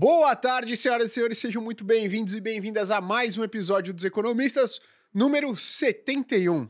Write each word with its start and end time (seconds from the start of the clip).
Boa 0.00 0.36
tarde, 0.36 0.76
senhoras 0.76 1.10
e 1.10 1.14
senhores, 1.14 1.38
sejam 1.40 1.60
muito 1.60 1.82
bem-vindos 1.82 2.32
e 2.32 2.40
bem-vindas 2.40 2.88
a 2.88 3.00
mais 3.00 3.36
um 3.36 3.42
episódio 3.42 3.92
dos 3.92 4.04
Economistas, 4.04 4.78
número 5.12 5.56
71. 5.56 6.68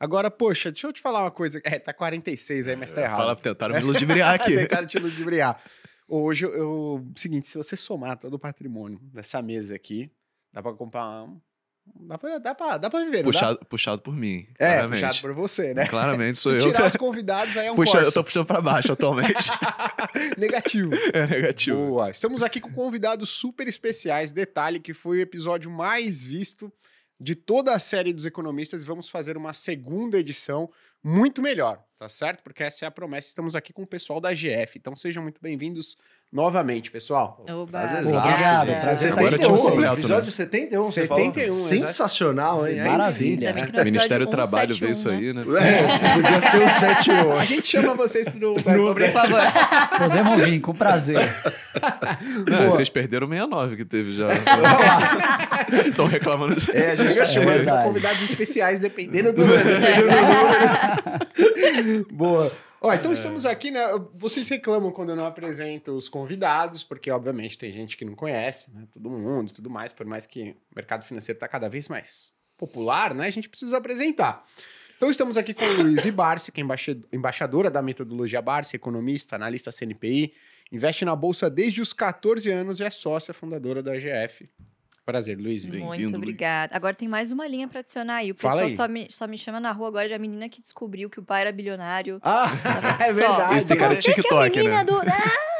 Agora, 0.00 0.30
poxa, 0.30 0.72
deixa 0.72 0.86
eu 0.86 0.92
te 0.94 0.98
falar 1.02 1.20
uma 1.20 1.30
coisa. 1.30 1.60
É, 1.66 1.78
tá 1.78 1.92
46 1.92 2.68
aí, 2.68 2.74
mas 2.74 2.90
tá 2.90 3.02
errado. 3.02 3.18
Fala, 3.18 3.36
tentaram 3.36 3.74
me 3.74 3.82
ludibriar 3.82 4.32
aqui. 4.40 4.56
tentaram 4.56 4.86
te 4.86 4.98
ludibriar. 4.98 5.62
Hoje, 6.08 6.46
eu, 6.46 6.54
eu, 6.54 7.12
seguinte, 7.14 7.46
se 7.46 7.58
você 7.58 7.76
somar 7.76 8.16
todo 8.16 8.32
o 8.32 8.38
patrimônio 8.38 8.98
dessa 9.12 9.42
mesa 9.42 9.76
aqui, 9.76 10.10
dá 10.50 10.62
pra 10.62 10.72
comprar 10.72 11.24
um 11.24 11.38
Dá 11.84 12.16
pra, 12.18 12.38
dá 12.38 12.54
pra, 12.54 12.76
dá 12.78 12.90
pra 12.90 13.04
viver, 13.04 13.24
puxado, 13.24 13.58
puxado 13.66 14.02
por 14.02 14.14
mim. 14.14 14.46
É, 14.58 14.74
claramente. 14.74 15.00
puxado 15.00 15.20
por 15.20 15.32
você, 15.34 15.74
né? 15.74 15.86
Claramente 15.86 16.38
sou 16.38 16.52
Se 16.52 16.58
eu. 16.58 16.72
tirar 16.72 16.86
os 16.88 16.96
convidados, 16.96 17.56
aí 17.56 17.66
é 17.66 17.72
um 17.72 17.74
Puxa, 17.74 17.98
Eu 17.98 18.12
tô 18.12 18.22
puxando 18.22 18.46
pra 18.46 18.60
baixo 18.60 18.92
atualmente. 18.92 19.50
negativo. 20.38 20.92
É 21.12 21.26
negativo. 21.26 21.76
Boa. 21.76 22.10
Estamos 22.10 22.42
aqui 22.42 22.60
com 22.60 22.72
convidados 22.72 23.30
super 23.30 23.66
especiais. 23.66 24.30
Detalhe 24.30 24.78
que 24.78 24.94
foi 24.94 25.18
o 25.18 25.20
episódio 25.20 25.70
mais 25.70 26.22
visto 26.24 26.72
de 27.18 27.34
toda 27.34 27.74
a 27.74 27.78
série 27.78 28.12
dos 28.12 28.26
economistas 28.26 28.82
vamos 28.82 29.08
fazer 29.08 29.36
uma 29.36 29.52
segunda 29.52 30.18
edição 30.18 30.68
muito 31.04 31.40
melhor, 31.40 31.82
tá 31.96 32.08
certo? 32.08 32.42
Porque 32.42 32.62
essa 32.64 32.84
é 32.84 32.88
a 32.88 32.90
promessa. 32.90 33.28
Estamos 33.28 33.54
aqui 33.56 33.72
com 33.72 33.82
o 33.82 33.86
pessoal 33.86 34.20
da 34.20 34.32
GF. 34.34 34.76
Então 34.76 34.94
sejam 34.96 35.22
muito 35.22 35.40
bem-vindos 35.40 35.96
novamente, 36.32 36.90
pessoal. 36.90 37.44
Obrigado. 37.46 38.70
É, 38.70 38.74
prazer 38.76 39.12
Agora 39.12 39.38
tinha 39.38 39.52
um 39.52 39.56
completo, 39.56 39.94
Episódio 39.94 40.24
né? 40.26 40.32
71, 40.32 40.90
71, 40.90 41.52
você 41.52 41.78
Sensacional, 41.78 42.66
hein? 42.66 42.82
Maravilha. 42.82 43.54
Aí 43.54 43.66
sim, 43.66 43.80
O 43.80 43.84
Ministério 43.84 44.26
do 44.26 44.30
Trabalho 44.30 44.74
171, 44.74 44.86
vê 44.86 44.92
isso 44.92 45.08
né? 45.08 45.16
aí, 45.16 45.32
né? 45.34 45.42
É, 45.60 46.14
podia 46.14 46.40
ser 46.40 46.62
o 46.66 46.70
71. 46.70 47.32
A 47.38 47.44
gente 47.44 47.66
chama 47.66 47.94
vocês 47.94 48.28
pro... 48.28 48.54
Por 48.62 49.08
favor. 49.10 49.40
Podemos 49.98 50.42
vir, 50.44 50.60
com 50.60 50.74
prazer. 50.74 51.28
Não, 52.48 52.70
vocês 52.70 52.88
perderam 52.88 53.28
69 53.28 53.76
que 53.76 53.84
teve 53.84 54.12
já. 54.12 54.28
Estão 55.86 56.06
reclamando. 56.06 56.56
de- 56.56 56.70
É, 56.76 56.92
a 56.92 56.94
gente 56.94 57.14
tá 57.14 57.22
É 57.22 57.24
chamando 57.26 57.64
são 57.64 57.82
convidados 57.82 58.22
especiais, 58.22 58.78
dependendo 58.80 59.32
do 59.32 59.44
dependendo 59.46 60.08
do 60.08 60.16
número. 61.92 62.06
Boa. 62.10 62.50
Ó, 62.84 62.92
então 62.92 63.12
estamos 63.12 63.46
aqui, 63.46 63.70
né? 63.70 63.80
Vocês 64.14 64.48
reclamam 64.48 64.90
quando 64.90 65.10
eu 65.10 65.16
não 65.16 65.24
apresento 65.24 65.92
os 65.92 66.08
convidados, 66.08 66.82
porque 66.82 67.10
obviamente 67.10 67.56
tem 67.56 67.70
gente 67.70 67.96
que 67.96 68.04
não 68.04 68.14
conhece, 68.14 68.72
né? 68.74 68.86
Todo 68.92 69.08
mundo 69.08 69.50
e 69.50 69.52
tudo 69.52 69.70
mais, 69.70 69.92
por 69.92 70.04
mais 70.04 70.26
que 70.26 70.50
o 70.70 70.74
mercado 70.74 71.04
financeiro 71.04 71.36
está 71.36 71.46
cada 71.46 71.68
vez 71.68 71.88
mais 71.88 72.34
popular, 72.58 73.14
né? 73.14 73.26
A 73.26 73.30
gente 73.30 73.48
precisa 73.48 73.76
apresentar. 73.78 74.44
Então 74.96 75.10
estamos 75.10 75.36
aqui 75.36 75.54
com 75.54 75.64
o 75.64 75.82
Luiz 75.82 76.04
Barsi, 76.10 76.50
que 76.52 76.60
é 76.60 76.64
embaixa- 76.64 76.96
embaixadora 77.12 77.70
da 77.70 77.80
metodologia 77.82 78.42
Barsi, 78.42 78.76
economista, 78.76 79.36
analista 79.36 79.70
CNPI, 79.72 80.32
investe 80.70 81.04
na 81.04 81.14
bolsa 81.14 81.48
desde 81.50 81.80
os 81.80 81.92
14 81.92 82.50
anos 82.50 82.80
e 82.80 82.84
é 82.84 82.90
sócia 82.90 83.32
fundadora 83.34 83.82
da 83.82 83.94
GF. 83.98 84.48
Prazer, 85.04 85.36
Luiz. 85.36 85.66
Muito 85.66 86.16
obrigada. 86.16 86.76
Agora 86.76 86.94
tem 86.94 87.08
mais 87.08 87.32
uma 87.32 87.46
linha 87.46 87.66
pra 87.66 87.80
adicionar 87.80 88.16
aí. 88.16 88.30
O 88.30 88.34
pessoal 88.34 88.60
aí. 88.60 88.70
só 88.70 88.86
me, 88.86 89.08
só 89.10 89.26
me 89.26 89.36
chama 89.36 89.58
na 89.58 89.72
rua 89.72 89.88
agora 89.88 90.06
de 90.06 90.14
a 90.14 90.18
menina 90.18 90.48
que 90.48 90.60
descobriu 90.60 91.10
que 91.10 91.18
o 91.18 91.22
pai 91.24 91.40
era 91.40 91.52
bilionário. 91.52 92.20
Ah, 92.22 92.46
é 93.02 93.12
Só. 93.12 93.18
verdade. 93.18 93.58
Isso 93.58 93.68
tem 93.68 93.76
cara 93.76 93.96
de 93.96 94.02
Você 94.02 94.02
que 94.02 94.10
é 94.10 94.12
a 94.12 94.22
TikTok, 94.22 94.56
menina 94.58 94.76
né? 94.76 94.84
do... 94.84 94.98
Ah, 94.98 95.51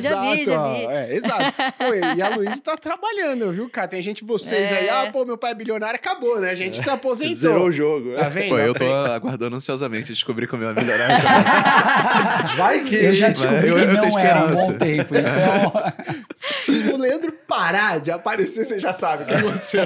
já 0.00 0.20
vi, 0.34 0.44
já 0.44 0.60
ó, 0.62 0.72
vi. 0.74 0.84
É, 0.86 1.14
exato. 1.14 1.52
Pô, 1.78 1.94
e 1.94 2.22
a 2.22 2.28
Luísa 2.36 2.60
tá 2.62 2.76
trabalhando, 2.76 3.52
viu, 3.52 3.68
cara? 3.68 3.88
Tem 3.88 4.02
gente, 4.02 4.24
vocês 4.24 4.70
É. 4.70 4.78
aí, 4.78 4.88
ah, 4.88 5.10
pô, 5.12 5.24
meu 5.24 5.36
pai 5.38 5.52
é 5.52 5.54
bilionário, 5.54 5.96
acabou, 5.96 6.40
né? 6.40 6.50
A 6.50 6.54
gente 6.54 6.80
se 6.82 6.88
aposentou. 6.90 7.34
Zerou 7.34 7.66
o 7.66 7.72
jogo. 7.72 8.14
Tá 8.14 8.28
vendo? 8.28 8.50
Pô, 8.50 8.58
eu 8.58 8.74
tô 8.74 8.84
aguardando 8.92 9.56
ansiosamente 9.56 10.12
descobrir 10.12 10.46
como 10.46 10.64
é 10.64 10.72
melhorar. 10.72 11.08
Vai 12.56 12.84
que... 12.84 12.94
Eu 12.96 13.14
já 13.14 13.28
descobri 13.28 13.68
eu- 13.68 13.76
que 13.76 13.82
eu 13.82 14.00
tenho 14.00 14.12
não 14.12 14.18
é 14.18 14.32
há 14.32 14.44
um 14.44 14.50
bom 14.54 14.70
esperança. 14.70 14.72
tempo. 14.74 15.14
Então, 15.22 15.72
Se 16.34 16.70
o 16.70 16.96
Leandro 16.96 17.32
parar 17.46 18.00
de 18.00 18.10
aparecer, 18.10 18.64
você 18.64 18.78
já 18.78 18.92
sabe 18.92 19.22
o 19.24 19.26
que 19.26 19.34
aconteceu. 19.34 19.82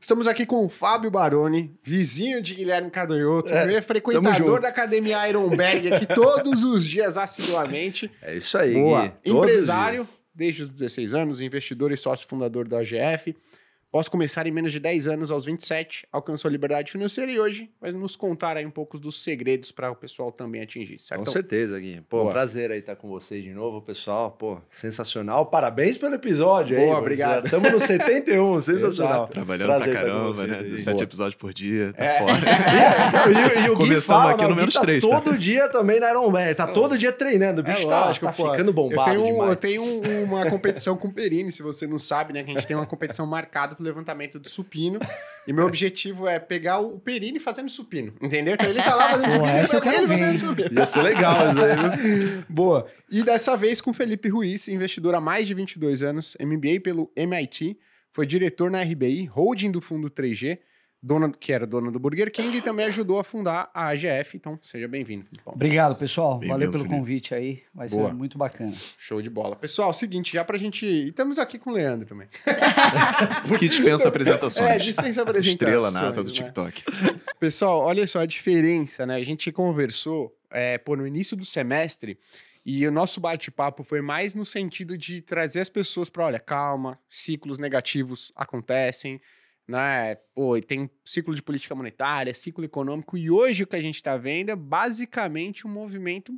Estamos 0.00 0.26
aqui 0.26 0.46
com 0.46 0.64
o 0.64 0.68
Fábio 0.68 1.10
Baroni, 1.10 1.72
vizinho 1.82 2.42
de 2.42 2.54
Guilherme 2.54 2.90
Cadonhoto, 2.90 3.52
É, 3.52 3.74
é, 3.74 3.82
frequentador 3.82 4.60
da 4.60 4.68
Academia 4.68 5.28
Ironberg 5.28 5.92
aqui 5.92 6.06
todos 6.06 6.64
os 6.64 6.84
dias 6.84 7.16
assiduamente. 7.16 8.10
É 8.28 8.36
isso 8.36 8.58
aí, 8.58 8.74
Boa. 8.74 9.08
Gui. 9.24 9.32
Empresário, 9.32 10.06
desde 10.34 10.64
os 10.64 10.68
16 10.68 11.14
anos, 11.14 11.40
investidor 11.40 11.92
e 11.92 11.96
sócio 11.96 12.28
fundador 12.28 12.68
da 12.68 12.80
AGF. 12.80 13.34
Posso 13.90 14.10
começar 14.10 14.46
em 14.46 14.50
menos 14.50 14.70
de 14.70 14.78
10 14.78 15.08
anos, 15.08 15.30
aos 15.30 15.46
27, 15.46 16.06
alcançou 16.12 16.46
a 16.50 16.52
liberdade 16.52 16.92
financeira 16.92 17.32
e 17.32 17.40
hoje 17.40 17.70
vai 17.80 17.90
nos 17.90 18.16
contar 18.16 18.54
aí 18.58 18.66
um 18.66 18.70
pouco 18.70 18.98
dos 18.98 19.22
segredos 19.24 19.72
para 19.72 19.90
o 19.90 19.96
pessoal 19.96 20.30
também 20.30 20.60
atingir, 20.60 20.98
certo? 21.00 21.24
Com 21.24 21.30
certeza, 21.30 21.80
Gui. 21.80 22.02
Pô, 22.06 22.18
Boa. 22.20 22.32
prazer 22.32 22.70
aí 22.70 22.80
estar 22.80 22.96
com 22.96 23.08
vocês 23.08 23.42
de 23.42 23.48
novo, 23.54 23.80
pessoal. 23.80 24.30
Pô, 24.32 24.58
sensacional. 24.68 25.46
Parabéns 25.46 25.96
pelo 25.96 26.14
episódio 26.14 26.76
aí. 26.76 26.82
Boa, 26.82 26.94
mano. 26.96 27.00
obrigado. 27.06 27.46
Estamos 27.46 27.72
no 27.72 27.80
71, 27.80 28.60
sensacional. 28.60 29.14
Exato. 29.20 29.32
Trabalhando 29.32 29.66
Prazer 29.68 29.92
pra 29.94 30.02
caramba, 30.02 30.46
né? 30.46 30.58
aí. 30.64 30.76
Sete 30.78 30.94
Boa. 30.96 31.04
episódios 31.04 31.34
por 31.36 31.54
dia, 31.54 31.94
tá 31.96 32.04
É. 32.04 32.18
fora. 32.18 32.38
E, 33.28 33.66
e 33.66 33.70
o 33.70 33.76
Gui 33.76 33.84
Começamos 33.84 34.22
fala, 34.22 34.30
aqui 34.32 34.42
né, 34.42 34.48
no 34.48 34.54
o 34.54 34.56
menos 34.56 34.74
tá 34.74 34.80
três, 34.82 35.02
tá? 35.06 35.20
todo 35.20 35.36
dia 35.38 35.68
também 35.70 35.98
na 35.98 36.10
Iron 36.10 36.30
Man. 36.30 36.52
Tá 36.54 36.66
todo 36.66 36.96
dia 36.98 37.10
treinando. 37.12 37.62
O 37.62 37.66
É 37.66 37.72
bicho 37.74 37.88
tá, 37.88 38.06
lógico, 38.06 38.26
tá 38.26 38.32
pô. 38.32 38.50
ficando 38.50 38.72
bombado 38.72 39.10
eu 39.10 39.22
tenho, 39.22 39.32
demais. 39.32 39.50
Eu 39.50 39.56
tenho 39.56 39.82
um- 39.82 40.24
uma 40.24 40.46
competição 40.50 40.96
com 40.96 41.08
o 41.08 41.12
Perini, 41.12 41.50
se 41.52 41.62
você 41.62 41.86
não 41.86 41.98
sabe, 41.98 42.32
né? 42.34 42.42
Que 42.44 42.50
a 42.50 42.54
gente 42.54 42.66
tem 42.66 42.76
uma 42.76 42.86
competição 42.86 43.26
marcada 43.26 43.77
pro 43.78 43.84
levantamento 43.84 44.38
do 44.38 44.48
supino. 44.48 44.98
E 45.46 45.52
meu 45.52 45.66
objetivo 45.66 46.26
é 46.28 46.38
pegar 46.38 46.80
o 46.80 46.98
Perini 46.98 47.38
fazendo 47.38 47.70
supino, 47.70 48.12
entendeu? 48.20 48.54
Então 48.54 48.68
ele 48.68 48.82
tá 48.82 48.94
lá 48.94 49.10
fazendo 49.10 49.32
supino, 49.32 49.46
essa 49.46 49.76
eu 49.76 49.80
quero 49.80 49.96
ele 49.96 50.06
ver, 50.06 50.18
fazendo 50.18 50.38
supino. 50.38 50.78
Ia 50.78 50.86
ser 50.86 51.02
legal 51.02 51.48
isso 51.48 51.64
aí, 51.64 51.76
viu? 51.76 52.44
Boa. 52.50 52.86
E 53.10 53.22
dessa 53.22 53.56
vez 53.56 53.80
com 53.80 53.94
Felipe 53.94 54.28
Ruiz, 54.28 54.68
investidor 54.68 55.14
há 55.14 55.20
mais 55.20 55.46
de 55.46 55.54
22 55.54 56.02
anos, 56.02 56.36
MBA 56.40 56.80
pelo 56.82 57.10
MIT, 57.16 57.78
foi 58.10 58.26
diretor 58.26 58.70
na 58.70 58.82
RBI, 58.82 59.24
holding 59.26 59.70
do 59.70 59.80
fundo 59.80 60.10
3G, 60.10 60.58
dona, 61.02 61.30
que 61.30 61.52
era 61.52 61.66
dona 61.66 61.90
do 61.90 61.98
Burger 61.98 62.30
King 62.30 62.56
e 62.56 62.60
também 62.60 62.86
ajudou 62.86 63.18
a 63.18 63.24
fundar 63.24 63.70
a 63.72 63.88
AGF. 63.88 64.36
Então, 64.36 64.58
seja 64.62 64.88
bem-vindo. 64.88 65.26
Obrigado, 65.46 65.96
pessoal. 65.96 66.38
Bem-vindo, 66.38 66.52
Valeu 66.52 66.70
pelo 66.70 66.84
Felipe. 66.84 66.98
convite 66.98 67.34
aí. 67.34 67.62
Vai 67.74 67.88
Boa. 67.88 68.08
ser 68.08 68.14
muito 68.14 68.36
bacana. 68.36 68.76
Show 68.96 69.22
de 69.22 69.30
bola. 69.30 69.56
Pessoal, 69.56 69.92
seguinte, 69.92 70.32
já 70.32 70.44
pra 70.44 70.58
gente... 70.58 70.84
E 70.84 71.08
estamos 71.08 71.38
aqui 71.38 71.58
com 71.58 71.70
o 71.70 71.72
Leandro 71.72 72.06
também. 72.06 72.28
que 73.58 73.68
dispensa 73.68 74.08
apresentações. 74.08 74.70
É, 74.70 74.78
dispensa 74.78 75.22
apresentações. 75.22 75.46
Estrela 75.46 75.90
nata 75.90 76.22
do 76.22 76.30
né? 76.30 76.34
TikTok. 76.34 76.84
Pessoal, 77.38 77.80
olha 77.80 78.06
só 78.06 78.20
a 78.20 78.26
diferença, 78.26 79.06
né? 79.06 79.16
A 79.16 79.24
gente 79.24 79.52
conversou 79.52 80.36
é, 80.50 80.78
pô, 80.78 80.96
no 80.96 81.06
início 81.06 81.36
do 81.36 81.44
semestre 81.44 82.18
e 82.64 82.86
o 82.86 82.90
nosso 82.90 83.20
bate-papo 83.20 83.82
foi 83.82 84.00
mais 84.00 84.34
no 84.34 84.44
sentido 84.44 84.98
de 84.98 85.22
trazer 85.22 85.60
as 85.60 85.68
pessoas 85.68 86.10
para, 86.10 86.26
olha, 86.26 86.38
calma, 86.38 86.98
ciclos 87.08 87.58
negativos 87.58 88.32
acontecem, 88.36 89.20
né? 89.68 90.14
Pô, 90.34 90.58
tem 90.60 90.90
ciclo 91.04 91.34
de 91.34 91.42
política 91.42 91.74
monetária, 91.74 92.32
ciclo 92.32 92.64
econômico 92.64 93.18
e 93.18 93.30
hoje 93.30 93.64
o 93.64 93.66
que 93.66 93.76
a 93.76 93.82
gente 93.82 93.96
está 93.96 94.16
vendo 94.16 94.48
é 94.48 94.56
basicamente 94.56 95.66
um 95.66 95.70
movimento 95.70 96.32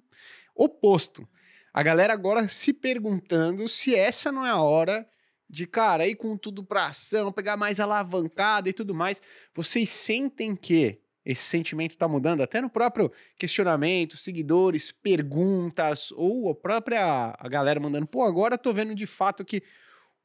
oposto. 0.55 1.29
A 1.73 1.83
galera 1.83 2.13
agora 2.13 2.49
se 2.49 2.73
perguntando 2.73 3.69
se 3.69 3.95
essa 3.95 4.33
não 4.33 4.45
é 4.45 4.51
a 4.51 4.61
hora 4.61 5.09
de, 5.49 5.67
cara, 5.67 6.07
ir 6.07 6.17
com 6.17 6.37
tudo 6.37 6.65
para 6.65 6.87
ação, 6.87 7.33
pegar 7.33 7.57
mais 7.57 7.79
alavancada 7.79 8.69
e 8.69 8.73
tudo 8.73 8.95
mais. 8.95 9.23
Vocês 9.55 9.89
sentem 9.89 10.57
que 10.57 11.01
esse 11.25 11.43
sentimento 11.43 11.93
está 11.93 12.09
mudando 12.09 12.41
até 12.41 12.61
no 12.61 12.71
próprio 12.71 13.13
questionamento, 13.39 14.17
seguidores, 14.17 14.91
perguntas, 14.91 16.11
ou 16.13 16.51
a 16.51 16.55
própria 16.55 17.37
a 17.39 17.49
galera 17.49 17.79
mandando, 17.79 18.07
pô, 18.07 18.23
agora 18.23 18.59
tô 18.59 18.73
vendo 18.73 18.95
de 18.95 19.07
fato 19.07 19.45
que 19.45 19.63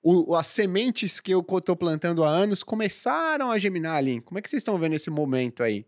o- 0.06 0.36
as 0.36 0.48
sementes 0.48 1.20
que 1.20 1.34
eu 1.34 1.44
tô 1.44 1.76
plantando 1.76 2.24
há 2.24 2.30
anos 2.30 2.62
começaram 2.62 3.50
a 3.50 3.58
germinar 3.58 3.96
ali. 3.96 4.22
Como 4.22 4.38
é 4.38 4.42
que 4.42 4.50
vocês 4.50 4.62
estão 4.62 4.78
vendo 4.78 4.94
esse 4.94 5.10
momento 5.10 5.64
aí? 5.64 5.86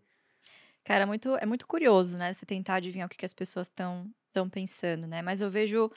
Cara, 0.84 1.06
muito, 1.06 1.36
é 1.36 1.46
muito 1.46 1.66
curioso, 1.66 2.16
né? 2.16 2.32
Você 2.32 2.44
tentar 2.44 2.76
adivinhar 2.76 3.06
o 3.06 3.08
que, 3.08 3.16
que 3.16 3.26
as 3.26 3.34
pessoas 3.34 3.68
estão 3.68 4.10
estão 4.28 4.48
pensando, 4.48 5.06
né? 5.06 5.22
Mas 5.22 5.40
eu 5.40 5.50
vejo, 5.50 5.90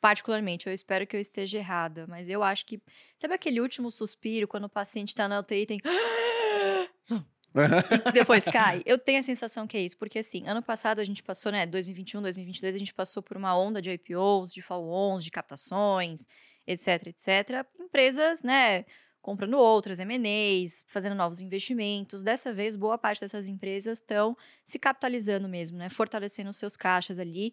particularmente, 0.00 0.66
eu 0.66 0.72
espero 0.72 1.06
que 1.06 1.16
eu 1.16 1.20
esteja 1.20 1.58
errada, 1.58 2.06
mas 2.08 2.28
eu 2.28 2.42
acho 2.42 2.66
que. 2.66 2.80
Sabe 3.16 3.34
aquele 3.34 3.60
último 3.60 3.90
suspiro 3.90 4.48
quando 4.48 4.64
o 4.64 4.68
paciente 4.68 5.14
tá 5.14 5.28
na 5.28 5.40
UTI 5.40 5.62
e 5.62 5.66
tem. 5.66 5.80
e 8.08 8.12
depois 8.12 8.44
cai? 8.44 8.82
Eu 8.84 8.98
tenho 8.98 9.18
a 9.18 9.22
sensação 9.22 9.66
que 9.66 9.76
é 9.76 9.80
isso, 9.80 9.96
porque 9.96 10.18
assim, 10.18 10.46
ano 10.46 10.62
passado 10.62 11.00
a 11.00 11.04
gente 11.04 11.22
passou, 11.22 11.50
né? 11.50 11.66
2021, 11.66 12.22
2022, 12.22 12.74
a 12.74 12.78
gente 12.78 12.94
passou 12.94 13.22
por 13.22 13.36
uma 13.36 13.58
onda 13.58 13.80
de 13.80 13.90
IPOs, 13.90 14.52
de 14.52 14.62
follow-ons, 14.62 15.24
de 15.24 15.30
captações, 15.30 16.26
etc, 16.68 17.08
etc. 17.08 17.66
Empresas, 17.80 18.42
né? 18.42 18.84
comprando 19.20 19.58
outras, 19.58 20.00
M&As, 20.00 20.84
fazendo 20.88 21.14
novos 21.14 21.40
investimentos. 21.40 22.22
Dessa 22.22 22.50
vez, 22.52 22.76
boa 22.76 22.96
parte 22.96 23.20
dessas 23.20 23.46
empresas 23.46 23.98
estão 23.98 24.36
se 24.64 24.78
capitalizando 24.78 25.48
mesmo, 25.48 25.76
né? 25.76 25.90
Fortalecendo 25.90 26.50
seus 26.52 26.76
caixas 26.76 27.18
ali. 27.18 27.52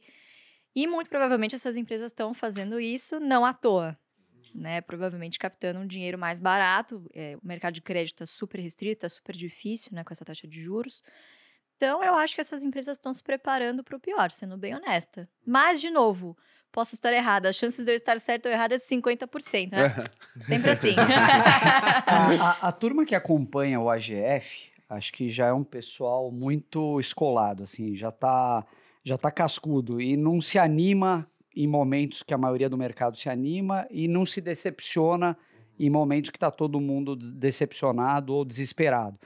E 0.74 0.88
muito 0.88 1.10
provavelmente 1.10 1.56
essas 1.56 1.76
empresas 1.76 2.12
estão 2.12 2.34
fazendo 2.34 2.80
isso 2.80 3.20
não 3.20 3.46
à 3.46 3.54
toa. 3.54 3.98
Né, 4.54 4.80
provavelmente 4.80 5.38
captando 5.38 5.82
um 5.82 5.86
dinheiro 5.86 6.18
mais 6.18 6.40
barato. 6.40 7.06
É, 7.14 7.36
o 7.44 7.46
mercado 7.46 7.74
de 7.74 7.82
crédito 7.82 8.24
está 8.24 8.26
super 8.26 8.62
restrito, 8.62 9.06
está 9.06 9.10
super 9.10 9.36
difícil 9.36 9.94
né, 9.94 10.02
com 10.02 10.14
essa 10.14 10.24
taxa 10.24 10.48
de 10.48 10.62
juros. 10.62 11.04
Então, 11.76 12.02
eu 12.02 12.16
acho 12.16 12.34
que 12.34 12.40
essas 12.40 12.64
empresas 12.64 12.96
estão 12.96 13.12
se 13.12 13.22
preparando 13.22 13.84
para 13.84 13.98
o 13.98 14.00
pior, 14.00 14.32
sendo 14.32 14.58
bem 14.58 14.74
honesta. 14.74 15.28
Mas, 15.46 15.82
de 15.82 15.90
novo, 15.90 16.38
posso 16.76 16.94
estar 16.94 17.14
errada. 17.14 17.48
As 17.50 17.56
chances 17.56 17.86
de 17.86 17.92
eu 17.92 17.96
estar 17.96 18.20
certo 18.20 18.48
ou 18.48 18.52
errada 18.52 18.76
é 18.76 18.78
de 18.78 18.84
50%, 18.84 19.72
né? 19.72 20.04
Sempre 20.46 20.72
assim. 20.72 20.94
a, 22.06 22.50
a- 22.52 22.68
a 22.68 22.72
turma 22.74 23.06
que 23.06 23.16
acompanha 23.16 23.80
o 23.80 23.90
AGF, 23.90 24.70
acho 24.90 25.14
que 25.14 25.30
já 25.30 25.48
é 25.48 25.54
um 25.54 25.64
pessoal 25.64 26.30
muito 26.32 27.00
escolado, 27.00 27.64
assim, 27.64 27.96
já 27.96 28.12
tá, 28.12 28.66
já 29.04 29.18
tá 29.18 29.32
cascudo 29.32 30.02
e 30.02 30.18
não 30.18 30.42
se 30.42 30.60
anima 30.60 31.26
em 31.56 31.66
momentos 31.68 32.22
que 32.22 32.34
a 32.34 32.38
maioria 32.38 32.70
do 32.70 32.78
mercado 32.78 33.18
se 33.18 33.30
anima 33.30 33.88
e 33.90 34.08
não 34.08 34.26
se 34.26 34.42
decepciona 34.42 35.38
em 35.80 35.90
momentos 35.90 36.30
que 36.30 36.38
está 36.38 36.52
todo 36.52 36.80
mundo 36.82 37.16
decepcionado 37.16 38.34
ou 38.34 38.44
desesperado. 38.46 39.18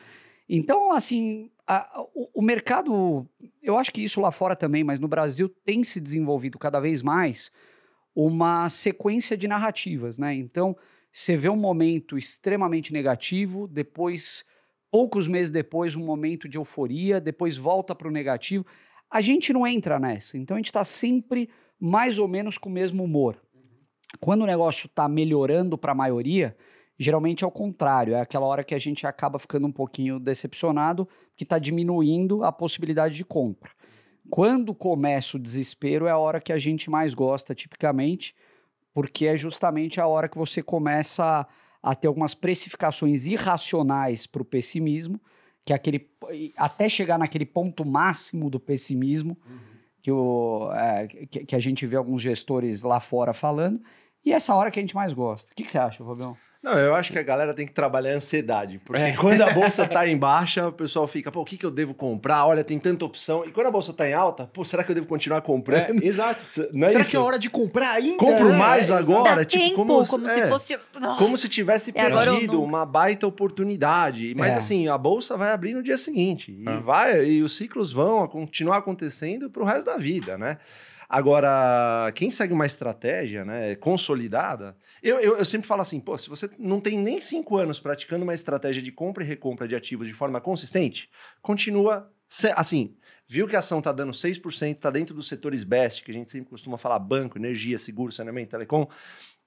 Então, 0.50 0.92
assim, 0.92 1.52
a- 1.68 2.02
o, 2.16 2.40
o 2.40 2.42
mercado, 2.42 3.28
eu 3.62 3.78
acho 3.78 3.92
que 3.94 4.04
isso 4.04 4.20
lá 4.20 4.32
fora 4.32 4.56
também, 4.56 4.84
mas 4.84 5.00
no 5.00 5.08
Brasil 5.08 5.48
tem 5.48 5.84
se 5.84 6.00
desenvolvido 6.00 6.58
cada 6.58 6.80
vez 6.80 7.04
mais 7.04 7.52
uma 8.16 8.68
sequência 8.70 9.38
de 9.38 9.48
narrativas, 9.48 10.18
né? 10.18 10.34
Então, 10.34 10.76
você 11.14 11.38
vê 11.38 11.48
um 11.50 11.56
momento 11.56 12.18
extremamente 12.18 12.92
negativo, 12.92 13.68
depois, 13.68 14.44
poucos 14.92 15.28
meses 15.28 15.52
depois, 15.52 15.96
um 15.96 16.04
momento 16.04 16.50
de 16.50 16.58
euforia, 16.58 17.22
depois 17.22 17.56
volta 17.56 17.94
para 17.94 18.08
o 18.08 18.12
negativo. 18.12 18.66
A 19.10 19.22
gente 19.22 19.54
não 19.54 19.66
entra 19.66 20.00
nessa, 20.00 20.38
então 20.38 20.56
a 20.56 20.60
gente 20.60 20.68
está 20.68 20.84
sempre 20.84 21.50
mais 21.80 22.18
ou 22.18 22.28
menos 22.28 22.58
com 22.58 22.70
o 22.70 22.72
mesmo 22.72 23.04
humor. 23.04 23.40
Quando 24.20 24.42
o 24.42 24.48
negócio 24.48 24.88
está 24.88 25.08
melhorando 25.08 25.78
para 25.78 25.92
a 25.92 25.96
maioria, 25.96 26.58
geralmente 27.00 27.46
é 27.46 27.48
o 27.48 27.52
contrário, 27.52 28.14
é 28.14 28.20
aquela 28.20 28.46
hora 28.46 28.64
que 28.64 28.76
a 28.76 28.80
gente 28.80 29.08
acaba 29.08 29.40
ficando 29.40 29.66
um 29.66 29.72
pouquinho 29.72 30.20
decepcionado, 30.20 31.08
que 31.36 31.46
está 31.46 31.58
diminuindo 31.58 32.44
a 32.44 32.52
possibilidade 32.52 33.16
de 33.16 33.24
compra. 33.24 33.72
Quando 34.30 34.76
começa 34.76 35.38
o 35.38 35.40
desespero, 35.40 36.06
é 36.06 36.12
a 36.12 36.18
hora 36.18 36.42
que 36.42 36.52
a 36.52 36.60
gente 36.60 36.90
mais 36.90 37.14
gosta, 37.14 37.56
tipicamente, 37.56 38.36
porque 38.94 39.26
é 39.26 39.38
justamente 39.38 40.02
a 40.02 40.08
hora 40.08 40.28
que 40.28 40.38
você 40.38 40.62
começa 40.62 41.48
a, 41.82 41.96
ter 41.96 42.08
algumas 42.08 42.34
precificações 42.34 43.26
irracionais 43.26 44.28
para 44.28 44.42
o 44.42 44.46
pessimismo, 44.46 45.20
que 45.66 45.72
é 45.72 45.76
aquele 45.76 46.10
até 46.58 46.90
chegar 46.90 47.18
naquele 47.18 47.46
ponto 47.46 47.86
máximo 47.86 48.50
do 48.50 48.60
pessimismo 48.60 49.38
que, 50.02 50.12
o, 50.12 50.70
é, 50.74 51.08
que, 51.08 51.46
que 51.46 51.56
a 51.56 51.60
gente 51.60 51.86
vê 51.86 51.96
alguns 51.96 52.22
gestores 52.22 52.84
lá 52.84 53.00
fora 53.00 53.34
falando, 53.34 53.82
e 54.24 54.34
essa 54.34 54.54
hora 54.54 54.70
que 54.70 54.80
a 54.80 54.82
gente 54.82 54.96
mais 54.96 55.14
gosta. 55.14 55.52
O 55.52 55.56
que, 55.56 55.64
que 55.64 55.72
você 55.72 55.78
acha, 55.78 56.04
Fabião? 56.04 56.36
Não, 56.62 56.74
eu 56.78 56.94
acho 56.94 57.14
que 57.14 57.18
a 57.18 57.24
galera 57.24 57.54
tem 57.54 57.66
que 57.66 57.72
trabalhar 57.72 58.12
a 58.12 58.16
ansiedade. 58.18 58.82
Porque 58.84 59.02
É. 59.02 59.16
quando 59.16 59.42
a 59.42 59.54
bolsa 59.54 59.88
tá 59.88 60.06
em 60.06 60.18
baixa, 60.18 60.68
o 60.68 60.74
pessoal 60.74 61.08
fica, 61.08 61.32
pô, 61.32 61.40
o 61.40 61.46
que, 61.46 61.58
que 61.58 61.66
eu 61.66 61.72
devo 61.72 61.94
comprar? 61.94 62.46
Olha, 62.46 62.66
tem 62.66 62.78
tanta 62.78 63.06
opção. 63.06 63.46
E 63.46 63.52
quando 63.52 63.68
a 63.68 63.72
bolsa 63.72 63.94
tá 63.94 64.06
em 64.10 64.14
alta, 64.14 64.46
pô, 64.46 64.66
será 64.66 64.84
que 64.84 64.92
eu 64.92 64.96
devo 64.96 65.08
continuar 65.08 65.42
comprando? 65.42 66.04
exato. 66.04 66.42
Não 66.74 66.86
é 66.88 66.92
Será 66.92 67.02
isso? 67.02 67.12
que 67.12 67.16
é 67.16 67.20
hora 67.20 67.40
de 67.40 67.50
comprar 67.50 67.92
ainda? 67.92 68.18
Compro 68.18 68.50
né? 68.50 68.58
mais 68.58 68.90
É, 68.90 68.94
agora? 68.94 69.38
Dá 69.38 69.46
tipo, 69.46 69.64
tempo, 69.64 69.76
como- 69.78 70.06
como, 70.06 70.26
é. 70.26 70.30
se 70.34 70.48
fosse... 70.50 70.78
Como 71.18 71.38
se 71.38 71.48
tivesse 71.48 71.92
É 71.96 72.10
perdido 72.10 72.62
uma 72.62 72.86
baita 72.86 73.26
oportunidade. 73.26 74.34
Mas 74.36 74.52
É. 74.52 74.58
assim, 74.58 74.88
a 74.90 74.98
bolsa 74.98 75.38
vai 75.38 75.52
abrir 75.54 75.74
no 75.74 75.82
dia 75.82 75.98
seguinte. 75.98 76.52
E, 76.52 76.82
vai, 76.84 77.26
e 77.26 77.42
os 77.42 77.56
ciclos 77.56 77.94
vão 77.94 78.28
continuar 78.28 78.78
acontecendo 78.80 79.50
pro 79.50 79.64
resto 79.64 79.86
da 79.86 79.96
vida, 79.96 80.38
né? 80.38 80.58
Agora, 81.12 82.12
quem 82.14 82.30
segue 82.30 82.54
uma 82.54 82.68
estratégia 82.68 83.44
né, 83.44 83.76
consolidada, 83.76 84.78
eu, 85.02 85.20
eu, 85.20 85.38
eu 85.38 85.46
sempre 85.46 85.68
falo 85.68 85.82
assim, 85.82 86.00
pô, 86.00 86.16
se 86.16 86.30
você 86.30 86.48
não 86.60 86.80
tem 86.80 87.00
nem 87.00 87.20
cinco 87.20 87.58
anos 87.58 87.80
praticando 87.80 88.24
uma 88.24 88.36
estratégia 88.36 88.80
de 88.80 88.92
compra 88.92 89.24
e 89.24 89.28
recompra 89.28 89.68
de 89.68 89.76
ativos 89.76 90.08
de 90.08 90.14
forma 90.14 90.40
consistente, 90.40 91.10
continua 91.42 92.12
assim, 92.56 92.96
viu 93.28 93.48
que 93.48 93.56
a 93.56 93.60
ação 93.60 93.80
está 93.80 93.92
dando 93.92 94.14
6%, 94.14 94.76
está 94.76 94.92
dentro 94.92 95.16
dos 95.16 95.28
setores 95.28 95.64
best, 95.64 96.04
que 96.04 96.12
a 96.12 96.14
gente 96.14 96.30
sempre 96.30 96.50
costuma 96.50 96.78
falar 96.78 97.00
banco, 97.00 97.40
energia, 97.40 97.78
seguro, 97.80 98.12
saneamento, 98.12 98.52
telecom, 98.52 98.88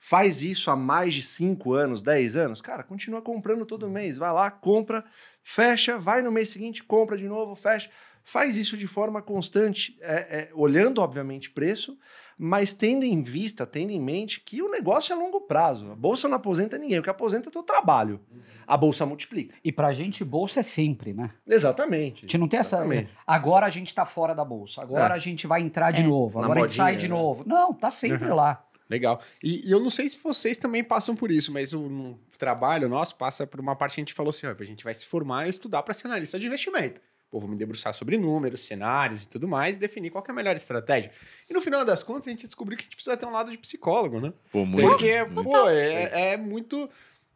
faz 0.00 0.42
isso 0.42 0.68
há 0.68 0.74
mais 0.74 1.14
de 1.14 1.22
5 1.22 1.74
anos, 1.74 2.02
10 2.02 2.34
anos, 2.34 2.60
cara, 2.60 2.82
continua 2.82 3.22
comprando 3.22 3.64
todo 3.64 3.88
mês, 3.88 4.16
vai 4.16 4.32
lá, 4.32 4.50
compra, 4.50 5.04
fecha, 5.40 5.96
vai 5.96 6.22
no 6.22 6.32
mês 6.32 6.48
seguinte, 6.48 6.82
compra 6.82 7.16
de 7.16 7.28
novo, 7.28 7.54
fecha. 7.54 7.88
Faz 8.24 8.56
isso 8.56 8.76
de 8.76 8.86
forma 8.86 9.20
constante, 9.20 9.96
é, 10.00 10.14
é, 10.14 10.50
olhando, 10.54 11.00
obviamente, 11.00 11.50
preço, 11.50 11.98
mas 12.38 12.72
tendo 12.72 13.04
em 13.04 13.22
vista, 13.22 13.66
tendo 13.66 13.90
em 13.90 14.00
mente 14.00 14.40
que 14.40 14.62
o 14.62 14.70
negócio 14.70 15.12
é 15.12 15.16
a 15.16 15.18
longo 15.18 15.40
prazo. 15.42 15.90
A 15.90 15.94
bolsa 15.94 16.28
não 16.28 16.36
aposenta 16.36 16.78
ninguém, 16.78 16.98
o 16.98 17.02
que 17.02 17.10
aposenta 17.10 17.48
é 17.48 17.50
o 17.50 17.52
teu 17.52 17.62
trabalho. 17.62 18.20
A 18.66 18.76
bolsa 18.76 19.04
multiplica. 19.04 19.54
E 19.64 19.70
pra 19.72 19.92
gente, 19.92 20.24
bolsa 20.24 20.60
é 20.60 20.62
sempre, 20.62 21.12
né? 21.12 21.30
Exatamente. 21.46 22.18
A 22.18 22.20
gente 22.22 22.38
não 22.38 22.48
tem 22.48 22.60
essa. 22.60 22.76
Exatamente. 22.76 23.10
Agora 23.26 23.66
a 23.66 23.70
gente 23.70 23.94
tá 23.94 24.06
fora 24.06 24.34
da 24.34 24.44
bolsa, 24.44 24.82
agora 24.82 25.14
É. 25.14 25.16
a 25.16 25.18
gente 25.18 25.46
vai 25.46 25.60
entrar 25.60 25.90
de 25.90 26.02
É. 26.02 26.04
novo, 26.06 26.38
agora 26.40 26.60
a 26.60 26.62
gente 26.62 26.72
sai 26.76 26.92
modinha, 26.92 27.00
de 27.08 27.08
né? 27.14 27.20
novo. 27.20 27.44
Não, 27.46 27.72
tá 27.74 27.90
sempre 27.90 28.28
Uhum. 28.28 28.34
lá. 28.34 28.64
Legal. 28.88 29.20
E, 29.42 29.66
e 29.66 29.72
eu 29.72 29.80
não 29.80 29.88
sei 29.90 30.08
se 30.08 30.18
vocês 30.22 30.58
também 30.58 30.84
passam 30.84 31.14
por 31.14 31.30
isso, 31.30 31.50
mas 31.52 31.72
o 31.72 31.80
no 31.88 32.18
trabalho 32.38 32.88
nosso 32.88 33.16
passa 33.16 33.46
por 33.46 33.58
uma 33.60 33.74
parte 33.74 33.94
que 33.94 34.00
a 34.00 34.04
gente 34.04 34.12
falou 34.14 34.30
assim: 34.30 34.46
ó, 34.46 34.54
a 34.58 34.64
gente 34.64 34.84
vai 34.84 34.92
se 34.92 35.06
formar 35.06 35.46
e 35.46 35.50
estudar 35.50 35.82
para 35.82 35.94
ser 35.94 36.08
analista 36.08 36.38
de 36.38 36.46
investimento. 36.46 37.00
Pô, 37.32 37.40
vou 37.40 37.48
me 37.48 37.56
debruçar 37.56 37.94
sobre 37.94 38.18
números, 38.18 38.60
cenários 38.60 39.22
e 39.22 39.26
tudo 39.26 39.48
mais, 39.48 39.76
e 39.76 39.78
definir 39.78 40.10
qual 40.10 40.22
é 40.28 40.30
a 40.30 40.34
melhor 40.34 40.54
estratégia. 40.54 41.10
E 41.48 41.54
no 41.54 41.62
final 41.62 41.82
das 41.82 42.02
contas, 42.02 42.28
a 42.28 42.30
gente 42.30 42.44
descobriu 42.44 42.76
que 42.76 42.82
a 42.82 42.84
gente 42.84 42.94
precisa 42.94 43.16
ter 43.16 43.24
um 43.24 43.32
lado 43.32 43.50
de 43.50 43.56
psicólogo, 43.56 44.20
né? 44.20 44.34
Pô, 44.52 44.66
muito. 44.66 44.86
Porque, 44.86 45.24
muito. 45.24 45.42
pô, 45.42 45.66
é, 45.70 46.32
é 46.32 46.36
muito. 46.36 46.90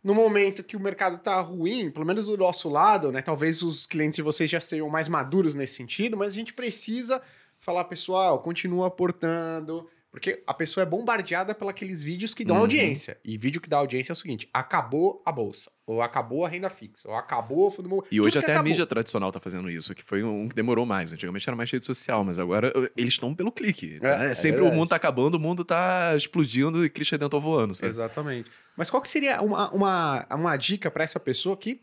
No 0.04 0.14
momento 0.14 0.62
que 0.62 0.76
o 0.76 0.80
mercado 0.80 1.16
tá 1.16 1.40
ruim, 1.40 1.90
pelo 1.90 2.04
menos 2.04 2.26
do 2.26 2.36
nosso 2.36 2.68
lado, 2.68 3.10
né? 3.10 3.22
Talvez 3.22 3.62
os 3.62 3.86
clientes 3.86 4.16
de 4.16 4.22
vocês 4.22 4.50
já 4.50 4.60
sejam 4.60 4.90
mais 4.90 5.08
maduros 5.08 5.54
nesse 5.54 5.76
sentido, 5.76 6.14
mas 6.14 6.34
a 6.34 6.36
gente 6.36 6.52
precisa 6.52 7.22
falar, 7.58 7.84
pessoal, 7.84 8.40
continua 8.40 8.88
aportando. 8.88 9.88
Porque 10.16 10.42
a 10.46 10.54
pessoa 10.54 10.80
é 10.82 10.86
bombardeada 10.86 11.54
pelos 11.54 11.70
aqueles 11.70 12.02
vídeos 12.02 12.32
que 12.32 12.42
dão 12.42 12.56
Uhum. 12.56 12.62
audiência. 12.62 13.18
E 13.22 13.36
vídeo 13.36 13.60
que 13.60 13.68
dá 13.68 13.76
audiência 13.76 14.12
é 14.12 14.14
o 14.14 14.16
seguinte: 14.16 14.48
acabou 14.50 15.22
a 15.26 15.30
bolsa, 15.30 15.70
ou 15.86 16.00
acabou 16.00 16.46
a 16.46 16.48
renda 16.48 16.70
fixa, 16.70 17.06
ou 17.06 17.14
acabou 17.14 17.66
o 17.68 17.70
fundo 17.70 17.84
imobiliário. 17.86 18.16
E 18.16 18.18
hoje 18.22 18.38
até 18.38 18.52
a 18.52 18.54
acabou. 18.54 18.70
mídia 18.70 18.86
tradicional 18.86 19.30
tá 19.30 19.38
fazendo 19.38 19.68
isso, 19.68 19.94
que 19.94 20.02
foi 20.02 20.22
um 20.24 20.48
que 20.48 20.54
demorou 20.54 20.86
mais. 20.86 21.12
Antigamente 21.12 21.46
era 21.46 21.54
mais 21.54 21.70
rede 21.70 21.84
social, 21.84 22.24
mas 22.24 22.38
agora 22.38 22.72
uh, 22.74 22.88
eles 22.96 23.12
estão 23.12 23.34
pelo 23.34 23.52
clique. 23.52 24.00
tá? 24.00 24.24
É, 24.24 24.30
É, 24.30 24.34
sempre 24.34 24.62
o 24.62 24.72
mundo 24.72 24.88
tá 24.88 24.96
acabando, 24.96 25.34
o 25.34 25.38
mundo 25.38 25.66
tá 25.66 26.16
explodindo 26.16 26.82
e 26.82 26.88
Cristo 26.88 27.12
Redentor 27.12 27.38
voando, 27.38 27.74
sabe? 27.74 27.88
Exatamente. 27.90 28.50
Mas 28.74 28.88
qual 28.88 29.02
que 29.02 29.10
seria 29.10 29.42
uma, 29.42 29.70
uma, 29.70 30.26
uma 30.30 30.56
dica 30.56 30.90
para 30.90 31.04
essa 31.04 31.20
pessoa 31.20 31.58
que, 31.58 31.78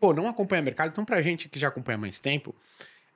pô, 0.00 0.12
não 0.12 0.26
acompanha 0.28 0.60
mercado? 0.60 0.88
Então, 0.90 1.04
pra 1.04 1.22
gente 1.22 1.48
que 1.48 1.56
já 1.60 1.68
acompanha 1.68 1.96
mais 1.98 2.18
tempo, 2.18 2.52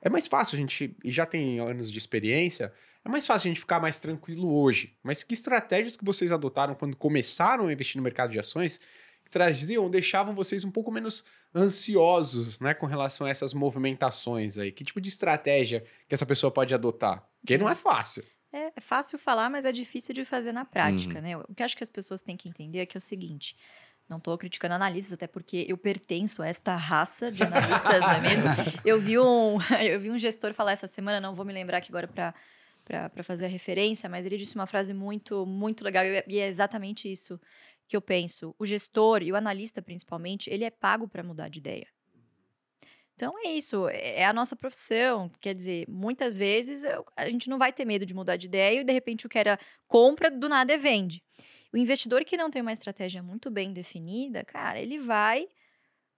é 0.01 0.09
mais 0.09 0.27
fácil 0.27 0.55
a 0.55 0.59
gente, 0.61 0.95
e 1.03 1.11
já 1.11 1.25
tem 1.25 1.59
anos 1.59 1.91
de 1.91 1.97
experiência, 1.97 2.71
é 3.03 3.09
mais 3.09 3.25
fácil 3.25 3.47
a 3.47 3.49
gente 3.51 3.59
ficar 3.59 3.79
mais 3.79 3.99
tranquilo 3.99 4.53
hoje. 4.53 4.95
Mas 5.03 5.23
que 5.23 5.33
estratégias 5.33 5.97
que 5.97 6.05
vocês 6.05 6.31
adotaram 6.31 6.75
quando 6.75 6.95
começaram 6.95 7.67
a 7.67 7.73
investir 7.73 7.97
no 7.97 8.03
mercado 8.03 8.31
de 8.31 8.39
ações 8.39 8.79
que 9.23 9.29
traziam, 9.31 9.89
deixavam 9.89 10.35
vocês 10.35 10.63
um 10.63 10.71
pouco 10.71 10.91
menos 10.91 11.23
ansiosos, 11.55 12.59
né, 12.59 12.73
com 12.73 12.85
relação 12.85 13.25
a 13.25 13.29
essas 13.29 13.53
movimentações 13.53 14.57
aí? 14.57 14.71
Que 14.71 14.83
tipo 14.83 14.99
de 15.01 15.09
estratégia 15.09 15.83
que 16.07 16.13
essa 16.13 16.25
pessoa 16.25 16.51
pode 16.51 16.73
adotar? 16.73 17.25
Porque 17.39 17.57
não 17.57 17.69
é 17.69 17.75
fácil. 17.75 18.23
É, 18.53 18.71
é 18.75 18.81
fácil 18.81 19.17
falar, 19.17 19.49
mas 19.49 19.65
é 19.65 19.71
difícil 19.71 20.13
de 20.13 20.25
fazer 20.25 20.51
na 20.51 20.65
prática, 20.65 21.15
Uhum. 21.15 21.21
né? 21.21 21.37
O 21.37 21.55
que 21.55 21.63
acho 21.63 21.75
que 21.77 21.83
as 21.83 21.89
pessoas 21.89 22.21
têm 22.21 22.35
que 22.35 22.49
entender 22.49 22.79
é 22.79 22.85
que 22.85 22.97
é 22.97 22.99
o 22.99 23.01
seguinte. 23.01 23.55
Não 24.09 24.17
estou 24.17 24.37
criticando 24.37 24.73
analistas, 24.73 25.13
até 25.13 25.25
porque 25.25 25.65
eu 25.69 25.77
pertenço 25.77 26.41
a 26.41 26.47
esta 26.47 26.75
raça 26.75 27.31
de 27.31 27.41
analistas, 27.43 28.01
não 28.01 28.11
é 28.11 28.19
mesmo? 28.19 28.43
Eu 28.83 28.99
vi 28.99 29.17
um, 29.17 29.57
eu 29.81 29.99
vi 30.01 30.11
um 30.11 30.17
gestor 30.17 30.53
falar 30.53 30.73
essa 30.73 30.85
semana, 30.87 31.21
não 31.21 31.33
vou 31.33 31.45
me 31.45 31.53
lembrar 31.53 31.77
aqui 31.77 31.89
agora 31.89 32.09
para 32.09 32.33
para 32.83 33.23
fazer 33.23 33.45
a 33.45 33.49
referência, 33.49 34.09
mas 34.09 34.25
ele 34.25 34.37
disse 34.37 34.55
uma 34.55 34.67
frase 34.67 34.93
muito 34.93 35.45
muito 35.45 35.83
legal 35.83 36.03
e 36.05 36.17
é- 36.17 36.25
e 36.27 36.39
é 36.39 36.47
exatamente 36.47 37.11
isso 37.11 37.39
que 37.87 37.95
eu 37.95 38.01
penso. 38.01 38.55
O 38.59 38.65
gestor 38.65 39.21
e 39.23 39.31
o 39.31 39.35
analista 39.35 39.81
principalmente, 39.81 40.49
ele 40.49 40.63
é 40.63 40.69
pago 40.71 41.07
para 41.07 41.23
mudar 41.23 41.49
de 41.49 41.59
ideia. 41.59 41.87
Então 43.15 43.33
é 43.45 43.49
isso, 43.51 43.87
é 43.89 44.21
é 44.21 44.25
a 44.25 44.33
nossa 44.33 44.55
profissão. 44.55 45.29
Quer 45.39 45.53
dizer, 45.53 45.85
muitas 45.87 46.35
vezes 46.35 46.83
a 47.15 47.29
gente 47.29 47.49
não 47.49 47.57
vai 47.59 47.71
ter 47.71 47.85
medo 47.85 48.05
de 48.05 48.13
mudar 48.13 48.35
de 48.35 48.47
ideia 48.47 48.81
e 48.81 48.83
de 48.83 48.93
repente 48.93 49.25
o 49.25 49.29
que 49.29 49.37
era 49.37 49.59
compra, 49.87 50.31
do 50.31 50.49
nada 50.49 50.73
é 50.73 50.77
vende. 50.77 51.23
O 51.73 51.77
investidor 51.77 52.25
que 52.25 52.35
não 52.37 52.49
tem 52.49 52.61
uma 52.61 52.73
estratégia 52.73 53.21
muito 53.23 53.49
bem 53.51 53.71
definida, 53.73 54.43
cara, 54.43 54.79
ele 54.81 54.99
vai 54.99 55.47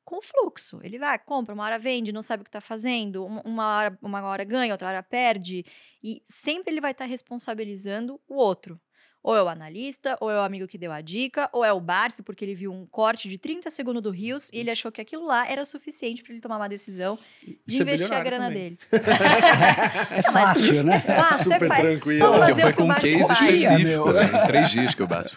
com 0.04 0.22
fluxo. 0.22 0.80
Ele 0.84 1.00
vai, 1.00 1.18
compra, 1.20 1.54
uma 1.54 1.64
hora 1.64 1.80
vende, 1.80 2.12
não 2.12 2.22
sabe 2.22 2.42
o 2.42 2.44
que 2.44 2.50
está 2.50 2.62
fazendo, 2.62 3.26
uma- 3.26 3.78
hora, 3.78 3.98
uma 4.02 4.22
hora 4.24 4.44
ganha, 4.44 4.74
outra 4.74 4.88
hora 4.90 5.04
perde. 5.04 5.66
E 6.04 6.22
sempre 6.26 6.74
ele 6.74 6.82
vai 6.82 6.92
estar 6.92 7.06
responsabilizando 7.06 8.20
o 8.28 8.36
outro. 8.36 8.80
Ou 9.24 9.36
é 9.36 9.42
o 9.42 9.48
analista, 9.48 10.18
ou 10.20 10.30
é 10.30 10.38
o 10.38 10.42
amigo 10.42 10.68
que 10.68 10.78
deu 10.78 10.92
a 10.92 11.00
dica, 11.00 11.50
ou 11.54 11.64
é 11.64 11.72
o 11.72 11.80
Barsi, 11.80 12.22
porque 12.22 12.44
ele 12.44 12.54
viu 12.54 12.74
um 12.74 12.86
corte 12.86 13.30
de 13.30 13.40
30 13.40 13.70
segundos 13.70 14.04
do 14.04 14.10
Rios 14.10 14.50
e 14.52 14.58
ele 14.58 14.70
achou 14.70 14.92
que 14.92 15.00
aquilo 15.00 15.26
lá 15.26 15.50
era 15.50 15.64
suficiente 15.64 16.22
para 16.22 16.34
ele 16.34 16.42
tomar 16.42 16.58
uma 16.58 16.68
decisão 16.68 17.18
de 17.42 17.58
Isso 17.66 17.80
é 17.80 17.82
investir 17.84 18.14
a 18.14 18.22
bilionário 18.22 18.26
grana 18.26 18.48
também. 18.48 18.64
dele. 18.64 18.80
É 20.14 20.22
fácil, 20.22 20.84
né? 20.84 20.96
É 20.96 21.00
fácil, 21.00 21.44
Super 21.44 21.64
é 21.64 21.68
fácil. 21.68 21.84
tranquilo. 21.84 22.20
Só 22.20 22.34
fazer 22.38 22.62
foi 22.62 22.64
o 22.64 22.74
que 22.74 22.78
com 22.78 22.84
o 22.84 22.92
um 22.92 22.96
case 22.96 23.34
específico, 23.34 24.12
né? 24.12 24.24
Em 24.24 24.48
três 24.48 24.70
dias 24.70 24.94
que 24.94 25.04
o 25.04 25.08
Basso 25.08 25.36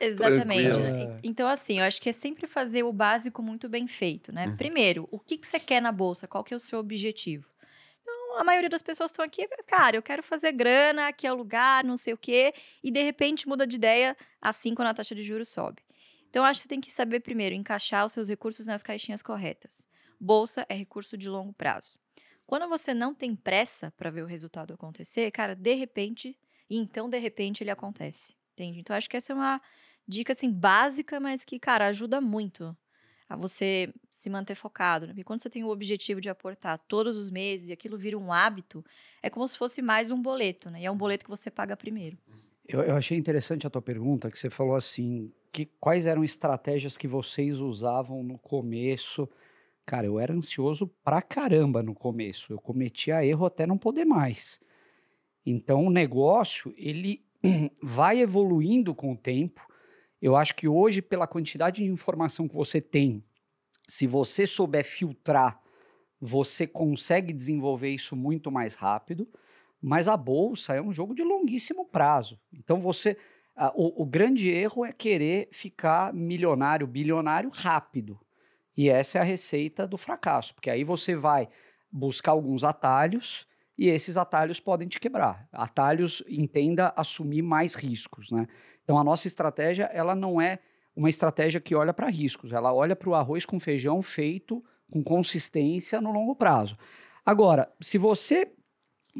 Exatamente. 0.00 0.78
Né? 0.78 1.18
Então, 1.22 1.48
assim, 1.48 1.78
eu 1.78 1.84
acho 1.84 2.00
que 2.00 2.08
é 2.08 2.12
sempre 2.12 2.46
fazer 2.46 2.82
o 2.82 2.92
básico 2.92 3.42
muito 3.42 3.68
bem 3.68 3.86
feito, 3.86 4.32
né? 4.32 4.46
Uhum. 4.46 4.56
Primeiro, 4.56 5.08
o 5.10 5.18
que, 5.18 5.36
que 5.36 5.46
você 5.46 5.58
quer 5.58 5.80
na 5.80 5.92
bolsa? 5.92 6.26
Qual 6.26 6.44
que 6.44 6.52
é 6.52 6.56
o 6.56 6.60
seu 6.60 6.78
objetivo? 6.78 7.46
A 8.36 8.44
maioria 8.44 8.68
das 8.68 8.82
pessoas 8.82 9.10
estão 9.10 9.24
aqui, 9.24 9.46
cara, 9.66 9.96
eu 9.96 10.02
quero 10.02 10.22
fazer 10.22 10.52
grana, 10.52 11.08
aqui 11.08 11.26
é 11.26 11.32
o 11.32 11.36
lugar, 11.36 11.84
não 11.84 11.96
sei 11.96 12.14
o 12.14 12.18
quê, 12.18 12.52
e 12.82 12.90
de 12.90 13.02
repente 13.02 13.48
muda 13.48 13.66
de 13.66 13.76
ideia 13.76 14.16
assim 14.40 14.74
quando 14.74 14.88
a 14.88 14.94
taxa 14.94 15.14
de 15.14 15.22
juros 15.22 15.48
sobe. 15.48 15.82
Então, 16.28 16.44
acho 16.44 16.58
que 16.58 16.62
você 16.62 16.68
tem 16.68 16.80
que 16.80 16.90
saber 16.90 17.20
primeiro 17.20 17.54
encaixar 17.54 18.04
os 18.04 18.12
seus 18.12 18.28
recursos 18.28 18.66
nas 18.66 18.82
caixinhas 18.82 19.22
corretas. 19.22 19.86
Bolsa 20.18 20.66
é 20.68 20.74
recurso 20.74 21.16
de 21.16 21.28
longo 21.28 21.52
prazo. 21.52 21.96
Quando 22.46 22.68
você 22.68 22.92
não 22.92 23.14
tem 23.14 23.36
pressa 23.36 23.92
para 23.96 24.10
ver 24.10 24.22
o 24.22 24.26
resultado 24.26 24.74
acontecer, 24.74 25.30
cara, 25.30 25.54
de 25.54 25.74
repente, 25.74 26.36
e 26.68 26.76
então 26.76 27.08
de 27.08 27.18
repente 27.18 27.62
ele 27.62 27.70
acontece. 27.70 28.34
Entende? 28.52 28.80
Então, 28.80 28.96
acho 28.96 29.08
que 29.08 29.16
essa 29.16 29.32
é 29.32 29.34
uma 29.34 29.60
dica 30.06 30.32
assim 30.32 30.50
básica, 30.50 31.20
mas 31.20 31.44
que, 31.44 31.58
cara, 31.58 31.86
ajuda 31.86 32.20
muito 32.20 32.76
a 33.28 33.36
você 33.36 33.92
se 34.10 34.28
manter 34.28 34.54
focado. 34.54 35.06
Né? 35.06 35.12
Porque 35.12 35.24
quando 35.24 35.42
você 35.42 35.50
tem 35.50 35.64
o 35.64 35.68
objetivo 35.68 36.20
de 36.20 36.28
aportar 36.28 36.78
todos 36.86 37.16
os 37.16 37.30
meses 37.30 37.68
e 37.68 37.72
aquilo 37.72 37.96
vira 37.96 38.18
um 38.18 38.32
hábito, 38.32 38.84
é 39.22 39.30
como 39.30 39.46
se 39.48 39.56
fosse 39.56 39.80
mais 39.80 40.10
um 40.10 40.20
boleto, 40.20 40.70
né? 40.70 40.82
E 40.82 40.84
é 40.84 40.90
um 40.90 40.96
boleto 40.96 41.24
que 41.24 41.30
você 41.30 41.50
paga 41.50 41.76
primeiro. 41.76 42.18
Eu, 42.66 42.82
eu 42.82 42.96
achei 42.96 43.16
interessante 43.16 43.66
a 43.66 43.70
tua 43.70 43.82
pergunta, 43.82 44.30
que 44.30 44.38
você 44.38 44.48
falou 44.48 44.74
assim, 44.74 45.32
que 45.52 45.66
quais 45.78 46.06
eram 46.06 46.24
estratégias 46.24 46.96
que 46.96 47.06
vocês 47.06 47.60
usavam 47.60 48.22
no 48.22 48.38
começo? 48.38 49.28
Cara, 49.84 50.06
eu 50.06 50.18
era 50.18 50.32
ansioso 50.32 50.86
pra 51.02 51.20
caramba 51.20 51.82
no 51.82 51.94
começo. 51.94 52.52
Eu 52.52 52.58
cometia 52.58 53.24
erro 53.24 53.46
até 53.46 53.66
não 53.66 53.76
poder 53.76 54.04
mais. 54.04 54.60
Então, 55.44 55.84
o 55.84 55.90
negócio, 55.90 56.74
ele 56.76 57.22
vai 57.82 58.20
evoluindo 58.20 58.94
com 58.94 59.12
o 59.12 59.16
tempo 59.16 59.60
eu 60.20 60.36
acho 60.36 60.54
que 60.54 60.66
hoje, 60.68 61.02
pela 61.02 61.26
quantidade 61.26 61.82
de 61.82 61.90
informação 61.90 62.48
que 62.48 62.54
você 62.54 62.80
tem, 62.80 63.22
se 63.86 64.06
você 64.06 64.46
souber 64.46 64.84
filtrar, 64.84 65.60
você 66.20 66.66
consegue 66.66 67.32
desenvolver 67.32 67.90
isso 67.90 68.16
muito 68.16 68.50
mais 68.50 68.74
rápido. 68.74 69.28
Mas 69.80 70.08
a 70.08 70.16
bolsa 70.16 70.74
é 70.74 70.80
um 70.80 70.92
jogo 70.92 71.14
de 71.14 71.22
longuíssimo 71.22 71.84
prazo. 71.84 72.40
Então 72.52 72.80
você. 72.80 73.18
o, 73.74 74.02
o 74.02 74.06
grande 74.06 74.48
erro 74.48 74.84
é 74.84 74.92
querer 74.92 75.48
ficar 75.52 76.14
milionário, 76.14 76.86
bilionário 76.86 77.50
rápido. 77.50 78.18
E 78.74 78.88
essa 78.88 79.18
é 79.18 79.20
a 79.20 79.24
receita 79.24 79.86
do 79.86 79.98
fracasso, 79.98 80.54
porque 80.54 80.70
aí 80.70 80.82
você 80.82 81.14
vai 81.14 81.48
buscar 81.92 82.32
alguns 82.32 82.64
atalhos 82.64 83.46
e 83.76 83.88
esses 83.88 84.16
atalhos 84.16 84.58
podem 84.58 84.88
te 84.88 84.98
quebrar. 84.98 85.46
Atalhos, 85.52 86.24
entenda, 86.28 86.92
assumir 86.96 87.42
mais 87.42 87.74
riscos, 87.74 88.30
né? 88.30 88.48
Então 88.84 88.98
a 88.98 89.04
nossa 89.04 89.26
estratégia, 89.26 89.84
ela 89.92 90.14
não 90.14 90.40
é 90.40 90.58
uma 90.94 91.08
estratégia 91.08 91.60
que 91.60 91.74
olha 91.74 91.92
para 91.92 92.08
riscos, 92.08 92.52
ela 92.52 92.72
olha 92.72 92.94
para 92.94 93.08
o 93.08 93.14
arroz 93.14 93.44
com 93.44 93.58
feijão 93.58 94.00
feito 94.00 94.62
com 94.92 95.02
consistência 95.02 96.00
no 96.00 96.12
longo 96.12 96.36
prazo. 96.36 96.76
Agora, 97.24 97.68
se 97.80 97.98
você 97.98 98.52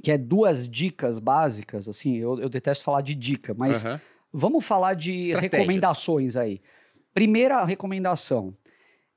quer 0.03 0.19
duas 0.19 0.69
dicas 0.69 1.19
básicas, 1.19 1.89
assim, 1.89 2.17
eu, 2.17 2.39
eu 2.39 2.49
detesto 2.49 2.85
falar 2.85 3.01
de 3.01 3.15
dica, 3.15 3.55
mas 3.55 3.85
uhum. 3.85 3.99
vamos 4.33 4.65
falar 4.65 4.95
de 4.95 5.33
recomendações 5.35 6.37
aí. 6.37 6.61
Primeira 7.13 7.65
recomendação 7.65 8.55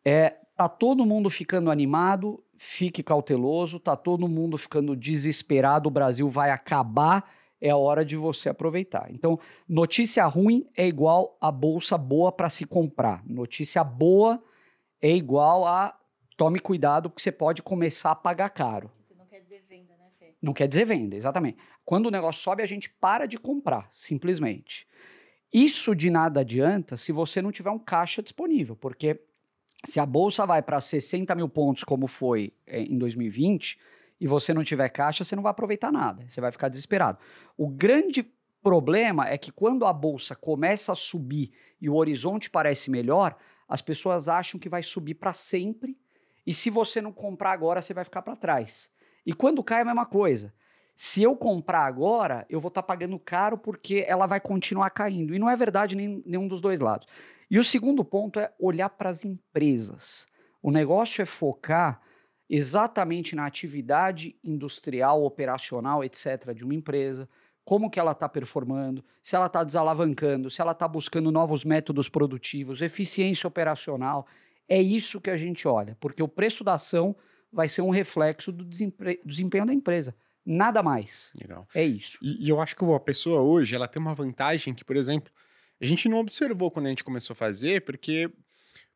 é 0.05 0.35
tá 0.55 0.67
todo 0.67 1.05
mundo 1.05 1.29
ficando 1.29 1.69
animado, 1.69 2.43
fique 2.57 3.03
cauteloso, 3.03 3.79
tá 3.79 3.95
todo 3.95 4.27
mundo 4.27 4.57
ficando 4.57 4.95
desesperado, 4.95 5.89
o 5.89 5.91
Brasil 5.91 6.27
vai 6.27 6.49
acabar 6.49 7.29
é 7.59 7.69
a 7.69 7.77
hora 7.77 8.05
de 8.05 8.15
você 8.15 8.49
aproveitar. 8.49 9.07
Então, 9.11 9.39
notícia 9.67 10.25
ruim 10.25 10.67
é 10.75 10.87
igual 10.87 11.37
a 11.41 11.51
bolsa 11.51 11.97
boa 11.97 12.31
para 12.31 12.49
se 12.49 12.65
comprar. 12.65 13.23
Notícia 13.25 13.83
boa 13.83 14.41
é 15.01 15.09
igual 15.09 15.65
a 15.65 15.97
tome 16.35 16.59
cuidado 16.59 17.09
porque 17.09 17.21
você 17.21 17.31
pode 17.31 17.63
começar 17.63 18.11
a 18.11 18.15
pagar 18.15 18.49
caro. 18.49 18.91
Você 19.07 19.15
não 19.15 19.25
quer 19.25 19.41
dizer 19.41 19.63
venda, 19.67 19.93
né, 19.97 20.09
Fê? 20.19 20.35
Não 20.41 20.53
quer 20.53 20.67
dizer 20.67 20.85
venda, 20.85 21.15
exatamente. 21.15 21.57
Quando 21.83 22.07
o 22.07 22.11
negócio 22.11 22.41
sobe, 22.41 22.61
a 22.61 22.67
gente 22.67 22.89
para 22.89 23.25
de 23.25 23.37
comprar, 23.37 23.87
simplesmente. 23.91 24.87
Isso 25.51 25.95
de 25.95 26.09
nada 26.09 26.41
adianta 26.41 26.97
se 26.97 27.11
você 27.11 27.41
não 27.41 27.51
tiver 27.51 27.71
um 27.71 27.79
caixa 27.79 28.21
disponível, 28.21 28.75
porque 28.75 29.19
se 29.83 29.99
a 29.99 30.05
bolsa 30.05 30.45
vai 30.45 30.61
para 30.61 30.79
60 30.79 31.33
mil 31.33 31.49
pontos, 31.49 31.83
como 31.83 32.05
foi 32.05 32.53
é, 32.67 32.81
em 32.81 32.97
2020 32.97 33.79
e 34.19 34.27
você 34.27 34.53
não 34.53 34.63
tiver 34.63 34.89
caixa, 34.89 35.23
você 35.23 35.35
não 35.35 35.43
vai 35.43 35.51
aproveitar 35.51 35.91
nada, 35.91 36.25
você 36.27 36.41
vai 36.41 36.51
ficar 36.51 36.69
desesperado. 36.69 37.19
O 37.57 37.67
grande 37.67 38.23
problema 38.61 39.27
é 39.27 39.37
que 39.37 39.51
quando 39.51 39.85
a 39.85 39.93
bolsa 39.93 40.35
começa 40.35 40.91
a 40.91 40.95
subir 40.95 41.51
e 41.79 41.89
o 41.89 41.95
horizonte 41.95 42.49
parece 42.49 42.89
melhor, 42.89 43.35
as 43.67 43.81
pessoas 43.81 44.27
acham 44.27 44.59
que 44.59 44.69
vai 44.69 44.81
subir 44.81 45.15
para 45.15 45.33
sempre 45.33 45.97
e 46.47 46.53
se 46.53 46.69
você 46.69 47.01
não 47.01 47.11
comprar 47.11 47.51
agora, 47.51 47.81
você 47.81 47.93
vai 47.93 48.05
ficar 48.05 48.21
para 48.21 48.37
trás. 48.37 48.89
E 49.25 49.33
quando 49.33 49.61
cai 49.61 49.79
é 49.79 49.81
a 49.81 49.85
mesma 49.85 50.05
coisa. 50.05 50.53
Se 50.95 51.21
eu 51.21 51.35
comprar 51.35 51.85
agora, 51.85 52.45
eu 52.49 52.61
vou 52.61 52.69
estar 52.69 52.81
tá 52.81 52.87
pagando 52.87 53.19
caro 53.19 53.57
porque 53.57 54.05
ela 54.07 54.25
vai 54.25 54.39
continuar 54.39 54.89
caindo. 54.91 55.35
E 55.35 55.39
não 55.39 55.49
é 55.49 55.55
verdade 55.57 55.93
nem, 55.93 56.23
nenhum 56.25 56.47
dos 56.47 56.61
dois 56.61 56.79
lados. 56.79 57.05
E 57.51 57.59
o 57.59 57.63
segundo 57.63 58.03
ponto 58.03 58.39
é 58.39 58.51
olhar 58.57 58.89
para 58.89 59.09
as 59.09 59.25
empresas. 59.25 60.25
O 60.61 60.71
negócio 60.71 61.21
é 61.21 61.25
focar 61.25 62.01
exatamente 62.49 63.35
na 63.35 63.45
atividade 63.45 64.35
industrial, 64.43 65.23
operacional, 65.23 66.03
etc., 66.03 66.53
de 66.53 66.63
uma 66.63 66.73
empresa, 66.73 67.27
como 67.65 67.89
que 67.89 67.99
ela 67.99 68.13
está 68.13 68.29
performando, 68.29 69.03
se 69.21 69.35
ela 69.35 69.47
está 69.47 69.63
desalavancando, 69.63 70.49
se 70.49 70.61
ela 70.61 70.71
está 70.71 70.87
buscando 70.87 71.31
novos 71.31 71.65
métodos 71.65 72.07
produtivos, 72.07 72.81
eficiência 72.81 73.47
operacional. 73.47 74.25
É 74.69 74.81
isso 74.81 75.19
que 75.19 75.29
a 75.29 75.37
gente 75.37 75.67
olha, 75.67 75.97
porque 75.99 76.23
o 76.23 76.27
preço 76.27 76.63
da 76.63 76.75
ação 76.75 77.15
vai 77.51 77.67
ser 77.67 77.81
um 77.81 77.89
reflexo 77.89 78.51
do 78.51 78.63
desempenho 78.63 79.65
da 79.65 79.73
empresa. 79.73 80.15
Nada 80.45 80.81
mais. 80.81 81.31
Legal. 81.35 81.67
É 81.75 81.83
isso. 81.83 82.17
E, 82.21 82.45
e 82.45 82.49
eu 82.49 82.61
acho 82.61 82.73
que 82.73 82.85
a 82.85 82.99
pessoa 82.99 83.41
hoje 83.41 83.75
ela 83.75 83.87
tem 83.87 84.01
uma 84.01 84.15
vantagem 84.15 84.73
que, 84.73 84.85
por 84.85 84.95
exemplo, 84.95 85.29
a 85.81 85.85
gente 85.85 86.07
não 86.07 86.19
observou 86.19 86.71
quando 86.71 86.85
a 86.85 86.89
gente 86.89 87.03
começou 87.03 87.33
a 87.33 87.35
fazer, 87.35 87.83
porque 87.83 88.31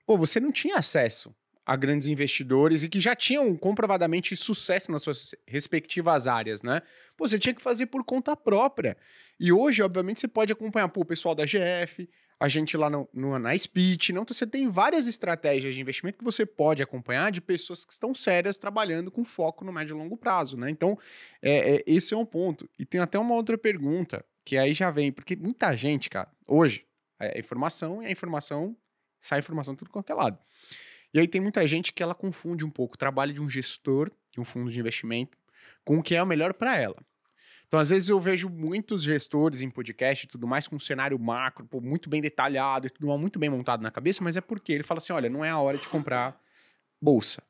pô, 0.06 0.18
você 0.18 0.40
não 0.40 0.52
tinha 0.52 0.78
acesso 0.78 1.36
a 1.66 1.76
grandes 1.76 2.08
investidores 2.08 2.84
e 2.84 2.90
que 2.90 3.00
já 3.00 3.16
tinham 3.16 3.56
comprovadamente 3.56 4.36
sucesso 4.36 4.92
nas 4.92 5.04
suas 5.04 5.36
respectivas 5.48 6.28
áreas, 6.28 6.62
né? 6.62 6.82
Pô, 7.16 7.28
você 7.28 7.38
tinha 7.38 7.54
que 7.54 7.62
fazer 7.62 7.86
por 7.86 8.04
conta 8.04 8.36
própria. 8.36 8.98
E 9.40 9.52
hoje, 9.52 9.82
obviamente, 9.82 10.20
você 10.20 10.28
pode 10.28 10.52
acompanhar 10.52 10.90
pô, 10.90 11.02
o 11.02 11.06
pessoal 11.06 11.36
da 11.36 11.46
GF, 11.46 12.10
a 12.40 12.48
gente 12.48 12.76
lá 12.76 12.90
no, 12.90 13.08
no, 13.14 13.38
na 13.38 13.56
Speech. 13.56 14.12
Não? 14.12 14.24
Então, 14.24 14.34
você 14.34 14.48
tem 14.48 14.68
várias 14.68 15.06
estratégias 15.06 15.76
de 15.76 15.82
investimento 15.82 16.18
que 16.18 16.24
você 16.24 16.44
pode 16.44 16.82
acompanhar 16.82 17.32
de 17.32 17.40
pessoas 17.40 17.86
que 17.86 17.94
estão 17.94 18.16
sérias 18.16 18.58
trabalhando 18.58 19.12
com 19.12 19.24
foco 19.24 19.64
no 19.64 19.72
médio 19.72 19.96
e 19.96 19.98
longo 19.98 20.18
prazo, 20.18 20.58
né? 20.58 20.70
Então, 20.72 20.98
é, 21.40 21.76
é, 21.76 21.84
esse 21.86 22.16
é 22.16 22.18
um 22.18 22.26
ponto. 22.26 22.68
E 22.80 22.86
tem 22.86 23.00
até 23.00 23.20
uma 23.20 23.36
outra 23.36 23.60
pergunta, 23.60 24.26
que 24.44 24.58
aí 24.58 24.74
já 24.74 24.90
vem, 24.90 25.12
porque 25.12 25.36
muita 25.36 25.76
gente, 25.76 26.10
cara, 26.10 26.32
hoje, 26.48 26.84
a 27.20 27.38
informação 27.38 28.02
e 28.02 28.08
a 28.08 28.12
informação, 28.12 28.76
sai 29.20 29.38
informação 29.38 29.76
tudo 29.76 29.92
qualquer 29.92 30.16
lado. 30.16 30.40
E 31.14 31.20
aí 31.20 31.28
tem 31.28 31.42
muita 31.42 31.68
gente 31.68 31.92
que 31.92 32.02
ela 32.02 32.16
confunde 32.16 32.64
um 32.64 32.70
pouco 32.70 32.96
o 32.96 32.98
trabalho 32.98 33.34
de 33.34 33.42
um 33.42 33.50
gestor 33.50 34.10
de 34.32 34.40
um 34.40 34.46
fundo 34.46 34.72
de 34.72 34.80
investimento 34.80 35.38
com 35.84 35.98
o 35.98 36.04
que 36.04 36.16
é 36.16 36.24
o 36.24 36.26
melhor 36.26 36.54
para 36.54 36.78
ela. 36.78 36.98
Então, 37.68 37.80
às 37.80 37.90
vezes, 37.90 38.10
eu 38.10 38.20
vejo 38.20 38.50
muitos 38.50 39.04
gestores 39.04 39.62
em 39.62 39.70
podcast 39.70 40.26
e 40.26 40.28
tudo 40.28 40.46
mais 40.46 40.68
com 40.68 40.76
um 40.76 40.80
cenário 40.80 41.18
macro, 41.18 41.66
pô, 41.66 41.80
muito 41.80 42.10
bem 42.10 42.22
detalhado 42.22 42.88
e 42.88 42.90
tudo 42.90 43.18
muito 43.18 43.40
bem 43.40 43.50
montado 43.50 43.82
na 43.82 43.90
cabeça, 43.90 44.22
mas 44.24 44.36
é 44.36 44.42
porque 44.42 44.74
ele 44.74 44.84
fala 44.84 44.98
assim: 44.98 45.14
olha, 45.14 45.30
não 45.30 45.44
é 45.44 45.50
a 45.50 45.58
hora 45.58 45.78
de 45.78 45.88
comprar 45.88 46.38
bolsa. 47.02 47.42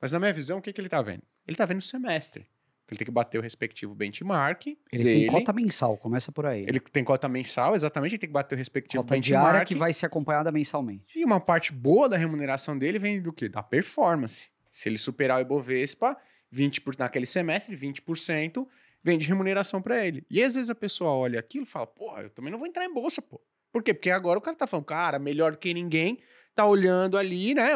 Mas 0.00 0.10
na 0.10 0.18
minha 0.18 0.32
visão, 0.32 0.58
o 0.58 0.62
que, 0.62 0.72
que 0.72 0.80
ele 0.80 0.88
está 0.88 1.00
vendo? 1.00 1.22
Ele 1.46 1.54
está 1.54 1.64
vendo 1.64 1.78
o 1.78 1.82
semestre. 1.82 2.48
Ele 2.90 2.98
tem 2.98 3.04
que 3.04 3.10
bater 3.10 3.38
o 3.38 3.42
respectivo 3.42 3.94
benchmark. 3.94 4.66
Ele 4.66 5.04
dele. 5.04 5.20
tem 5.20 5.26
cota 5.26 5.52
mensal, 5.52 5.96
começa 5.98 6.32
por 6.32 6.46
aí. 6.46 6.62
Ele 6.62 6.80
tem 6.80 7.04
cota 7.04 7.28
mensal, 7.28 7.74
exatamente, 7.74 8.12
ele 8.12 8.18
tem 8.18 8.28
que 8.28 8.32
bater 8.32 8.54
o 8.54 8.58
respectivo 8.58 9.02
cota 9.02 9.14
benchmark. 9.14 9.44
diária 9.44 9.66
que 9.66 9.74
vai 9.74 9.92
ser 9.92 10.06
acompanhada 10.06 10.50
mensalmente. 10.50 11.04
E 11.14 11.24
uma 11.24 11.38
parte 11.38 11.72
boa 11.72 12.08
da 12.08 12.16
remuneração 12.16 12.78
dele 12.78 12.98
vem 12.98 13.20
do 13.20 13.32
quê? 13.32 13.48
Da 13.48 13.62
performance. 13.62 14.50
Se 14.72 14.88
ele 14.88 14.96
superar 14.96 15.38
o 15.38 15.40
Ibovespa, 15.40 16.16
20% 16.54 16.80
por, 16.82 16.96
naquele 16.98 17.26
semestre, 17.26 17.76
20% 17.76 18.66
vem 19.02 19.18
de 19.18 19.26
remuneração 19.26 19.82
para 19.82 20.04
ele. 20.04 20.24
E 20.30 20.42
às 20.42 20.54
vezes 20.54 20.70
a 20.70 20.74
pessoa 20.74 21.10
olha 21.10 21.38
aquilo 21.38 21.64
e 21.64 21.68
fala, 21.68 21.86
pô, 21.86 22.16
eu 22.18 22.30
também 22.30 22.50
não 22.50 22.58
vou 22.58 22.66
entrar 22.66 22.84
em 22.84 22.92
bolsa, 22.92 23.20
pô. 23.20 23.40
Por 23.72 23.82
quê? 23.82 23.92
Porque 23.92 24.10
agora 24.10 24.38
o 24.38 24.42
cara 24.42 24.56
tá 24.56 24.66
falando, 24.66 24.86
cara, 24.86 25.18
melhor 25.18 25.56
que 25.56 25.74
ninguém, 25.74 26.18
tá 26.54 26.64
olhando 26.64 27.16
ali, 27.16 27.54
né? 27.54 27.70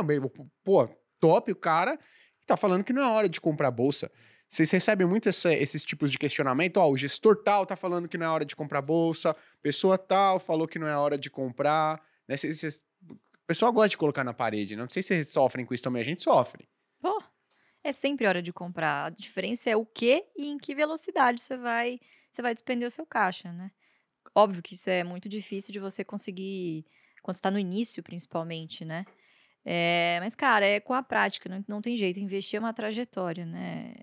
Pô, 0.65 0.89
top 1.21 1.53
o 1.53 1.57
cara, 1.57 1.99
tá 2.47 2.57
falando 2.57 2.83
que 2.83 2.93
não 2.93 3.03
é 3.03 3.09
hora 3.09 3.29
de 3.29 3.41
comprar 3.41 3.71
bolsa. 3.71 4.11
Vocês 4.53 4.71
recebem 4.71 5.07
muito 5.07 5.31
essa, 5.31 5.51
esses 5.51 5.83
tipos 5.83 6.13
de 6.13 6.19
questionamento? 6.19 6.77
Ó, 6.77 6.91
o 6.91 6.95
gestor 6.95 7.43
tal 7.43 7.65
tá 7.65 7.75
falando 7.75 8.07
que 8.07 8.19
não 8.19 8.27
é 8.27 8.29
hora 8.29 8.45
de 8.45 8.55
comprar 8.55 8.83
bolsa, 8.83 9.35
pessoa 9.63 9.97
tal 9.97 10.39
falou 10.39 10.69
que 10.69 10.79
não 10.79 10.87
é 10.87 10.95
hora 10.95 11.17
de 11.17 11.31
comprar. 11.31 11.99
Né? 12.29 12.37
Cês, 12.37 12.61
cês, 12.61 12.85
o 13.11 13.47
pessoal 13.47 13.73
gosta 13.73 13.89
de 13.89 13.97
colocar 13.97 14.23
na 14.23 14.35
parede, 14.35 14.77
né? 14.77 14.83
não 14.83 14.91
sei 14.91 15.03
se 15.03 15.09
vocês 15.09 15.31
sofrem 15.31 15.65
com 15.65 15.73
isso 15.73 15.83
também, 15.83 16.03
a 16.03 16.05
gente 16.05 16.23
sofre. 16.23 16.69
Pô, 17.01 17.23
é 17.83 17.93
sempre 17.93 18.27
hora 18.27 18.43
de 18.43 18.53
comprar. 18.53 19.07
A 19.07 19.09
diferença 19.09 19.71
é 19.71 19.77
o 19.77 19.87
que 19.87 20.23
e 20.37 20.49
em 20.49 20.59
que 20.59 20.75
velocidade 20.75 21.41
você 21.41 21.57
vai, 21.57 21.99
você 22.31 22.43
vai 22.43 22.53
despender 22.53 22.87
o 22.87 22.91
seu 22.91 23.07
caixa, 23.07 23.51
né? 23.51 23.71
Óbvio 24.35 24.63
que 24.63 24.75
isso 24.75 24.91
é 24.91 25.03
muito 25.03 25.31
difícil 25.31 25.73
de 25.73 25.79
você 25.79 26.05
conseguir, 26.05 26.85
quando 27.23 27.37
está 27.37 27.51
no 27.51 27.59
início, 27.59 28.03
principalmente, 28.03 28.85
né? 28.85 29.07
É, 29.65 30.19
mas, 30.21 30.35
cara, 30.35 30.67
é 30.67 30.79
com 30.79 30.93
a 30.93 31.03
prática, 31.03 31.49
não, 31.49 31.65
não 31.67 31.81
tem 31.81 31.97
jeito. 31.97 32.21
Investir 32.21 32.59
é 32.59 32.61
uma 32.61 32.75
trajetória, 32.75 33.47
né? 33.47 33.95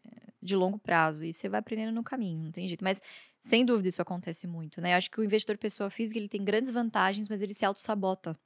De 0.42 0.56
longo 0.56 0.78
prazo 0.80 1.26
e 1.26 1.34
você 1.34 1.50
vai 1.50 1.60
aprendendo 1.60 1.94
no 1.94 2.04
caminho, 2.04 2.44
não 2.44 2.52
tem 2.52 2.68
jeito. 2.68 2.84
Mas, 2.84 3.02
sem 3.40 3.66
dúvida, 3.66 3.90
isso 3.90 4.02
acontece 4.02 4.48
muito, 4.48 4.82
né? 4.82 4.96
Acho 4.96 5.12
que 5.12 5.20
o 5.20 5.24
investidor 5.24 5.58
pessoa 5.58 5.90
física, 5.90 6.20
ele 6.20 6.30
tem 6.30 6.44
grandes 6.44 6.72
vantagens, 6.72 7.28
mas 7.28 7.42
ele 7.42 7.54
se 7.54 7.66
auto-sabota. 7.66 8.38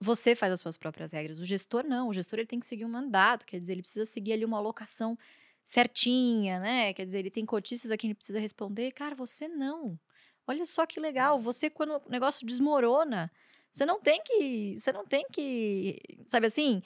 Você 0.00 0.34
faz 0.34 0.52
as 0.52 0.60
suas 0.60 0.76
próprias 0.78 1.12
regras. 1.12 1.40
O 1.40 1.44
gestor 1.44 1.84
não. 1.84 2.08
O 2.08 2.12
gestor 2.14 2.38
ele 2.38 2.48
tem 2.48 2.58
que 2.58 2.66
seguir 2.66 2.84
um 2.84 2.88
mandato, 2.88 3.44
quer 3.44 3.58
dizer, 3.58 3.72
ele 3.72 3.82
precisa 3.82 4.04
seguir 4.04 4.32
ali 4.32 4.44
uma 4.44 4.56
alocação 4.56 5.18
certinha, 5.64 6.58
né? 6.58 6.94
Quer 6.94 7.04
dizer, 7.04 7.18
ele 7.18 7.30
tem 7.30 7.44
cotistas 7.44 7.90
a 7.90 7.96
quem 7.96 8.08
ele 8.08 8.14
precisa 8.14 8.40
responder. 8.40 8.92
Cara, 8.92 9.14
você 9.14 9.46
não. 9.46 9.98
Olha 10.46 10.64
só 10.64 10.86
que 10.86 10.98
legal. 10.98 11.38
Você, 11.38 11.68
quando 11.68 12.02
o 12.06 12.10
negócio 12.10 12.46
desmorona, 12.46 13.30
você 13.70 13.84
não 13.86 14.00
tem 14.00 14.20
que. 14.24 14.74
Você 14.76 14.92
não 14.92 15.06
tem 15.06 15.24
que. 15.32 16.00
Sabe 16.26 16.46
assim? 16.46 16.82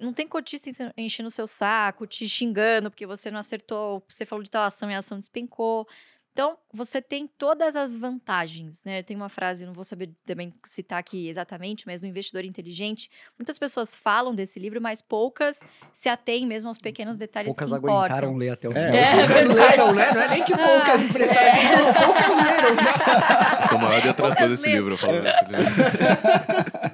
Não 0.00 0.12
tem 0.12 0.26
cotista 0.26 0.70
enchendo 0.96 1.28
o 1.28 1.30
seu 1.30 1.46
saco, 1.46 2.06
te 2.06 2.28
xingando 2.28 2.90
porque 2.90 3.06
você 3.06 3.30
não 3.30 3.38
acertou, 3.40 4.02
você 4.08 4.24
falou 4.26 4.42
de 4.42 4.50
tal 4.50 4.64
ação 4.64 4.90
e 4.90 4.94
a 4.94 4.98
ação 4.98 5.18
despencou. 5.18 5.86
Então, 6.34 6.56
você 6.72 7.02
tem 7.02 7.26
todas 7.26 7.76
as 7.76 7.94
vantagens, 7.94 8.82
né? 8.86 9.02
Tem 9.02 9.14
uma 9.14 9.28
frase, 9.28 9.66
não 9.66 9.74
vou 9.74 9.84
saber 9.84 10.10
também 10.24 10.50
citar 10.64 10.98
aqui 10.98 11.28
exatamente, 11.28 11.86
mas 11.86 12.00
no 12.00 12.08
Investidor 12.08 12.42
Inteligente, 12.42 13.10
muitas 13.38 13.58
pessoas 13.58 13.94
falam 13.94 14.34
desse 14.34 14.58
livro, 14.58 14.80
mas 14.80 15.02
poucas 15.02 15.60
se 15.92 16.08
atêm 16.08 16.46
mesmo 16.46 16.68
aos 16.68 16.78
pequenos 16.78 17.18
detalhes 17.18 17.48
poucas 17.48 17.68
que 17.70 17.76
importam. 17.76 17.98
aguentaram 18.16 18.36
ler 18.38 18.48
até 18.48 18.66
o 18.66 18.72
É, 18.72 18.74
final. 18.74 18.94
É, 18.96 19.14
poucas 19.18 19.46
verdade. 19.46 19.54
leram, 19.76 19.94
né? 19.94 20.10
Não 20.14 20.22
é 20.22 20.28
nem 20.28 20.42
que 20.42 20.56
poucas 20.56 21.06
prestaram 21.08 21.48
atenção, 21.50 21.92
poucas 22.06 22.36
leram. 22.38 23.60
Eu 23.60 23.68
sou 23.68 23.76
o 23.76 23.80
maior 23.82 24.00
detrator 24.00 24.26
Poucas 24.28 24.48
desse 24.48 24.70
livro, 24.70 24.94
eu 24.94 24.98
falo 24.98 25.20
desse 25.20 25.44
livro. 25.44 25.64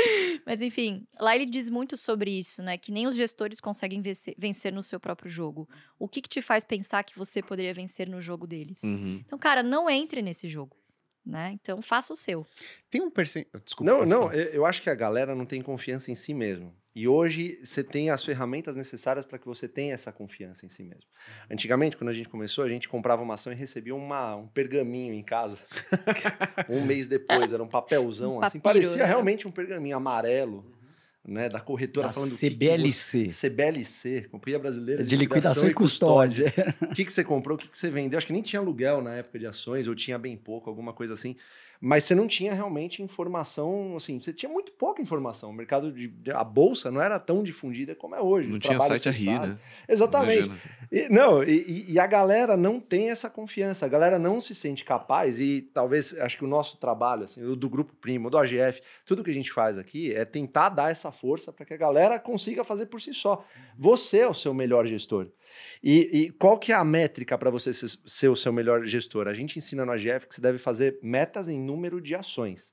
Mas 0.46 0.62
enfim, 0.62 1.06
lá 1.18 1.34
ele 1.34 1.46
diz 1.46 1.70
muito 1.70 1.96
sobre 1.96 2.30
isso, 2.30 2.62
né? 2.62 2.76
Que 2.78 2.92
nem 2.92 3.06
os 3.06 3.14
gestores 3.14 3.60
conseguem 3.60 4.00
vencer, 4.00 4.34
vencer 4.38 4.72
no 4.72 4.82
seu 4.82 4.98
próprio 4.98 5.30
jogo. 5.30 5.68
O 5.98 6.08
que, 6.08 6.20
que 6.20 6.28
te 6.28 6.42
faz 6.42 6.64
pensar 6.64 7.02
que 7.04 7.16
você 7.16 7.42
poderia 7.42 7.74
vencer 7.74 8.08
no 8.08 8.20
jogo 8.20 8.46
deles? 8.46 8.82
Uhum. 8.82 9.22
Então, 9.24 9.38
cara, 9.38 9.62
não 9.62 9.88
entre 9.88 10.22
nesse 10.22 10.48
jogo, 10.48 10.76
né? 11.24 11.52
Então, 11.60 11.82
faça 11.82 12.12
o 12.12 12.16
seu. 12.16 12.46
Tem 12.88 13.00
um 13.00 13.10
percentual. 13.10 13.62
Desculpa. 13.64 13.92
Não, 13.92 14.06
não, 14.06 14.32
eu 14.32 14.46
eu 14.46 14.66
acho 14.66 14.82
que 14.82 14.90
a 14.90 14.94
galera 14.94 15.34
não 15.34 15.46
tem 15.46 15.62
confiança 15.62 16.10
em 16.10 16.14
si 16.14 16.34
mesmo. 16.34 16.74
E 16.94 17.06
hoje 17.06 17.60
você 17.62 17.84
tem 17.84 18.10
as 18.10 18.24
ferramentas 18.24 18.74
necessárias 18.74 19.24
para 19.24 19.38
que 19.38 19.46
você 19.46 19.68
tenha 19.68 19.94
essa 19.94 20.10
confiança 20.10 20.66
em 20.66 20.68
si 20.68 20.82
mesmo. 20.82 21.04
Antigamente, 21.48 21.96
quando 21.96 22.10
a 22.10 22.12
gente 22.12 22.28
começou, 22.28 22.64
a 22.64 22.68
gente 22.68 22.88
comprava 22.88 23.22
uma 23.22 23.34
ação 23.34 23.52
e 23.52 23.56
recebia 23.56 23.94
uma, 23.94 24.34
um 24.34 24.48
pergaminho 24.48 25.14
em 25.14 25.22
casa. 25.22 25.56
um 26.68 26.84
mês 26.84 27.06
depois, 27.06 27.52
era 27.52 27.62
um 27.62 27.68
papelzão, 27.68 28.36
Um 28.38 28.42
assim. 28.42 28.58
papiro, 28.58 28.82
Parecia 28.82 29.02
né? 29.02 29.08
realmente 29.08 29.46
um 29.46 29.52
pergaminho 29.52 29.96
amarelo, 29.96 30.64
né? 31.24 31.48
Da 31.48 31.60
corretora 31.60 32.08
Da 32.08 32.12
falando 32.12 32.30
o 32.32 32.36
que 32.36 32.48
que 32.50 32.54
CBLC. 32.56 33.30
você- 33.30 33.48
CBLC, 33.48 34.28
Companhia 34.28 34.58
Brasileira 34.58 35.04
De 35.04 35.16
liquidação 35.16 35.68
e 35.68 35.74
custódia. 35.74 36.52
o 36.82 36.92
que, 36.92 37.04
que 37.04 37.12
você 37.12 37.22
comprou, 37.22 37.56
o 37.56 37.60
que, 37.60 37.68
que 37.68 37.78
você 37.78 37.88
vendeu. 37.88 38.16
Acho 38.18 38.26
que 38.26 38.32
nem 38.32 38.42
tinha 38.42 38.58
aluguel 38.58 39.00
na 39.00 39.14
época 39.14 39.38
de 39.38 39.46
ações, 39.46 39.86
ou 39.86 39.94
tinha 39.94 40.18
bem 40.18 40.36
pouco, 40.36 40.68
alguma 40.68 40.92
coisa 40.92 41.14
assim. 41.14 41.36
Mas 41.82 42.04
você 42.04 42.14
não 42.14 42.28
tinha 42.28 42.52
realmente 42.52 43.02
informação, 43.02 43.96
assim, 43.96 44.20
você 44.20 44.34
tinha 44.34 44.52
muito 44.52 44.70
pouca 44.72 45.00
informação. 45.00 45.48
O 45.48 45.52
mercado 45.52 45.90
de. 45.90 46.12
a 46.30 46.44
bolsa 46.44 46.90
não 46.90 47.00
era 47.00 47.18
tão 47.18 47.42
difundida 47.42 47.94
como 47.94 48.14
é 48.14 48.20
hoje. 48.20 48.48
Não 48.50 48.58
tinha 48.58 48.78
site 48.88 49.08
a 49.08 49.12
rir, 49.12 49.40
né? 49.48 49.58
Exatamente. 49.88 50.44
Imagina, 50.44 50.54
assim. 50.56 50.68
E, 50.92 51.08
não, 51.08 51.42
e- 51.42 51.92
e, 51.92 51.98
a 51.98 52.06
galera 52.06 52.54
não 52.54 52.78
tem 52.78 53.08
essa 53.08 53.30
confiança, 53.30 53.86
a 53.86 53.88
galera 53.88 54.18
não 54.18 54.40
se 54.42 54.54
sente 54.54 54.84
capaz, 54.84 55.40
e 55.40 55.62
talvez, 55.72 56.12
acho 56.18 56.36
que 56.36 56.44
o 56.44 56.48
nosso 56.48 56.76
trabalho, 56.76 57.24
assim, 57.24 57.42
o 57.42 57.56
do 57.56 57.70
Grupo 57.70 57.94
Primo, 57.94 58.28
do 58.28 58.36
AGF, 58.36 58.82
tudo 59.06 59.24
que 59.24 59.30
a 59.30 59.34
gente 59.34 59.50
faz 59.50 59.78
aqui 59.78 60.12
é 60.14 60.26
tentar 60.26 60.68
dar 60.68 60.90
essa 60.90 61.10
força 61.10 61.50
para 61.50 61.64
que 61.64 61.72
a 61.72 61.78
galera 61.78 62.18
consiga 62.18 62.62
fazer 62.62 62.86
por 62.86 63.00
si 63.00 63.14
só. 63.14 63.42
Você 63.78 64.18
é 64.18 64.28
o 64.28 64.34
seu 64.34 64.52
melhor 64.52 64.86
gestor. 64.86 65.28
E, 65.82 66.10
e 66.12 66.30
qual 66.30 66.58
que 66.58 66.72
é 66.72 66.74
a 66.74 66.84
métrica 66.84 67.36
para 67.38 67.50
você 67.50 67.72
ser, 67.72 67.90
ser 68.06 68.28
o 68.28 68.36
seu 68.36 68.52
melhor 68.52 68.84
gestor? 68.84 69.28
A 69.28 69.34
gente 69.34 69.58
ensina 69.58 69.84
no 69.84 69.92
AGF 69.92 70.26
que 70.26 70.34
você 70.34 70.40
deve 70.40 70.58
fazer 70.58 70.98
metas 71.02 71.48
em 71.48 71.58
número 71.58 72.00
de 72.00 72.14
ações. 72.14 72.72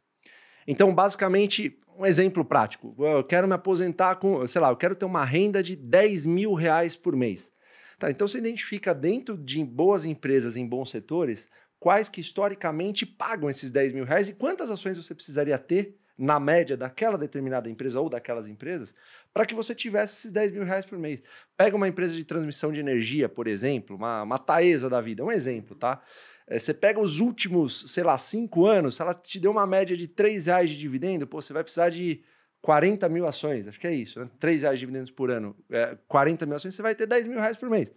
Então, 0.68 0.94
basicamente, 0.94 1.80
um 1.98 2.06
exemplo 2.06 2.44
prático. 2.44 2.96
Eu 3.00 3.24
quero 3.24 3.48
me 3.48 3.54
aposentar 3.54 4.16
com, 4.16 4.46
sei 4.46 4.62
lá, 4.62 4.70
eu 4.70 4.78
quero 4.78 4.96
ter 4.96 5.06
uma 5.06 5.24
renda 5.24 5.64
de 5.64 5.76
10 5.76 6.26
mil 6.26 6.54
reais 6.54 6.96
por 6.96 7.16
mês. 7.16 7.50
Tá, 7.98 8.12
então 8.12 8.28
você 8.28 8.38
identifica 8.38 8.94
dentro 8.94 9.36
de 9.36 9.64
boas 9.64 10.06
empresas 10.06 10.56
em 10.56 10.68
bons 10.68 10.92
setores 10.92 11.50
quais 11.80 12.10
que 12.10 12.22
historicamente 12.22 13.06
pagam 13.06 13.50
esses 13.50 13.72
10 13.72 13.94
mil 13.94 14.06
reais 14.06 14.30
e 14.30 14.34
quantas 14.34 14.70
ações 14.70 14.98
você 14.98 15.16
precisaria 15.16 15.58
ter 15.58 15.96
na 16.18 16.40
média 16.40 16.76
daquela 16.76 17.18
determinada 17.18 17.70
empresa 17.70 18.02
ou 18.02 18.10
daquelas 18.10 18.48
empresas 18.48 18.96
para 19.32 19.46
que 19.46 19.54
você 19.54 19.76
tivesse 19.76 20.16
esses 20.16 20.32
10 20.32 20.52
mil 20.54 20.64
reais 20.64 20.86
por 20.86 20.98
mês. 20.98 21.22
Pega 21.56 21.76
uma 21.76 21.88
empresa 21.88 22.16
de 22.16 22.24
transmissão 22.24 22.72
de 22.72 22.80
energia, 22.80 23.30
por 23.30 23.48
exemplo, 23.48 23.96
uma, 23.96 24.24
uma 24.24 24.40
Taesa 24.40 24.90
da 24.90 25.00
vida, 25.00 25.24
um 25.24 25.32
exemplo, 25.32 25.76
tá? 25.76 26.02
É, 26.48 26.58
você 26.58 26.74
pega 26.74 27.00
os 27.00 27.20
últimos, 27.20 27.92
sei 27.92 28.04
lá, 28.04 28.18
cinco 28.18 28.66
anos, 28.66 28.96
se 28.96 29.02
ela 29.02 29.14
te 29.14 29.40
deu 29.40 29.52
uma 29.52 29.68
média 29.68 29.96
de 29.96 30.08
3 30.08 30.46
reais 30.48 30.70
de 30.70 30.78
dividendo, 30.78 31.28
pô, 31.28 31.42
você 31.42 31.54
vai 31.54 31.64
precisar 31.64 31.90
de 31.90 32.24
40 32.62 33.08
mil 33.10 33.28
ações, 33.28 33.68
acho 33.68 33.80
que 33.80 33.86
é 33.86 33.94
isso, 33.94 34.20
né? 34.20 34.30
3 34.40 34.62
reais 34.62 34.80
de 34.80 34.86
dividendos 34.86 35.12
por 35.12 35.30
ano, 35.30 35.56
é, 35.70 35.98
40 36.08 36.46
mil 36.46 36.56
ações, 36.56 36.74
você 36.74 36.82
vai 36.82 36.96
ter 36.96 37.06
10 37.06 37.28
mil 37.28 37.40
reais 37.40 37.58
por 37.58 37.70
mês. 37.70 37.90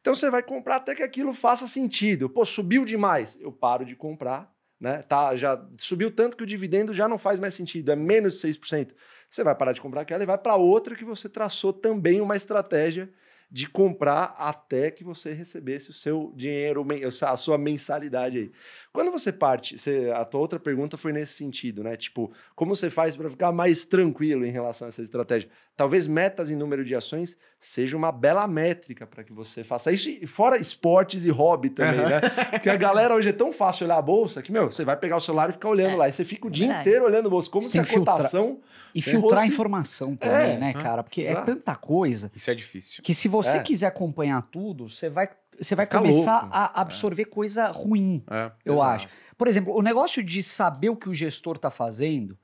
Então 0.00 0.14
você 0.14 0.30
vai 0.30 0.42
comprar 0.42 0.76
até 0.76 0.94
que 0.94 1.02
aquilo 1.02 1.34
faça 1.34 1.66
sentido. 1.66 2.30
Pô, 2.30 2.46
subiu 2.46 2.84
demais, 2.84 3.38
eu 3.40 3.52
paro 3.52 3.84
de 3.84 3.96
comprar, 3.96 4.50
né? 4.80 5.02
Tá, 5.02 5.34
já 5.36 5.60
subiu 5.78 6.10
tanto 6.10 6.36
que 6.36 6.42
o 6.42 6.46
dividendo 6.46 6.94
já 6.94 7.08
não 7.08 7.18
faz 7.18 7.38
mais 7.38 7.54
sentido, 7.54 7.90
é 7.92 7.96
menos 7.96 8.34
de 8.34 8.40
6%. 8.40 8.94
Você 9.28 9.44
vai 9.44 9.54
parar 9.54 9.72
de 9.72 9.80
comprar 9.80 10.02
aquela 10.02 10.22
e 10.22 10.26
vai 10.26 10.38
para 10.38 10.56
outra 10.56 10.94
que 10.94 11.04
você 11.04 11.28
traçou 11.28 11.72
também 11.72 12.20
uma 12.20 12.36
estratégia 12.36 13.10
de 13.50 13.66
comprar 13.66 14.34
até 14.38 14.90
que 14.90 15.02
você 15.02 15.32
recebesse 15.32 15.88
o 15.88 15.92
seu 15.92 16.32
dinheiro, 16.36 16.86
a 17.26 17.36
sua 17.36 17.56
mensalidade 17.56 18.38
aí. 18.38 18.52
Quando 18.92 19.10
você 19.10 19.32
parte, 19.32 19.78
você- 19.78 20.10
a 20.14 20.24
tua 20.24 20.40
outra 20.40 20.60
pergunta 20.60 20.98
foi 20.98 21.12
nesse 21.12 21.32
sentido, 21.32 21.82
né? 21.82 21.96
Tipo, 21.96 22.30
como 22.54 22.76
você 22.76 22.90
faz 22.90 23.16
para 23.16 23.30
ficar 23.30 23.50
mais 23.50 23.86
tranquilo 23.86 24.44
em 24.44 24.50
relação 24.50 24.86
a 24.86 24.90
essa 24.90 25.00
estratégia? 25.02 25.48
Talvez 25.78 26.08
metas 26.08 26.50
em 26.50 26.56
número 26.56 26.84
de 26.84 26.92
ações 26.96 27.36
seja 27.56 27.96
uma 27.96 28.10
bela 28.10 28.48
métrica 28.48 29.06
para 29.06 29.22
que 29.22 29.32
você 29.32 29.62
faça 29.62 29.92
isso, 29.92 30.08
e 30.08 30.26
fora 30.26 30.58
esportes 30.58 31.24
e 31.24 31.30
hobby 31.30 31.70
também, 31.70 32.00
Aham. 32.00 32.08
né? 32.08 32.20
Porque 32.50 32.68
a 32.68 32.76
galera 32.76 33.14
hoje 33.14 33.28
é 33.28 33.32
tão 33.32 33.52
fácil 33.52 33.86
olhar 33.86 33.96
a 33.98 34.02
bolsa 34.02 34.42
que, 34.42 34.50
meu, 34.50 34.68
você 34.68 34.84
vai 34.84 34.96
pegar 34.96 35.14
o 35.16 35.20
celular 35.20 35.48
e 35.50 35.52
ficar 35.52 35.68
olhando 35.68 35.92
É, 35.92 35.96
lá, 35.96 36.08
e 36.08 36.12
você 36.12 36.24
fica 36.24 36.48
o 36.48 36.50
dia 36.50 36.66
verdade. 36.66 36.88
inteiro 36.88 37.04
olhando 37.04 37.26
a 37.28 37.30
bolsa, 37.30 37.48
como 37.48 37.62
Você 37.62 37.70
se 37.70 37.78
a 37.78 37.84
filtrar. 37.84 38.16
cotação... 38.16 38.58
E 38.92 39.00
filtrar 39.02 39.40
fosse- 39.42 39.52
informação 39.52 40.16
também, 40.16 40.54
É, 40.54 40.58
né, 40.58 40.72
cara? 40.72 41.04
Porque 41.04 41.20
é 41.22 41.34
tanta 41.42 41.76
coisa 41.76 42.32
Isso 42.34 42.50
é 42.50 42.54
difícil. 42.54 43.02
que 43.04 43.14
se 43.14 43.28
você 43.28 43.58
É. 43.58 43.62
quiser 43.62 43.86
acompanhar 43.86 44.42
tudo, 44.50 44.88
você 44.88 45.08
vai, 45.08 45.28
você 45.60 45.74
vai 45.76 45.84
Fica 45.86 45.98
começar 45.98 46.40
louco. 46.40 46.56
a 46.56 46.80
absorver 46.80 47.26
coisa 47.26 47.68
ruim, 47.68 48.24
É. 48.28 48.50
eu 48.64 48.74
Exato. 48.74 48.90
acho. 48.90 49.08
Por 49.36 49.46
exemplo, 49.46 49.76
o 49.76 49.82
negócio 49.82 50.24
de 50.24 50.42
saber 50.42 50.88
o 50.88 50.96
que 50.96 51.08
o 51.08 51.14
gestor 51.14 51.54
está 51.56 51.70
fazendo, 51.70 52.36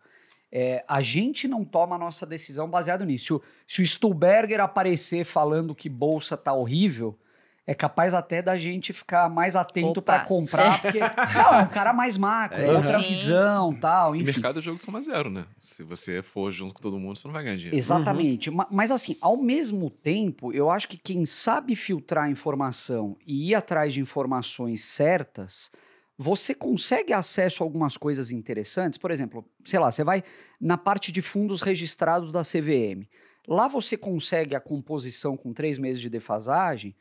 é, 0.57 0.85
a 0.87 1.03
gente 1.03 1.49
não 1.49 1.65
toma 1.65 1.97
a 1.97 1.99
nossa 1.99 2.25
decisão 2.25 2.71
baseado 2.71 3.05
nisso. 3.05 3.25
Se 3.27 3.33
o, 3.35 3.43
se 3.67 3.83
o 3.83 3.87
Stuhlberger 3.87 4.61
aparecer 4.61 5.25
falando 5.25 5.75
que 5.75 5.89
bolsa 5.89 6.37
tá 6.37 6.53
horrível, 6.53 7.19
é 7.67 7.75
capaz 7.75 8.15
até 8.15 8.41
da 8.41 8.57
gente 8.57 8.93
ficar 8.93 9.29
mais 9.29 9.57
atento 9.57 10.01
para 10.01 10.21
comprar, 10.21 10.79
porque 10.83 11.01
não, 11.01 11.55
é 11.55 11.63
um 11.63 11.67
cara 11.67 11.93
mais 11.93 12.17
macro, 12.17 12.61
é, 12.61 12.67
É, 12.67 12.77
outra 12.77 13.01
sim, 13.01 13.09
visão, 13.09 13.75
tal, 13.75 14.15
E 14.15 14.21
enfim. 14.21 14.31
mercado 14.33 14.59
é 14.61 14.63
jogo 14.63 14.79
de 14.79 14.85
soma 14.85 15.03
zero, 15.03 15.29
né? 15.29 15.45
Se 15.59 15.83
você 15.83 16.23
for 16.23 16.53
junto 16.53 16.75
com 16.75 16.81
todo 16.83 17.01
mundo, 17.01 17.17
você 17.19 17.27
não 17.27 17.33
vai 17.33 17.43
ganhar 17.43 17.57
dinheiro. 17.57 17.77
Exatamente. 17.77 18.49
Ma- 18.51 18.69
Mas 18.71 18.93
assim, 18.93 19.17
ao 19.21 19.37
mesmo 19.37 19.91
tempo, 19.91 20.53
eu 20.53 20.71
acho 20.71 20.87
que 20.87 20.97
quem 20.99 21.27
sabe 21.27 21.75
filtrar 21.75 22.25
a 22.27 22.31
informação 22.31 23.17
e 23.27 23.51
ir 23.51 23.55
atrás 23.57 23.93
de 23.95 24.01
informações 24.01 24.85
certas, 24.85 25.71
você 26.17 26.55
consegue 26.55 27.13
acesso 27.13 27.63
a 27.63 27.67
algumas 27.67 27.97
coisas 27.97 28.31
interessantes. 28.31 28.99
Por 28.99 29.11
exemplo, 29.11 29.45
sei 29.65 29.79
lá, 29.79 29.91
você 29.91 30.05
vai 30.05 30.23
na 30.61 30.79
parte 30.79 31.11
de 31.11 31.21
fundos 31.21 31.61
registrados 31.61 32.31
da 32.31 32.43
CVM. 32.43 33.09
Lá 33.47 33.69
você 33.69 33.97
consegue 33.97 34.55
a 34.55 34.61
composição 34.61 35.37
com 35.37 35.53
três 35.53 35.77
meses 35.77 36.01
de 36.01 36.09
defasagem 36.09 36.95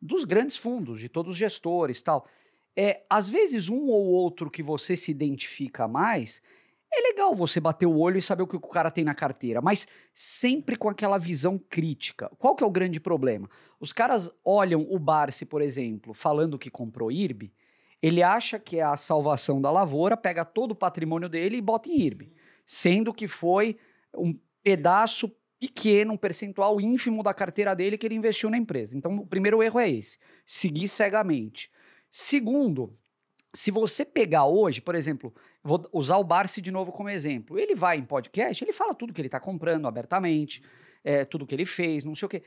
dos 0.00 0.24
grandes 0.24 0.56
fundos, 0.56 1.00
de 1.00 1.08
todos 1.08 1.32
os 1.32 1.38
gestores 1.38 2.02
tal. 2.02 2.26
É, 2.76 3.02
às 3.10 3.28
vezes, 3.28 3.68
um 3.68 3.86
ou 3.86 4.06
outro 4.06 4.50
que 4.50 4.62
você 4.62 4.94
se 4.94 5.10
identifica 5.10 5.88
mais, 5.88 6.40
é 6.92 7.00
legal 7.00 7.34
você 7.34 7.58
bater 7.58 7.86
o 7.86 7.98
olho 7.98 8.18
e 8.18 8.22
saber 8.22 8.44
o 8.44 8.46
que 8.46 8.56
o 8.56 8.60
cara 8.60 8.90
tem 8.90 9.04
na 9.04 9.14
carteira, 9.14 9.60
mas 9.60 9.88
sempre 10.14 10.76
com 10.76 10.88
aquela 10.88 11.18
visão 11.18 11.58
crítica. 11.58 12.30
Qual 12.38 12.54
que 12.54 12.62
é 12.62 12.66
o 12.66 12.70
grande 12.70 13.00
problema? 13.00 13.50
Os 13.80 13.92
caras 13.92 14.30
olham 14.44 14.86
o 14.88 14.98
Barsi, 14.98 15.44
por 15.44 15.60
exemplo, 15.60 16.14
falando 16.14 16.58
que 16.58 16.70
comprou 16.70 17.10
IRB, 17.10 17.52
ele 18.02 18.22
acha 18.22 18.58
que 18.58 18.78
é 18.78 18.82
a 18.82 18.96
salvação 18.96 19.60
da 19.60 19.70
lavoura, 19.70 20.16
pega 20.16 20.44
todo 20.44 20.72
o 20.72 20.76
patrimônio 20.76 21.28
dele 21.28 21.56
e 21.56 21.62
bota 21.62 21.90
em 21.90 22.00
IRB, 22.00 22.32
sendo 22.64 23.12
que 23.12 23.26
foi 23.26 23.76
um 24.14 24.38
pedaço 24.62 25.30
pequeno, 25.58 26.12
um 26.12 26.16
percentual 26.16 26.80
ínfimo 26.80 27.22
da 27.22 27.34
carteira 27.34 27.74
dele 27.74 27.98
que 27.98 28.06
ele 28.06 28.14
investiu 28.14 28.48
na 28.48 28.56
empresa. 28.56 28.96
Então, 28.96 29.16
o 29.16 29.26
primeiro 29.26 29.62
erro 29.62 29.80
é 29.80 29.90
esse, 29.90 30.18
seguir 30.46 30.86
cegamente. 30.88 31.70
Segundo, 32.10 32.96
se 33.52 33.70
você 33.70 34.04
pegar 34.04 34.46
hoje, 34.46 34.80
por 34.80 34.94
exemplo, 34.94 35.34
vou 35.62 35.88
usar 35.92 36.16
o 36.18 36.24
Barsi 36.24 36.60
de 36.60 36.70
novo 36.70 36.92
como 36.92 37.08
exemplo. 37.08 37.58
Ele 37.58 37.74
vai 37.74 37.98
em 37.98 38.04
podcast, 38.04 38.62
ele 38.62 38.72
fala 38.72 38.94
tudo 38.94 39.12
que 39.12 39.20
ele 39.20 39.28
está 39.28 39.40
comprando 39.40 39.88
abertamente, 39.88 40.62
é, 41.02 41.24
tudo 41.24 41.46
que 41.46 41.54
ele 41.54 41.66
fez, 41.66 42.04
não 42.04 42.14
sei 42.14 42.26
o 42.26 42.28
quê. 42.28 42.42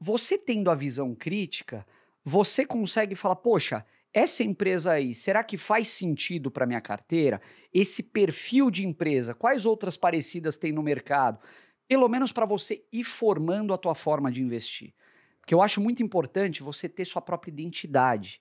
você 0.00 0.38
tendo 0.38 0.70
a 0.70 0.74
visão 0.74 1.14
crítica, 1.14 1.86
você 2.24 2.64
consegue 2.64 3.14
falar, 3.14 3.36
poxa, 3.36 3.84
essa 4.14 4.44
empresa 4.44 4.92
aí, 4.92 5.12
será 5.12 5.42
que 5.42 5.58
faz 5.58 5.88
sentido 5.88 6.48
para 6.48 6.66
minha 6.66 6.80
carteira? 6.80 7.42
Esse 7.72 8.00
perfil 8.00 8.70
de 8.70 8.86
empresa, 8.86 9.34
quais 9.34 9.66
outras 9.66 9.96
parecidas 9.96 10.56
tem 10.56 10.72
no 10.72 10.84
mercado? 10.84 11.40
Pelo 11.88 12.08
menos 12.08 12.30
para 12.30 12.46
você 12.46 12.84
ir 12.92 13.02
formando 13.02 13.74
a 13.74 13.78
tua 13.78 13.94
forma 13.94 14.30
de 14.30 14.40
investir. 14.40 14.94
Porque 15.40 15.52
eu 15.52 15.60
acho 15.60 15.80
muito 15.80 16.00
importante 16.00 16.62
você 16.62 16.88
ter 16.88 17.04
sua 17.04 17.20
própria 17.20 17.50
identidade. 17.50 18.40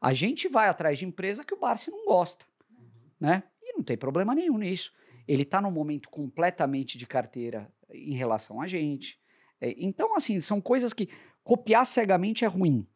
A 0.00 0.14
gente 0.14 0.48
vai 0.48 0.68
atrás 0.68 0.98
de 0.98 1.04
empresa 1.04 1.44
que 1.44 1.52
o 1.52 1.58
Barsi 1.58 1.90
não 1.90 2.06
gosta, 2.06 2.46
né? 3.20 3.42
E 3.60 3.76
não 3.76 3.82
tem 3.82 3.96
problema 3.96 4.36
nenhum 4.36 4.56
nisso. 4.56 4.92
Ele 5.26 5.42
está 5.42 5.60
num 5.60 5.72
momento 5.72 6.08
completamente 6.08 6.96
de 6.96 7.06
carteira 7.08 7.70
em 7.90 8.14
relação 8.14 8.60
a 8.60 8.68
gente. 8.68 9.18
É, 9.60 9.74
então, 9.76 10.14
assim, 10.14 10.40
são 10.40 10.60
coisas 10.60 10.92
que 10.92 11.08
copiar 11.42 11.84
cegamente 11.84 12.44
é 12.44 12.48
ruim. 12.48 12.86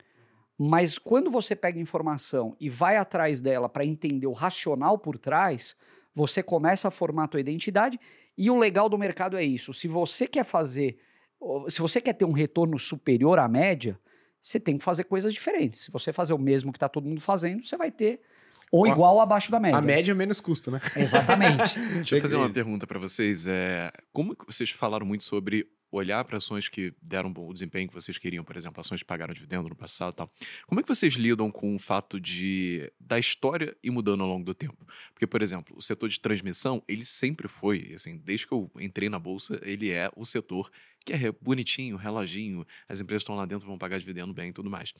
Mas 0.64 0.96
quando 0.96 1.29
você 1.29 1.57
pega 1.57 1.81
informação 1.81 2.57
e 2.61 2.70
vai 2.70 2.96
atrás 2.96 3.40
dela 3.40 3.68
para 3.68 3.85
entender 3.85 4.29
o 4.29 4.33
racional 4.33 4.96
por 4.96 5.18
trás, 5.18 5.75
você 6.14 6.40
começa 6.40 6.87
a 6.87 6.90
formar 6.90 7.25
a 7.25 7.29
tua 7.29 7.40
identidade. 7.40 7.98
E 8.38 8.48
o 8.48 8.57
legal 8.57 8.88
do 8.88 8.96
mercado 8.96 9.37
é 9.37 9.42
isso. 9.42 9.75
Se 9.75 9.88
você 9.88 10.25
quer 10.25 10.44
fazer, 10.44 10.98
se 11.68 11.81
você 11.81 12.01
quer 12.01 12.12
ter 12.12 12.25
um 12.25 12.31
retorno 12.31 12.79
superior 12.79 13.40
à 13.40 13.48
média, 13.48 13.98
você 14.40 14.61
tem 14.61 14.79
que 14.79 14.85
fazer 14.85 15.03
coisas 15.03 15.35
diferentes. 15.35 15.81
Se 15.81 15.90
você 15.90 16.12
fazer 16.12 16.33
o 16.33 16.38
mesmo 16.38 16.70
que 16.70 16.77
está 16.77 16.88
todo 16.88 17.09
mundo 17.09 17.20
fazendo, 17.20 17.66
você 17.66 17.77
vai 17.77 17.90
ter 17.90 18.20
ou 18.70 18.87
igual 18.87 19.16
ou 19.16 19.20
abaixo 19.20 19.51
da 19.51 19.59
média. 19.59 19.77
A 19.77 19.83
média 19.83 20.12
é 20.12 20.14
menos 20.14 20.40
custo, 20.40 20.70
né? 20.70 20.81
Exatamente. 20.96 21.77
Deixa 21.96 22.16
eu 22.16 22.20
fazer 22.20 22.37
uma 22.37 22.48
pergunta 22.48 22.87
para 22.87 23.01
vocês. 23.01 23.48
É, 23.48 23.92
como 24.12 24.37
vocês 24.46 24.70
falaram 24.70 25.05
muito 25.05 25.25
sobre 25.25 25.66
olhar 25.93 26.25
para 26.25 26.39
ações 26.39 26.69
que 26.69 26.93
deram 27.01 27.31
bom, 27.31 27.49
o 27.49 27.53
desempenho 27.53 27.87
que 27.87 27.95
vocês 27.95 28.17
queriam, 28.17 28.43
por 28.43 28.57
exemplo, 28.57 28.81
ações 28.81 29.01
que 29.01 29.07
pagaram 29.07 29.35
dividendo 29.35 29.69
no 29.69 29.77
passado 29.77 30.15
tal. 30.15 30.33
Como 30.67 30.81
é 30.81 30.83
que 30.83 30.89
vocês 30.89 31.15
lidam 31.15 31.51
com 31.51 31.77
o 31.77 31.79
fato 31.79 32.19
de 32.19 32.91
da 32.99 33.19
história 33.19 33.77
ir 33.83 33.91
mudando 33.91 34.23
ao 34.23 34.29
longo 34.29 34.45
do 34.45 34.55
tempo? 34.55 34.87
Porque, 35.13 35.27
por 35.27 35.43
exemplo, 35.43 35.77
o 35.77 35.83
setor 35.83 36.09
de 36.09 36.19
transmissão, 36.19 36.83
ele 36.89 37.05
sempre 37.05 37.47
foi, 37.47 37.93
assim, 37.95 38.17
desde 38.17 38.47
que 38.47 38.53
eu 38.53 38.71
entrei 38.81 39.11
na 39.11 39.19
bolsa, 39.19 39.61
ele 39.63 39.91
é 39.91 40.11
o 40.17 40.25
setor 40.25 40.71
que 41.03 41.12
é 41.12 41.33
bonitinho, 41.41 41.97
reloginho, 41.97 42.67
as 42.88 43.01
empresas 43.01 43.23
estão 43.23 43.35
lá 43.35 43.45
dentro, 43.47 43.67
vão 43.67 43.79
pagar 43.79 43.99
dividendo 43.99 44.33
bem 44.33 44.51
e 44.51 44.53
tudo 44.53 44.71
mais. 44.71 44.95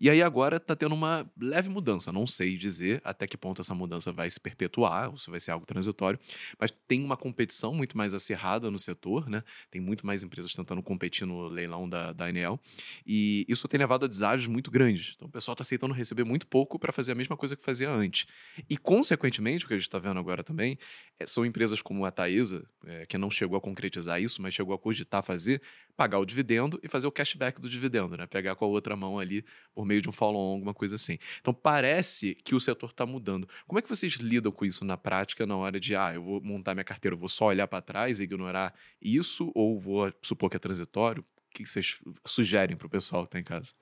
E 0.00 0.08
aí 0.08 0.22
agora 0.22 0.56
está 0.56 0.74
tendo 0.74 0.94
uma 0.94 1.30
leve 1.38 1.68
mudança, 1.68 2.12
não 2.12 2.26
sei 2.26 2.56
dizer 2.56 3.00
até 3.04 3.26
que 3.26 3.36
ponto 3.36 3.60
essa 3.60 3.74
mudança 3.74 4.10
vai 4.12 4.30
se 4.30 4.40
perpetuar, 4.40 5.10
ou 5.10 5.18
se 5.18 5.30
vai 5.30 5.40
ser 5.40 5.50
algo 5.50 5.66
transitório, 5.66 6.18
mas 6.58 6.70
tem 6.88 7.04
uma 7.04 7.16
competição 7.16 7.74
muito 7.74 7.96
mais 7.96 8.14
acirrada 8.14 8.70
no 8.70 8.78
setor, 8.78 9.28
né? 9.28 9.42
Tem 9.70 9.80
muito 9.80 10.06
mais 10.06 10.22
empresas 10.22 10.54
tentando 10.54 10.82
competir 10.82 11.26
no 11.26 11.48
leilão 11.48 11.88
da, 11.88 12.12
da 12.12 12.28
Enel, 12.28 12.58
e 13.06 13.44
isso 13.48 13.68
tem 13.68 13.78
levado 13.78 14.04
a 14.04 14.08
deságios 14.08 14.46
muito 14.46 14.70
grandes. 14.70 15.14
Então 15.16 15.28
o 15.28 15.30
pessoal 15.30 15.54
está 15.54 15.62
aceitando 15.62 15.92
receber 15.92 16.24
muito 16.24 16.46
pouco 16.46 16.78
para 16.78 16.92
fazer 16.92 17.12
a 17.12 17.14
mesma 17.14 17.36
coisa 17.36 17.54
que 17.56 17.62
fazia 17.62 17.90
antes. 17.90 18.26
E, 18.68 18.76
consequentemente, 18.76 19.64
o 19.64 19.68
que 19.68 19.74
a 19.74 19.76
gente 19.76 19.86
está 19.86 19.98
vendo 19.98 20.18
agora 20.18 20.42
também, 20.42 20.78
é, 21.18 21.26
são 21.26 21.44
empresas 21.44 21.82
como 21.82 22.04
a 22.04 22.10
Taesa, 22.10 22.66
é, 22.86 23.06
que 23.06 23.18
não 23.18 23.30
chegou 23.30 23.56
a 23.56 23.60
concretizar 23.60 24.20
isso, 24.20 24.40
mas 24.40 24.54
chegou 24.54 24.74
a 24.74 24.78
cogitar 24.78 25.22
fazer 25.22 25.39
fazer, 25.40 25.62
pagar 25.96 26.18
o 26.18 26.24
dividendo 26.24 26.78
e 26.82 26.88
fazer 26.88 27.06
o 27.06 27.12
cashback 27.12 27.60
do 27.60 27.68
dividendo, 27.68 28.16
né? 28.16 28.26
Pegar 28.26 28.54
com 28.54 28.64
a 28.64 28.68
outra 28.68 28.94
mão 28.94 29.18
ali 29.18 29.44
por 29.74 29.84
meio 29.84 30.00
de 30.00 30.08
um 30.08 30.12
follow-on, 30.12 30.54
alguma 30.54 30.74
coisa 30.74 30.96
assim. 30.96 31.18
Então 31.40 31.52
parece 31.52 32.34
que 32.36 32.54
o 32.54 32.60
setor 32.60 32.90
está 32.90 33.04
mudando. 33.04 33.48
Como 33.66 33.78
é 33.78 33.82
que 33.82 33.88
vocês 33.88 34.14
lidam 34.14 34.52
com 34.52 34.64
isso 34.64 34.84
na 34.84 34.96
prática 34.96 35.46
na 35.46 35.56
hora 35.56 35.80
de, 35.80 35.96
ah, 35.96 36.12
eu 36.14 36.22
vou 36.22 36.40
montar 36.40 36.74
minha 36.74 36.84
carteira, 36.84 37.14
eu 37.14 37.18
vou 37.18 37.28
só 37.28 37.46
olhar 37.46 37.66
para 37.66 37.82
trás 37.82 38.20
e 38.20 38.24
ignorar 38.24 38.74
isso 39.00 39.50
ou 39.54 39.78
vou 39.80 40.12
supor 40.22 40.50
que 40.50 40.56
é 40.56 40.60
transitório? 40.60 41.22
O 41.22 41.52
que 41.52 41.66
vocês 41.66 41.98
sugerem 42.24 42.76
para 42.76 42.86
o 42.86 42.90
pessoal 42.90 43.24
que 43.24 43.28
está 43.28 43.40
em 43.40 43.44
casa? 43.44 43.72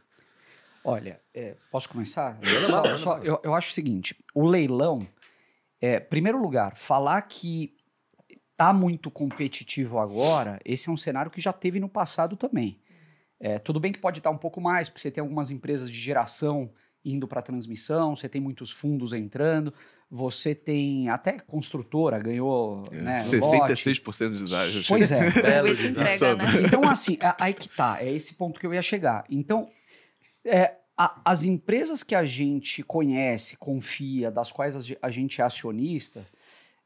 Olha, 0.82 1.20
é, 1.34 1.54
posso 1.70 1.88
começar? 1.88 2.38
Só, 2.68 2.98
só, 2.98 3.18
eu, 3.18 3.40
eu 3.44 3.54
acho 3.54 3.70
o 3.70 3.74
seguinte: 3.74 4.16
o 4.34 4.46
leilão, 4.46 5.06
é, 5.80 6.00
primeiro 6.00 6.40
lugar, 6.40 6.76
falar 6.76 7.20
que 7.22 7.77
tá 8.58 8.72
muito 8.72 9.08
competitivo 9.08 10.00
agora, 10.00 10.58
esse 10.64 10.88
é 10.88 10.92
um 10.92 10.96
cenário 10.96 11.30
que 11.30 11.40
já 11.40 11.52
teve 11.52 11.78
no 11.78 11.88
passado 11.88 12.36
também. 12.36 12.80
É, 13.38 13.56
tudo 13.56 13.78
bem 13.78 13.92
que 13.92 14.00
pode 14.00 14.18
estar 14.18 14.30
um 14.30 14.36
pouco 14.36 14.60
mais, 14.60 14.88
porque 14.88 15.00
você 15.00 15.12
tem 15.12 15.22
algumas 15.22 15.52
empresas 15.52 15.88
de 15.88 15.96
geração 15.96 16.68
indo 17.04 17.28
para 17.28 17.40
transmissão, 17.40 18.16
você 18.16 18.28
tem 18.28 18.40
muitos 18.40 18.72
fundos 18.72 19.12
entrando, 19.12 19.72
você 20.10 20.56
tem 20.56 21.08
até 21.08 21.38
construtora 21.38 22.18
ganhou 22.18 22.82
é, 22.90 22.96
né, 22.96 23.14
66% 23.14 24.32
de 24.32 24.40
deságio. 24.40 24.82
Pois 24.88 25.12
é. 25.12 25.28
esse 25.70 25.86
entrega, 25.86 26.34
né? 26.34 26.62
Então, 26.66 26.82
assim, 26.90 27.16
aí 27.38 27.54
que 27.54 27.68
tá, 27.68 27.98
é 28.00 28.10
esse 28.10 28.34
ponto 28.34 28.58
que 28.58 28.66
eu 28.66 28.74
ia 28.74 28.82
chegar. 28.82 29.24
Então, 29.30 29.70
é, 30.44 30.74
a, 30.96 31.20
as 31.24 31.44
empresas 31.44 32.02
que 32.02 32.16
a 32.16 32.24
gente 32.24 32.82
conhece, 32.82 33.56
confia, 33.56 34.32
das 34.32 34.50
quais 34.50 34.74
a 35.00 35.10
gente 35.10 35.40
é 35.40 35.44
acionista, 35.44 36.26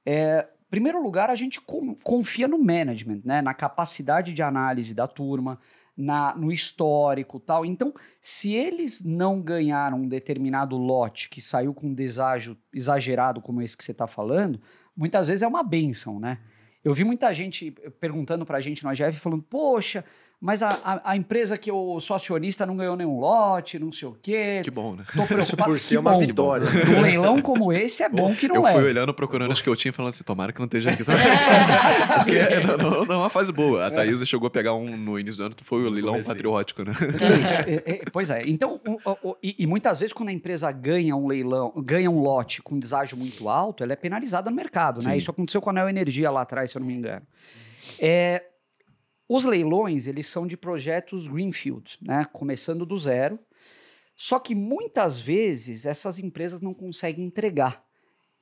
é, 0.05 0.47
primeiro 0.73 1.03
lugar, 1.03 1.29
a 1.29 1.35
gente 1.35 1.61
confia 2.03 2.49
no 2.49 2.59
management, 2.59 3.21
né? 3.27 3.43
na 3.43 3.53
capacidade 3.53 4.33
de 4.33 4.43
análise 4.43 4.95
da 4.95 5.07
turma, 5.07 5.59
na, 5.95 6.35
no 6.35 6.51
histórico 6.51 7.39
tal. 7.39 7.67
Então, 7.67 7.93
se 8.19 8.55
eles 8.55 9.05
não 9.05 9.39
ganharam 9.43 9.99
um 9.99 10.09
determinado 10.09 10.79
lote 10.79 11.29
que 11.29 11.43
saiu 11.43 11.75
com 11.75 11.89
um 11.89 11.95
deságio 11.95 12.57
exagerado 12.73 13.43
como 13.43 13.61
esse 13.61 13.77
que 13.77 13.85
você 13.85 13.93
está 13.93 14.07
falando, 14.07 14.59
muitas 14.97 15.29
vezes 15.29 15.43
é 15.43 15.47
uma 15.47 15.63
benção, 15.63 16.19
né? 16.19 16.39
Eu 16.83 16.95
vi 16.95 17.05
muita 17.05 17.35
gente 17.35 17.71
perguntando 18.01 18.47
para 18.47 18.57
a 18.57 18.61
gente 18.63 18.83
no 18.83 18.89
AGF, 18.89 19.21
falando, 19.21 19.43
poxa, 19.43 20.03
mas 20.42 20.61
a, 20.61 20.70
a, 20.83 21.12
a, 21.12 21.16
empresa 21.16 21.57
que 21.57 21.70
eu 21.70 21.98
sou 22.00 22.16
acionista 22.16 22.66
não 22.66 22.76
ganhou 22.76 22.96
nenhum 22.96 23.20
lote, 23.20 23.78
não 23.78 23.92
sei 23.92 24.09
o 24.09 24.16
quê. 24.20 24.61
Que 24.64 24.72
bom, 24.72 24.96
né? 24.96 25.05
Tô 25.14 25.24
preocupado. 25.24 25.70
Por 25.70 25.78
ser 25.78 25.98
uma 25.98 26.18
vitória. 26.18 26.66
Um 26.92 27.00
leilão 27.00 27.40
como 27.40 27.72
esse 27.72 28.02
é 28.02 28.09
bom 28.09 28.35
que 28.35 28.48
não 28.48 28.57
eu 28.57 28.66
é. 28.66 28.72
Eu 28.72 28.81
fui 28.81 28.88
olhando, 28.90 29.14
procurando 29.14 29.52
as 29.52 29.62
que 29.62 29.68
eu 29.68 29.76
tinha, 29.76 29.92
falando 29.92 30.11
assim, 30.11 30.24
tomara 30.24 30.52
que 30.52 30.59
não 30.59 30.64
esteja 30.64 30.90
aqui 30.90 31.05
também. 31.05 31.22
Porque 32.18 32.66
não, 32.66 32.76
não, 32.76 33.05
não 33.05 33.14
é 33.14 33.18
uma 33.18 33.31
fase 33.31 33.52
boa. 33.52 33.87
A 33.87 33.90
Thaisa 33.92 34.26
chegou 34.26 34.48
a 34.48 34.50
pegar 34.50 34.74
um 34.74 34.96
no 34.96 35.16
início 35.16 35.38
do 35.38 35.44
ano, 35.44 35.55
foi 35.62 35.85
o 35.85 35.88
leilão 35.88 36.20
patriótico, 36.24 36.83
né? 36.83 36.92
É 37.00 37.38
isso. 37.38 37.87
É, 37.87 37.92
é, 37.92 38.05
pois 38.12 38.28
é. 38.28 38.42
Então, 38.44 38.81
um, 38.85 38.98
um, 39.07 39.35
e, 39.40 39.55
e, 39.61 39.66
muitas 39.66 40.00
vezes 40.00 40.12
quando 40.12 40.31
a 40.31 40.33
empresa 40.33 40.72
ganha 40.72 41.14
um 41.14 41.28
leilão, 41.28 41.72
ganha 41.76 42.11
um 42.11 42.18
lote 42.18 42.61
com 42.62 42.81
deságio 42.81 43.16
muito 43.16 43.48
alto, 43.48 43.85
ela 43.85 43.92
é 43.92 43.96
penalizada 43.96 44.50
no 44.50 44.57
mercado, 44.57 45.02
né? 45.02 45.12
Sim. 45.12 45.18
Isso 45.18 45.31
aconteceu 45.31 45.61
com 45.61 45.70
a 45.70 45.72
Neo 45.72 45.88
Energia 45.88 46.33
lá 46.33 46.42
atrás, 46.42 46.72
se 46.72 46.76
eu 46.76 46.81
não 46.81 46.87
me 46.88 46.94
engano. 46.94 47.22
É, 48.00 48.42
os 49.35 49.47
leilões, 49.47 50.07
eles 50.07 50.27
são 50.27 50.47
de 50.47 50.59
projetos 50.59 51.27
greenfield, 51.27 51.97
né? 52.03 52.27
Começando 52.33 52.85
do 52.85 52.99
zero. 52.99 53.38
Só 54.14 54.38
que 54.38 54.55
muitas 54.55 55.18
vezes 55.18 55.87
essas 55.87 56.18
empresas 56.18 56.61
não 56.61 56.75
conseguem 56.75 57.25
entregar. 57.25 57.83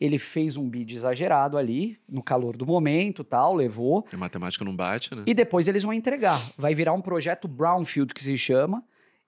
Ele 0.01 0.19
fez 0.19 0.57
um 0.57 0.69
bid 0.69 0.97
exagerado 0.97 1.57
ali, 1.57 1.97
no 2.09 2.23
calor 2.23 2.57
do 2.57 2.67
momento, 2.67 3.23
tal, 3.23 3.55
levou. 3.55 4.05
A 4.13 4.17
matemática 4.17 4.65
não 4.65 4.75
bate, 4.75 5.15
né? 5.15 5.23
E 5.27 5.33
depois 5.33 5.69
eles 5.69 5.85
vão 5.85 5.93
entregar. 5.93 6.41
Vai 6.57 6.75
virar 6.75 6.93
um 6.93 7.01
projeto 7.01 7.47
brownfield 7.47 8.13
que 8.13 8.25
se 8.25 8.37
chama. 8.37 8.83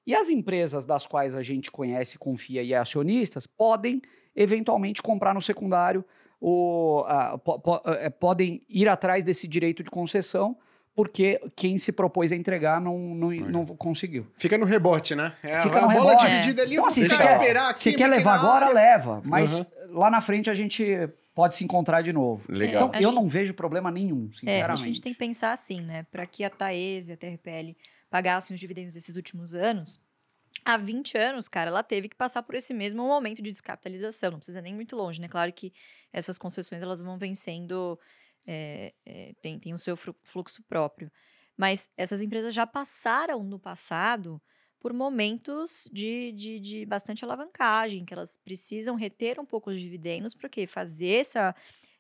E 0.04 0.16
as 0.16 0.28
empresas 0.30 0.84
das 0.84 1.06
quais 1.06 1.32
a 1.32 1.42
gente 1.42 1.70
conhece, 1.70 2.18
confia 2.18 2.62
e 2.62 2.72
é 2.72 2.78
acionistas 2.78 3.46
podem 3.46 4.02
eventualmente 4.34 5.00
comprar 5.00 5.32
no 5.32 5.40
secundário 5.40 6.04
ou 6.40 7.02
uh, 7.02 7.38
po 7.38 7.60
po 7.60 7.76
uh, 7.76 8.10
podem 8.18 8.64
ir 8.68 8.88
atrás 8.88 9.22
desse 9.22 9.46
direito 9.46 9.84
de 9.84 9.90
concessão 9.90 10.56
porque 10.94 11.40
quem 11.56 11.78
se 11.78 11.90
propôs 11.90 12.32
a 12.32 12.36
entregar 12.36 12.80
não, 12.80 12.98
não, 12.98 13.30
não 13.30 13.66
conseguiu. 13.66 14.26
Fica 14.36 14.58
no 14.58 14.66
rebote, 14.66 15.14
né? 15.14 15.34
É 15.42 15.62
Fica 15.62 15.78
a, 15.78 15.82
no 15.82 15.90
a 15.90 15.94
bola 15.94 16.14
dividida 16.16 16.62
ali, 16.62 16.74
então, 16.74 16.86
assim, 16.86 17.04
você 17.04 17.16
quer, 17.16 17.24
esperar 17.24 17.70
aqui, 17.70 17.80
você 17.80 17.92
quer 17.92 18.08
levar 18.08 18.34
agora, 18.34 18.68
leva. 18.68 19.22
Mas 19.24 19.58
uhum. 19.58 19.66
lá 19.90 20.10
na 20.10 20.20
frente 20.20 20.50
a 20.50 20.54
gente 20.54 21.08
pode 21.34 21.54
se 21.54 21.64
encontrar 21.64 22.02
de 22.02 22.12
novo. 22.12 22.44
Legal. 22.48 22.88
Então, 22.88 23.00
eu 23.00 23.08
gente... 23.08 23.14
não 23.14 23.26
vejo 23.26 23.54
problema 23.54 23.90
nenhum, 23.90 24.30
sinceramente. 24.32 24.80
É, 24.80 24.84
a 24.84 24.86
gente 24.86 25.00
tem 25.00 25.12
que 25.12 25.18
pensar 25.18 25.52
assim, 25.52 25.80
né? 25.80 26.06
Para 26.10 26.26
que 26.26 26.44
a 26.44 26.50
Taese 26.50 27.12
e 27.12 27.14
a 27.14 27.16
TRPL 27.16 27.74
pagassem 28.10 28.52
os 28.52 28.60
dividendos 28.60 28.92
desses 28.92 29.16
últimos 29.16 29.54
anos, 29.54 29.98
há 30.62 30.76
20 30.76 31.16
anos, 31.16 31.48
cara, 31.48 31.70
ela 31.70 31.82
teve 31.82 32.10
que 32.10 32.16
passar 32.16 32.42
por 32.42 32.54
esse 32.54 32.74
mesmo 32.74 33.02
momento 33.02 33.40
de 33.40 33.50
descapitalização. 33.50 34.32
Não 34.32 34.38
precisa 34.38 34.60
nem 34.60 34.74
muito 34.74 34.94
longe, 34.94 35.20
né? 35.20 35.28
Claro 35.28 35.52
que 35.52 35.72
essas 36.12 36.36
concessões 36.36 36.82
elas 36.82 37.00
vão 37.00 37.16
vencendo 37.16 37.98
é, 38.46 38.94
é, 39.04 39.34
tem, 39.40 39.58
tem 39.58 39.74
o 39.74 39.78
seu 39.78 39.96
fluxo 39.96 40.62
próprio. 40.64 41.10
Mas 41.56 41.90
essas 41.96 42.22
empresas 42.22 42.54
já 42.54 42.66
passaram 42.66 43.42
no 43.42 43.58
passado 43.58 44.40
por 44.80 44.92
momentos 44.92 45.88
de, 45.92 46.32
de, 46.32 46.58
de 46.58 46.86
bastante 46.86 47.24
alavancagem, 47.24 48.04
que 48.04 48.12
elas 48.12 48.36
precisam 48.36 48.96
reter 48.96 49.38
um 49.38 49.46
pouco 49.46 49.70
os 49.70 49.78
dividendos 49.78 50.34
para 50.34 50.48
quê? 50.48 50.66
Fazer 50.66 51.20
essa, 51.20 51.54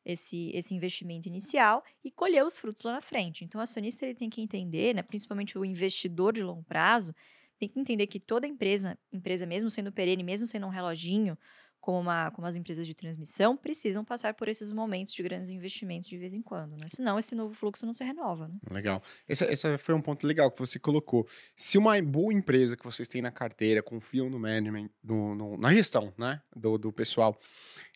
esse, 0.04 0.50
esse 0.52 0.74
investimento 0.74 1.28
inicial 1.28 1.84
e 2.02 2.10
colher 2.10 2.44
os 2.44 2.58
frutos 2.58 2.82
lá 2.82 2.92
na 2.92 3.00
frente. 3.00 3.44
Então, 3.44 3.60
o 3.60 3.62
acionista 3.62 4.04
ele 4.04 4.16
tem 4.16 4.28
que 4.28 4.42
entender, 4.42 4.94
né, 4.94 5.02
principalmente 5.02 5.56
o 5.56 5.64
investidor 5.64 6.32
de 6.32 6.42
longo 6.42 6.64
prazo, 6.64 7.14
tem 7.56 7.68
que 7.68 7.78
entender 7.78 8.08
que 8.08 8.18
toda 8.18 8.48
empresa, 8.48 8.98
empresa 9.12 9.46
mesmo 9.46 9.70
sendo 9.70 9.92
perene, 9.92 10.24
mesmo 10.24 10.48
sendo 10.48 10.66
um 10.66 10.70
reloginho, 10.70 11.38
como, 11.82 11.98
uma, 11.98 12.30
como 12.30 12.46
as 12.46 12.56
empresas 12.56 12.86
de 12.86 12.94
transmissão, 12.94 13.56
precisam 13.56 14.04
passar 14.04 14.32
por 14.34 14.48
esses 14.48 14.70
momentos 14.70 15.12
de 15.12 15.22
grandes 15.22 15.50
investimentos 15.50 16.08
de 16.08 16.16
vez 16.16 16.32
em 16.32 16.40
quando, 16.40 16.76
né? 16.78 16.86
Senão 16.88 17.18
esse 17.18 17.34
novo 17.34 17.52
fluxo 17.52 17.84
não 17.84 17.92
se 17.92 18.04
renova, 18.04 18.46
né? 18.48 18.54
Legal. 18.70 19.02
Esse, 19.28 19.44
esse 19.46 19.76
foi 19.78 19.94
um 19.94 20.00
ponto 20.00 20.24
legal 20.26 20.50
que 20.50 20.58
você 20.60 20.78
colocou. 20.78 21.26
Se 21.56 21.76
uma 21.76 22.00
boa 22.00 22.32
empresa 22.32 22.76
que 22.76 22.84
vocês 22.84 23.08
têm 23.08 23.20
na 23.20 23.32
carteira 23.32 23.82
confiam 23.82 24.30
no 24.30 24.38
management, 24.38 24.88
no, 25.02 25.34
no- 25.34 25.56
na 25.58 25.74
gestão, 25.74 26.14
né, 26.16 26.40
do, 26.56 26.78
do 26.78 26.92
pessoal, 26.92 27.36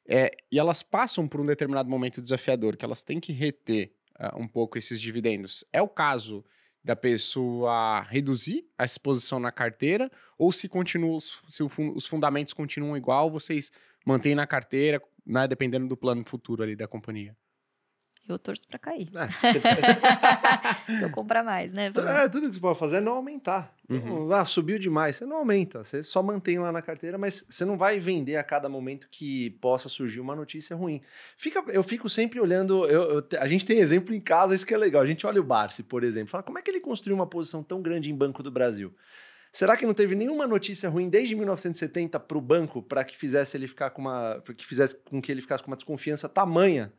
é, 0.07 0.31
e 0.51 0.59
elas 0.59 0.83
passam 0.83 1.27
por 1.29 1.41
um 1.41 1.47
determinado 1.47 1.89
momento 1.89 2.21
desafiador, 2.21 2.77
que 2.77 2.85
elas 2.85 3.03
têm 3.05 3.21
que 3.21 3.33
reter 3.33 3.93
ah, 4.19 4.37
um 4.37 4.49
pouco 4.49 4.77
esses 4.77 5.01
dividendos, 5.01 5.65
é 5.73 5.81
o 5.81 5.89
caso 5.89 6.45
da 6.87 6.95
pessoa 6.95 8.01
reduzir 8.03 8.65
a 8.79 8.85
exposição 8.85 9.41
na 9.41 9.51
carteira, 9.51 10.09
ou 10.39 10.53
se 10.53 10.69
continua, 10.69 11.19
se 11.21 11.65
os 11.65 12.07
fundamentos 12.07 12.55
continuam 12.55 12.97
igual, 12.97 13.29
vocês 13.29 13.73
mantêm 14.07 14.37
na 14.37 14.47
carteira, 14.47 15.03
né, 15.27 15.49
dependendo 15.49 15.89
do 15.89 15.97
plano 15.97 16.25
futuro 16.25 16.63
ali 16.63 16.77
da 16.77 16.87
companhia. 16.87 17.37
Eu 18.29 18.39
torço 18.39 18.67
pra 18.67 18.79
cair. 18.79 19.09
É, 19.15 21.03
Eu 21.05 21.11
comprar 21.11 21.43
mais, 21.45 21.73
né? 21.73 21.87
É, 21.87 22.29
tudo 22.29 22.49
que 22.49 22.55
você 22.55 22.61
pode 22.61 22.79
fazer 22.79 22.97
é 22.97 23.01
não 23.01 23.13
aumentar. 23.15 23.73
Então, 23.89 24.33
ah, 24.33 24.45
subiu 24.45 24.79
demais, 24.81 25.15
você 25.17 25.25
não 25.25 25.37
aumenta, 25.37 25.85
você 25.85 26.03
só 26.03 26.21
mantém 26.23 26.59
lá 26.59 26.73
na 26.73 26.83
carteira, 26.83 27.17
mas 27.17 27.45
você 27.49 27.65
não 27.65 27.79
vai 27.79 28.01
vender 28.01 28.37
a 28.37 28.43
cada 28.43 28.69
momento 28.69 29.07
que 29.11 29.51
possa 29.61 29.89
surgir 29.89 30.19
uma 30.19 30.35
notícia 30.35 30.75
ruim. 30.75 31.01
Fica, 31.37 31.63
eu 31.69 31.85
fico 31.85 32.09
sempre 32.09 32.41
olhando, 32.41 32.85
eu- 32.87 33.19
eu 33.21 33.27
a 33.39 33.47
gente 33.47 33.65
tem 33.65 33.79
exemplo 33.79 34.13
em 34.13 34.21
casa, 34.21 34.57
isso 34.57 34.67
que 34.67 34.75
é 34.75 34.77
legal. 34.77 35.03
A 35.03 35.07
gente 35.07 35.25
olha 35.25 35.41
o 35.41 35.45
Barsi, 35.45 35.85
por 35.85 36.03
exemplo, 36.03 36.31
fala 36.33 36.43
como 36.43 36.59
é 36.59 36.63
que 36.63 36.71
ele 36.71 36.81
construiu 36.81 37.15
uma 37.15 37.27
posição 37.29 37.63
tão 37.63 37.81
grande 37.81 38.11
em 38.11 38.15
Banco 38.17 38.43
do 38.43 38.51
Brasil? 38.51 38.93
Será 39.53 39.77
que 39.77 39.87
não 39.87 39.95
teve 39.95 40.15
nenhuma 40.17 40.47
notícia 40.49 40.91
ruim 40.91 41.09
desde 41.09 41.35
1970 41.37 42.19
para 42.19 42.37
o 42.37 42.41
banco 42.41 42.83
para 42.83 43.05
que 43.05 43.17
fizesse 43.17 43.57
ele 43.57 43.69
ficar 43.69 43.91
com 43.91 44.03
uma, 44.03 44.43
que 44.57 44.67
fizesse 44.67 44.97
com 45.05 45.23
que 45.23 45.31
ele 45.31 45.41
ficasse 45.41 45.63
com 45.63 45.71
uma 45.71 45.77
desconfiança 45.77 46.29
tamanha 46.29 46.93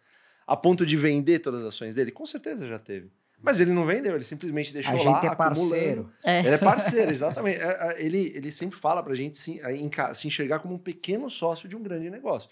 a 0.47 0.55
ponto 0.57 0.85
de 0.85 0.95
vender 0.95 1.39
todas 1.39 1.61
as 1.61 1.67
ações 1.67 1.93
dele? 1.93 2.11
Com 2.11 2.25
certeza 2.25 2.65
já 2.67 2.79
teve. 2.79 3.11
Mas 3.39 3.59
ele 3.59 3.71
não 3.71 3.85
vendeu, 3.85 4.15
ele 4.15 4.23
simplesmente 4.23 4.73
deixou 4.73 4.93
A 4.93 4.95
lá. 4.95 4.99
gente 4.99 5.25
é 5.27 5.29
acumulando. 5.29 5.37
parceiro. 5.37 6.11
É. 6.25 6.39
Ele 6.39 6.49
é 6.49 6.57
parceiro, 6.57 7.11
exatamente. 7.13 7.59
É, 7.61 7.65
é, 7.95 8.03
Ele, 8.03 8.31
ele 8.35 8.51
sempre 8.51 8.79
fala 8.79 9.03
pra 9.03 9.13
gente 9.13 9.37
se, 9.37 9.59
é, 9.61 9.75
enca- 9.75 10.11
se 10.15 10.25
enxergar 10.27 10.57
como 10.59 10.73
um 10.73 10.79
pequeno 10.79 11.29
sócio 11.29 11.69
de 11.69 11.75
um 11.75 11.83
grande 11.83 12.09
negócio. 12.09 12.49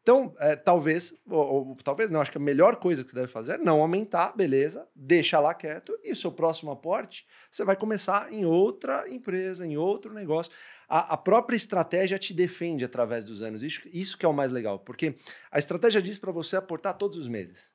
Então, 0.00 0.32
é, 0.38 0.54
talvez, 0.54 1.12
ou, 1.28 1.68
ou 1.70 1.76
talvez 1.82 2.08
não, 2.10 2.20
acho 2.20 2.30
que 2.30 2.38
a 2.38 2.40
melhor 2.40 2.76
coisa 2.76 3.02
que 3.02 3.10
você 3.10 3.16
deve 3.16 3.26
fazer 3.26 3.54
é 3.54 3.58
não 3.58 3.80
aumentar, 3.82 4.34
beleza, 4.34 4.86
deixa 4.94 5.40
lá 5.40 5.52
quieto, 5.52 5.98
e 6.04 6.12
o 6.12 6.16
seu 6.16 6.30
próximo 6.30 6.70
aporte, 6.70 7.26
você 7.50 7.64
vai 7.64 7.74
começar 7.76 8.32
em 8.32 8.44
outra 8.46 9.06
empresa, 9.10 9.66
em 9.66 9.76
outro 9.76 10.14
negócio. 10.14 10.52
A, 10.88 11.14
a 11.14 11.16
própria 11.16 11.56
estratégia 11.56 12.18
te 12.18 12.32
defende 12.32 12.84
através 12.84 13.24
dos 13.24 13.42
anos. 13.42 13.62
Isso, 13.62 13.82
isso 13.92 14.16
que 14.16 14.24
é 14.24 14.28
o 14.28 14.32
mais 14.32 14.50
legal, 14.50 14.78
porque 14.78 15.16
a 15.50 15.58
estratégia 15.58 16.00
diz 16.00 16.16
para 16.16 16.32
você 16.32 16.56
aportar 16.56 16.96
todos 16.96 17.18
os 17.18 17.28
meses. 17.28 17.70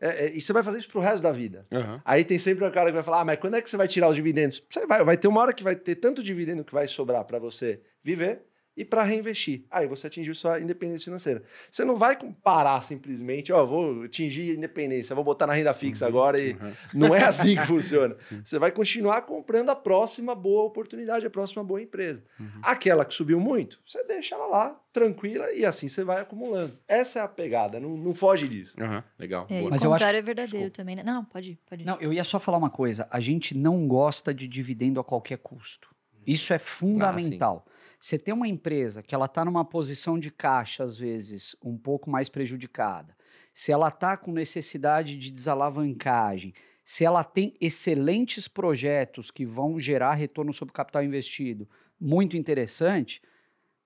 É, 0.00 0.26
é, 0.26 0.34
e 0.34 0.40
você 0.40 0.52
vai 0.52 0.62
fazer 0.62 0.78
isso 0.78 0.88
pro 0.88 1.00
resto 1.00 1.22
da 1.22 1.30
vida. 1.30 1.66
Aí 2.04 2.24
tem 2.24 2.38
sempre 2.38 2.64
o 2.64 2.72
cara 2.72 2.88
que 2.88 2.94
vai 2.94 3.02
falar, 3.02 3.20
ah, 3.20 3.24
mas 3.24 3.38
quando 3.38 3.54
é 3.54 3.62
que 3.62 3.68
você 3.68 3.76
vai 3.76 3.86
tirar 3.86 4.08
os 4.08 4.16
dividendos? 4.16 4.64
Você 4.68 4.86
vai, 4.86 5.04
vai 5.04 5.16
ter 5.16 5.28
uma 5.28 5.40
hora 5.40 5.52
que 5.52 5.62
vai 5.62 5.76
ter 5.76 5.96
tanto 5.96 6.22
dividendo 6.22 6.64
que 6.64 6.72
vai 6.72 6.86
sobrar 6.86 7.24
para 7.24 7.38
você 7.38 7.82
viver 8.02 8.49
e 8.76 8.84
para 8.84 9.02
reinvestir. 9.02 9.64
Aí 9.70 9.86
você 9.86 10.06
atingiu 10.06 10.34
sua 10.34 10.60
independência 10.60 11.04
financeira. 11.04 11.42
Você 11.70 11.84
não 11.84 11.96
vai 11.96 12.16
parar 12.42 12.80
simplesmente, 12.82 13.52
ó, 13.52 13.64
vou 13.64 14.04
atingir 14.04 14.52
a 14.52 14.54
independência, 14.54 15.14
vou 15.14 15.24
botar 15.24 15.46
na 15.46 15.52
renda 15.52 15.72
fixa 15.74 16.06
agora 16.06 16.40
e 16.40 16.52
Uhum. 16.52 16.72
não 16.94 17.14
é 17.14 17.22
assim 17.24 17.56
que 17.56 17.66
funciona. 17.66 18.16
Você 18.44 18.58
vai 18.58 18.70
continuar 18.72 19.22
comprando 19.22 19.70
a 19.70 19.76
próxima 19.76 20.34
boa 20.34 20.64
oportunidade, 20.64 21.26
a 21.26 21.30
próxima 21.30 21.62
boa 21.62 21.80
empresa. 21.80 22.22
Uhum. 22.38 22.60
Aquela 22.62 23.04
que 23.04 23.14
subiu 23.14 23.38
muito, 23.40 23.80
você 23.86 24.02
deixa 24.04 24.34
ela 24.34 24.46
lá, 24.46 24.80
tranquila, 24.92 25.52
e 25.52 25.64
assim 25.64 25.88
você 25.88 26.02
vai 26.02 26.20
acumulando. 26.20 26.78
Essa 26.88 27.20
é 27.20 27.22
a 27.22 27.28
pegada, 27.28 27.78
não, 27.78 27.96
não 27.96 28.14
foge 28.14 28.48
disso. 28.48 28.76
Legal. 29.18 29.46
É, 29.48 29.58
boa. 29.58 29.68
o 29.68 29.70
Mas 29.70 29.82
eu 29.82 29.92
acho 29.92 29.98
contrário 30.00 30.18
é 30.18 30.22
verdadeiro 30.22 30.70
também, 30.70 30.96
né? 30.96 31.02
Não, 31.02 31.14
não, 31.14 31.24
pode 31.24 31.52
ir, 31.52 31.58
pode 31.68 31.82
ir. 31.82 31.86
Não, 31.86 31.98
eu 32.00 32.12
ia 32.12 32.24
só 32.24 32.40
falar 32.40 32.58
uma 32.58 32.70
coisa. 32.70 33.06
A 33.10 33.20
gente 33.20 33.56
não 33.56 33.86
gosta 33.86 34.32
de 34.34 34.48
dividendo 34.48 34.98
a 35.00 35.04
qualquer 35.04 35.38
custo. 35.38 35.88
Isso 36.26 36.52
é 36.52 36.58
fundamental. 36.58 37.66
Você 38.00 38.18
tem 38.18 38.32
uma 38.32 38.48
empresa 38.48 39.02
que 39.02 39.14
ela 39.14 39.26
está 39.26 39.44
numa 39.44 39.64
posição 39.64 40.18
de 40.18 40.30
caixa, 40.30 40.84
às 40.84 40.96
vezes, 40.96 41.54
um 41.62 41.76
pouco 41.76 42.10
mais 42.10 42.28
prejudicada. 42.28 43.16
Se 43.52 43.72
ela 43.72 43.88
está 43.88 44.16
com 44.16 44.32
necessidade 44.32 45.18
de 45.18 45.30
desalavancagem, 45.30 46.54
se 46.84 47.04
ela 47.04 47.22
tem 47.22 47.54
excelentes 47.60 48.48
projetos 48.48 49.30
que 49.30 49.44
vão 49.44 49.78
gerar 49.78 50.14
retorno 50.14 50.52
sobre 50.52 50.70
o 50.70 50.74
capital 50.74 51.04
investido 51.04 51.68
muito 52.00 52.36
interessante, 52.36 53.22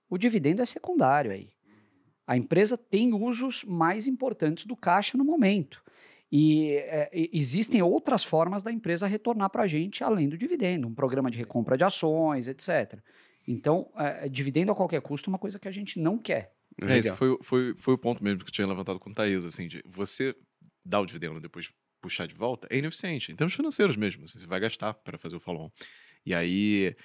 o 0.09 0.17
dividendo 0.17 0.63
é 0.63 0.65
secundário 0.65 1.33
aí. 1.33 1.51
A 2.27 2.37
empresa 2.37 2.79
tem 2.79 3.13
usos 3.13 3.65
mais 3.65 4.07
importantes 4.07 4.65
do 4.65 4.77
caixa 4.77 5.19
no 5.19 5.25
momento. 5.25 5.83
E 6.37 6.73
é, 6.79 7.09
existem 7.33 7.81
outras 7.81 8.25
formas 8.25 8.65
da 8.65 8.73
empresa 8.73 9.07
retornar 9.07 9.51
para 9.51 9.63
a 9.63 9.67
gente 9.69 10.03
além 10.03 10.29
do 10.29 10.37
dividendo, 10.37 10.89
um 10.89 10.95
programa 10.95 11.31
de 11.31 11.39
recompra 11.39 11.77
de 11.79 11.85
ações, 11.85 12.49
etc. 12.49 12.99
Então, 13.47 13.89
é, 13.97 14.29
dividendo 14.29 14.73
a 14.73 14.75
qualquer 14.75 15.01
custo 15.01 15.29
é 15.29 15.33
uma 15.33 15.39
coisa 15.39 15.61
que 15.61 15.69
a 15.69 15.71
gente 15.71 16.01
não 16.01 16.19
quer. 16.19 16.53
É, 16.83 16.99
esse 16.99 17.13
foi, 17.15 17.29
o- 17.31 17.39
foi, 17.41 17.75
foi 17.77 17.95
o 17.95 17.99
ponto 17.99 18.25
mesmo 18.25 18.41
que 18.41 18.49
eu 18.49 18.53
tinha 18.53 18.67
levantado 18.67 18.99
com 18.99 19.11
o 19.11 19.15
Thaís, 19.15 19.45
assim, 19.45 19.69
de 19.69 19.81
você 19.87 20.35
dar 20.85 21.01
o 21.01 21.07
dividendo 21.07 21.37
e 21.39 21.41
depois 21.41 21.71
puxar 22.03 22.27
de 22.27 22.35
volta, 22.35 22.67
é 22.69 22.79
ineficiente, 22.79 23.31
em 23.31 23.37
termos 23.37 23.55
financeiros 23.55 23.95
mesmo, 23.97 24.25
assim, 24.25 24.37
você 24.39 24.47
vai 24.47 24.59
gastar 24.59 24.93
para 24.93 25.17
fazer 25.17 25.37
o 25.37 25.41
follow-on. 25.41 25.71
E 26.27 26.35
aí, 26.35 26.97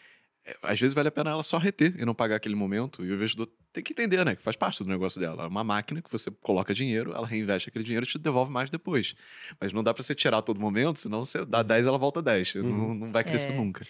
é, 0.44 0.56
às 0.64 0.80
vezes 0.80 0.96
vale 0.96 1.08
a 1.08 1.12
pena 1.12 1.30
ela 1.30 1.44
só 1.44 1.58
reter 1.60 1.96
e 2.00 2.04
não 2.04 2.16
pagar 2.16 2.38
aquele 2.38 2.56
momento, 2.56 3.06
e 3.06 3.12
o 3.12 3.14
investidor 3.14 3.48
tem 3.72 3.84
que 3.84 3.94
entender, 3.94 4.24
né, 4.26 4.36
que 4.36 4.42
faz 4.42 4.56
parte 4.56 4.84
do 4.84 4.90
negócio 4.90 5.20
dela. 5.22 5.44
É 5.44 5.48
uma 5.48 5.64
máquina 5.64 6.02
que 6.02 6.12
você 6.12 6.30
coloca 6.32 6.74
dinheiro, 6.74 7.14
ela 7.14 7.26
reinveste 7.28 7.70
aquele 7.70 7.84
dinheiro 7.86 8.06
e 8.06 8.10
te 8.10 8.18
devolve 8.18 8.52
mais 8.52 8.70
depois. 8.70 9.16
Mas 9.60 9.72
não 9.72 9.84
dá 9.84 9.94
para 9.94 10.02
você 10.04 10.16
tirar 10.16 10.40
a 10.40 10.42
todo 10.42 10.60
momento, 10.60 11.00
senão 11.00 11.24
você 11.24 11.46
dá 11.46 11.62
10, 11.62 11.86
ela 11.88 11.98
volta 11.98 12.22
10. 12.22 12.56
Não, 12.56 12.64
Uhum. 12.66 12.94
não 12.96 13.12
vai 13.12 13.24
crescer 13.24 13.50
É. 13.50 13.56
nunca. 13.56 13.86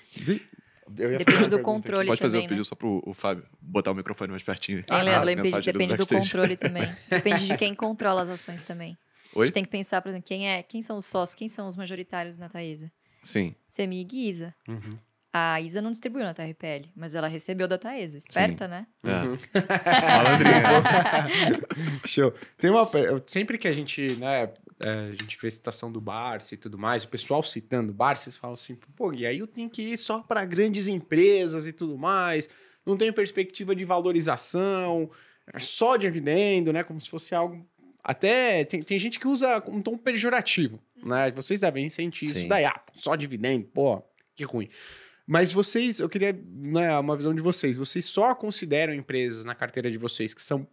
Depende 0.87 1.49
do 1.49 1.59
controle. 1.61 2.07
Pode 2.07 2.19
fazer 2.19 2.37
também, 2.37 2.45
o 2.47 2.49
pedido 2.49 2.61
né? 2.61 2.65
só 2.65 2.75
pro 2.75 3.01
o 3.05 3.13
Fábio 3.13 3.45
botar 3.61 3.91
o 3.91 3.95
microfone 3.95 4.31
mais 4.31 4.41
pertinho. 4.41 4.83
Ah, 4.89 5.01
Leandro? 5.03 5.25
Depende, 5.27 5.43
mensagem 5.43 5.73
depende 5.73 5.93
do 5.93 5.97
backstage. 5.97 6.21
controle 6.31 6.57
também. 6.57 6.95
Depende 7.09 7.47
de 7.47 7.57
quem 7.57 7.75
controla 7.75 8.23
as 8.23 8.29
ações 8.29 8.61
também. 8.63 8.97
A 9.35 9.39
Oi? 9.39 9.45
gente 9.45 9.53
tem 9.53 9.63
que 9.63 9.69
pensar, 9.69 10.01
por 10.01 10.09
exemplo, 10.09 10.25
quem, 10.27 10.49
é, 10.49 10.63
quem 10.63 10.81
são 10.81 10.97
os 10.97 11.05
sócios, 11.05 11.35
quem 11.35 11.47
são 11.47 11.67
os 11.67 11.75
majoritários 11.75 12.37
na 12.39 12.49
Taesa? 12.49 12.91
Sim. 13.23 13.53
Semig 13.67 14.15
e 14.17 14.29
Isa. 14.29 14.55
Uhum. 14.67 14.97
A 15.31 15.61
Isa 15.61 15.81
não 15.81 15.91
distribuiu 15.91 16.23
na 16.23 16.33
TRPL, 16.33 16.89
mas 16.95 17.13
ela 17.13 17.27
recebeu 17.27 17.67
da 17.67 17.77
Taesa. 17.77 18.17
Esperta, 18.17 18.67
né? 18.67 18.87
É. 19.03 19.27
Uhum. 19.27 19.37
Show. 22.05 22.33
Tem 22.57 22.71
uma. 22.71 22.89
Sempre 23.27 23.59
que 23.59 23.67
a 23.67 23.73
gente, 23.73 24.15
né, 24.15 24.51
é, 24.79 24.89
a 24.89 25.11
gente 25.11 25.37
vê 25.39 25.51
citação 25.51 25.91
do 25.91 25.99
Barça 25.99 26.55
e 26.55 26.57
tudo 26.57 26.77
mais, 26.77 27.03
o 27.03 27.09
pessoal 27.09 27.43
citando 27.43 27.91
o 27.91 27.93
Barça, 27.93 28.29
eles 28.29 28.37
falam 28.37 28.53
assim, 28.53 28.75
pô, 28.95 29.13
e 29.13 29.27
aí 29.27 29.39
eu 29.39 29.47
tenho 29.47 29.69
que 29.69 29.81
ir 29.81 29.97
só 29.97 30.19
para 30.19 30.45
grandes 30.45 30.87
empresas 30.87 31.67
e 31.67 31.73
tudo 31.73 31.97
mais, 31.97 32.49
não 32.85 32.97
tenho 32.97 33.13
perspectiva 33.13 33.75
de 33.75 33.85
valorização, 33.85 35.11
é 35.53 35.59
só 35.59 35.97
dividendo, 35.97 36.71
né? 36.71 36.83
Como 36.83 36.99
se 36.99 37.09
fosse 37.09 37.35
algo. 37.35 37.65
Até 38.03 38.63
tem, 38.63 38.81
tem 38.81 38.97
gente 38.97 39.19
que 39.19 39.27
usa 39.27 39.61
um 39.67 39.81
tom 39.81 39.97
pejorativo, 39.97 40.79
né? 41.03 41.29
Vocês 41.31 41.59
devem 41.59 41.89
sentir 41.89 42.25
isso 42.25 42.39
Sim. 42.39 42.47
daí, 42.47 42.65
ah, 42.65 42.81
só 42.95 43.15
dividendo, 43.15 43.67
pô, 43.67 44.01
que 44.35 44.43
ruim. 44.43 44.69
Mas 45.31 45.53
vocês, 45.53 45.99
eu 45.99 46.09
queria, 46.09 46.33
né, 46.43 46.97
uma 46.97 47.15
visão 47.15 47.35
de 47.35 47.41
vocês. 47.43 47.77
Vocês 47.77 48.03
só 48.05 48.33
consideram 48.33 48.95
empresas 48.95 49.45
na 49.45 49.53
carteira 49.53 49.91
de 49.91 49.97
vocês 49.99 50.33
que 50.33 50.41
são 50.41 50.67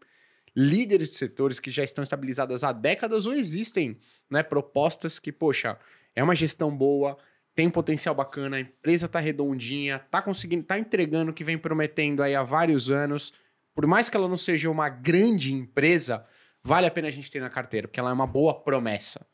líderes 0.56 1.10
de 1.10 1.16
setores 1.16 1.60
que 1.60 1.70
já 1.70 1.84
estão 1.84 2.02
estabilizadas 2.02 2.64
há 2.64 2.72
décadas 2.72 3.26
ou 3.26 3.34
existem 3.34 3.98
né, 4.30 4.42
propostas 4.42 5.18
que, 5.18 5.30
poxa, 5.30 5.78
é 6.14 6.24
uma 6.24 6.34
gestão 6.34 6.74
boa, 6.74 7.18
tem 7.54 7.68
potencial 7.68 8.14
bacana, 8.14 8.56
a 8.56 8.60
empresa 8.60 9.06
tá 9.06 9.20
redondinha, 9.20 9.98
tá 10.10 10.22
conseguindo, 10.22 10.62
tá 10.64 10.78
entregando 10.78 11.32
o 11.32 11.34
que 11.34 11.44
vem 11.44 11.58
prometendo 11.58 12.22
aí 12.22 12.34
há 12.34 12.42
vários 12.42 12.90
anos. 12.90 13.34
Por 13.74 13.86
mais 13.86 14.08
que 14.08 14.16
ela 14.16 14.26
não 14.26 14.38
seja 14.38 14.70
uma 14.70 14.88
grande 14.88 15.52
empresa, 15.52 16.24
vale 16.64 16.86
a 16.86 16.90
pena 16.90 17.08
a 17.08 17.10
gente 17.10 17.30
ter 17.30 17.40
na 17.40 17.50
carteira, 17.50 17.88
porque 17.88 18.00
ela 18.00 18.08
é 18.08 18.14
uma 18.14 18.26
boa 18.26 18.54
promessa. 18.54 19.26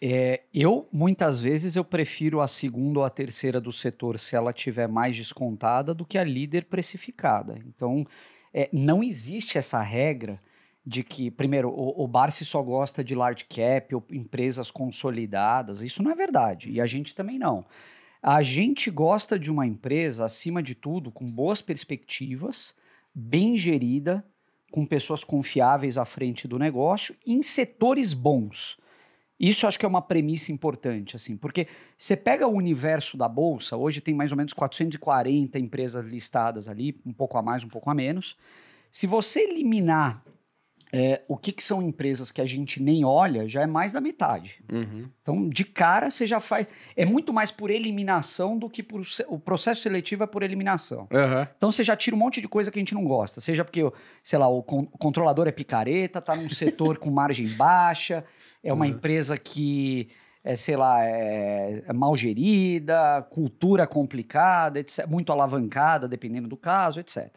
É, 0.00 0.42
eu, 0.52 0.88
muitas 0.92 1.40
vezes, 1.40 1.74
eu 1.76 1.84
prefiro 1.84 2.40
a 2.40 2.48
segunda 2.48 3.00
ou 3.00 3.04
a 3.04 3.10
terceira 3.10 3.60
do 3.60 3.72
setor 3.72 4.18
se 4.18 4.36
ela 4.36 4.52
tiver 4.52 4.86
mais 4.86 5.16
descontada 5.16 5.94
do 5.94 6.04
que 6.04 6.18
a 6.18 6.24
líder 6.24 6.66
precificada. 6.66 7.58
Então, 7.66 8.06
é, 8.52 8.68
não 8.72 9.02
existe 9.02 9.56
essa 9.56 9.80
regra 9.80 10.40
de 10.84 11.02
que, 11.02 11.30
primeiro, 11.30 11.70
o, 11.70 12.04
o 12.04 12.06
Barsi 12.06 12.44
só 12.44 12.62
gosta 12.62 13.02
de 13.02 13.14
large 13.14 13.44
cap 13.44 13.94
ou 13.94 14.04
empresas 14.10 14.70
consolidadas. 14.70 15.80
Isso 15.80 16.02
não 16.02 16.10
é 16.10 16.14
verdade. 16.14 16.70
E 16.70 16.80
a 16.80 16.86
gente 16.86 17.14
também 17.14 17.38
não. 17.38 17.64
A 18.22 18.42
gente 18.42 18.90
gosta 18.90 19.38
de 19.38 19.50
uma 19.50 19.66
empresa, 19.66 20.24
acima 20.24 20.62
de 20.62 20.74
tudo, 20.74 21.10
com 21.10 21.30
boas 21.30 21.62
perspectivas, 21.62 22.74
bem 23.14 23.56
gerida, 23.56 24.24
com 24.70 24.84
pessoas 24.84 25.24
confiáveis 25.24 25.96
à 25.96 26.04
frente 26.04 26.46
do 26.46 26.58
negócio, 26.58 27.16
em 27.26 27.40
setores 27.40 28.12
bons. 28.14 28.76
Isso 29.38 29.66
acho 29.66 29.78
que 29.78 29.84
é 29.84 29.88
uma 29.88 30.00
premissa 30.02 30.50
importante, 30.50 31.14
assim, 31.14 31.36
porque 31.36 31.66
você 31.96 32.16
pega 32.16 32.46
o 32.46 32.52
universo 32.54 33.16
da 33.16 33.28
bolsa, 33.28 33.76
hoje 33.76 34.00
tem 34.00 34.14
mais 34.14 34.30
ou 34.32 34.36
menos 34.36 34.52
440 34.52 35.58
empresas 35.58 36.06
listadas 36.06 36.68
ali, 36.68 36.98
um 37.04 37.12
pouco 37.12 37.36
a 37.36 37.42
mais, 37.42 37.62
um 37.62 37.68
pouco 37.68 37.90
a 37.90 37.94
menos. 37.94 38.36
Se 38.90 39.06
você 39.06 39.40
eliminar 39.40 40.22
é, 40.92 41.22
o 41.28 41.36
que, 41.36 41.52
que 41.52 41.62
são 41.62 41.82
empresas 41.82 42.30
que 42.30 42.40
a 42.40 42.46
gente 42.46 42.80
nem 42.80 43.04
olha, 43.04 43.46
já 43.48 43.60
é 43.60 43.66
mais 43.66 43.92
da 43.92 44.00
metade. 44.00 44.62
Uhum. 44.72 45.08
Então, 45.20 45.48
de 45.48 45.64
cara, 45.64 46.10
você 46.10 46.26
já 46.26 46.38
faz. 46.40 46.66
É 46.96 47.04
muito 47.04 47.32
mais 47.32 47.50
por 47.50 47.70
eliminação 47.70 48.56
do 48.56 48.70
que 48.70 48.82
por. 48.82 49.02
O 49.28 49.38
processo 49.38 49.82
seletivo 49.82 50.22
é 50.22 50.26
por 50.26 50.42
eliminação. 50.42 51.08
Aham. 51.12 51.48
Então, 51.56 51.70
você 51.72 51.82
já 51.82 51.96
tira 51.96 52.14
um 52.14 52.18
monte 52.18 52.40
de 52.40 52.48
coisa 52.48 52.70
que 52.70 52.78
a 52.78 52.80
gente 52.80 52.94
não 52.94 53.04
gosta. 53.04 53.40
Seja 53.40 53.64
porque, 53.64 53.82
sei 54.22 54.38
lá, 54.38 54.48
o 54.48 54.62
con- 54.62 54.88
o 54.90 54.96
controlador 54.96 55.46
é 55.48 55.52
picareta, 55.52 56.22
tá 56.22 56.34
num 56.36 56.48
setor 56.48 56.98
com 56.98 57.10
margem 57.10 57.48
baixa, 57.48 58.24
é 58.68 58.72
uma 58.72 58.86
empresa 58.86 59.36
que. 59.36 60.08
É, 60.42 60.54
sei 60.54 60.76
lá, 60.76 61.04
é, 61.04 61.82
é 61.88 61.92
mal 61.92 62.16
gerida, 62.16 63.26
cultura 63.30 63.84
complicada, 63.84 64.78
etc, 64.78 65.04
muito 65.08 65.32
alavancada, 65.32 66.06
dependendo 66.06 66.46
do 66.46 66.56
caso, 66.56 67.00
etc. 67.00 67.34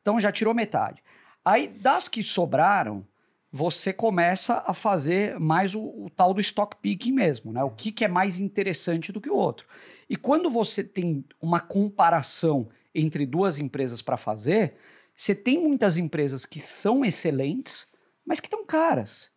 Então 0.00 0.20
já 0.20 0.30
tirou 0.30 0.54
metade. 0.54 1.02
Aí, 1.44 1.66
das 1.66 2.08
que 2.08 2.22
sobraram, 2.22 3.04
você 3.50 3.92
começa 3.92 4.64
a 4.66 4.72
fazer 4.72 5.38
mais 5.38 5.74
o, 5.74 5.80
o 5.80 6.10
tal 6.10 6.32
do 6.32 6.40
stock 6.40 6.76
picking 6.82 7.12
mesmo, 7.12 7.52
né? 7.52 7.62
O 7.62 7.70
que, 7.70 7.92
que 7.92 8.04
é 8.04 8.08
mais 8.08 8.40
interessante 8.40 9.12
do 9.12 9.20
que 9.20 9.30
o 9.30 9.36
outro. 9.36 9.66
E 10.08 10.16
quando 10.16 10.50
você 10.50 10.82
tem 10.82 11.24
uma 11.40 11.60
comparação 11.60 12.68
entre 12.94 13.24
duas 13.24 13.58
empresas 13.58 14.02
para 14.02 14.16
fazer, 14.16 14.74
você 15.14 15.34
tem 15.34 15.58
muitas 15.60 15.96
empresas 15.96 16.44
que 16.44 16.60
são 16.60 17.04
excelentes, 17.04 17.86
mas 18.26 18.40
que 18.40 18.46
estão 18.46 18.64
caras. 18.64 19.30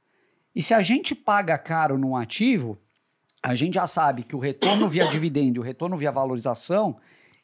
E 0.57 0.63
se 0.63 0.73
a 0.73 0.81
gente 0.81 1.13
paga 1.13 1.55
caro 1.55 1.99
num 1.99 2.15
ativo, 2.15 2.79
a 3.43 3.53
gente 3.53 3.75
já 3.75 3.85
sabe 3.85 4.23
que 4.23 4.35
o 4.35 4.39
retorno 4.39 4.89
via 4.89 5.05
dividendo 5.05 5.57
e 5.57 5.59
o 5.59 5.61
retorno 5.61 5.95
via 5.95 6.11
valorização, 6.11 6.97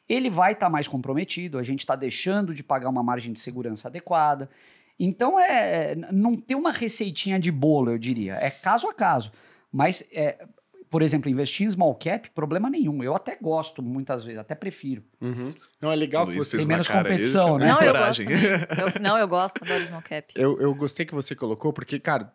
ele 0.08 0.28
vai 0.28 0.50
estar 0.50 0.68
mais 0.68 0.88
comprometido, 0.88 1.56
a 1.56 1.62
gente 1.62 1.78
está 1.78 1.94
deixando 1.94 2.52
de 2.52 2.64
pagar 2.64 2.88
uma 2.88 3.04
margem 3.04 3.32
de 3.32 3.38
segurança 3.38 3.86
adequada. 3.86 4.50
Então, 4.98 5.38
é, 5.38 5.92
é, 5.92 5.94
não 6.10 6.34
tem 6.34 6.56
uma 6.56 6.72
receitinha 6.72 7.38
de 7.38 7.52
bolo, 7.52 7.92
eu 7.92 7.98
diria. 7.98 8.34
É 8.34 8.50
caso 8.50 8.88
a 8.88 8.92
caso. 8.92 9.30
Mas, 9.70 10.04
é, 10.10 10.44
por 10.90 11.00
exemplo, 11.00 11.30
investir 11.30 11.68
em 11.68 11.70
small 11.70 11.94
cap, 11.94 12.28
problema 12.30 12.68
nenhum. 12.68 13.00
Eu 13.00 13.14
até 13.14 13.38
gosto, 13.40 13.80
muitas 13.80 14.24
vezes, 14.24 14.40
até 14.40 14.56
prefiro. 14.56 15.04
Uhum. 15.20 15.54
Não, 15.80 15.92
é 15.92 15.94
legal 15.94 16.26
que 16.26 16.34
você... 16.34 16.56
tem 16.56 16.66
menos 16.66 16.88
competição, 16.88 17.58
né? 17.58 17.68
Não, 17.68 17.80
eu 17.80 17.92
gosto 17.92 18.24
também. 18.24 18.42
Eu- 18.42 19.00
não, 19.00 19.18
eu 19.18 19.28
gosto, 19.28 19.62
adoro 19.62 19.86
small 19.86 20.02
cap. 20.02 20.34
Eu, 20.34 20.60
eu 20.60 20.74
gostei 20.74 21.06
que 21.06 21.14
você 21.14 21.36
colocou, 21.36 21.72
porque, 21.72 22.00
cara, 22.00 22.34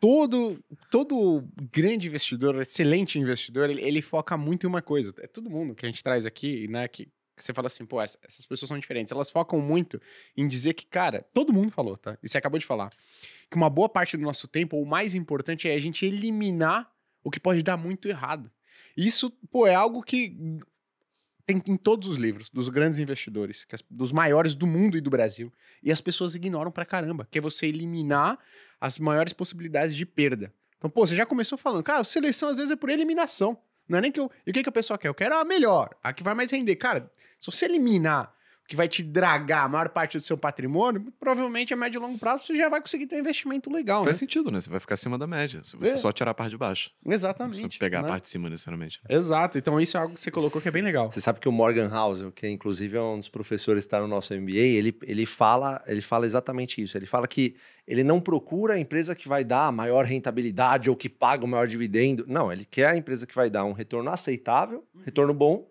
todo, 0.00 0.62
todo 0.90 1.46
grande 1.72 2.08
investidor, 2.08 2.60
excelente 2.60 3.18
investidor, 3.18 3.68
ele, 3.70 3.82
ele 3.82 4.02
foca 4.02 4.36
muito 4.36 4.64
em 4.64 4.68
uma 4.68 4.82
coisa. 4.82 5.14
É 5.18 5.26
todo 5.26 5.50
mundo 5.50 5.74
que 5.74 5.84
a 5.84 5.88
gente 5.88 6.02
traz 6.02 6.24
aqui, 6.26 6.68
né? 6.68 6.86
Que, 6.88 7.06
que 7.06 7.44
você 7.44 7.52
fala 7.54 7.66
assim, 7.66 7.84
pô, 7.86 8.00
essa- 8.00 8.18
essas 8.26 8.44
pessoas 8.46 8.68
são 8.68 8.78
diferentes. 8.78 9.12
Elas 9.12 9.30
focam 9.30 9.60
muito 9.60 10.00
em 10.36 10.46
dizer 10.48 10.74
que, 10.74 10.86
cara, 10.86 11.26
todo 11.34 11.52
mundo 11.52 11.70
falou, 11.70 11.96
tá? 11.96 12.18
E 12.22 12.28
você 12.28 12.38
acabou 12.38 12.58
de 12.58 12.66
falar. 12.66 12.90
Que 13.50 13.56
uma 13.56 13.70
boa 13.70 13.88
parte 13.88 14.16
do 14.16 14.22
nosso 14.22 14.46
tempo, 14.48 14.76
o 14.80 14.86
mais 14.86 15.14
importante, 15.14 15.68
é 15.68 15.74
a 15.74 15.78
gente 15.80 16.04
eliminar 16.04 16.90
o 17.22 17.30
que 17.30 17.40
pode 17.40 17.62
dar 17.62 17.76
muito 17.76 18.08
errado. 18.08 18.50
Isso, 18.96 19.30
pô, 19.50 19.66
é 19.66 19.74
algo 19.74 20.02
que 20.02 20.36
tem 21.48 21.62
em 21.66 21.76
todos 21.78 22.06
os 22.08 22.16
livros 22.16 22.50
dos 22.50 22.68
grandes 22.68 22.98
investidores, 22.98 23.66
as- 23.72 23.82
dos 23.90 24.12
maiores 24.12 24.54
do 24.54 24.66
mundo 24.66 24.98
e 24.98 25.00
do 25.00 25.08
Brasil. 25.08 25.50
E 25.82 25.90
as 25.90 26.00
pessoas 26.00 26.34
ignoram 26.34 26.70
pra 26.70 26.84
caramba, 26.84 27.26
que 27.30 27.38
é 27.38 27.40
você 27.40 27.66
eliminar 27.66 28.38
as 28.78 28.98
maiores 28.98 29.32
possibilidades 29.32 29.96
de 29.96 30.04
perda. 30.04 30.52
Então, 30.76 30.90
pô, 30.90 31.06
você 31.06 31.16
já 31.16 31.24
começou 31.24 31.56
falando, 31.56 31.82
cara, 31.82 32.04
seleção 32.04 32.50
às 32.50 32.56
vezes 32.58 32.70
é 32.70 32.76
por 32.76 32.90
eliminação. 32.90 33.58
Não 33.88 33.96
é 33.98 34.00
nem 34.02 34.12
que 34.12 34.20
eu. 34.20 34.30
E 34.46 34.50
o 34.50 34.52
que, 34.52 34.62
que 34.62 34.68
a 34.68 34.72
pessoa 34.72 34.98
quer? 34.98 35.08
Eu 35.08 35.14
quero 35.14 35.34
a 35.36 35.44
melhor, 35.44 35.96
a 36.02 36.12
que 36.12 36.22
vai 36.22 36.34
mais 36.34 36.50
render. 36.50 36.76
Cara, 36.76 37.10
se 37.40 37.50
você 37.50 37.64
eliminar 37.64 38.30
que 38.68 38.76
vai 38.76 38.86
te 38.86 39.02
dragar 39.02 39.64
a 39.64 39.68
maior 39.68 39.88
parte 39.88 40.18
do 40.18 40.20
seu 40.22 40.36
patrimônio, 40.36 41.10
provavelmente 41.18 41.72
a 41.72 41.76
médio 41.76 41.98
e 41.98 42.02
longo 42.02 42.18
prazo 42.18 42.44
você 42.44 42.56
já 42.56 42.68
vai 42.68 42.82
conseguir 42.82 43.06
ter 43.06 43.16
um 43.16 43.20
investimento 43.20 43.72
legal, 43.72 44.04
Faz 44.04 44.16
né? 44.16 44.18
sentido, 44.20 44.50
né? 44.50 44.60
Você 44.60 44.68
vai 44.68 44.78
ficar 44.78 44.92
acima 44.92 45.16
da 45.16 45.26
média. 45.26 45.62
Se 45.64 45.74
você 45.74 45.94
É. 45.94 45.96
só 45.96 46.12
tirar 46.12 46.32
a 46.32 46.34
parte 46.34 46.50
de 46.50 46.58
baixo. 46.58 46.90
Não 47.02 47.14
Exatamente. 47.14 47.62
precisa 47.62 47.78
pegar 47.80 48.02
né? 48.02 48.08
a 48.08 48.10
parte 48.12 48.24
de 48.24 48.28
cima, 48.28 48.50
necessariamente. 48.50 49.00
Exato. 49.08 49.56
Então, 49.56 49.80
isso 49.80 49.96
é 49.96 50.00
algo 50.00 50.14
que 50.14 50.20
você 50.20 50.30
colocou 50.30 50.60
que 50.60 50.68
é 50.68 50.70
bem 50.70 50.82
legal. 50.82 51.10
Você 51.10 51.20
sabe 51.20 51.40
que 51.40 51.48
o 51.48 51.52
Morgan 51.52 51.88
Housel, 51.90 52.30
que 52.30 52.46
inclusive 52.46 52.94
é 52.94 53.00
um 53.00 53.16
dos 53.16 53.30
professores 53.30 53.84
que 53.84 53.86
está 53.86 54.00
no 54.00 54.06
nosso 54.06 54.34
MBA, 54.34 54.52
ele, 54.58 54.94
ele, 55.02 55.24
fala, 55.24 55.82
ele 55.86 56.02
fala 56.02 56.26
exatamente 56.26 56.82
isso. 56.82 56.94
Ele 56.96 57.06
fala 57.06 57.26
que 57.26 57.56
ele 57.86 58.04
não 58.04 58.20
procura 58.20 58.74
a 58.74 58.78
empresa 58.78 59.14
que 59.14 59.26
vai 59.26 59.44
dar 59.44 59.68
a 59.68 59.72
maior 59.72 60.04
rentabilidade 60.04 60.90
ou 60.90 60.94
que 60.94 61.08
paga 61.08 61.42
o 61.42 61.48
maior 61.48 61.66
dividendo. 61.66 62.26
Não, 62.28 62.52
ele 62.52 62.66
quer 62.66 62.88
a 62.90 62.96
empresa 62.98 63.26
que 63.26 63.34
vai 63.34 63.48
dar 63.48 63.64
um 63.64 63.72
retorno 63.72 64.10
aceitável, 64.10 64.84
retorno 65.06 65.32
bom, 65.32 65.66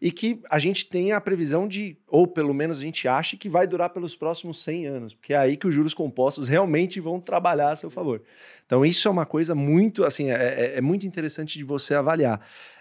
e 0.00 0.10
que 0.10 0.40
a 0.48 0.58
gente 0.58 0.86
tenha 0.86 1.16
a 1.16 1.20
previsão 1.20 1.68
de, 1.68 1.96
ou 2.08 2.26
pelo 2.26 2.54
menos 2.54 2.78
a 2.78 2.80
gente 2.80 3.06
ache 3.06 3.36
que 3.36 3.48
vai 3.48 3.66
durar 3.66 3.90
pelos 3.90 4.16
próximos 4.16 4.62
100 4.62 4.86
anos, 4.86 5.14
porque 5.14 5.34
é 5.34 5.36
aí 5.36 5.56
que 5.56 5.66
os 5.66 5.74
juros 5.74 5.92
compostos 5.92 6.48
realmente 6.48 6.98
vão 7.00 7.20
trabalhar 7.20 7.72
a 7.72 7.76
seu 7.76 7.90
favor. 7.90 8.22
Então, 8.64 8.84
isso 8.84 9.06
é 9.08 9.10
uma 9.10 9.26
coisa 9.26 9.54
muito, 9.54 10.04
assim, 10.04 10.30
é, 10.30 10.34
é- 10.34 10.78
é 10.78 10.80
muito 10.80 11.06
interessante 11.06 11.58
de 11.58 11.64
você 11.64 11.94
avaliar. 11.94 12.40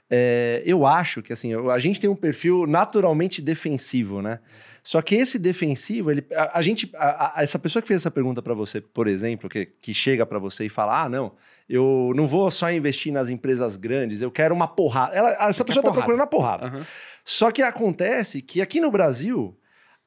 É, 0.10 0.63
eu 0.65 0.86
acho 0.88 1.22
que, 1.22 1.32
assim, 1.32 1.52
a 1.69 1.78
gente 1.80 2.00
tem 2.00 2.10
um 2.10 2.15
perfil 2.15 2.65
naturalmente 2.65 3.41
defensivo, 3.41 4.22
né? 4.22 4.39
Só 4.82 5.02
que 5.02 5.13
esse 5.15 5.38
defensivo, 5.38 6.10
ele, 6.10 6.26
a, 6.34 6.58
a 6.58 6.62
gente, 6.62 6.89
a- 6.95 7.38
a- 7.39 7.43
essa 7.43 7.60
pessoa 7.60 7.82
que 7.82 7.88
fez 7.88 8.02
essa 8.02 8.10
pergunta 8.10 8.41
para 8.41 8.54
você, 8.54 8.82
por 8.82 9.08
exemplo, 9.08 9.48
que, 9.50 9.65
que 9.65 9.93
chega 9.93 10.26
para 10.26 10.39
você 10.39 10.65
e 10.65 10.69
fala, 10.69 11.04
ah, 11.04 11.10
não, 11.10 11.34
eu 11.67 12.12
não 12.15 12.26
vou 12.28 12.50
só 12.50 12.72
investir 12.72 13.12
nas 13.13 13.30
empresas 13.30 13.76
grandes, 13.76 14.22
eu 14.22 14.32
quero 14.32 14.56
uma 14.56 14.67
porrada. 14.67 15.13
Ela, 15.13 15.30
essa 15.50 15.63
pessoa 15.63 15.82
está 15.82 15.91
procurando 15.91 16.22
a 16.24 16.28
porrada. 16.28 16.65
Aham. 16.67 16.86
Só 17.24 17.52
que 17.52 17.62
acontece 17.62 18.41
que 18.41 18.62
aqui 18.62 18.80
no 18.82 18.89
Brasil, 18.89 19.56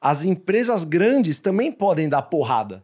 as 0.01 0.25
empresas 0.25 0.83
grandes 0.83 1.39
também 1.39 1.71
podem 1.71 2.09
dar 2.09 2.23
porrada. 2.23 2.83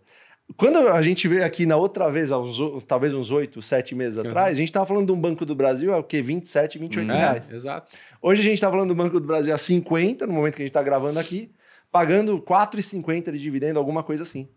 Quando 0.57 0.77
a 0.89 1.01
gente 1.01 1.27
veio 1.27 1.45
aqui 1.45 1.65
na 1.65 1.77
outra 1.77 2.09
vez, 2.09 2.31
uns 2.31 2.83
talvez 2.85 3.13
uns 3.13 3.31
oito, 3.31 3.61
sete 3.61 3.93
meses 3.95 4.15
Uhum. 4.19 4.27
atrás, 4.27 4.53
a 4.53 4.59
gente 4.59 4.69
estava 4.69 4.85
falando 4.85 5.05
de 5.05 5.11
um 5.13 5.19
Banco 5.19 5.45
do 5.45 5.55
Brasil, 5.55 5.93
é 5.93 5.97
o 5.97 6.03
quê? 6.03 6.21
27, 6.21 6.77
28 6.79 7.09
Hum. 7.09 7.15
reais. 7.15 7.51
É, 7.51 7.55
exato. 7.55 7.95
Hoje 8.21 8.41
a 8.41 8.43
gente 8.43 8.55
está 8.55 8.69
falando 8.69 8.89
do 8.89 8.95
Banco 8.95 9.19
do 9.19 9.27
Brasil 9.27 9.53
a 9.53 9.57
50, 9.57 10.25
no 10.27 10.33
momento 10.33 10.55
que 10.55 10.61
a 10.61 10.65
gente 10.65 10.71
está 10.71 10.83
gravando 10.83 11.19
aqui, 11.19 11.51
pagando 11.91 12.39
4,50 12.41 13.31
de 13.31 13.39
dividendo, 13.39 13.79
alguma 13.79 14.03
coisa 14.03 14.23
assim. 14.23 14.47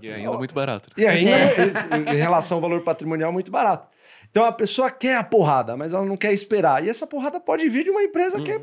E 0.00 0.08
ainda 0.10 0.32
muito 0.38 0.54
barato. 0.54 0.90
E 0.96 1.04
ainda, 1.06 1.30
É. 1.30 1.54
em- 2.12 2.14
em 2.14 2.16
relação 2.16 2.56
ao 2.58 2.62
valor 2.62 2.82
patrimonial, 2.82 3.32
muito 3.32 3.50
barato. 3.50 3.88
Então 4.30 4.44
a 4.44 4.52
pessoa 4.52 4.90
quer 4.90 5.16
a 5.16 5.24
porrada, 5.24 5.76
mas 5.76 5.92
ela 5.92 6.04
não 6.04 6.16
quer 6.16 6.32
esperar. 6.32 6.84
E 6.84 6.88
essa 6.88 7.06
porrada 7.06 7.38
pode 7.40 7.68
vir 7.68 7.84
de 7.84 7.90
uma 7.90 8.02
empresa 8.02 8.40
que 8.40 8.52
é, 8.52 8.60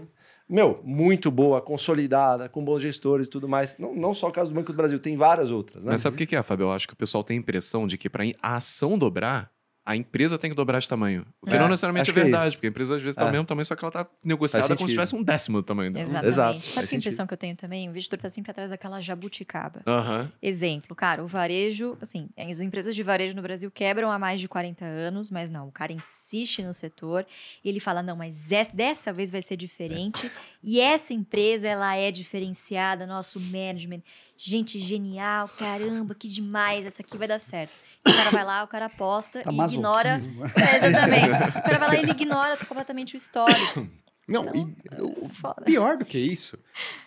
meu, 0.49 0.81
muito 0.83 1.31
boa, 1.31 1.61
consolidada, 1.61 2.49
com 2.49 2.63
bons 2.63 2.81
gestores 2.81 3.27
e 3.27 3.29
tudo 3.29 3.47
mais. 3.47 3.75
Não, 3.77 3.95
não 3.95 4.13
só 4.13 4.27
o 4.27 4.31
caso 4.31 4.51
do 4.51 4.55
Banco 4.55 4.71
do 4.71 4.75
Brasil, 4.75 4.99
tem 4.99 5.15
várias 5.15 5.51
outras, 5.51 5.83
né? 5.83 5.91
Mas 5.91 6.01
sabe 6.01 6.21
o 6.21 6.27
que 6.27 6.35
é, 6.35 6.43
Fábio? 6.43 6.65
Eu 6.65 6.71
acho 6.71 6.87
que 6.87 6.93
o 6.93 6.97
pessoal 6.97 7.23
tem 7.23 7.37
a 7.37 7.39
impressão 7.39 7.87
de 7.87 7.97
que 7.97 8.09
para 8.09 8.23
a 8.41 8.57
ação 8.57 8.97
dobrar, 8.97 9.51
a 9.85 9.95
empresa 9.97 10.37
tem 10.39 10.49
que 10.49 10.55
dobrar 10.55 10.79
de 10.79 10.87
tamanho. 10.87 11.25
O 11.41 11.45
que 11.45 11.55
É, 11.55 11.59
não 11.59 11.67
necessariamente 11.67 12.09
é 12.09 12.13
que 12.13 12.19
é 12.19 12.23
verdade, 12.23 12.55
porque 12.55 12.67
a 12.67 12.69
empresa 12.69 12.95
às 12.95 13.01
vezes 13.01 13.15
tá 13.17 13.25
É. 13.25 13.29
o 13.29 13.31
mesmo 13.31 13.45
tamanho, 13.45 13.65
só 13.65 13.75
que 13.75 13.83
ela 13.83 13.91
tá 13.91 14.07
negociada 14.23 14.75
como 14.77 14.87
se 14.87 14.93
tivesse 14.93 15.13
um 15.13 15.21
décimo 15.21 15.57
do 15.57 15.63
tamanho 15.63 15.91
dela. 15.91 16.05
Exatamente. 16.05 16.33
Exato, 16.33 16.53
Sabe 16.53 16.61
faz 16.61 16.73
que 16.73 16.79
sentido. 16.81 16.99
impressão 16.99 17.27
que 17.27 17.33
eu 17.33 17.37
tenho 17.37 17.55
também? 17.57 17.87
O 17.87 17.91
investidor 17.91 18.15
está 18.17 18.29
sempre 18.29 18.51
atrás 18.51 18.69
daquela 18.69 19.01
jabuticaba. 19.01 19.81
Aham. 19.85 20.31
Exemplo, 20.41 20.95
cara, 20.95 21.21
o 21.23 21.27
varejo, 21.27 21.97
assim, 22.01 22.29
as 22.37 22.61
empresas 22.61 22.95
de 22.95 23.03
varejo 23.03 23.35
no 23.35 23.41
Brasil 23.41 23.69
quebram 23.69 24.09
há 24.09 24.17
mais 24.17 24.39
de 24.39 24.47
40 24.47 24.85
anos, 24.85 25.29
mas 25.29 25.49
não, 25.49 25.67
o 25.67 25.71
cara 25.71 25.91
insiste 25.91 26.61
no 26.63 26.73
setor 26.73 27.25
e 27.63 27.67
ele 27.67 27.79
fala, 27.81 28.01
não, 28.01 28.15
mas 28.15 28.51
es- 28.51 28.69
dessa 28.73 29.11
vez 29.11 29.29
vai 29.29 29.41
ser 29.41 29.57
diferente 29.57 30.31
e 30.63 30.79
essa 30.79 31.13
empresa, 31.13 31.67
ela 31.67 31.93
é 31.95 32.09
diferenciada, 32.09 33.05
nosso 33.05 33.39
management, 33.39 34.01
gente 34.49 34.77
genial, 34.79 35.47
caramba, 35.57 36.13
que 36.15 36.27
demais, 36.27 36.85
essa 36.85 37.01
aqui 37.01 37.17
vai 37.17 37.27
dar 37.27 37.39
certo. 37.39 37.71
E 38.05 38.09
o 38.09 38.13
cara 38.15 38.31
vai 38.31 38.43
lá, 38.43 38.63
o 38.63 38.67
cara 38.67 38.85
aposta 38.87 39.41
Tá 39.41 39.51
e 39.51 39.57
ignora... 39.57 40.17
É, 40.55 40.87
exatamente. 40.87 41.29
O 41.57 41.63
cara 41.63 41.79
vai 41.79 41.87
lá 41.87 41.95
e 41.95 41.99
ele 41.99 42.11
ignora 42.11 42.57
completamente 42.57 43.15
o 43.15 43.17
histórico. 43.17 43.87
Não, 44.27 44.41
Então, 44.41 44.55
e 44.55 45.01
o 45.01 45.29
foda. 45.29 45.61
pior 45.65 45.97
do 45.97 46.05
que 46.05 46.17
isso 46.17 46.57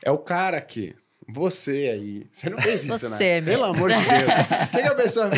é 0.02 0.10
o 0.10 0.18
cara 0.18 0.60
que. 0.60 0.94
Você 1.28 1.88
aí. 1.92 2.26
Você 2.30 2.48
não 2.50 2.60
fez 2.60 2.84
isso, 2.84 2.98
Você, 2.98 3.40
né? 3.40 3.50
Pelo 3.52 3.64
amor 3.64 3.90
de 3.90 3.96
Deus. 3.96 4.06
O 4.68 4.70
que, 4.70 4.82
que 4.82 4.88
a 4.88 4.94
pessoa? 4.94 5.30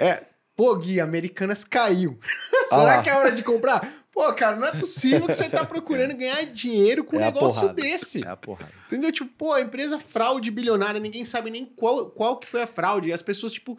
É, 0.00 0.24
pô, 0.58 0.74
Gui, 0.76 1.00
Americanas 1.00 1.62
caiu. 1.64 2.18
Ah 2.70 2.80
Será 2.80 2.82
lá. 2.96 3.02
que 3.02 3.08
é 3.08 3.14
hora 3.16 3.32
de 3.32 3.42
comprar? 3.42 3.80
Pô, 4.12 4.30
cara, 4.34 4.56
não 4.56 4.66
é 4.66 4.72
possível 4.72 5.26
que 5.26 5.32
você 5.32 5.48
tá 5.48 5.64
procurando 5.64 6.14
ganhar 6.14 6.44
dinheiro 6.44 7.02
com 7.02 7.16
um 7.16 7.20
É 7.20 7.22
a 7.22 7.26
negócio 7.26 7.60
porrada. 7.62 7.80
desse. 7.80 8.22
É 8.26 8.28
a 8.28 8.36
porrada. 8.36 8.70
Entendeu? 8.88 9.10
Tipo, 9.10 9.30
pô, 9.38 9.52
a 9.54 9.60
empresa 9.62 9.98
fraude 9.98 10.50
bilionária, 10.50 11.00
ninguém 11.00 11.24
sabe 11.24 11.50
nem 11.50 11.64
qual, 11.64 12.10
qual 12.10 12.36
que 12.36 12.46
foi 12.46 12.60
a 12.60 12.66
fraude. 12.66 13.08
E 13.08 13.12
as 13.12 13.22
pessoas, 13.22 13.52
tipo. 13.54 13.78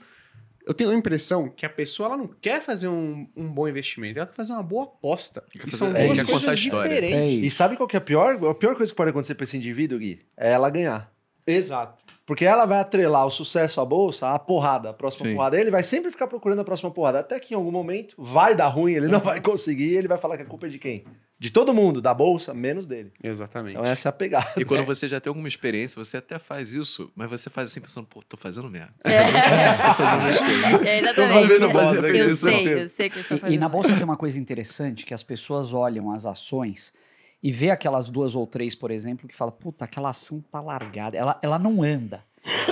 Eu 0.66 0.74
tenho 0.74 0.90
a 0.92 0.94
impressão 0.96 1.50
que 1.50 1.66
a 1.66 1.70
pessoa 1.70 2.08
ela 2.10 2.18
não 2.18 2.28
quer 2.28 2.62
fazer 2.62 2.88
um, 2.88 3.28
um 3.36 3.52
bom 3.52 3.68
investimento, 3.68 4.18
ela 4.20 4.28
quer 4.28 4.36
fazer 4.36 4.54
uma 4.54 4.62
boa 4.64 4.84
aposta. 4.86 5.44
Quer 5.52 5.60
E 5.68 5.72
fazer- 5.72 5.78
são 5.78 5.96
é, 5.96 6.06
duas 6.06 6.22
coisas 6.24 6.58
história. 6.60 6.90
É 6.90 7.02
diferentes. 7.02 7.46
E 7.46 7.56
sabe 7.56 7.76
qual 7.76 7.88
que 7.88 7.96
é 7.96 8.00
a 8.00 8.02
pior? 8.02 8.36
A 8.50 8.54
pior 8.56 8.76
coisa 8.76 8.92
que 8.92 8.96
pode 8.98 9.10
acontecer 9.10 9.36
para 9.36 9.44
esse 9.46 9.58
indivíduo, 9.58 9.98
Gui, 10.00 10.22
é 10.38 10.52
ela 10.52 10.70
ganhar. 10.70 11.12
Exato. 11.52 12.04
Porque 12.26 12.46
ela 12.46 12.66
vai 12.66 12.80
atrelar 12.80 13.26
o 13.26 13.32
sucesso 13.32 13.82
à 13.82 13.86
bolsa 13.86 14.30
à 14.30 14.38
porrada, 14.38 14.92
a 14.92 14.94
próxima 14.94 15.30
Sim. 15.30 15.36
porrada. 15.36 15.60
Ele 15.60 15.72
vai 15.72 15.82
sempre 15.82 16.12
ficar 16.12 16.28
procurando 16.28 16.60
a 16.60 16.64
próxima 16.64 16.92
porrada, 16.92 17.20
até 17.22 17.40
que 17.40 17.56
em 17.56 17.58
algum 17.58 17.72
momento 17.72 18.14
vai 18.20 18.54
dar 18.54 18.68
ruim, 18.68 18.94
ele 18.94 19.08
não 19.08 19.20
vai 19.20 19.42
conseguir, 19.42 19.94
e 19.94 19.96
ele 19.98 20.08
vai 20.08 20.18
falar 20.20 20.38
que 20.38 20.44
a 20.44 20.46
culpa 20.46 20.68
é 20.68 20.70
de 20.70 20.78
quem? 20.78 21.06
De 21.40 21.50
todo 21.50 21.74
mundo, 21.74 22.02
da 22.02 22.14
bolsa, 22.14 22.54
menos 22.54 22.86
dele. 22.86 23.12
Exatamente. 23.24 23.78
Então 23.78 23.84
essa 23.86 24.10
é 24.10 24.12
a 24.12 24.14
pegada. 24.14 24.52
E 24.58 24.64
quando 24.66 24.86
você 24.86 25.08
já 25.10 25.20
tem 25.20 25.32
alguma 25.32 25.48
experiência, 25.48 25.98
você 26.04 26.18
até 26.18 26.38
faz 26.38 26.74
isso, 26.74 27.12
mas 27.16 27.30
você 27.30 27.50
faz 27.50 27.72
assim 27.72 27.82
pensando, 27.82 28.06
pô, 28.06 28.22
tô 28.22 28.38
fazendo 28.38 28.70
merda. 28.70 28.94
É. 29.04 29.20
Tô 29.96 30.04
fazendo 30.04 30.24
besteira. 30.26 30.70
É, 30.88 31.02
Tô 31.02 31.08
exatamente. 31.10 31.48
fazendo 31.48 31.64
eu, 31.64 31.72
bosta, 31.72 32.08
eu 32.10 32.30
sei, 32.30 32.74
eu 32.84 32.88
sei 32.88 33.10
que 33.10 33.16
você 33.16 33.22
está 33.22 33.36
E, 33.36 33.40
fazendo. 33.40 33.56
e 33.56 33.58
na 33.58 33.70
bolsa 33.70 33.96
tem 33.96 34.04
uma 34.04 34.18
coisa 34.18 34.40
interessante, 34.40 35.04
que 35.06 35.14
as 35.16 35.24
pessoas 35.24 35.74
olham 35.74 36.12
as 36.12 36.26
ações 36.28 36.94
e 37.42 37.52
vê 37.52 37.72
aquelas 37.72 38.10
duas 38.10 38.36
ou 38.36 38.46
três, 38.46 38.76
por 38.76 38.92
exemplo, 38.92 39.28
que 39.28 39.36
fala, 39.36 39.52
puta, 39.52 39.86
aquela 39.86 40.10
ação 40.10 40.42
tá 40.42 40.60
largada, 40.60 41.18
ela, 41.18 41.40
ela 41.42 41.58
não 41.58 41.82
anda, 41.82 42.24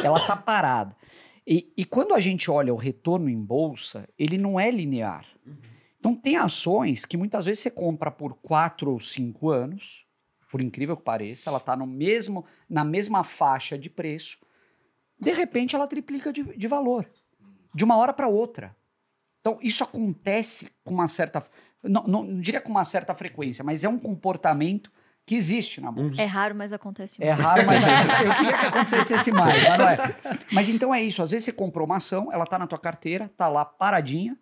ela 0.04 0.20
tá 0.20 0.36
parada. 0.36 0.96
E, 1.46 1.72
e 1.78 1.86
quando 1.86 2.14
a 2.14 2.20
gente 2.20 2.52
olha 2.52 2.74
o 2.74 2.78
retorno 2.78 3.30
em 3.30 3.42
bolsa, 3.42 4.08
ele 4.20 4.38
não 4.38 4.60
é 4.60 4.70
linear. 4.70 5.26
Então 6.00 6.14
tem 6.14 6.36
ações 6.36 7.06
que 7.06 7.16
muitas 7.18 7.46
vezes 7.46 7.64
você 7.64 7.72
compra 7.72 8.12
por 8.12 8.36
quatro 8.36 8.92
ou 8.92 9.00
cinco 9.00 9.50
anos, 9.50 10.06
por 10.52 10.62
incrível 10.62 10.98
que 10.98 11.04
pareça, 11.04 11.50
ela 11.50 11.60
tá 11.60 11.76
no 11.76 11.88
mesmo, 11.88 12.46
na 12.70 12.84
mesma 12.84 13.24
faixa 13.24 13.78
de 13.78 13.90
preço, 13.90 14.40
de 15.20 15.32
repente 15.32 15.76
ela 15.76 15.88
triplica 15.88 16.32
de, 16.32 16.44
de 16.44 16.68
valor, 16.68 17.10
de 17.74 17.84
uma 17.84 17.98
hora 17.98 18.14
para 18.14 18.28
outra. 18.28 18.76
Então, 19.48 19.58
isso 19.62 19.82
acontece 19.82 20.70
com 20.84 20.94
uma 20.94 21.08
certa. 21.08 21.42
Não, 21.84 22.04
não, 22.04 22.24
não 22.24 22.42
diria 22.42 22.62
com 22.62 22.72
uma 22.72 22.86
certa 22.86 23.14
frequência, 23.14 23.64
mas 23.64 23.84
é 23.84 23.90
um 23.90 24.00
comportamento 24.00 24.92
que 25.26 25.36
existe 25.36 25.82
na 25.82 25.92
bolsa. 25.92 26.22
É 26.22 26.26
raro, 26.26 26.56
mas 26.56 26.72
acontece 26.72 27.22
É 27.22 27.28
muito. 27.28 27.42
raro, 27.42 27.66
mas 27.66 27.82
eu 28.24 28.34
queria 28.34 28.58
que 28.58 28.66
acontecesse 28.66 29.32
mais, 29.32 29.62
mas 29.62 29.78
não 29.78 29.90
é. 29.90 29.98
Mas 30.52 30.70
então 30.70 30.96
é 30.96 31.04
isso. 31.04 31.22
Às 31.22 31.32
vezes 31.32 31.44
você 31.46 31.52
comprou 31.52 31.86
uma 31.86 31.98
ação, 31.98 32.32
ela 32.32 32.46
tá 32.46 32.58
na 32.58 32.66
tua 32.66 32.80
carteira, 32.80 33.30
tá 33.36 33.48
lá 33.50 33.66
paradinha, 33.66 34.38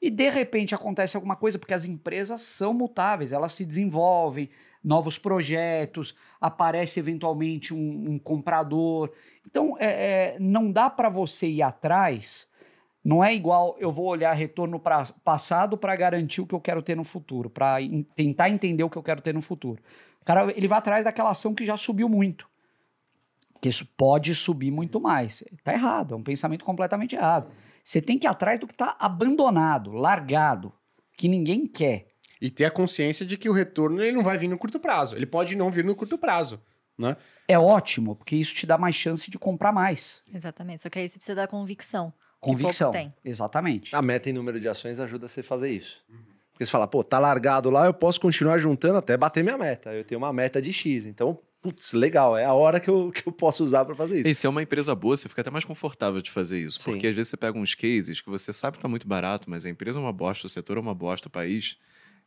e 0.00 0.08
de 0.08 0.30
repente 0.30 0.74
acontece 0.74 1.16
alguma 1.16 1.34
coisa, 1.36 1.58
porque 1.58 1.74
as 1.74 1.84
empresas 1.84 2.42
são 2.42 2.72
mutáveis, 2.72 3.32
elas 3.32 3.52
se 3.52 3.64
desenvolvem, 3.64 4.48
novos 4.82 5.18
projetos, 5.18 6.14
aparece 6.40 6.98
eventualmente 7.00 7.74
um, 7.74 8.12
um 8.12 8.18
comprador. 8.18 9.12
Então, 9.46 9.76
é, 9.78 10.34
é, 10.34 10.38
não 10.38 10.70
dá 10.70 10.88
para 10.88 11.08
você 11.08 11.48
ir 11.48 11.62
atrás. 11.62 12.48
Não 13.02 13.24
é 13.24 13.34
igual 13.34 13.76
eu 13.78 13.90
vou 13.90 14.06
olhar 14.06 14.32
retorno 14.32 14.78
pra, 14.78 15.04
passado 15.24 15.76
para 15.76 15.96
garantir 15.96 16.40
o 16.40 16.46
que 16.46 16.54
eu 16.54 16.60
quero 16.60 16.82
ter 16.82 16.96
no 16.96 17.04
futuro, 17.04 17.48
para 17.48 17.76
tentar 18.14 18.50
entender 18.50 18.84
o 18.84 18.90
que 18.90 18.98
eu 18.98 19.02
quero 19.02 19.22
ter 19.22 19.32
no 19.32 19.40
futuro. 19.40 19.82
O 20.20 20.24
cara 20.24 20.52
ele 20.54 20.68
vai 20.68 20.78
atrás 20.78 21.04
daquela 21.04 21.30
ação 21.30 21.54
que 21.54 21.64
já 21.64 21.76
subiu 21.76 22.08
muito. 22.08 22.48
Porque 23.54 23.68
isso 23.68 23.86
pode 23.96 24.34
subir 24.34 24.70
muito 24.70 25.00
mais. 25.00 25.44
Tá 25.64 25.72
errado, 25.72 26.14
é 26.14 26.16
um 26.16 26.22
pensamento 26.22 26.64
completamente 26.64 27.14
errado. 27.14 27.50
Você 27.82 28.00
tem 28.00 28.18
que 28.18 28.26
ir 28.26 28.28
atrás 28.28 28.58
do 28.58 28.66
que 28.66 28.74
está 28.74 28.96
abandonado, 28.98 29.92
largado, 29.92 30.72
que 31.16 31.28
ninguém 31.28 31.66
quer. 31.66 32.08
E 32.40 32.50
ter 32.50 32.64
a 32.64 32.70
consciência 32.70 33.26
de 33.26 33.36
que 33.36 33.48
o 33.48 33.52
retorno 33.52 34.02
ele 34.02 34.12
não 34.12 34.22
vai 34.22 34.38
vir 34.38 34.48
no 34.48 34.56
curto 34.56 34.78
prazo. 34.78 35.14
Ele 35.14 35.26
pode 35.26 35.54
não 35.56 35.70
vir 35.70 35.84
no 35.84 35.94
curto 35.94 36.16
prazo. 36.16 36.60
Né? 36.98 37.16
É 37.48 37.58
ótimo, 37.58 38.14
porque 38.14 38.36
isso 38.36 38.54
te 38.54 38.66
dá 38.66 38.78
mais 38.78 38.94
chance 38.94 39.30
de 39.30 39.38
comprar 39.38 39.72
mais. 39.72 40.22
Exatamente. 40.32 40.82
Só 40.82 40.90
que 40.90 40.98
aí 40.98 41.08
você 41.08 41.18
precisa 41.18 41.34
dar 41.34 41.48
convicção. 41.48 42.12
Convicção. 42.40 42.92
Exatamente. 43.24 43.94
A 43.94 44.00
meta 44.00 44.30
em 44.30 44.32
número 44.32 44.58
de 44.58 44.68
ações 44.68 44.98
ajuda 44.98 45.28
você 45.28 45.40
a 45.40 45.44
fazer 45.44 45.70
isso. 45.70 46.02
Porque 46.52 46.64
você 46.64 46.70
fala, 46.70 46.86
pô, 46.86 47.04
tá 47.04 47.18
largado 47.18 47.70
lá, 47.70 47.86
eu 47.86 47.94
posso 47.94 48.20
continuar 48.20 48.58
juntando 48.58 48.98
até 48.98 49.16
bater 49.16 49.42
minha 49.42 49.56
meta. 49.56 49.92
Eu 49.92 50.04
tenho 50.04 50.18
uma 50.18 50.32
meta 50.32 50.60
de 50.60 50.72
X. 50.72 51.06
Então, 51.06 51.38
putz, 51.62 51.92
legal, 51.92 52.36
é 52.36 52.44
a 52.44 52.52
hora 52.52 52.80
que 52.80 52.88
eu, 52.88 53.10
que 53.12 53.26
eu 53.26 53.32
posso 53.32 53.62
usar 53.62 53.84
para 53.84 53.94
fazer 53.94 54.20
isso. 54.20 54.28
E 54.28 54.34
se 54.34 54.46
é 54.46 54.50
uma 54.50 54.62
empresa 54.62 54.94
boa, 54.94 55.16
você 55.16 55.28
fica 55.28 55.40
até 55.40 55.50
mais 55.50 55.64
confortável 55.64 56.20
de 56.20 56.30
fazer 56.30 56.60
isso. 56.60 56.78
Sim. 56.78 56.84
Porque 56.84 57.06
às 57.06 57.14
vezes 57.14 57.30
você 57.30 57.36
pega 57.36 57.58
uns 57.58 57.74
cases 57.74 58.20
que 58.20 58.28
você 58.28 58.52
sabe 58.52 58.76
que 58.76 58.82
tá 58.82 58.88
muito 58.88 59.06
barato, 59.06 59.48
mas 59.48 59.64
a 59.64 59.70
empresa 59.70 59.98
é 59.98 60.02
uma 60.02 60.12
bosta, 60.12 60.46
o 60.46 60.50
setor 60.50 60.76
é 60.76 60.80
uma 60.80 60.94
bosta, 60.94 61.28
o 61.28 61.30
país. 61.30 61.76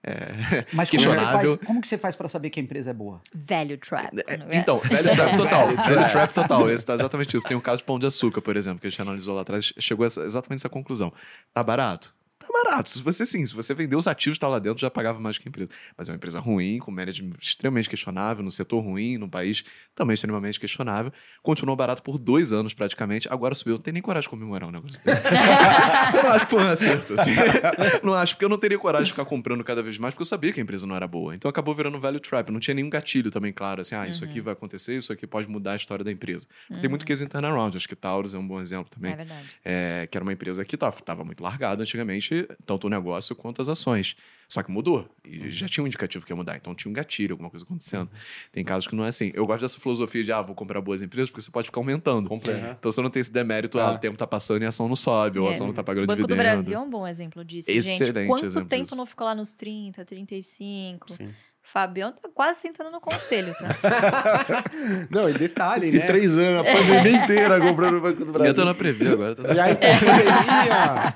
É... 0.06 0.66
Mas 0.74 0.90
como, 0.90 1.02
você 1.02 1.22
faz, 1.22 1.58
como 1.66 1.82
que 1.82 1.88
você 1.88 1.98
faz 1.98 2.16
para 2.16 2.28
saber 2.28 2.50
que 2.50 2.60
a 2.60 2.64
empresa 2.64 2.90
é 2.90 2.94
boa? 2.94 3.22
Value 3.34 3.78
trap. 3.78 4.12
não 4.14 4.22
é? 4.50 4.58
Então, 4.58 4.80
velho 4.80 5.12
trap 5.16 5.38
total. 5.38 5.68
Value 5.68 5.84
velho 5.96 6.10
trap. 6.10 6.34
total. 6.34 6.70
Esse 6.70 6.86
tá 6.86 6.94
exatamente 6.96 7.38
isso. 7.38 7.48
Tem 7.48 7.56
o 7.56 7.62
caso 7.62 7.78
de 7.78 7.84
Pão 7.86 7.98
de 7.98 8.06
Açúcar, 8.06 8.42
por 8.42 8.58
exemplo, 8.58 8.80
que 8.82 8.88
a 8.88 8.90
gente 8.90 9.02
analisou 9.02 9.34
lá 9.34 9.42
atrás, 9.42 9.74
chegou 9.80 10.04
a 10.04 10.08
essa- 10.08 10.24
exatamente 10.24 10.60
essa 10.60 10.70
conclusão. 10.70 11.14
Tá 11.54 11.64
barato? 11.64 12.14
Tá 12.44 12.64
barato. 12.64 12.90
Se 12.90 13.02
você 13.02 13.26
sim, 13.26 13.46
se 13.46 13.56
você 13.56 13.74
vender 13.74 13.96
os 13.96 14.06
ativos 14.06 14.38
que 14.38 14.42
tá 14.42 14.48
lá 14.50 14.60
dentro, 14.60 14.82
já 14.82 14.92
pagava 14.92 15.18
mais 15.20 15.38
que 15.38 15.48
a 15.48 15.50
empresa. 15.50 15.70
Mas 15.98 16.10
é 16.10 16.12
uma 16.12 16.18
empresa 16.18 16.40
ruim, 16.40 16.78
com 16.80 16.92
management 16.92 17.38
extremamente 17.40 17.90
questionável, 17.90 18.44
no 18.44 18.52
setor 18.52 18.82
ruim, 18.82 19.18
num 19.18 19.30
país 19.30 19.64
também 19.96 20.14
extremamente 20.14 20.60
questionável. 20.60 21.14
Continuou 21.42 21.76
barato 21.78 22.04
por 22.04 22.18
dois 22.18 22.52
anos 22.52 22.74
praticamente. 22.74 23.30
Agora 23.30 23.56
subiu. 23.56 23.76
Não 23.76 23.82
tem 23.82 23.94
nem 23.94 24.02
coragem 24.02 24.26
de 24.26 24.30
comemorar 24.30 24.68
um 24.68 24.72
negócio 24.72 25.02
desse. 25.04 25.22
eu 26.18 26.24
não 26.24 26.32
acho 26.32 26.46
que 26.46 26.52
foi 26.52 26.64
um 26.64 26.68
acerto. 26.68 27.14
Assim. 27.14 27.32
Não 28.04 28.14
acho, 28.14 28.34
porque 28.36 28.46
eu 28.46 28.50
não 28.50 28.58
teria 28.58 28.78
coragem 28.78 29.06
de 29.06 29.12
ficar 29.12 29.26
comprando 29.26 29.64
cada 29.64 29.82
vez 29.82 29.98
mais, 29.98 30.14
porque 30.14 30.24
eu 30.24 30.26
sabia 30.26 30.52
que 30.52 30.60
a 30.60 30.64
empresa 30.64 30.86
não 30.86 30.96
era 30.96 31.08
boa. 31.08 31.34
Então 31.36 31.50
acabou 31.50 31.74
virando 31.74 32.00
value 32.00 32.20
trap. 32.20 32.50
Não 32.52 32.60
tinha 32.60 32.74
nenhum 32.74 32.90
gatilho 32.90 33.32
também, 33.32 33.54
claro. 33.54 33.82
Assim, 33.82 33.96
ah, 33.96 34.08
isso 34.08 34.24
aqui 34.24 34.42
vai 34.42 34.54
acontecer, 34.54 34.98
isso 34.98 35.14
aqui 35.14 35.26
pode 35.26 35.48
mudar 35.48 35.74
a 35.74 35.76
história 35.76 36.04
da 36.04 36.12
empresa. 36.12 36.46
Tem 36.82 36.90
muito 36.90 37.06
case 37.06 37.24
em 37.24 37.28
turnaround. 37.28 37.76
Acho 37.78 37.88
que 37.88 37.96
Taurus 37.96 38.34
é 38.34 38.38
um 38.38 38.48
bom 38.48 38.60
exemplo 38.60 38.90
também. 38.90 39.14
É 39.14 39.16
verdade. 39.16 39.50
É, 39.64 40.08
que 40.10 40.18
era 40.18 40.24
uma 40.24 40.34
empresa 40.34 40.66
que 40.66 40.76
estava 40.76 41.24
muito 41.24 41.42
largada 41.42 41.82
antigamente, 41.84 42.33
tanto 42.66 42.88
o 42.88 42.90
negócio 42.90 43.36
quanto 43.36 43.62
as 43.62 43.70
ações. 43.70 44.16
Só 44.50 44.62
que 44.62 44.70
mudou. 44.70 45.10
E 45.26 45.50
já 45.50 45.68
tinha 45.68 45.84
um 45.84 45.88
indicativo 45.88 46.24
que 46.26 46.32
ia 46.32 46.36
mudar. 46.36 46.56
Então 46.58 46.76
tinha 46.76 46.90
um 46.90 46.94
gatilho, 46.94 47.34
alguma 47.34 47.50
coisa 47.50 47.66
acontecendo. 47.66 48.10
Tem 48.52 48.64
casos 48.64 48.88
que 48.88 48.96
não 48.96 49.04
é 49.04 49.08
assim. 49.08 49.32
Eu 49.34 49.48
gosto 49.48 49.62
dessa 49.62 49.80
filosofia 49.80 50.24
de, 50.24 50.32
ah, 50.32 50.42
vou 50.44 50.54
comprar 50.54 50.80
boas 50.80 51.02
empresas, 51.02 51.30
porque 51.32 51.42
você 51.42 51.50
pode 51.50 51.68
ficar 51.70 51.80
aumentando. 51.80 52.30
Uhum. 52.32 52.38
Então 52.38 52.92
você 52.92 53.02
não 53.02 53.10
tem 53.10 53.20
esse 53.22 53.32
demérito, 53.34 53.80
ah, 53.80 53.90
Ah. 53.90 53.92
o 53.94 53.98
tempo 53.98 54.16
tá 54.16 54.28
passando 54.28 54.62
e 54.62 54.66
a 54.66 54.70
ação 54.70 54.88
não 54.88 54.96
sobe, 54.96 55.40
ou 55.40 55.48
a 55.48 55.50
É. 55.50 55.52
ação 55.54 55.66
não 55.66 55.74
tá 55.74 55.84
pagando 55.84 56.04
O 56.04 56.08
Banco 56.08 56.22
do 56.22 56.28
dividendo. 56.28 56.44
Brasil 56.56 56.76
é 56.78 56.80
um 56.80 56.90
bom 56.90 57.08
exemplo 57.08 57.44
disso, 57.44 57.72
Excelente 57.72 58.14
gente. 58.20 58.28
Quanto 58.28 58.66
tempo 58.66 58.84
disso. 58.84 58.96
não 58.96 59.06
ficou 59.08 59.26
lá 59.26 59.34
nos 59.34 59.56
30, 59.56 60.06
35? 60.06 61.14
Sim. 61.14 61.30
Fabião 61.74 62.12
tá 62.12 62.30
quase 62.32 62.60
sentando 62.60 62.92
no 62.92 63.02
conselho, 63.02 63.52
tá? 63.56 64.64
Não, 65.10 65.28
e 65.28 65.34
detalhe, 65.34 65.88
E 65.88 65.98
né? 65.98 66.06
três 66.06 66.38
anos, 66.38 66.68
a 66.68 66.72
pandemia 66.72 67.24
inteira 67.24 67.60
comprando 67.60 67.98
o 67.98 68.02
Banco 68.02 68.24
do 68.24 68.26
E 68.26 68.30
eu 68.30 68.34
Brasil. 68.34 68.54
tô 68.54 68.66
na 68.66 68.76
Previ 68.76 69.08
agora. 69.08 69.36
Tá... 69.36 69.54
E 69.56 69.60
aí 69.60 69.76
tem 69.76 69.90
pandemia, 70.00 71.14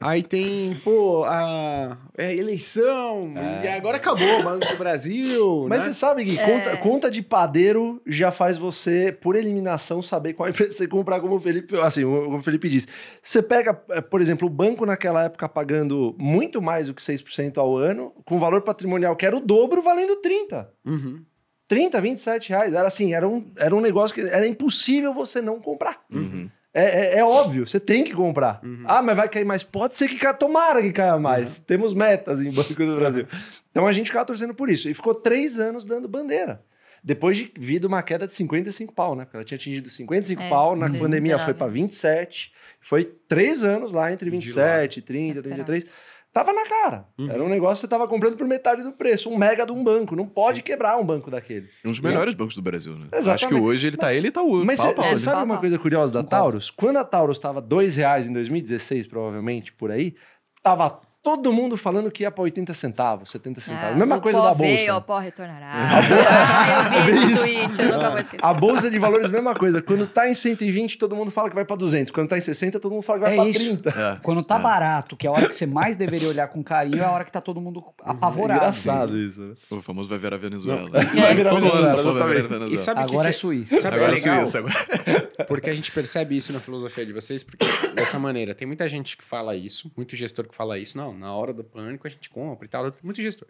aí 0.00 0.22
tem, 0.24 0.74
pô, 0.82 1.22
a 1.24 1.96
é, 2.18 2.34
eleição, 2.34 3.32
e 3.62 3.68
agora 3.68 3.98
acabou 3.98 4.40
o 4.40 4.42
Banco 4.42 4.66
do 4.66 4.76
Brasil, 4.76 5.66
Mas 5.68 5.78
né? 5.80 5.84
você 5.86 5.94
sabe 5.94 6.24
que 6.24 6.36
conta, 6.38 6.76
conta 6.78 7.08
de 7.10 7.22
padeiro 7.22 8.02
já 8.04 8.32
faz 8.32 8.58
você, 8.58 9.16
por 9.22 9.36
eliminação, 9.36 10.02
saber 10.02 10.32
qual 10.32 10.48
empresa 10.50 10.72
você 10.72 10.88
comprar, 10.88 11.20
como 11.20 11.36
o 11.36 11.40
Felipe, 11.40 11.78
assim, 11.78 12.02
como 12.02 12.38
o 12.38 12.42
Felipe 12.42 12.68
disse. 12.68 12.88
Você 13.22 13.40
pega, 13.40 13.80
eh, 13.90 14.00
por 14.00 14.20
exemplo, 14.20 14.48
o 14.48 14.50
banco 14.50 14.84
naquela 14.84 15.22
época 15.22 15.48
pagando 15.48 16.16
muito 16.18 16.60
mais 16.60 16.88
do 16.88 16.94
que 16.94 17.00
6% 17.00 17.58
ao 17.58 17.76
ano, 17.76 18.12
com 18.24 18.40
valor 18.40 18.62
patrimonial 18.62 19.14
que 19.14 19.24
era 19.24 19.36
o 19.36 19.40
dobro, 19.40 19.80
valendo 19.80 19.99
30. 20.06 20.70
Uhum. 20.84 21.24
30, 21.68 22.00
27 22.00 22.48
reais. 22.50 22.72
Era 22.72 22.88
assim, 22.88 23.14
era 23.14 23.28
um, 23.28 23.50
era 23.56 23.74
um 23.74 23.80
negócio 23.80 24.14
que 24.14 24.20
era 24.22 24.46
impossível 24.46 25.14
você 25.14 25.40
não 25.40 25.60
comprar. 25.60 26.02
Uhum. 26.10 26.50
É, 26.72 27.16
é- 27.16 27.18
é 27.18 27.24
óbvio, 27.24 27.66
você 27.66 27.80
tem 27.80 28.04
que 28.04 28.12
comprar. 28.12 28.60
Ah, 28.84 29.02
mas 29.02 29.16
vai 29.16 29.28
cair 29.28 29.44
mais? 29.44 29.62
Pode 29.64 29.96
ser 29.96 30.08
que 30.08 30.16
caia, 30.16 30.34
tomara 30.34 30.80
que 30.80 30.92
caia 30.92 31.18
mais. 31.18 31.58
Temos 31.60 31.92
metas 31.94 32.40
em 32.40 32.50
Banco 32.50 32.74
do 32.74 32.96
Brasil. 32.96 33.26
Então 33.70 33.86
a 33.86 33.92
gente 33.92 34.06
ficava 34.06 34.24
torcendo 34.24 34.54
por 34.54 34.70
isso. 34.70 34.88
E 34.88 34.94
ficou 34.94 35.14
três 35.14 35.58
anos 35.58 35.84
dando 35.84 36.06
bandeira. 36.08 36.62
Depois 37.02 37.36
de 37.36 37.50
vir 37.58 37.80
de 37.80 37.86
uma 37.86 38.02
queda 38.02 38.26
de 38.26 38.34
55 38.34 38.92
pau, 38.92 39.16
né? 39.16 39.24
Porque 39.24 39.36
ela 39.38 39.44
tinha 39.44 39.56
atingido 39.56 39.88
55 39.88 40.42
É, 40.42 40.48
pau, 40.50 40.76
na 40.76 40.86
2019. 40.86 41.00
pandemia 41.04 41.38
foi 41.44 41.54
para 41.54 41.66
27. 41.66 42.52
Foi 42.78 43.04
três 43.04 43.64
anos 43.64 43.90
lá 43.92 44.12
entre 44.12 44.28
27, 44.28 45.00
30, 45.02 45.42
33. 45.42 45.86
Tava 46.32 46.52
na 46.52 46.64
cara. 46.64 47.06
Era 47.28 47.42
um 47.42 47.48
negócio 47.48 47.76
que 47.76 47.80
você 47.80 47.88
tava 47.88 48.06
comprando 48.06 48.36
por 48.36 48.46
metade 48.46 48.84
do 48.84 48.92
preço. 48.92 49.28
Um 49.28 49.36
mega 49.36 49.66
de 49.66 49.72
um 49.72 49.82
banco. 49.82 50.14
Não 50.14 50.26
pode 50.26 50.62
quebrar 50.62 50.96
um 50.96 51.04
banco 51.04 51.28
daquele. 51.28 51.68
Um 51.84 51.90
dos 51.90 51.98
melhores 52.00 52.34
bancos 52.34 52.54
do 52.54 52.62
Brasil, 52.62 52.92
né? 52.94 53.06
Exatamente. 53.12 53.30
Acho 53.30 53.48
que 53.48 53.54
hoje 53.54 53.86
ele 53.88 53.96
tá 53.96 54.14
ele 54.14 54.28
e 54.28 54.30
tá 54.30 54.40
o 54.40 54.64
Mas 54.64 54.78
pau 54.78 54.90
a 54.90 54.94
você 54.94 55.12
né? 55.14 55.18
sabe 55.18 55.36
Pau 55.36 55.44
uma 55.44 55.54
pau. 55.54 55.60
coisa 55.60 55.78
curiosa 55.78 56.12
da. 56.12 56.22
Taurus? 56.22 56.70
Quando 56.70 56.98
a 56.98 57.04
Taurus 57.04 57.36
estava 57.36 57.60
dois 57.60 57.96
reais 57.96 58.28
em 58.28 58.32
2016, 58.32 59.08
provavelmente, 59.08 59.72
por 59.72 59.90
aí, 59.90 60.14
tava 60.62 61.00
todo 61.22 61.52
mundo 61.52 61.76
falando 61.76 62.10
que 62.10 62.22
ia 62.22 62.30
para 62.30 62.42
80 62.42 62.72
centavos, 62.74 63.30
70 63.30 63.60
centavos. 63.60 63.92
Ah, 63.92 63.98
Mesma 63.98 64.16
o 64.16 64.20
coisa 64.20 64.38
pó 64.38 64.44
da 64.44 64.54
bolsa. 64.54 64.62
Veio, 64.74 64.96
o 64.96 65.02
pó 65.02 65.18
retornará. 65.18 65.70
ah, 66.30 66.96
eu 66.96 67.04
vi 67.04 67.32
esse 67.32 67.44
tweet, 67.54 67.82
eu 67.82 67.92
nunca 67.92 68.10
vou 68.10 68.18
esquecer. 68.18 68.44
A 68.44 68.52
bolsa 68.54 68.90
de 68.90 68.98
valores, 68.98 69.30
mesma 69.30 69.54
coisa. 69.54 69.82
Quando 69.82 70.06
tá 70.06 70.28
em 70.28 70.34
120, 70.34 70.98
todo 70.98 71.14
mundo 71.14 71.30
fala 71.30 71.48
que 71.48 71.54
vai 71.54 71.64
para 71.64 71.76
200. 71.76 72.10
Quando 72.12 72.28
tá 72.28 72.38
em 72.38 72.40
60, 72.40 72.80
todo 72.80 72.92
mundo 72.92 73.02
fala 73.02 73.18
que 73.18 73.24
vai 73.24 73.34
É 73.34 73.36
para 73.36 73.48
isso. 73.48 73.58
30. 73.58 73.90
É. 73.90 74.18
Quando 74.22 74.42
tá 74.42 74.56
É. 74.56 74.62
barato, 74.62 75.16
que 75.16 75.26
é 75.26 75.30
a 75.30 75.32
hora 75.32 75.48
que 75.48 75.54
você 75.56 75.66
mais 75.66 75.96
deveria 75.96 76.28
olhar 76.28 76.48
com 76.48 76.62
carinho, 76.62 77.02
é 77.02 77.04
a 77.04 77.10
hora 77.10 77.24
que 77.24 77.32
tá 77.32 77.40
todo 77.40 77.60
mundo 77.60 77.84
apavorado. 78.02 78.60
Engraçado 78.60 79.16
isso, 79.18 79.40
né? 79.40 79.54
O 79.70 79.82
famoso 79.82 80.08
vai 80.08 80.18
ver 80.18 80.32
a 80.34 80.36
Venezuela. 80.36 80.88
Vai 80.90 81.34
virar 81.34 81.50
Todo 81.50 81.66
ano 81.66 81.76
Venezuela, 81.76 82.02
porra 82.02 82.24
vai 82.24 82.28
virar 82.28 82.38
exatamente. 82.38 82.44
E 82.44 82.48
Venezuela. 82.48 82.84
sabe 82.84 83.00
Agora 83.00 83.28
que 83.28 83.34
é 83.34 83.38
Suíça. 83.38 83.80
Sabe 83.80 83.96
Agora 83.96 84.12
é 84.12 84.14
é? 84.14 84.16
Suíça. 84.16 84.58
Agora. 84.58 84.74
Porque 85.48 85.70
a 85.70 85.74
gente 85.74 85.90
percebe 85.92 86.36
isso 86.36 86.52
na 86.52 86.60
filosofia 86.60 87.04
de 87.04 87.12
vocês, 87.12 87.42
porque 87.42 87.64
dessa 87.94 88.18
maneira, 88.18 88.54
tem 88.54 88.66
muita 88.66 88.88
gente 88.88 89.16
que 89.16 89.24
fala 89.24 89.56
isso, 89.56 89.90
muito 89.96 90.14
gestor 90.14 90.46
que 90.46 90.54
fala 90.54 90.78
isso, 90.78 90.96
não, 90.96 91.09
na 91.12 91.34
hora 91.34 91.52
do 91.52 91.64
pânico 91.64 92.06
a 92.06 92.10
gente 92.10 92.30
compra 92.30 92.66
e 92.66 92.68
tal, 92.68 92.92
muito 93.02 93.20
gestor. 93.20 93.48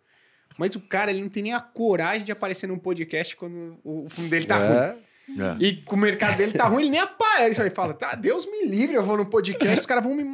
Mas 0.58 0.74
o 0.74 0.80
cara, 0.80 1.11
ele 1.11 1.22
não 1.22 1.28
tem 1.28 1.42
nem 1.42 1.54
a 1.54 1.61
coragem 1.61 2.24
de 2.24 2.32
aparecer 2.32 2.66
num 2.66 2.78
podcast 2.78 3.36
quando 3.36 3.78
o 3.84 4.08
fundo 4.11 4.28
dele 4.28 4.46
tá 4.46 4.58
ruim. 4.58 4.76
É. 4.76 5.11
É. 5.38 5.56
E 5.61 5.76
com 5.82 5.94
o 5.94 5.98
mercado 5.98 6.36
dele 6.36 6.52
tá 6.52 6.66
ruim, 6.66 6.82
ele 6.82 6.90
nem 6.90 7.00
aparece. 7.00 7.61
Ele 7.61 7.70
fala, 7.70 7.94
tá, 7.94 8.14
Deus 8.14 8.46
me 8.46 8.66
livre, 8.66 8.96
eu 8.96 9.04
vou 9.04 9.16
no 9.16 9.26
podcast, 9.26 9.80
os 9.80 9.86
caras 9.86 10.02
vão 10.02 10.14
me 10.14 10.24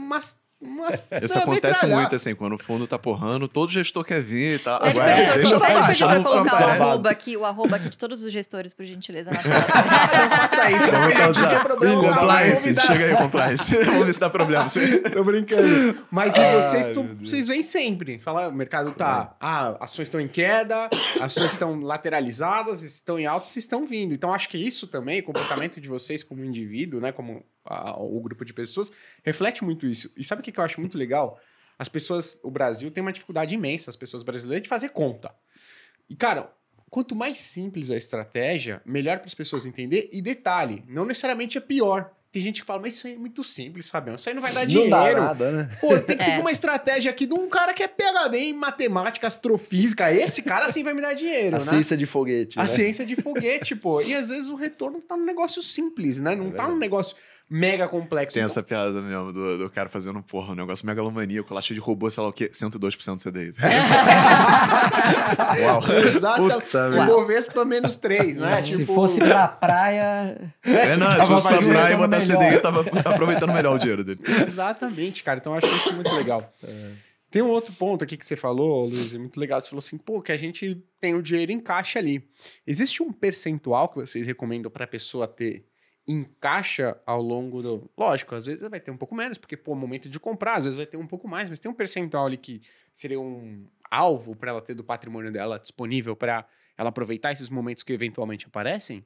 mas- 0.60 1.04
Umas- 1.10 1.22
Isso 1.22 1.34
Não, 1.36 1.42
acontece 1.42 1.86
muito, 1.86 2.14
assim, 2.14 2.34
quando 2.34 2.54
o 2.54 2.58
fundo 2.58 2.86
tá 2.86 2.98
porrando, 2.98 3.46
todo 3.46 3.70
gestor 3.70 4.02
quer 4.04 4.20
vir 4.22 4.56
e 4.56 4.58
tal. 4.58 4.80
Pede 4.80 4.90
Agora, 4.98 5.12
editor, 5.18 5.34
deixa 5.36 5.60
pede 5.60 5.72
pro 5.80 5.90
editor 5.90 6.22
colocar 6.22 6.60
o 6.78 6.82
arroba 6.82 7.10
aqui, 7.10 7.36
o 7.36 7.44
arroba 7.44 7.76
aqui 7.76 7.88
de 7.90 7.98
todos 7.98 8.22
os 8.22 8.32
gestores, 8.32 8.72
por 8.72 8.84
gentileza, 8.86 9.30
na 9.30 9.38
tela. 9.38 9.54
não 9.60 10.30
faça 10.30 10.70
isso, 10.70 10.92
não 10.92 11.12
causar. 11.12 11.64
problema. 11.64 12.14
Compliance, 12.14 12.74
chega 12.80 13.04
aí, 13.06 13.16
compliance. 13.16 13.76
Vamos 13.84 14.06
ver 14.06 14.14
se 14.14 14.20
dá 14.20 14.30
problema. 14.30 14.66
Tô 15.12 15.24
brincando. 15.24 15.98
Mas 16.10 16.34
e 16.36 16.40
Ai, 16.40 16.62
vocês, 16.62 16.86
Deus. 16.88 17.06
vocês 17.20 17.48
vêm 17.48 17.62
sempre. 17.62 18.18
Fala, 18.18 18.48
o 18.48 18.52
mercado 18.52 18.92
tá. 18.92 19.36
Ah, 19.40 19.76
ações 19.80 20.08
estão 20.08 20.20
em 20.20 20.28
queda, 20.28 20.88
ações 21.20 21.52
estão 21.52 21.78
lateralizadas, 21.80 22.82
estão 22.82 23.18
em 23.18 23.26
alta, 23.26 23.46
vocês 23.46 23.64
estão 23.64 23.86
vindo. 23.86 24.14
Então, 24.14 24.32
acho 24.32 24.48
que 24.48 24.58
isso 24.58 24.86
também, 24.86 25.20
o 25.20 25.24
comportamento 25.24 25.80
de 25.80 25.88
vocês 25.88 26.22
como 26.22 26.44
indivíduo, 26.44 27.00
né? 27.00 27.12
Como 27.12 27.44
a- 27.66 27.96
o 28.00 28.20
grupo 28.20 28.44
de 28.44 28.52
pessoas, 28.52 28.90
reflete 29.22 29.64
muito 29.64 29.86
isso. 29.86 30.10
E 30.16 30.22
sabe 30.24 30.40
o 30.40 30.44
que, 30.44 30.52
que 30.52 30.60
eu 30.60 30.64
acho 30.64 30.80
muito 30.80 30.96
legal? 30.96 31.40
As 31.78 31.88
pessoas, 31.88 32.38
o 32.42 32.50
Brasil 32.50 32.90
tem 32.90 33.02
uma 33.02 33.12
dificuldade 33.12 33.54
imensa, 33.54 33.90
as 33.90 33.96
pessoas 33.96 34.22
brasileiras, 34.22 34.62
de 34.62 34.68
fazer 34.68 34.88
conta. 34.90 35.30
E, 36.08 36.14
cara, 36.16 36.50
quanto 36.88 37.14
mais 37.14 37.38
simples 37.38 37.90
a 37.90 37.96
estratégia, 37.96 38.80
melhor 38.86 39.18
para 39.18 39.26
as 39.26 39.34
pessoas 39.34 39.66
entender. 39.66 40.08
E 40.12 40.22
detalhe, 40.22 40.82
não 40.88 41.04
necessariamente 41.04 41.58
é 41.58 41.60
pior. 41.60 42.10
Tem 42.32 42.42
gente 42.42 42.60
que 42.60 42.66
fala, 42.66 42.80
mas 42.82 42.94
isso 42.94 43.06
aí 43.06 43.14
é 43.14 43.16
muito 43.16 43.42
simples, 43.42 43.88
Fabião. 43.88 44.14
Isso 44.16 44.28
aí 44.28 44.34
não 44.34 44.42
vai 44.42 44.52
dar 44.52 44.60
Não 44.64 44.66
dinheiro. 44.68 44.90
dá 44.90 45.14
nada, 45.14 45.52
né? 45.52 45.70
Pô, 45.80 45.98
tem 46.00 46.16
que 46.16 46.22
É. 46.22 46.26
seguir 46.26 46.40
uma 46.40 46.52
estratégia 46.52 47.10
aqui 47.10 47.24
de 47.24 47.32
um 47.34 47.48
cara 47.48 47.72
que 47.72 47.82
é 47.82 47.88
PHD 47.88 48.36
em 48.38 48.52
matemática, 48.52 49.26
astrofísica. 49.26 50.12
Esse 50.12 50.42
cara 50.42 50.70
sim 50.70 50.82
vai 50.84 50.92
me 50.92 51.00
dar 51.00 51.14
dinheiro, 51.14 51.56
A 51.56 51.60
né? 51.60 51.64
ciência 51.64 51.96
de 51.96 52.04
foguete. 52.04 52.58
A 52.58 52.62
né? 52.62 52.68
ciência 52.68 53.06
de 53.06 53.16
foguete, 53.16 53.74
pô. 53.74 54.02
E 54.02 54.14
às 54.14 54.28
vezes 54.28 54.48
o 54.48 54.54
retorno 54.54 55.00
tá 55.00 55.16
num 55.16 55.24
negócio 55.24 55.62
simples, 55.62 56.18
né? 56.20 56.34
Não 56.34 56.48
É 56.48 56.52
tá 56.52 56.68
num 56.68 56.76
negócio 56.78 57.16
mega 57.48 57.88
complexo. 57.88 58.34
Tem 58.34 58.42
Então, 58.42 58.50
essa 58.50 58.62
piada 58.62 59.00
mesmo 59.00 59.32
do, 59.32 59.58
do 59.58 59.70
cara 59.70 59.88
fazendo, 59.88 60.22
porra, 60.22 60.52
um 60.52 60.56
negócio 60.56 60.84
megalomaníaco, 60.86 61.52
lá 61.54 61.62
cheio 61.62 61.80
de 61.80 61.84
robô, 61.84 62.10
sei 62.10 62.22
lá 62.22 62.28
o 62.28 62.32
quê, 62.32 62.48
102% 62.48 63.22
CDI. 63.22 63.54
Uau. 65.62 65.82
Exato. 66.14 66.42
Puta 66.42 66.88
O. 66.88 67.06
Bovespa 67.06 67.64
menos 67.64 67.96
3, 67.96 68.36
né? 68.38 68.62
Se 68.62 68.78
Tipo, 68.78 68.94
fosse 68.94 69.20
pra 69.20 69.48
praia. 69.48 70.52
É, 70.64 70.96
não, 70.96 71.10
se 71.10 71.16
Tava 71.18 71.26
fosse 71.40 71.48
pra 71.48 71.58
praia 71.62 71.94
e 71.94 71.96
botar 71.96 72.18
melhor. 72.18 72.38
CDI, 72.38 72.60
tava 72.60 72.80
aproveitando 73.10 73.52
melhor 73.52 73.76
o 73.76 73.78
dinheiro 73.78 74.04
dele. 74.04 74.20
Exatamente, 74.46 75.22
cara. 75.22 75.38
Então 75.38 75.52
eu 75.52 75.58
acho 75.58 75.66
isso 75.68 75.92
muito 75.94 76.12
legal. 76.14 76.50
Tem 77.30 77.42
um 77.42 77.48
outro 77.48 77.72
ponto 77.74 78.02
aqui 78.04 78.16
que 78.16 78.24
você 78.24 78.36
falou, 78.36 78.86
Luiz, 78.86 79.14
é 79.14 79.18
muito 79.18 79.38
legal. 79.38 79.60
Você 79.60 79.68
falou 79.68 79.80
assim, 79.80 79.98
pô, 79.98 80.22
que 80.22 80.32
a 80.32 80.36
gente 80.36 80.82
tem 81.00 81.14
o 81.14 81.22
dinheiro 81.22 81.52
em 81.52 81.60
caixa 81.60 81.98
ali. 81.98 82.26
Existe 82.66 83.02
um 83.02 83.12
percentual 83.12 83.88
que 83.88 83.96
vocês 83.96 84.26
recomendam 84.26 84.70
para 84.70 84.84
a 84.84 84.88
pessoa 84.88 85.26
ter 85.28 85.64
em 86.08 86.24
caixa 86.40 87.00
ao 87.06 87.20
longo 87.20 87.62
do. 87.62 87.90
Lógico, 87.96 88.34
às 88.34 88.46
vezes 88.46 88.68
vai 88.68 88.80
ter 88.80 88.90
um 88.90 88.96
pouco 88.96 89.14
menos, 89.14 89.38
porque, 89.38 89.56
pô, 89.56 89.74
momento 89.74 90.08
de 90.08 90.20
comprar, 90.20 90.54
às 90.56 90.64
vezes 90.64 90.76
vai 90.76 90.86
ter 90.86 90.96
um 90.96 91.06
pouco 91.06 91.28
mais, 91.28 91.48
mas 91.48 91.58
tem 91.58 91.70
um 91.70 91.74
percentual 91.74 92.26
ali 92.26 92.36
que 92.38 92.60
seria 92.92 93.20
um 93.20 93.68
alvo 93.90 94.36
para 94.36 94.50
ela 94.50 94.62
ter 94.62 94.74
do 94.74 94.84
patrimônio 94.84 95.32
dela 95.32 95.58
disponível 95.58 96.16
para 96.16 96.46
ela 96.76 96.90
aproveitar 96.90 97.32
esses 97.32 97.50
momentos 97.50 97.82
que 97.82 97.92
eventualmente 97.92 98.46
aparecem? 98.46 99.04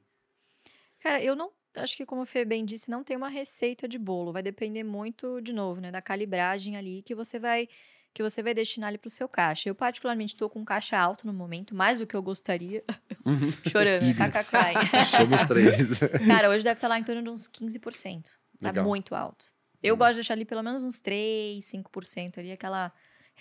Cara, 0.99 1.21
eu 1.23 1.35
não. 1.35 1.51
Acho 1.75 1.95
que, 1.95 2.05
como 2.05 2.23
o 2.23 2.25
Fê 2.25 2.43
bem 2.43 2.65
disse, 2.65 2.91
não 2.91 3.03
tem 3.03 3.15
uma 3.15 3.29
receita 3.29 3.87
de 3.87 3.97
bolo. 3.97 4.33
Vai 4.33 4.43
depender 4.43 4.83
muito, 4.83 5.41
de 5.41 5.53
novo, 5.53 5.79
né, 5.79 5.89
da 5.89 6.01
calibragem 6.01 6.75
ali 6.75 7.01
que 7.01 7.15
você 7.15 7.39
vai 7.39 7.69
que 8.13 8.21
você 8.21 8.43
vai 8.43 8.53
destinar 8.53 8.89
ali 8.89 8.97
para 8.97 9.07
o 9.07 9.11
seu 9.11 9.27
caixa. 9.27 9.69
Eu, 9.69 9.75
particularmente, 9.75 10.33
estou 10.33 10.49
com 10.49 10.63
caixa 10.65 10.97
alto 10.97 11.25
no 11.25 11.33
momento, 11.33 11.73
mais 11.73 11.99
do 11.99 12.07
que 12.07 12.15
eu 12.15 12.21
gostaria. 12.21 12.83
Chorando, 13.69 14.03
né? 14.03 14.13
Kaka 14.13 14.43
crying. 14.43 15.05
Somos 15.05 15.45
três. 15.45 15.99
Cara, 16.27 16.49
hoje 16.49 16.63
deve 16.63 16.77
estar 16.77 16.87
lá 16.87 16.99
em 16.99 17.03
torno 17.03 17.23
de 17.23 17.29
uns 17.29 17.47
15%. 17.47 18.23
Tá 18.61 18.67
Legal. 18.67 18.85
muito 18.85 19.15
alto. 19.15 19.45
Eu 19.81 19.97
gosto 19.97 20.11
de 20.11 20.15
deixar 20.17 20.35
ali 20.35 20.45
pelo 20.45 20.61
menos 20.61 20.83
uns 20.83 20.99
3, 20.99 21.63
5% 21.65 22.37
ali, 22.37 22.51
aquela 22.51 22.91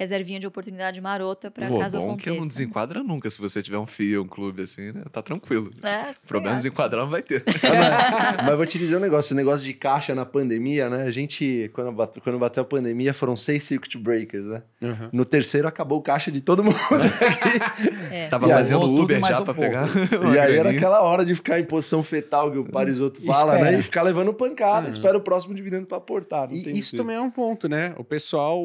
reservinha 0.01 0.40
de 0.40 0.46
oportunidade 0.46 1.01
marota 1.01 1.51
para 1.51 1.68
caso 1.68 1.98
bom 1.98 2.16
que 2.16 2.30
não 2.30 2.40
desenquadra 2.40 3.03
nunca 3.03 3.28
se 3.28 3.38
você 3.38 3.62
tiver 3.62 3.76
um 3.78 3.86
FIA, 3.86 4.20
um 4.22 4.26
clube 4.26 4.62
assim, 4.62 4.92
né? 4.92 5.03
Tá 5.12 5.20
tranquilo. 5.22 5.70
É, 5.82 6.12
O 6.24 6.28
problema 6.28 6.53
lá. 6.53 6.57
desenquadrar 6.57 7.03
não 7.05 7.11
vai 7.11 7.22
ter. 7.22 7.44
mas, 7.46 8.46
mas 8.46 8.57
vou 8.57 8.64
te 8.66 8.78
dizer 8.78 8.96
um 8.96 9.01
negócio, 9.01 9.28
esse 9.28 9.34
negócio 9.34 9.64
de 9.64 9.74
caixa 9.74 10.14
na 10.14 10.24
pandemia, 10.24 10.88
né? 10.88 11.03
A 11.05 11.11
gente, 11.11 11.70
quando, 11.74 11.92
bate- 11.92 12.20
quando 12.20 12.38
bateu 12.38 12.62
a 12.62 12.66
pandemia, 12.66 13.12
foram 13.12 13.36
seis 13.36 13.62
circuit 13.64 13.98
breakers, 13.98 14.46
né? 14.46 14.62
Uhum. 14.80 15.09
No 15.12 15.24
terceiro 15.24 15.68
acabou 15.68 15.98
o 15.98 16.03
caixa 16.03 16.32
de 16.32 16.40
todo 16.40 16.64
mundo. 16.64 16.76
É. 18.11 18.28
Tava 18.28 18.46
E 18.46 18.51
aí, 18.53 18.57
fazendo 18.59 18.80
tudo 18.80 19.03
Uber 19.03 19.20
já 19.20 19.40
um 19.40 19.44
pra 19.44 19.55
pouco. 19.55 19.61
pegar. 19.70 19.88
E 20.34 20.38
aí 20.38 20.57
era 20.57 20.70
aquela 20.70 21.01
hora 21.03 21.24
de 21.24 21.34
ficar 21.34 21.61
em 21.61 21.64
posição 21.64 22.03
fetal 22.03 22.51
que 22.51 22.59
o 22.59 22.64
Parisotto 22.64 23.22
fala, 23.22 23.55
Espera. 23.55 23.70
né? 23.72 23.78
E 23.78 23.82
ficar 23.82 24.03
levando 24.03 24.32
pancada, 24.34 24.86
Uhum. 24.86 24.92
espera 24.92 25.16
o 25.18 25.20
próximo 25.20 25.55
dividendo 25.55 25.86
pra 25.86 25.98
aportar. 25.98 26.53
E 26.53 26.62
tem 26.64 26.76
isso 26.76 26.96
também 26.96 27.16
é 27.16 27.20
um 27.20 27.30
ponto, 27.30 27.68
né? 27.68 27.94
O 27.96 28.05
pessoal. 28.05 28.61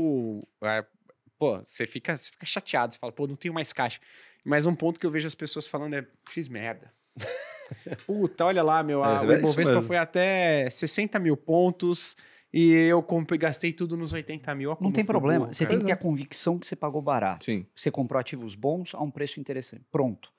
Pô, 1.38 1.60
você 1.66 1.86
fica, 1.86 2.16
você 2.18 2.32
fica 2.32 2.46
chateado, 2.46 2.94
você 2.94 3.00
fala, 3.00 3.12
pô, 3.12 3.28
não 3.28 3.36
tenho 3.36 3.54
mais 3.54 3.72
caixa. 3.74 4.00
Mas 4.44 4.66
um 4.66 4.76
ponto 4.76 5.00
que 5.00 5.06
eu 5.06 5.12
vejo 5.12 5.28
as 5.28 5.36
pessoas 5.36 5.66
falando 5.66 5.96
é: 5.96 6.06
fiz 6.30 6.48
merda. 6.48 6.94
Puta, 8.06 8.46
olha 8.46 8.62
lá, 8.64 8.84
meu. 8.84 9.04
A, 9.04 9.24
É, 9.24 9.28
o 9.28 9.32
é 9.32 9.36
isso 9.36 9.44
Ibovespa 9.44 9.82
foi 9.82 9.98
até 9.98 10.70
60 10.70 11.18
mil 11.20 11.36
pontos 11.36 12.16
e 12.54 12.72
eu 12.72 13.02
comprei, 13.02 13.40
gastei 13.40 13.74
tudo 13.74 13.98
nos 13.98 14.14
80 14.14 14.54
mil. 14.54 14.72
Ó, 14.72 14.78
Não 14.80 14.92
tem 14.92 15.04
problema. 15.04 15.52
Você 15.52 15.66
cara. 15.66 15.70
tem 15.72 15.80
que 15.80 15.86
ter 15.86 15.92
a 15.92 15.98
convicção 15.98 16.60
que 16.60 16.68
você 16.68 16.76
pagou 16.76 17.02
barato. 17.02 17.46
Sim. 17.46 17.66
Você 17.76 17.90
comprou 17.90 18.20
ativos 18.20 18.56
bons 18.56 18.94
a 18.94 19.02
um 19.02 19.10
preço 19.10 19.40
interessante. 19.40 19.84
Pronto. 19.92 20.32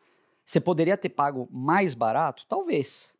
Você 0.44 0.60
poderia 0.60 0.96
ter 0.96 1.08
pago 1.08 1.48
mais 1.50 1.94
barato? 1.94 2.44
Talvez. 2.48 3.10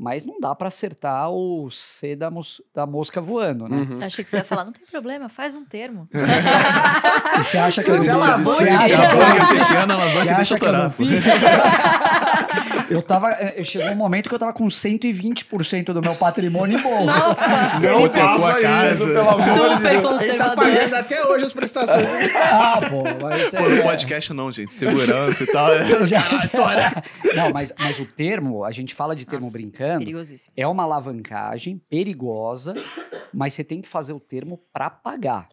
Mas 0.00 0.24
não 0.24 0.38
dá 0.38 0.54
para 0.54 0.68
acertar 0.68 1.28
o 1.28 1.68
C 1.72 2.14
da, 2.14 2.30
mos- 2.30 2.62
da 2.72 2.86
mosca 2.86 3.20
voando, 3.20 3.66
né? 3.68 3.78
Uhum. 3.78 3.98
Achei 4.00 4.22
que 4.22 4.30
você 4.30 4.36
ia 4.36 4.44
falar, 4.44 4.64
não 4.64 4.72
tem 4.72 4.86
problema, 4.86 5.28
faz 5.28 5.56
um 5.56 5.64
termo. 5.64 6.08
E 7.38 7.44
você 7.44 7.58
acha 7.58 7.82
que 7.84 7.90
Mas 7.90 8.06
eu 8.06 8.22
a 8.22 8.30
é 8.30 8.36
pequena, 8.38 9.94
ela 9.94 10.08
você 10.08 10.24
deixa 10.24 10.40
acha 10.40 10.58
que 10.58 10.64
eu 10.64 10.72
não 10.72 10.90
torar. 10.90 10.90
fiz? 10.90 11.24
Eu 12.90 13.02
tava. 13.02 13.30
Eu 13.32 13.64
chegou 13.64 13.88
um 13.90 13.96
momento 13.96 14.28
que 14.28 14.34
eu 14.34 14.38
tava 14.38 14.52
com 14.52 14.66
120% 14.66 15.92
do 15.92 16.00
meu 16.00 16.14
patrimônio 16.14 16.78
em 16.78 16.82
bolsa. 16.82 17.36
Não 17.80 18.00
Não 18.00 18.08
trocou 18.08 18.46
a 18.46 18.50
faça 18.50 18.60
casa. 18.60 18.94
isso, 18.94 19.06
pelo 19.06 19.20
amor 19.28 19.36
de 19.36 19.44
Super 19.52 20.00
Deus. 20.00 20.20
Ele 20.22 20.34
tá 20.34 20.56
pagando 20.56 20.94
até 20.94 21.24
hoje 21.26 21.44
as 21.44 21.52
prestações. 21.52 22.34
Ah, 22.34 22.80
pô, 22.88 23.04
mas 23.22 23.50
Pô, 23.50 23.60
no 23.60 23.76
é- 23.76 23.82
podcast 23.82 24.32
não, 24.32 24.50
gente. 24.50 24.72
Segurança 24.72 25.44
e 25.44 25.46
tal. 25.46 25.68
Já- 26.06 26.22
já- 26.38 27.02
Não, 27.36 27.52
mas, 27.52 27.72
mas 27.78 28.00
o 28.00 28.06
termo, 28.06 28.64
a 28.64 28.70
gente 28.72 28.94
fala 28.94 29.14
de 29.14 29.24
termo 29.26 29.44
Nossa, 29.46 29.56
brincando, 29.58 29.87
É 30.56 30.66
uma 30.66 30.82
alavancagem 30.82 31.78
perigosa, 31.88 32.74
mas 33.32 33.54
você 33.54 33.64
tem 33.64 33.80
que 33.80 33.88
fazer 33.88 34.12
o 34.12 34.20
termo 34.20 34.58
para 34.72 34.88
pagar. 34.90 35.48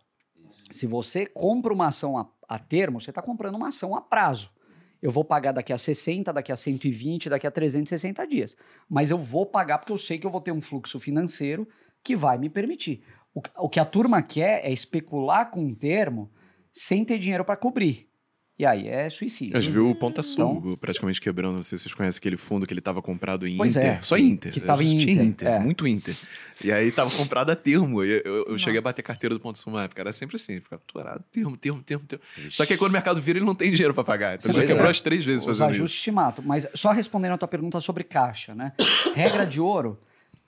Se 0.72 0.88
você 0.88 1.26
compra 1.26 1.72
uma 1.74 1.88
ação 1.88 2.18
a, 2.18 2.28
a 2.48 2.58
termo, 2.60 3.00
você 3.00 3.12
está 3.12 3.22
comprando 3.22 3.56
uma 3.56 3.70
ação 3.70 3.96
a 3.96 4.02
prazo. 4.02 4.52
Eu 5.02 5.12
vou 5.12 5.24
pagar 5.24 5.52
daqui 5.52 5.72
a 5.72 5.78
60, 5.78 6.34
daqui 6.34 6.52
a 6.52 6.56
120, 6.56 7.30
daqui 7.30 7.46
a 7.46 7.52
360 7.52 8.26
dias. 8.26 8.56
Mas 8.90 9.12
eu 9.12 9.18
vou 9.18 9.46
pagar 9.46 9.78
porque 9.78 9.92
eu 9.92 9.98
sei 9.98 10.18
que 10.18 10.26
eu 10.26 10.32
vou 10.32 10.42
ter 10.42 10.52
um 10.52 10.62
fluxo 10.62 11.00
financeiro 11.00 11.68
que 12.04 12.16
vai 12.16 12.38
me 12.38 12.50
permitir. 12.50 13.04
O, 13.34 13.42
que- 13.42 13.52
o 13.58 13.70
que 13.70 13.80
a 13.80 13.86
turma 13.86 14.22
quer 14.24 14.66
é 14.66 14.72
especular 14.72 15.52
com 15.52 15.60
um 15.62 15.76
termo 15.76 16.32
sem 16.74 17.06
ter 17.06 17.20
dinheiro 17.20 17.46
para 17.46 17.56
cobrir. 17.58 18.10
E 18.58 18.66
aí 18.66 18.88
é 18.88 19.10
suicídio. 19.10 19.58
A 19.58 19.60
gente 19.60 19.74
viu 19.74 19.90
o 19.90 19.96
Ponta 19.96 20.22
Então- 20.22 20.62
Sul 20.62 20.78
praticamente 20.78 21.20
quebrando. 21.20 21.56
Não 21.56 21.62
sei 21.64 21.78
se 21.78 21.84
vocês 21.84 21.94
conhecem 21.94 22.20
aquele 22.20 22.38
fundo 22.38 22.66
que 22.66 22.74
ele 22.74 22.80
tava 22.80 23.02
comprado 23.02 23.46
em 23.46 23.58
Pois 23.58 23.76
Inter. 23.76 23.98
é, 23.98 24.02
Só 24.02 24.18
Inter. 24.18 24.54
que 24.54 24.62
tava 24.62 24.82
em 24.82 24.98
Tinha 24.98 25.24
Inter, 25.24 25.48
é. 25.50 25.60
muito 25.60 25.86
Inter. 25.86 26.16
E 26.64 26.72
aí 26.72 26.90
tava 26.90 27.12
comprado 27.12 27.50
a 27.50 27.56
termo. 27.56 28.02
E 28.02 28.22
eu, 28.24 28.46
eu 28.48 28.58
cheguei 28.58 28.80
a 28.80 28.82
bater 28.82 29.02
carteira 29.04 29.36
do 29.36 29.42
Ponta 29.42 29.60
Sul 29.60 29.74
uma 29.74 29.84
época. 29.84 30.00
Era 30.02 30.14
sempre 30.14 30.38
assim. 30.38 30.62
Ficava 30.62 30.82
torado, 30.88 31.22
termo, 31.34 31.58
termo, 31.58 31.84
termo, 31.84 32.06
termo. 32.06 32.24
Só 32.50 32.66
que 32.66 32.72
aí 32.72 32.80
quando 32.80 32.92
o 32.92 32.94
mercado 32.94 33.22
vira, 33.22 33.40
ele 33.40 33.46
não 33.46 33.54
tem 33.56 33.72
dinheiro 33.74 33.94
pra 33.94 34.06
pagar. 34.06 34.36
Então 34.36 34.44
Você 34.54 34.58
ele 34.58 34.62
já 34.62 34.68
quebrou 34.68 34.86
né? 34.86 34.92
as 34.92 35.02
três 35.02 35.26
vezes 35.26 35.42
Os 35.42 35.48
fazendo 35.58 35.72
ajustes 35.72 35.96
isso. 35.98 36.04
te 36.06 36.12
matam. 36.12 36.46
Mas 36.46 36.66
só 36.74 36.92
respondendo 36.94 37.34
a 37.34 37.38
tua 37.38 37.50
pergunta 37.50 37.82
sobre 37.82 38.06
caixa, 38.06 38.56
né? 38.56 38.72
Regra 39.14 39.46
de 39.46 39.60
ouro: 39.60 40.00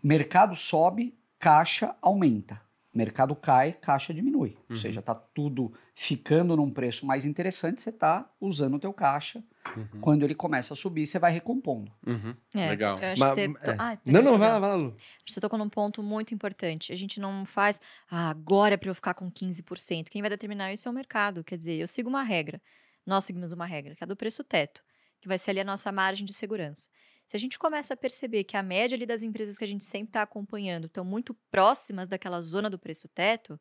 mercado 0.02 0.56
sobe, 0.56 1.14
caixa 1.38 1.94
aumenta. 2.02 2.62
Mercado 2.98 3.36
cai, 3.36 3.74
caixa 3.74 4.12
diminui. 4.12 4.58
Ou 4.68 4.76
seja, 4.76 5.04
tá 5.04 5.14
tudo 5.14 5.72
ficando 5.94 6.56
num 6.58 6.72
preço 6.72 7.06
mais 7.06 7.26
interessante, 7.26 7.80
você 7.80 7.92
tá 7.92 8.28
usando 8.42 8.74
o 8.76 8.80
teu 8.80 8.92
caixa. 8.92 9.44
Uhum. 9.76 10.02
Quando 10.02 10.24
ele 10.24 10.34
começa 10.34 10.74
a 10.74 10.76
subir, 10.78 11.06
você 11.06 11.20
vai 11.20 11.32
recompondo. 11.32 11.92
Uhum. 12.06 12.36
É, 12.56 12.70
Legal. 12.70 12.98
Eu 13.00 13.10
acho 13.10 13.20
Mas- 13.22 13.36
que 13.36 13.48
você. 13.48 13.70
é. 13.72 13.76
Ah, 13.78 13.98
Não, 14.04 14.22
não, 14.24 14.38
vai 14.40 14.50
lá, 14.50 14.60
vai 14.60 14.70
lá, 14.72 14.76
Lu. 14.76 14.98
Você 15.28 15.40
tocou 15.40 15.60
num 15.60 15.70
ponto 15.70 16.02
muito 16.02 16.34
importante. 16.34 16.92
A 16.92 16.96
gente 16.96 17.20
não 17.20 17.46
faz, 17.46 17.80
ah, 18.10 18.30
agora 18.32 18.74
é 18.74 18.78
para 18.78 18.90
eu 18.90 18.96
ficar 18.96 19.14
com 19.14 19.30
15%. 19.30 20.10
Quem 20.10 20.22
vai 20.22 20.30
determinar 20.32 20.74
isso 20.74 20.88
é 20.88 20.92
o 20.92 20.94
mercado. 20.94 21.44
Quer 21.44 21.58
dizer, 21.58 21.76
eu 21.76 21.88
sigo 21.88 22.10
uma 22.10 22.24
regra. 22.24 22.60
Nós 23.06 23.26
seguimos 23.26 23.52
uma 23.54 23.66
regra, 23.68 23.94
que 23.94 24.04
é 24.04 24.06
a 24.06 24.08
do 24.08 24.16
preço 24.16 24.44
teto, 24.44 24.82
que 25.22 25.28
vai 25.28 25.38
ser 25.38 25.52
ali 25.52 25.60
a 25.60 25.64
nossa 25.64 25.92
margem 25.92 26.26
de 26.26 26.34
segurança. 26.34 26.90
Se 27.28 27.36
a 27.36 27.40
gente 27.40 27.60
começa 27.60 27.94
a 27.94 27.98
perceber 27.98 28.46
que 28.46 28.56
a 28.56 28.64
média 28.64 28.96
ali 28.96 29.06
das 29.06 29.22
empresas 29.22 29.58
que 29.58 29.64
a 29.64 29.68
gente 29.68 29.84
sempre 29.84 30.10
está 30.10 30.22
acompanhando 30.22 30.88
estão 30.88 31.04
muito 31.04 31.34
próximas 31.52 32.08
daquela 32.08 32.42
zona 32.42 32.70
do 32.70 32.80
preço 32.80 33.10
teto, 33.10 33.60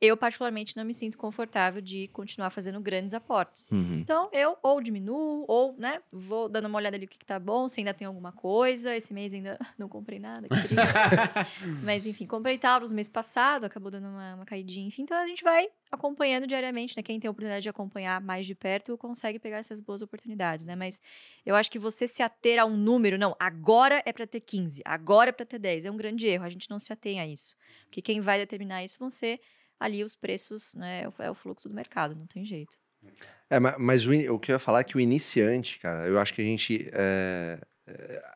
eu 0.00 0.16
particularmente 0.16 0.76
não 0.76 0.84
me 0.84 0.94
sinto 0.94 1.18
confortável 1.18 1.82
de 1.82 2.08
continuar 2.08 2.48
fazendo 2.48 2.80
grandes 2.80 3.12
aportes. 3.12 3.68
Uhum. 3.70 3.98
Então, 4.00 4.30
eu 4.32 4.56
ou 4.62 4.80
diminuo, 4.80 5.44
ou, 5.46 5.74
né, 5.76 6.00
vou 6.10 6.48
dando 6.48 6.66
uma 6.66 6.78
olhada 6.78 6.96
ali 6.96 7.04
o 7.04 7.08
que, 7.08 7.18
que 7.18 7.26
tá 7.26 7.38
bom, 7.38 7.68
se 7.68 7.80
ainda 7.80 7.92
tem 7.92 8.06
alguma 8.06 8.32
coisa. 8.32 8.96
Esse 8.96 9.12
mês 9.12 9.34
ainda 9.34 9.58
não 9.78 9.88
comprei 9.88 10.18
nada. 10.18 10.48
Mas, 11.84 12.06
enfim, 12.06 12.26
comprei 12.26 12.56
Taurus 12.56 12.92
mês 12.92 13.10
passado, 13.10 13.64
acabou 13.64 13.90
dando 13.90 14.08
uma, 14.08 14.36
uma 14.36 14.46
caidinha. 14.46 14.86
Enfim, 14.86 15.02
então 15.02 15.18
a 15.18 15.26
gente 15.26 15.44
vai 15.44 15.68
acompanhando 15.92 16.46
diariamente, 16.46 16.96
né? 16.96 17.02
Quem 17.02 17.20
tem 17.20 17.28
a 17.28 17.30
oportunidade 17.30 17.64
de 17.64 17.68
acompanhar 17.68 18.22
mais 18.22 18.46
de 18.46 18.54
perto 18.54 18.96
consegue 18.96 19.38
pegar 19.38 19.58
essas 19.58 19.80
boas 19.80 20.00
oportunidades, 20.00 20.64
né? 20.64 20.74
Mas 20.74 21.02
eu 21.44 21.54
acho 21.54 21.70
que 21.70 21.78
você 21.78 22.08
se 22.08 22.22
ater 22.22 22.58
a 22.58 22.64
um 22.64 22.76
número, 22.76 23.18
não, 23.18 23.36
agora 23.38 24.02
é 24.06 24.12
para 24.12 24.26
ter 24.26 24.40
15, 24.40 24.80
agora 24.84 25.28
é 25.28 25.32
para 25.32 25.44
ter 25.44 25.58
10, 25.58 25.84
é 25.84 25.90
um 25.90 25.96
grande 25.96 26.26
erro. 26.26 26.44
A 26.44 26.50
gente 26.50 26.70
não 26.70 26.78
se 26.78 26.90
atém 26.90 27.20
a 27.20 27.26
isso. 27.26 27.54
Porque 27.84 28.00
quem 28.00 28.20
vai 28.22 28.38
determinar 28.38 28.82
isso 28.82 28.98
vão 28.98 29.10
ser 29.10 29.40
ali 29.80 30.04
os 30.04 30.14
preços, 30.14 30.74
né? 30.74 31.06
É 31.18 31.30
o 31.30 31.34
fluxo 31.34 31.68
do 31.68 31.74
mercado, 31.74 32.14
não 32.14 32.26
tem 32.26 32.44
jeito. 32.44 32.76
É, 33.48 33.58
ma- 33.58 33.76
mas 33.78 34.06
o, 34.06 34.10
o 34.34 34.38
que 34.38 34.52
eu 34.52 34.54
ia 34.54 34.58
falar 34.58 34.80
é 34.80 34.84
que 34.84 34.96
o 34.96 35.00
iniciante, 35.00 35.78
cara, 35.78 36.06
eu 36.06 36.20
acho 36.20 36.34
que 36.34 36.42
a 36.42 36.44
gente. 36.44 36.88
é, 36.92 37.58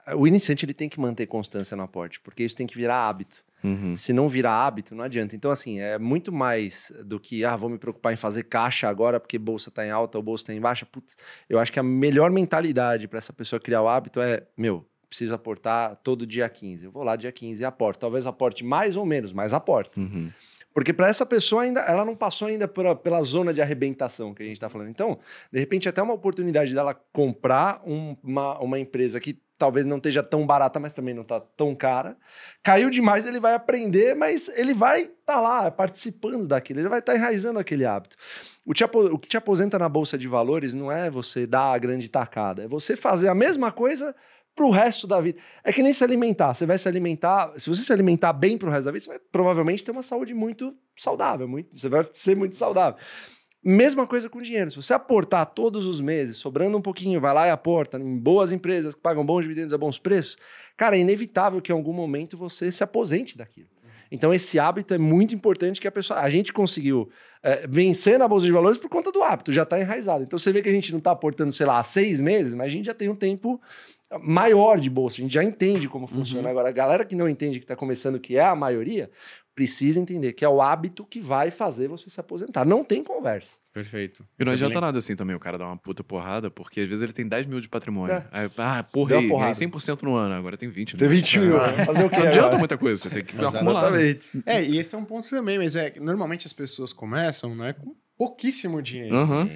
é, 0.07 0.15
o 0.17 0.27
iniciante 0.27 0.65
ele 0.65 0.75
tem 0.75 0.89
que 0.89 0.99
manter 0.99 1.27
constância 1.27 1.77
no 1.77 1.83
aporte, 1.83 2.19
porque 2.21 2.43
isso 2.43 2.57
tem 2.57 2.67
que 2.67 2.77
virar 2.77 3.07
hábito. 3.07 3.45
Uhum. 3.63 3.97
Se 3.97 4.13
não 4.13 4.29
virar 4.29 4.67
hábito, 4.67 4.95
não 4.95 5.03
adianta. 5.05 5.35
Então, 5.35 5.51
assim, 5.51 5.81
é 5.81 5.99
muito 5.99 6.31
mais 6.31 6.93
do 7.05 7.19
que, 7.19 7.45
ah, 7.47 7.57
vou 7.57 7.71
me 7.71 7.79
preocupar 7.79 8.13
em 8.13 8.17
fazer 8.17 8.43
caixa 8.45 8.89
agora 8.89 9.19
porque 9.19 9.39
bolsa 9.39 9.71
tá 9.71 9.87
em 9.87 9.91
alta 9.91 10.19
ou 10.19 10.23
bolsa 10.25 10.47
tá 10.47 10.55
em 10.55 10.61
baixa. 10.61 10.85
Putz, 10.85 11.17
eu 11.49 11.59
acho 11.59 11.73
que 11.73 11.79
a 11.79 11.83
melhor 11.83 12.31
mentalidade 12.31 13.09
para 13.09 13.19
essa 13.19 13.33
pessoa 13.33 13.59
criar 13.59 13.81
o 13.81 13.89
hábito 13.89 14.21
é, 14.21 14.47
meu, 14.55 14.87
preciso 15.09 15.33
aportar 15.33 15.97
todo 16.03 16.27
dia 16.27 16.47
15. 16.47 16.85
Eu 16.85 16.91
vou 16.93 17.03
lá 17.03 17.17
dia 17.17 17.33
15 17.33 17.63
e 17.63 17.65
aporto. 17.65 18.01
Talvez 18.01 18.27
aporte 18.27 18.63
mais 18.63 18.97
ou 18.97 19.07
menos, 19.07 19.33
mas 19.33 19.55
aporto. 19.55 19.99
Uhum. 19.99 20.31
Porque 20.75 20.93
para 20.93 21.09
essa 21.09 21.25
pessoa 21.25 21.63
ainda, 21.63 21.81
ela 21.81 22.05
não 22.05 22.17
passou 22.17 22.49
ainda 22.49 22.67
por 22.67 22.85
a- 22.85 22.97
pela 22.97 23.23
zona 23.23 23.55
de 23.55 23.63
arrebentação 23.63 24.35
que 24.35 24.43
a 24.43 24.47
gente 24.47 24.57
está 24.57 24.69
falando. 24.69 24.91
Então, 24.91 25.19
de 25.53 25.61
repente, 25.61 25.89
até 25.89 26.03
uma 26.03 26.13
oportunidade 26.13 26.75
dela 26.75 26.93
comprar 27.13 27.81
um- 27.87 28.17
uma, 28.23 28.59
uma 28.59 28.79
empresa 28.79 29.21
que 29.21 29.39
talvez 29.57 29.87
não 29.87 29.99
esteja 29.99 30.21
tão 30.21 30.45
barata, 30.45 30.81
mas 30.81 30.93
também 30.93 31.15
não 31.15 31.23
está 31.23 31.39
tão 31.41 31.77
cara. 31.77 32.17
Caiu 32.61 32.91
demais, 32.91 33.25
ele 33.25 33.39
vai 33.39 33.55
aprender, 33.55 34.15
mas 34.15 34.49
ele 34.49 34.75
vai 34.75 35.03
estar 35.03 35.41
lá 35.41 35.71
participando 35.71 36.45
daquilo, 36.47 36.81
ele 36.81 36.89
vai 36.89 36.99
estar 36.99 37.15
enraizando 37.15 37.61
aquele 37.61 37.85
hábito. 37.85 38.17
O, 38.67 38.75
te 38.75 38.85
o 38.85 39.19
que 39.19 39.29
te 39.29 39.37
aposenta 39.37 39.79
na 39.79 39.89
bolsa 39.89 40.19
de 40.19 40.27
valores 40.27 40.75
não 40.75 40.91
é 40.91 41.09
você 41.09 41.47
dar 41.47 41.73
a 41.73 41.79
grande 41.79 42.09
tacada, 42.11 42.65
é 42.65 42.69
você 42.69 42.97
fazer 42.97 43.29
a 43.29 43.35
mesma 43.35 43.71
coisa 43.71 44.15
pro 44.55 44.71
resto 44.71 45.07
da 45.07 45.21
vida. 45.21 45.39
É 45.63 45.73
que 45.73 45.83
nem 45.83 45.93
se 45.93 46.05
alimentar. 46.05 46.55
Você 46.55 46.67
vai 46.67 46.79
se 46.79 46.89
alimentar. 46.89 47.53
Se 47.57 47.69
você 47.69 47.83
se 47.83 47.93
alimentar 47.93 48.33
bem 48.33 48.57
pro 48.57 48.71
resto 48.71 48.85
da 48.85 48.93
vida, 48.93 49.05
você 49.05 49.11
vai 49.11 49.19
provavelmente 49.19 49.83
ter 49.83 49.91
uma 49.91 50.03
saúde 50.03 50.33
muito 50.33 50.75
saudável. 50.97 51.49
Muito, 51.49 51.77
você 51.77 51.89
vai 51.89 52.07
ser 52.13 52.37
muito 52.37 52.57
saudável. 52.57 52.99
Mesma 53.67 54.07
coisa 54.07 54.29
com 54.29 54.43
dinheiro. 54.43 54.71
Se 54.71 54.77
você 54.77 54.93
aportar 54.93 55.47
todos 55.47 55.87
os 55.87 56.01
meses, 56.01 56.37
sobrando 56.37 56.77
um 56.77 56.83
pouquinho, 56.83 57.19
vai 57.21 57.33
lá 57.33 57.47
e 57.47 57.51
aporta 57.51 57.99
em 57.99 58.19
boas 58.19 58.53
empresas 58.53 58.95
que 58.95 59.01
pagam 59.01 59.25
bons 59.25 59.43
dividendos 59.43 59.73
a 59.73 59.79
bons 59.79 59.99
preços, 59.99 60.37
cara, 60.77 60.97
é 60.97 61.01
inevitável 61.01 61.63
que 61.63 61.73
em 61.73 61.75
algum 61.75 61.95
momento 61.95 62.37
você 62.37 62.71
se 62.71 62.85
aposente 62.85 63.39
daquilo. 63.39 63.69
Então, 64.11 64.33
esse 64.33 64.59
hábito 64.59 64.95
é 64.95 64.99
muito 64.99 65.35
importante 65.35 65.81
que 65.81 65.89
a 65.89 65.91
pessoa. 65.91 66.21
A 66.21 66.31
gente 66.31 66.53
conseguiu 66.53 67.11
é, 67.43 67.67
vencer 67.67 68.19
na 68.19 68.29
Bolsa 68.29 68.47
de 68.47 68.53
Valores 68.53 68.79
por 68.79 68.89
conta 68.89 69.11
do 69.11 69.23
hábito, 69.23 69.51
já 69.51 69.65
está 69.65 69.81
enraizado. 69.81 70.23
Então, 70.23 70.39
você 70.39 70.53
vê 70.53 70.63
que 70.63 70.69
a 70.69 70.73
gente 70.73 70.93
não 70.93 70.99
está 70.99 71.11
aportando, 71.11 71.51
sei 71.51 71.67
lá, 71.67 71.83
seis 71.83 72.21
meses, 72.21 72.55
mas 72.55 72.67
a 72.67 72.71
gente 72.71 72.85
já 72.85 72.95
tem 72.95 73.09
um 73.09 73.17
tempo 73.17 73.61
maior 74.21 74.79
de 74.79 74.89
bolsa, 74.89 75.21
a 75.21 75.23
gente 75.23 75.35
já 75.35 75.43
entende 75.43 75.89
como 75.89 76.07
funciona. 76.07 76.49
Agora, 76.49 76.69
a 76.69 76.73
galera 76.73 77.05
que 77.05 77.17
não 77.17 77.29
entende, 77.29 77.59
que 77.59 77.65
está 77.65 77.77
começando, 77.77 78.19
que 78.19 78.37
é 78.37 78.45
a 78.45 78.55
maioria, 78.55 79.11
precisa 79.55 80.01
entender 80.01 80.33
que 80.33 80.45
é 80.45 80.49
o 80.49 80.61
hábito 80.61 81.05
que 81.05 81.21
vai 81.21 81.51
fazer 81.51 81.89
você 81.89 82.11
se 82.11 82.19
aposentar. 82.19 82.65
Não 82.65 82.83
tem 82.85 83.05
conversa. 83.05 83.57
Perfeito. 83.73 84.25
E 84.39 84.45
não 84.45 84.53
adianta 84.53 84.81
nada 84.81 84.99
assim 84.99 85.17
também 85.17 85.35
o 85.35 85.41
cara 85.41 85.59
dar 85.59 85.67
uma 85.67 85.77
puta 85.77 86.05
porrada, 86.05 86.49
porque 86.51 86.81
às 86.81 86.89
vezes 86.89 87.03
ele 87.03 87.13
tem 87.13 87.27
10 87.27 87.47
mil 87.47 87.61
de 87.61 87.69
patrimônio. 87.69 88.15
É. 88.15 88.27
Aí, 88.31 88.51
ah, 88.59 88.85
porra, 88.85 89.17
aí, 89.17 89.29
ganhei 89.29 89.51
100% 89.51 90.03
no 90.03 90.15
ano, 90.15 90.35
agora 90.35 90.57
tem 90.57 90.69
20 90.69 90.97
Tem 90.97 91.09
20 91.09 91.41
mil. 91.41 91.61
É. 91.61 91.85
Fazer 91.85 92.05
o 92.05 92.11
quê? 92.11 92.19
Não 92.19 92.27
adianta 92.27 92.47
agora? 92.47 92.59
muita 92.59 92.79
coisa, 92.79 93.03
você 93.03 93.11
tem 93.11 93.25
que 93.25 93.33
acumular. 93.37 93.91
né? 93.91 94.03
Exatamente. 94.03 94.43
É, 94.47 94.63
e 94.63 94.79
esse 94.79 94.95
é 94.95 94.99
um 94.99 95.05
ponto 95.05 95.29
também, 95.29 95.59
mas 95.59 95.75
é 95.75 95.91
que 95.91 95.99
normalmente 95.99 96.47
as 96.47 96.53
pessoas 96.53 96.93
começam, 96.93 97.55
né, 97.55 97.73
com 97.73 97.97
pouquíssimo 98.17 98.81
dinheiro. 98.81 99.17
Aham. 99.17 99.49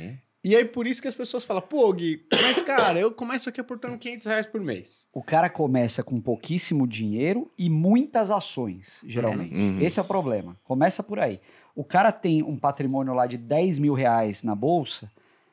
E 0.45 0.55
aí 0.55 0.65
por 0.65 0.87
isso 0.87 1.03
que 1.03 1.09
as 1.09 1.15
pessoas 1.15 1.45
falam, 1.45 1.61
pô, 1.63 1.93
Gui, 1.93 2.25
mas 2.31 2.63
cara, 2.63 2.99
eu 2.99 3.11
começo 3.11 3.49
aqui 3.49 3.61
aportando 3.61 3.99
500 3.99 4.27
reais 4.27 4.47
por 4.47 4.61
mês. 4.61 5.07
O 5.13 5.23
cara 5.23 5.49
começa 5.51 6.03
com 6.03 6.21
pouquíssimo 6.21 6.87
dinheiro 6.87 7.51
e 7.59 7.69
muitas 7.69 8.31
ações, 8.31 9.01
geralmente. 9.05 9.53
Uhum. 9.55 9.81
Esse 9.81 9.99
é 9.99 10.03
o 10.03 10.05
problema. 10.05 10.57
Começa 10.63 11.03
por 11.03 11.19
aí. 11.19 11.41
O 11.75 11.83
cara 11.85 12.13
tem 12.13 12.43
um 12.43 12.57
patrimônio 12.57 13.13
lá 13.15 13.27
de 13.27 13.37
10 13.37 13.79
mil 13.81 13.95
reais 13.95 14.45
na 14.45 14.55
bolsa, 14.55 15.11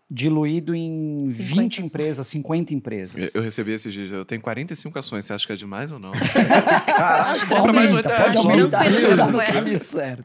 diluído 0.09 0.75
em 0.75 1.29
50 1.31 1.43
20 1.43 1.73
ações. 1.73 1.87
empresas, 1.87 2.27
50 2.27 2.73
empresas. 2.75 3.15
Eu- 3.23 3.31
Eu 3.33 3.41
recebi 3.41 3.71
esses 3.71 3.91
dias, 3.91 4.11
eu 4.11 4.23
tenho 4.23 4.39
45 4.41 4.99
ações, 4.99 5.25
você 5.25 5.33
acha 5.33 5.47
que 5.47 5.53
é 5.53 5.55
demais 5.55 5.91
ou 5.91 5.97
não? 5.97 6.11
Acho 6.95 7.47
compra 7.47 7.73
mais 7.73 7.89
aumenta, 7.91 8.09
oito 8.09 8.23
pode 8.23 8.37
aumentar, 8.37 8.83
tá 9.17 9.27
no 9.31 9.41
é. 9.41 9.51
caminho 9.51 9.83
certo. 9.83 10.23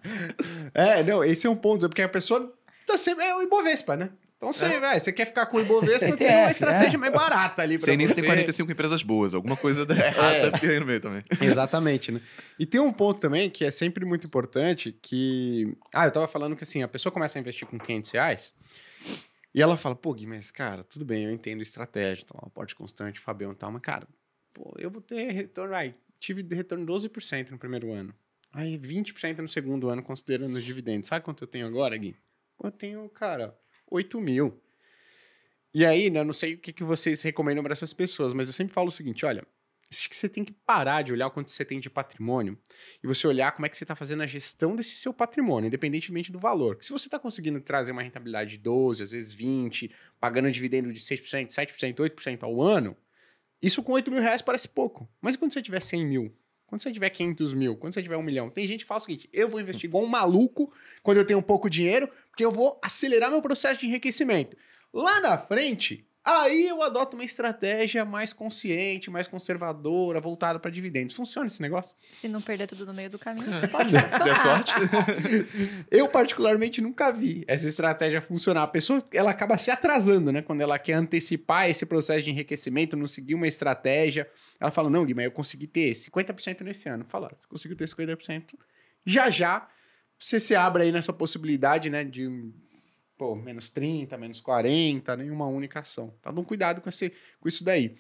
É, 0.74 1.02
não, 1.02 1.24
esse 1.24 1.46
é 1.46 1.50
um 1.50 1.56
ponto, 1.56 1.86
é 1.86 1.88
porque 1.88 2.02
a 2.02 2.08
pessoa 2.08 2.52
tá 2.86 2.98
sempre. 2.98 3.24
É 3.24 3.34
o 3.34 3.42
Ibovespa, 3.42 3.96
né? 3.96 4.11
Então 4.41 4.55
você, 4.55 4.80
vai, 4.80 4.99
você 4.99 5.12
quer 5.12 5.26
ficar 5.26 5.45
com 5.45 5.59
o 5.59 5.61
Ibovespa, 5.61 5.99
tem 6.16 6.26
uma 6.26 6.34
ETF, 6.45 6.51
estratégia 6.53 6.97
é. 6.97 6.99
mais 6.99 7.12
barata 7.12 7.61
ali 7.61 7.76
pra 7.76 7.84
Sem 7.84 7.95
nem 7.99 8.09
se 8.09 8.14
você. 8.14 8.22
tem 8.22 8.30
45 8.30 8.72
empresas 8.72 9.03
boas, 9.03 9.34
alguma 9.34 9.55
coisa 9.55 9.82
errada 9.82 10.32
É. 10.34 10.43
deve 10.45 10.59
ter 10.61 10.70
aí 10.70 10.80
no 10.80 10.86
meio 10.86 10.99
também. 10.99 11.22
Exatamente, 11.43 12.11
né? 12.11 12.22
E 12.59 12.64
tem 12.64 12.80
um 12.80 12.91
ponto 12.91 13.20
também 13.20 13.51
que 13.51 13.66
é 13.66 13.70
sempre 13.70 14.03
muito 14.07 14.26
importante, 14.26 14.97
que... 15.03 15.76
Ah, 15.95 16.07
eu 16.07 16.11
tava 16.11 16.26
falando 16.26 16.57
que 16.57 16.64
assim, 16.64 16.82
a 16.82 16.88
pessoa 16.88 17.12
começa 17.12 17.38
a 17.38 17.41
investir 17.41 17.68
com 17.68 17.78
500 17.78 18.11
reais 18.12 18.55
e 19.55 19.61
ela 19.61 19.76
fala, 19.76 19.95
pô, 19.95 20.14
Gui, 20.14 20.26
mas 20.26 20.51
cara, 20.51 20.84
tudo 20.84 21.05
bem, 21.05 21.24
eu 21.24 21.30
entendo 21.30 21.61
estratégia, 21.61 22.24
então, 22.24 22.41
aporte 22.43 22.74
constante, 22.74 23.20
Fabião 23.20 23.53
e 23.53 23.57
tal, 23.57 23.70
mas 23.70 23.82
cara, 23.82 24.09
pô, 24.55 24.74
eu 24.78 24.91
vou 24.91 25.03
ter 25.03 25.30
retorno, 25.32 25.74
ai, 25.74 25.95
tive 26.18 26.43
de 26.43 26.55
retorno 26.55 26.86
12% 26.86 27.51
no 27.51 27.59
primeiro 27.59 27.93
ano, 27.93 28.14
aí 28.55 28.78
20% 28.78 29.36
no 29.41 29.49
segundo 29.49 29.91
ano, 29.91 30.03
considerando 30.03 30.57
os 30.57 30.64
dividendos. 30.64 31.11
Sabe 31.11 31.22
quanto 31.26 31.45
eu 31.45 31.49
tenho 31.49 31.66
agora, 31.66 31.95
Gui? 31.95 32.16
Pô, 32.57 32.68
eu 32.68 32.72
tenho, 32.72 33.07
cara, 33.11 33.55
8 33.91 34.20
mil. 34.20 34.61
E 35.72 35.84
aí, 35.84 36.11
né, 36.11 36.24
não 36.24 36.32
sei 36.32 36.55
o 36.55 36.59
que, 36.59 36.72
que 36.72 36.82
vocês 36.82 37.22
recomendam 37.22 37.62
para 37.62 37.72
essas 37.72 37.93
pessoas, 37.93 38.32
mas 38.32 38.49
eu 38.49 38.53
sempre 38.53 38.74
falo 38.74 38.88
o 38.88 38.93
seguinte, 38.93 39.24
olha, 39.24 39.47
acho 39.91 40.09
que 40.09 40.16
você 40.16 40.28
tem 40.28 40.45
que 40.45 40.53
parar 40.53 41.03
de 41.03 41.12
olhar 41.12 41.26
o 41.26 41.30
quanto 41.30 41.51
você 41.51 41.64
tem 41.64 41.78
de 41.80 41.91
patrimônio 41.91 42.59
e 43.03 43.07
você 43.07 43.26
olhar 43.26 43.53
como 43.53 43.66
é 43.66 43.68
que 43.68 43.76
você 43.76 43.84
está 43.84 43.95
fazendo 43.95 44.22
a 44.22 44.26
gestão 44.26 44.74
desse 44.74 44.97
seu 44.97 45.12
patrimônio, 45.12 45.68
independentemente 45.68 46.32
do 46.32 46.38
valor. 46.38 46.78
Se 46.80 46.93
você 46.93 47.07
está 47.07 47.18
conseguindo 47.18 47.61
trazer 47.61 47.93
uma 47.93 48.03
rentabilidade 48.03 48.53
de 48.53 48.59
12, 48.59 49.03
às 49.03 49.11
vezes 49.12 49.32
20, 49.32 49.93
pagando 50.18 50.49
um 50.49 50.51
dividendo 50.51 50.93
de 50.93 51.01
6%, 51.01 51.49
7%, 51.49 51.95
8% 51.97 52.43
ao 52.43 52.61
ano, 52.61 52.97
isso 53.62 53.82
com 53.82 53.93
8 53.93 54.11
mil 54.11 54.20
reais 54.20 54.43
parece 54.43 54.68
pouco. 54.68 55.09
Mas 55.20 55.36
quando 55.36 55.53
você 55.53 55.62
tiver 55.62 55.82
100 55.82 56.07
mil? 56.07 56.39
Quando 56.70 56.82
você 56.82 56.92
tiver 56.92 57.10
500 57.10 57.52
mil? 57.52 57.76
Quando 57.76 57.92
você 57.92 58.00
tiver 58.00 58.16
um 58.16 58.22
milhão? 58.22 58.48
Tem 58.48 58.64
gente 58.64 58.84
que 58.84 58.86
fala 58.86 58.98
o 58.98 59.02
seguinte, 59.02 59.28
eu 59.32 59.48
vou 59.48 59.60
investir 59.60 59.86
igual 59.86 60.04
um 60.04 60.06
maluco 60.06 60.72
quando 61.02 61.16
eu 61.16 61.24
tenho 61.24 61.42
pouco 61.42 61.68
dinheiro, 61.68 62.08
porque 62.30 62.44
eu 62.44 62.52
vou 62.52 62.78
acelerar 62.80 63.28
meu 63.28 63.42
processo 63.42 63.80
de 63.80 63.86
enriquecimento. 63.86 64.56
Lá 64.94 65.20
na 65.20 65.36
frente, 65.36 66.08
aí 66.24 66.68
eu 66.68 66.82
adoto 66.82 67.16
uma 67.16 67.24
estratégia 67.24 68.04
mais 68.04 68.32
consciente, 68.32 69.10
mais 69.10 69.26
conservadora, 69.26 70.20
voltada 70.20 70.58
para 70.58 70.70
dividendos. 70.70 71.14
Funciona 71.14 71.46
esse 71.46 71.60
negócio? 71.62 71.94
Se 72.12 72.28
não 72.28 72.40
perder 72.40 72.66
tudo 72.66 72.84
no 72.86 72.92
meio 72.94 73.08
do 73.10 73.18
caminho, 73.18 73.52
É. 73.54 73.66
pode 73.66 73.90
Se 74.06 74.18
der 74.22 74.34
funcionar. 74.36 74.42
sorte. 74.66 74.72
Eu, 75.90 76.08
particularmente, 76.08 76.80
nunca 76.80 77.10
vi 77.10 77.44
essa 77.48 77.68
estratégia 77.68 78.20
funcionar. 78.20 78.62
A 78.64 78.66
pessoa, 78.68 79.02
ela 79.12 79.30
acaba 79.30 79.56
se 79.58 79.70
atrasando, 79.70 80.30
né? 80.32 80.42
Quando 80.42 80.60
ela 80.60 80.78
quer 80.78 80.94
antecipar 80.94 81.68
esse 81.70 81.84
processo 81.86 82.22
de 82.24 82.30
enriquecimento, 82.30 82.96
não 82.96 83.06
seguir 83.08 83.34
uma 83.34 83.48
estratégia. 83.48 84.28
Ela 84.60 84.70
fala, 84.70 84.90
não, 84.90 85.04
Gui, 85.04 85.14
mas 85.14 85.24
eu 85.24 85.32
consegui 85.32 85.66
ter 85.66 85.92
50% 85.92 86.60
nesse 86.62 86.88
ano. 86.88 87.04
Fala, 87.04 87.30
você 87.38 87.46
conseguiu 87.48 87.76
ter 87.76 87.86
50%. 87.86 88.54
Já, 89.06 89.30
já, 89.30 89.66
você 90.18 90.38
se 90.38 90.54
abre 90.54 90.82
aí 90.82 90.92
nessa 90.92 91.12
possibilidade, 91.12 91.88
né? 91.88 92.04
De, 92.04 92.28
pô, 93.20 93.36
menos 93.36 93.68
30, 93.68 94.16
menos 94.16 94.40
40, 94.40 95.14
nenhuma 95.18 95.46
única 95.46 95.80
ação. 95.80 96.14
Então, 96.18 96.32
dá 96.32 96.40
um 96.40 96.44
cuidado 96.44 96.80
com, 96.80 96.88
esse, 96.88 97.12
com 97.38 97.46
isso 97.46 97.62
daí. 97.62 97.94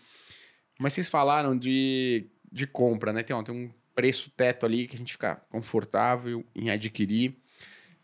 Mas 0.78 0.94
vocês 0.94 1.10
falaram 1.10 1.54
de, 1.54 2.26
de 2.50 2.66
compra, 2.66 3.12
né? 3.12 3.22
Tem, 3.22 3.36
ó, 3.36 3.42
tem 3.42 3.54
um 3.54 3.70
preço 3.94 4.30
teto 4.30 4.64
ali 4.64 4.86
que 4.88 4.94
a 4.96 4.98
gente 4.98 5.12
fica 5.12 5.36
confortável 5.50 6.42
em 6.56 6.70
adquirir. 6.70 7.36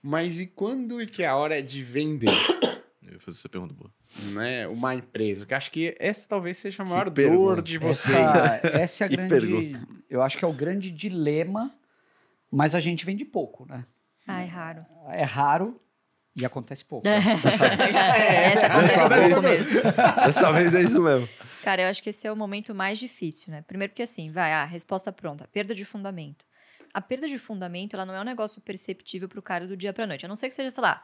Mas 0.02 0.38
e 0.38 0.46
quando 0.46 1.06
que 1.06 1.22
é 1.22 1.26
a 1.26 1.36
hora 1.36 1.62
de 1.62 1.82
vender, 1.82 2.28
Eu 3.02 3.14
ia 3.14 3.18
fazer 3.20 3.38
essa 3.38 3.48
pergunta 3.48 3.72
boa. 3.72 3.90
né? 4.34 4.68
Uma 4.68 4.94
empresa? 4.94 5.46
Porque 5.46 5.54
acho 5.54 5.70
que 5.70 5.96
essa 5.98 6.28
talvez 6.28 6.58
seja 6.58 6.82
a 6.82 6.86
maior 6.86 7.08
dor 7.08 7.62
de 7.62 7.78
vocês. 7.78 8.14
Essa, 8.14 8.66
essa 8.66 9.04
é 9.04 9.06
a 9.06 9.08
Que 9.08 9.16
grande. 9.16 9.30
pergunta. 9.40 9.88
Eu 10.10 10.20
acho 10.20 10.36
que 10.36 10.44
é 10.44 10.48
o 10.48 10.52
grande 10.52 10.90
dilema, 10.90 11.74
mas 12.50 12.74
a 12.74 12.78
gente 12.80 13.06
vende 13.06 13.24
pouco, 13.24 13.64
né? 13.64 13.86
Ai, 14.26 14.44
raro. 14.46 14.84
É 15.08 15.22
raro 15.22 15.80
e 16.36 16.44
acontece 16.44 16.84
pouco. 16.84 17.08
É, 17.08 17.16
essa 18.46 18.66
essa 18.66 18.66
acontece 18.66 19.08
vez- 19.08 19.26
pouco 19.28 19.42
mesmo. 19.42 19.80
Dessa 20.26 20.52
vez 20.52 20.74
é 20.74 20.82
isso 20.82 21.02
mesmo. 21.02 21.28
Cara, 21.64 21.82
eu 21.82 21.88
acho 21.88 22.02
que 22.02 22.10
esse 22.10 22.26
é 22.26 22.30
o 22.32 22.36
momento 22.36 22.74
mais 22.74 22.98
difícil, 22.98 23.50
né? 23.52 23.62
Primeiro 23.66 23.92
porque 23.92 24.02
assim, 24.02 24.30
vai, 24.30 24.52
ah, 24.52 24.64
resposta 24.64 25.10
pronta, 25.10 25.48
perda 25.48 25.74
de 25.74 25.84
fundamento. 25.84 26.44
a 26.94 27.00
perda 27.00 27.26
de 27.26 27.38
fundamento, 27.38 27.94
ela 27.94 28.06
não 28.06 28.14
é 28.14 28.20
um 28.20 28.24
negócio 28.24 28.60
perceptível 28.62 29.28
para 29.28 29.38
o 29.38 29.42
cara 29.42 29.66
do 29.66 29.76
dia 29.76 29.92
para 29.92 30.06
noite. 30.06 30.24
A 30.24 30.28
não 30.28 30.36
ser 30.36 30.48
que 30.48 30.54
seja, 30.54 30.70
sei 30.70 30.82
lá, 30.82 31.02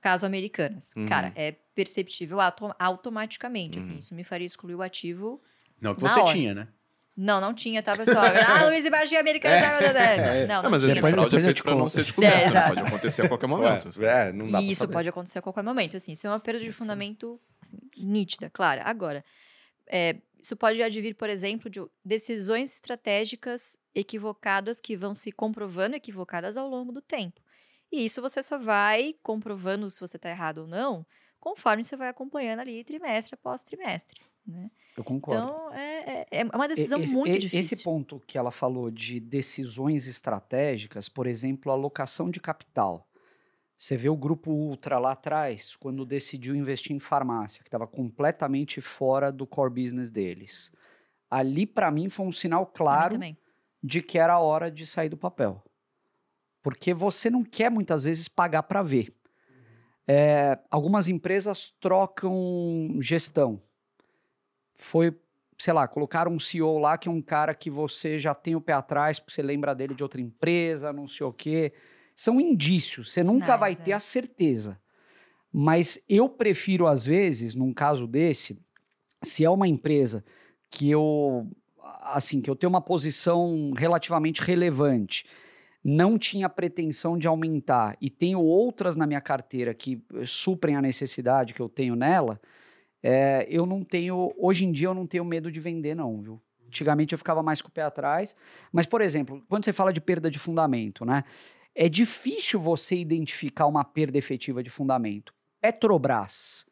caso 0.00 0.24
Americanas. 0.24 0.92
Uhum. 0.96 1.06
Cara, 1.06 1.32
é 1.34 1.52
perceptível 1.74 2.40
auto- 2.40 2.74
automaticamente, 2.78 3.78
assim. 3.78 3.92
Uhum. 3.92 3.98
Isso 3.98 4.14
me 4.14 4.24
faria 4.24 4.46
excluir 4.46 4.74
o 4.74 4.82
ativo. 4.82 5.42
Não 5.80 5.94
que 5.94 6.00
você 6.00 6.18
hora. 6.20 6.32
tinha, 6.32 6.54
né? 6.54 6.68
Não, 7.16 7.40
não 7.40 7.54
tinha, 7.54 7.82
tá, 7.82 7.96
pessoal? 7.96 8.24
ah, 8.46 8.66
Luiz 8.68 8.84
e 8.84 8.90
Baixinho 8.90 9.22
blá, 9.24 9.32
blá. 9.32 10.00
É. 10.02 10.46
Não, 10.46 10.58
Ah, 10.58 10.62
não 10.64 10.70
mas 10.70 10.82
tinha. 10.82 10.92
assim, 10.92 10.94
Depois- 10.96 11.14
fraude 11.14 11.36
é 11.36 11.40
feito 11.40 11.62
pra 11.62 11.74
não 11.74 11.88
ser 11.88 12.02
descoberto, 12.02 12.34
É, 12.36 12.50
né? 12.50 12.68
Pode 12.68 12.80
acontecer 12.82 13.22
a 13.22 13.28
qualquer 13.28 13.46
momento. 13.46 13.90
Ué, 14.00 14.28
é, 14.28 14.32
não 14.32 14.46
dá 14.46 14.60
isso 14.60 14.86
pode 14.88 15.08
acontecer 15.08 15.38
a 15.38 15.42
qualquer 15.42 15.62
momento, 15.62 15.96
assim. 15.96 16.12
Isso 16.12 16.26
é 16.26 16.30
uma 16.30 16.38
perda 16.40 16.60
de 16.60 16.70
fundamento 16.72 17.40
assim, 17.62 17.78
nítida, 17.96 18.50
clara. 18.50 18.82
Agora, 18.84 19.24
é, 19.86 20.16
isso 20.38 20.54
pode 20.56 20.82
advir, 20.82 21.14
por 21.14 21.30
exemplo, 21.30 21.70
de 21.70 21.80
decisões 22.04 22.74
estratégicas 22.74 23.78
equivocadas 23.94 24.78
que 24.78 24.94
vão 24.96 25.14
se 25.14 25.32
comprovando 25.32 25.96
equivocadas 25.96 26.56
ao 26.58 26.68
longo 26.68 26.92
do 26.92 27.00
tempo. 27.00 27.40
E 27.90 28.04
isso 28.04 28.20
você 28.20 28.42
só 28.42 28.58
vai 28.58 29.14
comprovando 29.22 29.88
se 29.88 30.00
você 30.00 30.16
está 30.16 30.28
errado 30.28 30.58
ou 30.58 30.66
não, 30.66 31.06
conforme 31.46 31.84
você 31.84 31.96
vai 31.96 32.08
acompanhando 32.08 32.58
ali 32.58 32.82
trimestre 32.82 33.34
após 33.34 33.62
trimestre. 33.62 34.20
Né? 34.44 34.68
Eu 34.96 35.04
concordo. 35.04 35.44
Então, 35.44 35.72
é, 35.72 36.22
é, 36.22 36.26
é 36.40 36.44
uma 36.44 36.66
decisão 36.66 37.00
esse, 37.00 37.14
muito 37.14 37.38
difícil. 37.38 37.76
Esse 37.76 37.84
ponto 37.84 38.20
que 38.26 38.36
ela 38.36 38.50
falou 38.50 38.90
de 38.90 39.20
decisões 39.20 40.08
estratégicas, 40.08 41.08
por 41.08 41.24
exemplo, 41.24 41.70
alocação 41.70 42.30
de 42.30 42.40
capital. 42.40 43.08
Você 43.78 43.96
vê 43.96 44.08
o 44.08 44.16
grupo 44.16 44.50
Ultra 44.50 44.98
lá 44.98 45.12
atrás, 45.12 45.76
quando 45.76 46.04
decidiu 46.04 46.56
investir 46.56 46.96
em 46.96 46.98
farmácia, 46.98 47.62
que 47.62 47.68
estava 47.68 47.86
completamente 47.86 48.80
fora 48.80 49.30
do 49.30 49.46
core 49.46 49.84
business 49.84 50.10
deles. 50.10 50.72
Ali, 51.30 51.64
para 51.64 51.92
mim, 51.92 52.08
foi 52.08 52.26
um 52.26 52.32
sinal 52.32 52.66
claro 52.66 53.20
de 53.80 54.02
que 54.02 54.18
era 54.18 54.32
a 54.32 54.40
hora 54.40 54.68
de 54.68 54.84
sair 54.84 55.10
do 55.10 55.16
papel. 55.16 55.62
Porque 56.60 56.92
você 56.92 57.30
não 57.30 57.44
quer 57.44 57.70
muitas 57.70 58.02
vezes 58.02 58.26
pagar 58.26 58.64
para 58.64 58.82
ver. 58.82 59.14
É, 60.08 60.58
algumas 60.70 61.08
empresas 61.08 61.74
trocam 61.80 62.96
gestão. 63.00 63.60
Foi, 64.74 65.14
sei 65.58 65.72
lá, 65.72 65.88
colocaram 65.88 66.32
um 66.32 66.38
CEO 66.38 66.78
lá 66.78 66.96
que 66.96 67.08
é 67.08 67.10
um 67.10 67.22
cara 67.22 67.54
que 67.54 67.70
você 67.70 68.18
já 68.18 68.34
tem 68.34 68.54
o 68.54 68.60
pé 68.60 68.72
atrás, 68.72 69.18
porque 69.18 69.32
você 69.32 69.42
lembra 69.42 69.74
dele 69.74 69.94
de 69.94 70.02
outra 70.02 70.20
empresa, 70.20 70.92
não 70.92 71.08
sei 71.08 71.26
o 71.26 71.32
quê. 71.32 71.72
São 72.14 72.40
indícios, 72.40 73.12
você 73.12 73.22
nunca 73.22 73.44
Sinais, 73.46 73.60
vai 73.60 73.72
é. 73.72 73.76
ter 73.76 73.92
a 73.92 74.00
certeza. 74.00 74.80
Mas 75.52 75.98
eu 76.08 76.28
prefiro, 76.28 76.86
às 76.86 77.04
vezes, 77.04 77.54
num 77.54 77.72
caso 77.72 78.06
desse, 78.06 78.58
se 79.22 79.44
é 79.44 79.50
uma 79.50 79.66
empresa 79.66 80.24
que 80.70 80.90
eu 80.90 81.48
assim 82.02 82.40
que 82.40 82.50
eu 82.50 82.56
tenho 82.56 82.70
uma 82.70 82.80
posição 82.80 83.72
relativamente 83.76 84.42
relevante, 84.42 85.24
não 85.88 86.18
tinha 86.18 86.48
pretensão 86.48 87.16
de 87.16 87.28
aumentar 87.28 87.96
e 88.00 88.10
tenho 88.10 88.40
outras 88.40 88.96
na 88.96 89.06
minha 89.06 89.20
carteira 89.20 89.72
que 89.72 90.02
eh, 90.14 90.26
suprem 90.26 90.74
a 90.74 90.82
necessidade 90.82 91.54
que 91.54 91.62
eu 91.62 91.68
tenho 91.68 91.94
nela, 91.94 92.40
é, 93.00 93.46
eu 93.48 93.64
não 93.64 93.84
tenho 93.84 94.34
hoje 94.36 94.64
em 94.64 94.72
dia 94.72 94.88
eu 94.88 94.94
não 94.94 95.06
tenho 95.06 95.24
medo 95.24 95.48
de 95.48 95.60
vender 95.60 95.94
não, 95.94 96.20
viu? 96.20 96.42
Antigamente 96.66 97.12
eu 97.14 97.18
ficava 97.18 97.40
mais 97.40 97.62
com 97.62 97.68
o 97.68 97.70
pé 97.70 97.82
atrás, 97.82 98.34
mas 98.72 98.84
por 98.84 99.00
exemplo, 99.00 99.40
quando 99.48 99.64
você 99.64 99.72
fala 99.72 99.92
de 99.92 100.00
perda 100.00 100.28
de 100.28 100.40
fundamento, 100.40 101.04
né? 101.04 101.22
É 101.72 101.88
difícil 101.88 102.58
você 102.58 102.96
identificar 102.96 103.66
uma 103.66 103.84
perda 103.84 104.18
efetiva 104.18 104.64
de 104.64 104.70
fundamento. 104.70 105.32
Petrobras. 105.60 106.66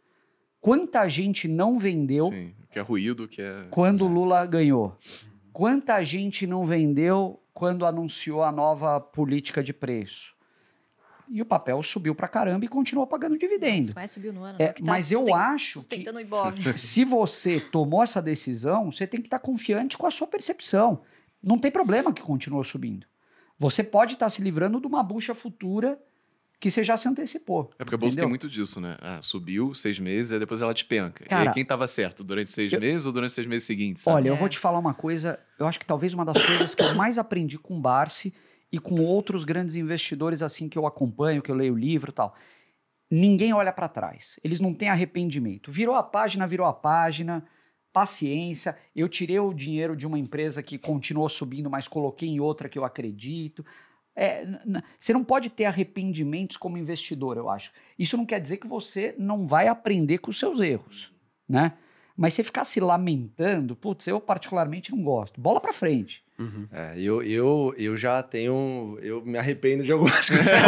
Quanta 0.61 1.07
gente 1.07 1.47
não 1.47 1.79
vendeu 1.79 2.33
Sim, 2.33 2.53
que 2.69 2.81
é 2.81 2.83
ruído, 2.83 3.29
que 3.29 3.43
é... 3.43 3.69
quando 3.71 4.07
o 4.07 4.09
Lula 4.09 4.45
ganhou? 4.45 4.97
Quanta 5.53 6.03
gente 6.03 6.49
não 6.49 6.65
vendeu 6.65 7.43
quando 7.55 7.87
anunciou 7.87 8.43
a 8.43 8.51
nova 8.51 9.01
política 9.01 9.63
de 9.63 9.73
preço? 9.73 10.35
E 11.29 11.41
o 11.41 11.47
papel 11.47 11.83
subiu 11.83 12.15
pra 12.15 12.29
caramba 12.29 12.67
e 12.67 12.69
continuou 12.69 13.07
pagando 13.07 13.39
dividendo. 13.39 13.93
Mas 13.95 14.11
subiu 14.11 14.33
no 14.33 14.43
ano. 14.43 14.59
É, 14.61 14.67
né? 14.67 14.73
Tá 14.75 14.83
mas 14.83 15.11
eu 15.11 15.35
acho 15.35 15.81
que 15.89 16.05
se 16.77 17.05
você 17.05 17.61
tomou 17.61 18.03
essa 18.03 18.21
decisão, 18.21 18.91
você 18.91 19.07
tem 19.07 19.21
que 19.21 19.29
estar 19.29 19.39
confiante 19.39 19.97
com 19.97 20.07
a 20.07 20.11
sua 20.11 20.27
percepção. 20.27 21.01
Não 21.43 21.59
tem 21.59 21.71
problema 21.71 22.13
que 22.13 22.21
continue 22.21 22.63
subindo. 22.65 23.07
Você 23.59 23.83
pode 23.83 24.15
estar 24.15 24.29
se 24.29 24.43
livrando 24.43 24.81
de 24.81 24.87
uma 24.87 25.03
bucha 25.03 25.35
futura 25.35 25.99
que 26.61 26.71
você 26.71 26.83
já 26.83 26.97
se 26.97 27.07
antecipou. 27.09 27.71
É 27.79 27.85
porque 27.85 27.95
a 27.95 27.99
bolsa 27.99 28.19
tem 28.19 28.29
muito 28.29 28.49
disso, 28.49 28.81
né? 28.81 28.97
Ah, 29.01 29.21
subiu 29.21 29.75
seis 29.75 29.99
meses, 29.99 30.33
aí 30.33 30.39
depois 30.39 30.63
ela 30.63 30.73
despenca. 30.73 31.23
e 31.25 31.29
Cara, 31.29 31.51
aí 31.51 31.55
quem 31.55 31.65
tava 31.65 31.87
certo? 31.87 32.25
Durante 32.25 32.51
seis 32.51 32.73
eu- 32.73 32.81
meses 32.81 33.05
ou 33.07 33.13
durante 33.13 33.35
seis 33.35 33.47
meses 33.47 33.67
seguintes? 33.67 34.03
sabe? 34.05 34.17
Olha, 34.17 34.29
eu 34.29 34.35
É. 34.35 34.37
vou 34.37 34.49
te 34.49 34.59
falar 34.59 34.79
uma 34.79 34.95
coisa, 34.95 35.39
eu 35.59 35.67
acho 35.67 35.79
que 35.79 35.85
talvez 35.87 36.15
uma 36.15 36.25
das 36.25 36.41
coisas 36.41 36.75
que 36.75 36.83
eu 36.83 36.91
mais 36.91 37.19
aprendi 37.19 37.59
com 37.59 37.77
o 37.77 37.81
Barsi 37.81 38.33
e 38.73 38.79
com 38.79 39.01
outros 39.01 39.45
grandes 39.45 39.75
investidores 39.77 40.41
assim 40.43 40.69
que 40.69 40.79
eu 40.79 40.87
acompanho, 40.87 41.43
que 41.43 41.51
eu 41.51 41.55
leio 41.55 41.75
livro 41.75 42.11
e 42.11 42.15
tal. 42.15 42.35
Ninguém 43.11 43.53
olha 43.53 43.73
para 43.73 43.89
trás. 43.89 44.41
Eles 44.43 44.59
não 44.59 44.73
têm 44.75 44.89
arrependimento. 44.89 45.71
Virou 45.71 45.95
a 45.95 46.03
página, 46.03 46.47
virou 46.47 46.67
a 46.67 46.73
página. 46.73 47.45
Paciência. 47.93 48.77
Eu 48.97 49.09
tirei 49.09 49.39
o 49.39 49.53
dinheiro 49.55 49.95
de 49.95 50.05
uma 50.07 50.19
empresa 50.19 50.63
que 50.63 50.79
continuou 50.79 51.29
subindo, 51.29 51.71
mas 51.71 51.87
coloquei 51.87 52.29
em 52.29 52.41
outra 52.41 52.69
que 52.69 52.77
eu 52.79 52.85
acredito. 52.85 53.65
É, 54.17 54.47
você 54.99 55.12
não 55.12 55.25
pode 55.25 55.51
ter 55.51 55.65
arrependimentos 55.65 56.57
como 56.57 56.79
investidor, 56.79 57.37
eu 57.37 57.51
acho. 57.51 57.73
Isso 57.99 58.17
não 58.17 58.25
quer 58.25 58.41
dizer 58.41 58.57
que 58.57 58.67
você 58.67 59.15
não 59.19 59.47
vai 59.47 59.69
aprender 59.69 60.19
com 60.19 60.31
os 60.31 60.39
seus 60.39 60.61
erros, 60.61 61.12
né? 61.49 61.73
Mas 62.17 62.35
você 62.35 62.45
ficar 62.45 62.65
se 62.65 62.79
lamentando, 62.79 63.75
putz, 63.75 64.07
eu 64.07 64.21
particularmente 64.21 64.93
não 64.93 65.03
gosto. 65.03 65.41
Bola 65.41 65.61
pra 65.61 65.73
frente. 65.73 66.24
É, 66.72 66.95
eu, 66.97 67.22
eu, 67.22 67.72
eu 67.78 67.97
já 67.97 68.20
tenho. 68.20 68.99
Eu 69.01 69.22
me 69.24 69.39
arrependo 69.39 69.85
de 69.85 69.93
algumas 69.93 70.28
coisas. 70.28 70.51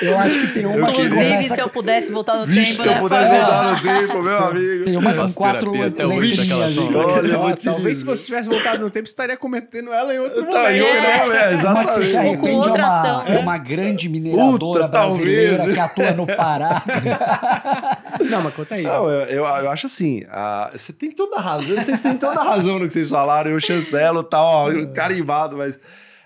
Eu 0.00 0.18
acho 0.18 0.40
que 0.40 0.46
tem 0.48 0.66
uma 0.66 0.86
que 0.86 0.92
Inclusive, 0.92 1.14
começa 1.16 1.54
se 1.54 1.60
eu 1.60 1.68
pudesse 1.68 2.12
voltar 2.12 2.36
no 2.36 2.46
Vixe, 2.46 2.72
tempo, 2.72 2.82
se 2.82 2.88
eu 2.88 2.92
né? 2.94 3.00
pudesse 3.00 3.30
voltar 3.30 3.72
no 3.72 3.80
tempo, 3.82 4.22
meu 4.22 4.38
amigo. 4.38 4.84
Tem 4.84 4.96
uma 4.96 5.14
com 5.14 5.32
quatro 5.32 5.72
sombra. 5.74 6.98
Olha, 6.98 7.38
muito 7.38 7.64
talvez 7.64 7.98
se 7.98 8.04
você 8.04 8.24
tivesse 8.24 8.48
voltado 8.48 8.78
no 8.80 8.90
tempo, 8.90 9.06
estaria 9.06 9.36
cometendo 9.36 9.92
ela 9.92 10.14
em 10.14 10.18
outro 10.18 10.44
Tá 10.46 10.62
momento. 10.62 10.84
né? 10.84 11.52
É, 11.52 11.62
Mas 11.72 11.94
você 11.94 12.04
se 12.04 12.16
exatamente. 12.16 12.28
Ou 12.28 12.36
com 12.38 12.46
arrepende, 12.46 12.52
é 12.52 12.56
outra 12.56 12.86
uma, 12.86 13.00
ação, 13.00 13.22
é 13.26 13.38
uma 13.38 13.58
grande 13.58 14.08
mineradora 14.08 14.58
Puta, 14.58 14.88
brasileira 14.88 15.56
talvez. 15.56 15.74
que 15.74 15.80
atua 15.80 16.10
no 16.12 16.26
Pará. 16.26 16.82
Não, 18.30 18.42
mas 18.42 18.54
conta 18.54 18.74
aí. 18.74 18.82
Não, 18.82 19.08
eu, 19.10 19.20
eu, 19.26 19.44
eu 19.44 19.70
acho 19.70 19.86
assim, 19.86 20.24
ah, 20.30 20.70
você 20.74 20.92
tem 20.92 21.10
toda 21.10 21.36
a 21.36 21.40
razão, 21.40 21.76
vocês 21.80 22.00
têm 22.00 22.16
toda 22.16 22.40
a 22.40 22.44
razão 22.44 22.78
no 22.78 22.86
que 22.86 22.92
vocês 22.92 23.10
falaram, 23.10 23.50
eu 23.50 23.60
chancelo 23.60 23.85
e 23.94 24.24
tal, 24.24 24.68
ó, 24.68 24.86
carimbado, 24.94 25.56
mas 25.56 25.80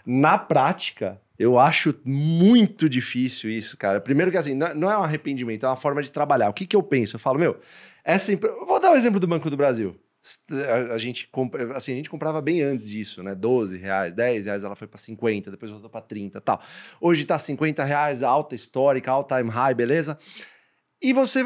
na 0.04 0.38
prática, 0.38 1.20
eu 1.38 1.58
acho 1.58 1.94
muito 2.04 2.88
difícil 2.88 3.50
isso, 3.50 3.76
cara. 3.76 4.00
Primeiro 4.00 4.30
que 4.30 4.36
assim, 4.36 4.54
não, 4.54 4.90
é 4.90 4.98
um 4.98 5.02
arrependimento, 5.02 5.64
é 5.64 5.68
uma 5.68 5.76
forma 5.76 6.02
de 6.02 6.12
trabalhar. 6.12 6.50
O 6.50 6.52
que 6.52 6.66
que 6.66 6.76
eu 6.76 6.82
penso? 6.82 7.16
Eu 7.16 7.20
falo, 7.20 7.38
meu, 7.38 7.58
essa 8.04 8.32
empre... 8.32 8.50
eu 8.50 8.66
Vou 8.66 8.80
dar 8.80 8.92
o 8.92 8.96
exemplo 8.96 9.18
do 9.18 9.26
Banco 9.26 9.48
do 9.48 9.56
Brasil. 9.56 9.98
A, 10.92 10.98
gente 10.98 11.26
compra, 11.28 11.74
assim, 11.74 11.92
a 11.92 11.96
gente 11.96 12.10
comprava 12.10 12.42
bem 12.42 12.60
antes 12.60 12.86
disso, 12.86 13.22
né? 13.22 13.34
12 13.34 13.78
reais, 13.78 14.14
10 14.14 14.44
reais, 14.44 14.64
ela 14.64 14.76
foi 14.76 14.86
para 14.86 14.98
50, 14.98 15.50
depois 15.50 15.72
voltou 15.72 15.88
para 15.88 16.02
30 16.02 16.36
e 16.36 16.40
tal. 16.42 16.60
Hoje 17.00 17.24
tá 17.24 17.38
50 17.38 17.82
reais, 17.84 18.22
alta 18.22 18.54
histórica, 18.54 19.10
all 19.10 19.24
time 19.24 19.48
high, 19.48 19.72
beleza? 19.74 20.18
E 21.00 21.14
você, 21.14 21.42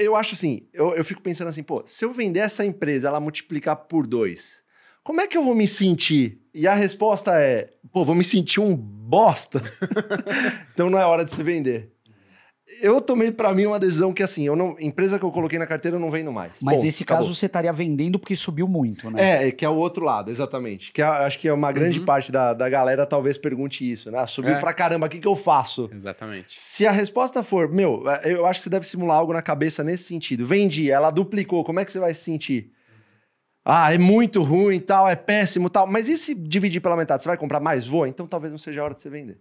eu 0.00 0.14
acho 0.14 0.34
assim, 0.34 0.68
eu, 0.74 0.94
eu 0.94 1.02
fico 1.02 1.22
pensando 1.22 1.48
assim, 1.48 1.62
pô, 1.62 1.82
se 1.86 2.04
eu 2.04 2.12
vender 2.12 2.40
essa 2.40 2.66
empresa, 2.66 3.08
ela 3.08 3.18
multiplicar 3.18 3.76
por 3.76 4.06
dois, 4.06 4.62
como 5.08 5.22
é 5.22 5.26
que 5.26 5.38
eu 5.38 5.42
vou 5.42 5.54
me 5.54 5.66
sentir? 5.66 6.38
E 6.52 6.66
a 6.68 6.74
resposta 6.74 7.32
é, 7.34 7.70
pô, 7.90 8.04
vou 8.04 8.14
me 8.14 8.22
sentir 8.22 8.60
um 8.60 8.76
bosta. 8.76 9.62
então 10.74 10.90
não 10.90 10.98
é 10.98 11.04
hora 11.06 11.24
de 11.24 11.32
se 11.32 11.42
vender. 11.42 11.94
Eu 12.82 13.00
tomei 13.00 13.32
pra 13.32 13.54
mim 13.54 13.64
uma 13.64 13.78
decisão 13.78 14.12
que 14.12 14.22
assim, 14.22 14.44
eu 14.46 14.54
não, 14.54 14.76
empresa 14.78 15.18
que 15.18 15.24
eu 15.24 15.30
coloquei 15.32 15.58
na 15.58 15.66
carteira 15.66 15.96
eu 15.96 16.00
não 16.00 16.10
vendo 16.10 16.30
mais. 16.30 16.52
Mas 16.60 16.74
Ponto, 16.74 16.84
nesse 16.84 17.04
acabou. 17.04 17.24
caso 17.24 17.34
você 17.34 17.46
estaria 17.46 17.72
vendendo 17.72 18.18
porque 18.18 18.36
subiu 18.36 18.68
muito, 18.68 19.10
né? 19.10 19.48
É, 19.48 19.50
que 19.50 19.64
é 19.64 19.68
o 19.70 19.76
outro 19.76 20.04
lado, 20.04 20.30
exatamente. 20.30 20.92
Que 20.92 21.00
é- 21.00 21.06
acho 21.06 21.38
que 21.38 21.48
é 21.48 21.52
uma 21.54 21.72
grande 21.72 22.00
Uhum. 22.00 22.04
parte 22.04 22.30
da, 22.30 22.52
da 22.52 22.68
galera 22.68 23.06
talvez 23.06 23.38
pergunte 23.38 23.90
isso, 23.90 24.10
né? 24.10 24.18
Ah, 24.18 24.26
Subiu 24.26 24.52
É. 24.56 24.60
pra 24.60 24.74
caramba, 24.74 25.06
o 25.06 25.08
que, 25.08 25.18
que 25.18 25.26
eu 25.26 25.34
faço? 25.34 25.88
Exatamente. 25.90 26.60
Se 26.60 26.86
a 26.86 26.90
resposta 26.92 27.42
for, 27.42 27.66
meu, 27.72 28.04
eu 28.24 28.44
acho 28.44 28.60
que 28.60 28.64
você 28.64 28.70
deve 28.70 28.86
simular 28.86 29.16
algo 29.16 29.32
na 29.32 29.40
cabeça 29.40 29.82
nesse 29.82 30.04
sentido. 30.04 30.44
Vendi, 30.44 30.90
ela 30.90 31.10
duplicou, 31.10 31.64
como 31.64 31.80
é 31.80 31.86
que 31.86 31.92
você 31.92 31.98
vai 31.98 32.12
se 32.12 32.22
sentir? 32.24 32.72
Ah, 33.70 33.92
é 33.92 33.98
muito 33.98 34.40
ruim, 34.40 34.80
tal, 34.80 35.06
é 35.06 35.14
péssimo, 35.14 35.68
tal. 35.68 35.86
Mas 35.86 36.08
e 36.08 36.16
se 36.16 36.34
dividir 36.34 36.80
pela 36.80 36.96
metade? 36.96 37.22
Você 37.22 37.28
vai 37.28 37.36
comprar 37.36 37.60
mais? 37.60 37.86
Vou? 37.86 38.06
Então 38.06 38.26
talvez 38.26 38.50
não 38.50 38.56
seja 38.56 38.80
a 38.80 38.84
hora 38.84 38.94
de 38.94 39.00
você 39.00 39.10
vender. 39.10 39.38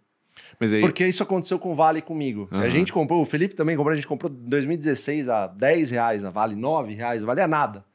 Mas 0.60 0.74
aí, 0.74 0.82
Porque 0.82 1.08
isso 1.08 1.24
aconteceu 1.24 1.58
com 1.58 1.72
o 1.72 1.74
Vale 1.76 2.02
comigo. 2.02 2.50
A 2.52 2.56
Aham. 2.58 2.70
gente 2.70 2.92
comprou, 2.92 3.22
o 3.22 3.26
Felipe 3.26 3.56
também 3.56 3.78
comprou, 3.78 3.94
a 3.94 3.96
gente 3.96 4.06
comprou 4.06 4.30
em 4.30 4.50
2016 4.50 5.30
a 5.30 5.48
10 5.48 5.92
reais, 5.92 6.26
a 6.26 6.30
Vale 6.30 6.58
9 6.58 6.94
reais, 6.94 7.22
não 7.22 7.28
valia 7.28 7.48
nada. 7.48 7.86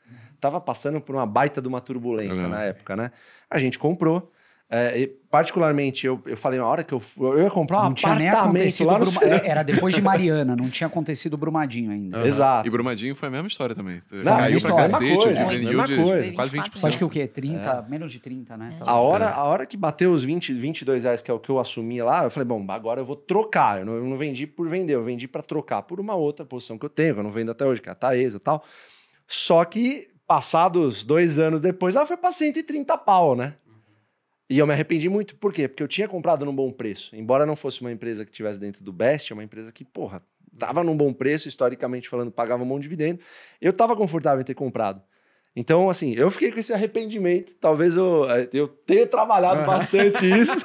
Tava 0.40 0.58
passando 0.58 1.02
por 1.02 1.14
uma 1.14 1.26
baita 1.26 1.60
de 1.60 1.68
uma 1.68 1.82
turbulência 1.82 2.44
Aham. 2.44 2.48
na 2.48 2.62
época, 2.62 2.96
né? 2.96 3.12
A 3.50 3.58
gente 3.58 3.78
comprou. 3.78 4.31
É, 4.74 5.00
e, 5.00 5.06
particularmente, 5.06 6.06
eu, 6.06 6.18
eu 6.24 6.34
falei, 6.34 6.58
na 6.58 6.66
hora 6.66 6.82
que 6.82 6.94
eu, 6.94 7.02
eu 7.20 7.42
ia 7.42 7.50
comprar 7.50 7.80
um 7.80 7.84
não 7.84 7.92
tinha 7.94 8.14
nem 8.14 8.26
apartamento 8.30 8.56
acontecido 8.56 8.86
lá 8.86 8.98
no 8.98 9.04
Bruma- 9.04 9.34
é, 9.34 9.46
Era 9.50 9.62
depois 9.62 9.94
de 9.94 10.00
Mariana, 10.00 10.56
não 10.56 10.70
tinha 10.70 10.86
acontecido 10.88 11.34
o 11.34 11.36
Brumadinho 11.36 11.90
ainda. 11.90 12.16
Aham. 12.16 12.26
Exato. 12.26 12.66
E 12.66 12.70
Brumadinho 12.70 13.14
foi 13.14 13.28
a 13.28 13.30
mesma 13.30 13.48
história 13.48 13.74
também. 13.74 14.00
Não, 14.10 14.22
Caiu 14.22 14.54
mesma 14.54 14.68
pra 14.70 14.78
cacete, 14.78 15.24
coisa, 15.24 15.44
vendeu 15.44 15.84
de 15.84 15.96
coisa. 16.02 16.32
quase 16.32 16.56
20%. 16.56 16.78
Foi 16.80 16.88
Acho 16.88 16.96
que 16.96 17.04
o 17.04 17.10
quê? 17.10 17.26
30? 17.26 17.82
Menos 17.86 18.10
de 18.10 18.18
30, 18.18 18.56
né? 18.56 18.70
É. 18.80 18.84
A 18.88 18.94
hora, 18.94 19.28
a 19.28 19.44
hora 19.44 19.66
que 19.66 19.76
bateu 19.76 20.10
os 20.10 20.24
20, 20.24 20.54
22 20.54 21.04
reais, 21.04 21.20
que 21.20 21.30
é 21.30 21.34
o 21.34 21.38
que 21.38 21.50
eu 21.50 21.58
assumi 21.58 22.00
lá, 22.00 22.24
eu 22.24 22.30
falei, 22.30 22.46
bom, 22.46 22.64
agora 22.70 23.02
eu 23.02 23.04
vou 23.04 23.16
trocar. 23.16 23.80
Eu 23.80 23.84
não, 23.84 23.92
eu 23.96 24.04
não 24.04 24.16
vendi 24.16 24.46
por 24.46 24.66
vender, 24.70 24.94
eu 24.94 25.04
vendi 25.04 25.28
para 25.28 25.42
trocar 25.42 25.82
por 25.82 26.00
uma 26.00 26.14
outra 26.14 26.46
posição 26.46 26.78
que 26.78 26.86
eu 26.86 26.90
tenho, 26.90 27.12
que 27.12 27.20
eu 27.20 27.24
não 27.24 27.30
vendo 27.30 27.50
até 27.50 27.66
hoje, 27.66 27.82
que 27.82 27.90
é 27.90 27.92
a 27.92 27.94
Taesa 27.94 28.38
e 28.38 28.40
tal. 28.40 28.64
Só 29.26 29.62
que, 29.66 30.08
passados 30.26 31.04
dois 31.04 31.38
anos 31.38 31.60
depois, 31.60 31.94
ela 31.94 32.06
foi 32.06 32.16
para 32.16 32.32
130 32.32 32.96
pau, 32.96 33.36
né? 33.36 33.54
E 34.52 34.58
eu 34.58 34.66
me 34.66 34.74
arrependi 34.74 35.08
muito. 35.08 35.34
Por 35.36 35.50
quê? 35.50 35.66
Porque 35.66 35.82
eu 35.82 35.88
tinha 35.88 36.06
comprado 36.06 36.44
num 36.44 36.54
bom 36.54 36.70
preço. 36.70 37.16
Embora 37.16 37.46
não 37.46 37.56
fosse 37.56 37.80
uma 37.80 37.90
empresa 37.90 38.22
que 38.22 38.30
estivesse 38.30 38.60
dentro 38.60 38.84
do 38.84 38.92
Best, 38.92 39.32
é 39.32 39.34
uma 39.34 39.42
empresa 39.42 39.72
que, 39.72 39.82
porra, 39.82 40.22
tava 40.58 40.84
num 40.84 40.94
bom 40.94 41.10
preço, 41.10 41.48
historicamente 41.48 42.06
falando, 42.06 42.30
pagava 42.30 42.62
um 42.62 42.68
bom 42.68 42.78
dividendo. 42.78 43.18
Eu 43.62 43.72
tava 43.72 43.96
confortável 43.96 44.42
em 44.42 44.44
ter 44.44 44.52
comprado. 44.52 45.02
Então, 45.56 45.88
assim, 45.88 46.12
eu 46.16 46.30
fiquei 46.30 46.52
com 46.52 46.58
esse 46.58 46.70
arrependimento. 46.70 47.54
Talvez 47.58 47.96
eu, 47.96 48.30
eh, 48.30 48.46
eu 48.52 48.68
tenha 48.68 49.06
trabalhado 49.06 49.60
Aham. 49.60 49.66
bastante 49.66 50.24
isso. 50.38 50.64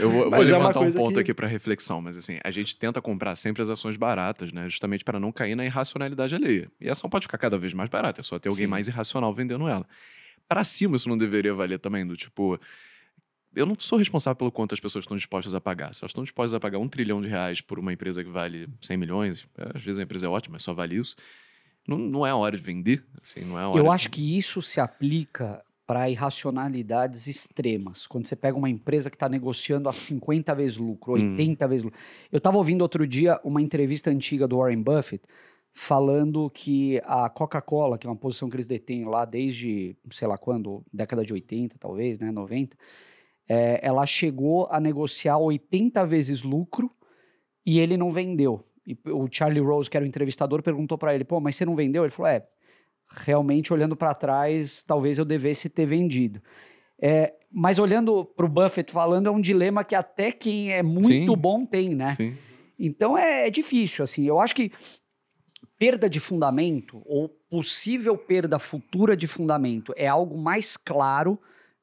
Eu 0.00 0.10
vou, 0.10 0.30
vou 0.30 0.40
é 0.42 0.44
levantar 0.44 0.80
um 0.80 0.84
coisa 0.84 0.98
ponto 0.98 1.12
que- 1.14 1.20
aqui 1.20 1.34
para 1.34 1.46
reflexão, 1.46 2.00
mas 2.00 2.16
assim, 2.16 2.38
a 2.42 2.50
gente 2.50 2.74
tenta 2.74 3.02
comprar 3.02 3.36
sempre 3.36 3.60
as 3.60 3.68
ações 3.68 3.98
baratas, 3.98 4.50
né? 4.50 4.66
Justamente 4.66 5.04
para 5.04 5.20
não 5.20 5.30
cair 5.30 5.54
na 5.54 5.66
irracionalidade 5.66 6.34
alheia. 6.34 6.70
E 6.80 6.88
a 6.88 6.92
ação 6.92 7.10
pode 7.10 7.26
ficar 7.26 7.36
cada 7.36 7.58
vez 7.58 7.74
mais 7.74 7.90
barata, 7.90 8.22
é 8.22 8.24
só 8.24 8.38
ter 8.38 8.48
alguém 8.48 8.64
Sim. 8.64 8.70
mais 8.70 8.88
irracional 8.88 9.34
vendendo 9.34 9.68
ela. 9.68 9.86
Para 10.48 10.64
cima, 10.64 10.96
isso 10.96 11.08
não 11.08 11.18
deveria 11.18 11.52
valer 11.52 11.78
também, 11.78 12.06
do 12.06 12.16
tipo. 12.16 12.58
Eu 13.54 13.66
não 13.66 13.74
sou 13.78 13.98
responsável 13.98 14.36
pelo 14.36 14.52
quanto 14.52 14.72
as 14.74 14.80
pessoas 14.80 15.02
estão 15.04 15.16
dispostas 15.16 15.54
a 15.54 15.60
pagar. 15.60 15.92
Se 15.94 16.02
elas 16.04 16.10
estão 16.10 16.22
dispostas 16.22 16.54
a 16.54 16.60
pagar 16.60 16.78
um 16.78 16.88
trilhão 16.88 17.20
de 17.20 17.28
reais 17.28 17.60
por 17.60 17.78
uma 17.78 17.92
empresa 17.92 18.22
que 18.22 18.30
vale 18.30 18.68
100 18.80 18.96
milhões, 18.96 19.46
é, 19.58 19.76
às 19.76 19.82
vezes 19.82 19.98
a 19.98 20.02
empresa 20.02 20.26
é 20.26 20.28
ótima, 20.28 20.52
mas 20.54 20.62
só 20.62 20.72
vale 20.72 20.96
isso. 20.96 21.16
Não, 21.86 21.98
não 21.98 22.26
é 22.26 22.30
a 22.30 22.36
hora 22.36 22.56
de 22.56 22.62
vender, 22.62 23.04
assim, 23.20 23.40
não 23.40 23.58
é 23.58 23.66
hora 23.66 23.78
Eu 23.78 23.84
de- 23.84 23.90
acho 23.90 24.10
que 24.10 24.36
isso 24.38 24.62
se 24.62 24.78
aplica 24.80 25.62
para 25.86 26.08
irracionalidades 26.08 27.26
extremas. 27.26 28.06
Quando 28.06 28.26
você 28.26 28.36
pega 28.36 28.56
uma 28.56 28.70
empresa 28.70 29.10
que 29.10 29.16
está 29.16 29.28
negociando 29.28 29.88
a 29.88 29.92
50 29.92 30.54
vezes 30.54 30.76
lucro, 30.78 31.14
Hum. 31.14 31.32
80 31.32 31.66
vezes 31.66 31.82
lucro. 31.84 31.98
Eu 32.30 32.38
estava 32.38 32.56
ouvindo 32.58 32.82
outro 32.82 33.04
dia 33.06 33.40
uma 33.42 33.60
entrevista 33.60 34.08
antiga 34.10 34.46
do 34.46 34.58
Warren 34.58 34.80
Buffett 34.82 35.24
falando 35.72 36.48
que 36.50 37.00
a 37.04 37.28
Coca-Cola, 37.28 37.98
que 37.98 38.06
é 38.06 38.10
uma 38.10 38.16
posição 38.16 38.48
que 38.48 38.54
eles 38.56 38.66
detêm 38.68 39.04
lá 39.04 39.24
desde, 39.24 39.96
sei 40.10 40.28
lá 40.28 40.36
quando, 40.38 40.84
década 40.92 41.24
de 41.24 41.32
80 41.32 41.76
talvez, 41.78 42.18
né, 42.20 42.30
90, 42.30 42.76
é, 43.50 43.80
ela 43.82 44.06
chegou 44.06 44.68
a 44.70 44.78
negociar 44.78 45.36
80 45.36 46.06
vezes 46.06 46.44
lucro 46.44 46.88
e 47.66 47.80
ele 47.80 47.96
não 47.96 48.08
vendeu. 48.08 48.64
E 48.86 48.96
o 49.06 49.26
Charlie 49.28 49.60
Rose, 49.60 49.90
que 49.90 49.96
era 49.96 50.06
o 50.06 50.08
entrevistador, 50.08 50.62
perguntou 50.62 50.96
para 50.96 51.12
ele: 51.12 51.24
pô, 51.24 51.40
mas 51.40 51.56
você 51.56 51.64
não 51.64 51.74
vendeu? 51.74 52.04
Ele 52.04 52.12
falou: 52.12 52.30
é, 52.30 52.46
realmente 53.10 53.72
olhando 53.72 53.96
para 53.96 54.14
trás, 54.14 54.84
talvez 54.84 55.18
eu 55.18 55.24
devesse 55.24 55.68
ter 55.68 55.84
vendido. 55.84 56.40
É, 57.02 57.34
mas 57.50 57.80
olhando 57.80 58.24
para 58.24 58.46
o 58.46 58.48
Buffett 58.48 58.92
falando, 58.92 59.26
é 59.26 59.32
um 59.32 59.40
dilema 59.40 59.82
que 59.82 59.96
até 59.96 60.30
quem 60.30 60.72
é 60.72 60.80
muito 60.80 61.08
Sim. 61.08 61.36
bom 61.36 61.66
tem, 61.66 61.92
né? 61.92 62.14
Sim. 62.14 62.32
Então 62.78 63.18
é, 63.18 63.48
é 63.48 63.50
difícil, 63.50 64.04
assim. 64.04 64.24
Eu 64.26 64.38
acho 64.38 64.54
que 64.54 64.70
perda 65.76 66.08
de 66.08 66.20
fundamento 66.20 67.02
ou 67.04 67.28
possível 67.28 68.16
perda 68.16 68.60
futura 68.60 69.16
de 69.16 69.26
fundamento 69.26 69.92
é 69.96 70.06
algo 70.06 70.38
mais 70.38 70.76
claro 70.76 71.36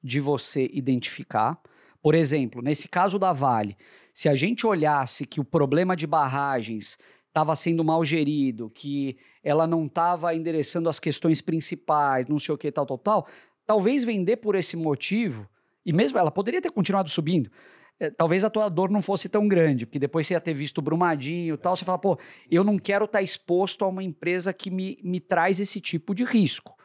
de 0.08 0.22
você 0.22 0.70
identificar. 0.74 1.62
Por 2.01 2.16
exemplo, 2.16 2.62
nesse 2.62 2.88
caso 2.88 3.20
da 3.20 3.34
Vale, 3.34 3.78
se 4.14 4.30
a 4.30 4.36
gente 4.36 4.66
olhasse 4.66 5.26
que 5.26 5.41
o 5.41 5.43
problema 5.43 5.95
de 5.95 6.08
barragens 6.08 6.97
estava 7.28 7.55
sendo 7.55 7.84
mal 7.84 8.03
gerido, 8.03 8.72
que 8.74 9.18
ela 9.43 9.68
não 9.68 9.86
estava 9.86 10.34
endereçando 10.34 10.89
as 10.89 10.99
questões 10.99 11.41
principais, 11.41 12.26
não 12.26 12.39
sei 12.39 12.55
o 12.55 12.58
que, 12.58 12.72
tal, 12.72 12.86
tal, 12.86 12.97
tal, 12.97 13.28
talvez 13.66 14.03
vender 14.03 14.38
por 14.38 14.55
esse 14.55 14.78
motivo, 14.78 15.47
e 15.86 15.91
mesmo 15.91 16.18
ela 16.18 16.32
poderia 16.32 16.62
ter 16.62 16.72
continuado 16.72 17.10
subindo, 17.10 17.51
eh, 17.99 18.10
talvez 18.10 18.43
a 18.43 18.49
tua 18.49 18.70
dor 18.70 18.89
não 18.89 19.01
fosse 19.01 19.28
tão 19.28 19.47
grande, 19.47 19.86
porque 19.86 19.99
depois 19.99 20.26
você 20.26 20.34
ia 20.34 20.41
ter 20.41 20.53
visto 20.53 20.82
Brumadinho 20.82 21.55
e 21.55 21.58
tal, 21.58 21.76
você 21.76 21.86
fala, 21.86 21.99
pô, 21.99 22.18
eu 22.49 22.64
não 22.64 22.80
quero 22.80 23.05
estar 23.05 23.22
exposto 23.22 23.84
a 23.84 23.88
uma 23.88 24.03
empresa 24.03 24.53
que 24.53 24.72
me, 24.72 24.97
me 25.03 25.20
traz 25.20 25.60
esse 25.60 25.82
tipo 25.82 26.16
de 26.16 26.24
risco. 26.24 26.76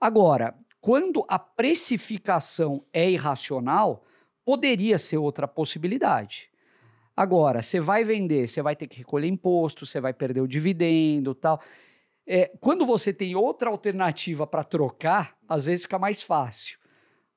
Agora, 0.00 0.54
quando 0.82 1.24
a 1.28 1.38
precificação 1.38 2.84
é 2.92 3.08
irracional, 3.10 4.04
poderia 4.44 4.98
ser 4.98 5.16
outra 5.16 5.46
possibilidade. 5.46 6.50
Agora, 7.16 7.62
você 7.62 7.78
vai 7.78 8.02
vender, 8.04 8.48
você 8.48 8.60
vai 8.60 8.74
ter 8.74 8.86
que 8.88 8.98
recolher 8.98 9.28
imposto, 9.28 9.86
você 9.86 10.00
vai 10.00 10.12
perder 10.12 10.40
o 10.40 10.48
dividendo 10.48 11.34
tal. 11.34 11.60
É, 12.26 12.50
quando 12.60 12.84
você 12.84 13.12
tem 13.12 13.36
outra 13.36 13.70
alternativa 13.70 14.46
para 14.46 14.64
trocar, 14.64 15.36
às 15.48 15.64
vezes 15.64 15.82
fica 15.82 15.98
mais 15.98 16.20
fácil. 16.22 16.78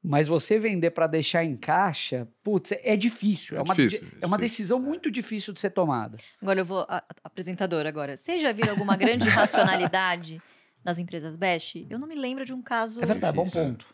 Mas 0.01 0.27
você 0.27 0.57
vender 0.59 0.91
para 0.91 1.07
deixar 1.07 1.43
em 1.43 1.55
caixa, 1.57 2.27
putz, 2.43 2.71
é 2.71 2.81
é 2.93 2.95
difícil. 2.95 3.57
É 3.57 3.59
É, 3.59 3.63
uma, 3.63 3.75
difícil, 3.75 4.07
de- 4.07 4.15
é 4.15 4.19
é 4.21 4.25
uma 4.27 4.37
difícil. 4.37 4.63
decisão 4.63 4.79
muito 4.79 5.11
difícil 5.11 5.51
de 5.53 5.59
ser 5.59 5.71
tomada. 5.71 6.17
Agora 6.41 6.59
eu 6.61 6.65
vou. 6.65 6.85
A, 6.87 7.03
apresentadora 7.23 7.89
agora. 7.89 8.15
Vocês 8.15 8.41
já 8.41 8.51
viram 8.51 8.69
alguma 8.71 8.95
grande 8.95 9.27
racionalidade 9.29 10.39
nas 10.85 10.99
empresas 10.99 11.35
Best? 11.35 11.85
Eu 11.89 11.97
não 11.99 12.07
me 12.07 12.15
lembro 12.15 12.45
de 12.45 12.53
um 12.53 12.61
caso. 12.61 13.01
É 13.01 13.05
verdade, 13.05 13.35
bom 13.35 13.43
Difícil, 13.43 13.61
é. 13.61 13.65
ponto. 13.65 13.85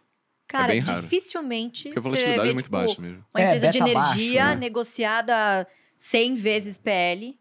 Cara, 0.48 0.68
bem 0.68 0.82
raro. 0.82 1.02
dificilmente. 1.02 1.84
Porque 1.86 2.00
a 2.00 2.02
você 2.02 2.10
volatilidade 2.10 2.38
vai 2.38 2.46
ver, 2.46 2.52
é 2.52 2.54
muito 2.54 2.66
tipo, 2.66 2.78
baixa 2.78 3.02
mesmo. 3.02 3.26
Uma 3.34 3.42
É, 3.42 3.46
empresa 3.48 3.68
de 3.70 3.80
beta 3.80 3.94
baixo, 3.94 4.12
energia 4.20 4.46
né? 4.48 4.56
negociada 4.56 5.68
100 5.96 6.36
vezes 6.36 6.78
PL. 6.78 7.40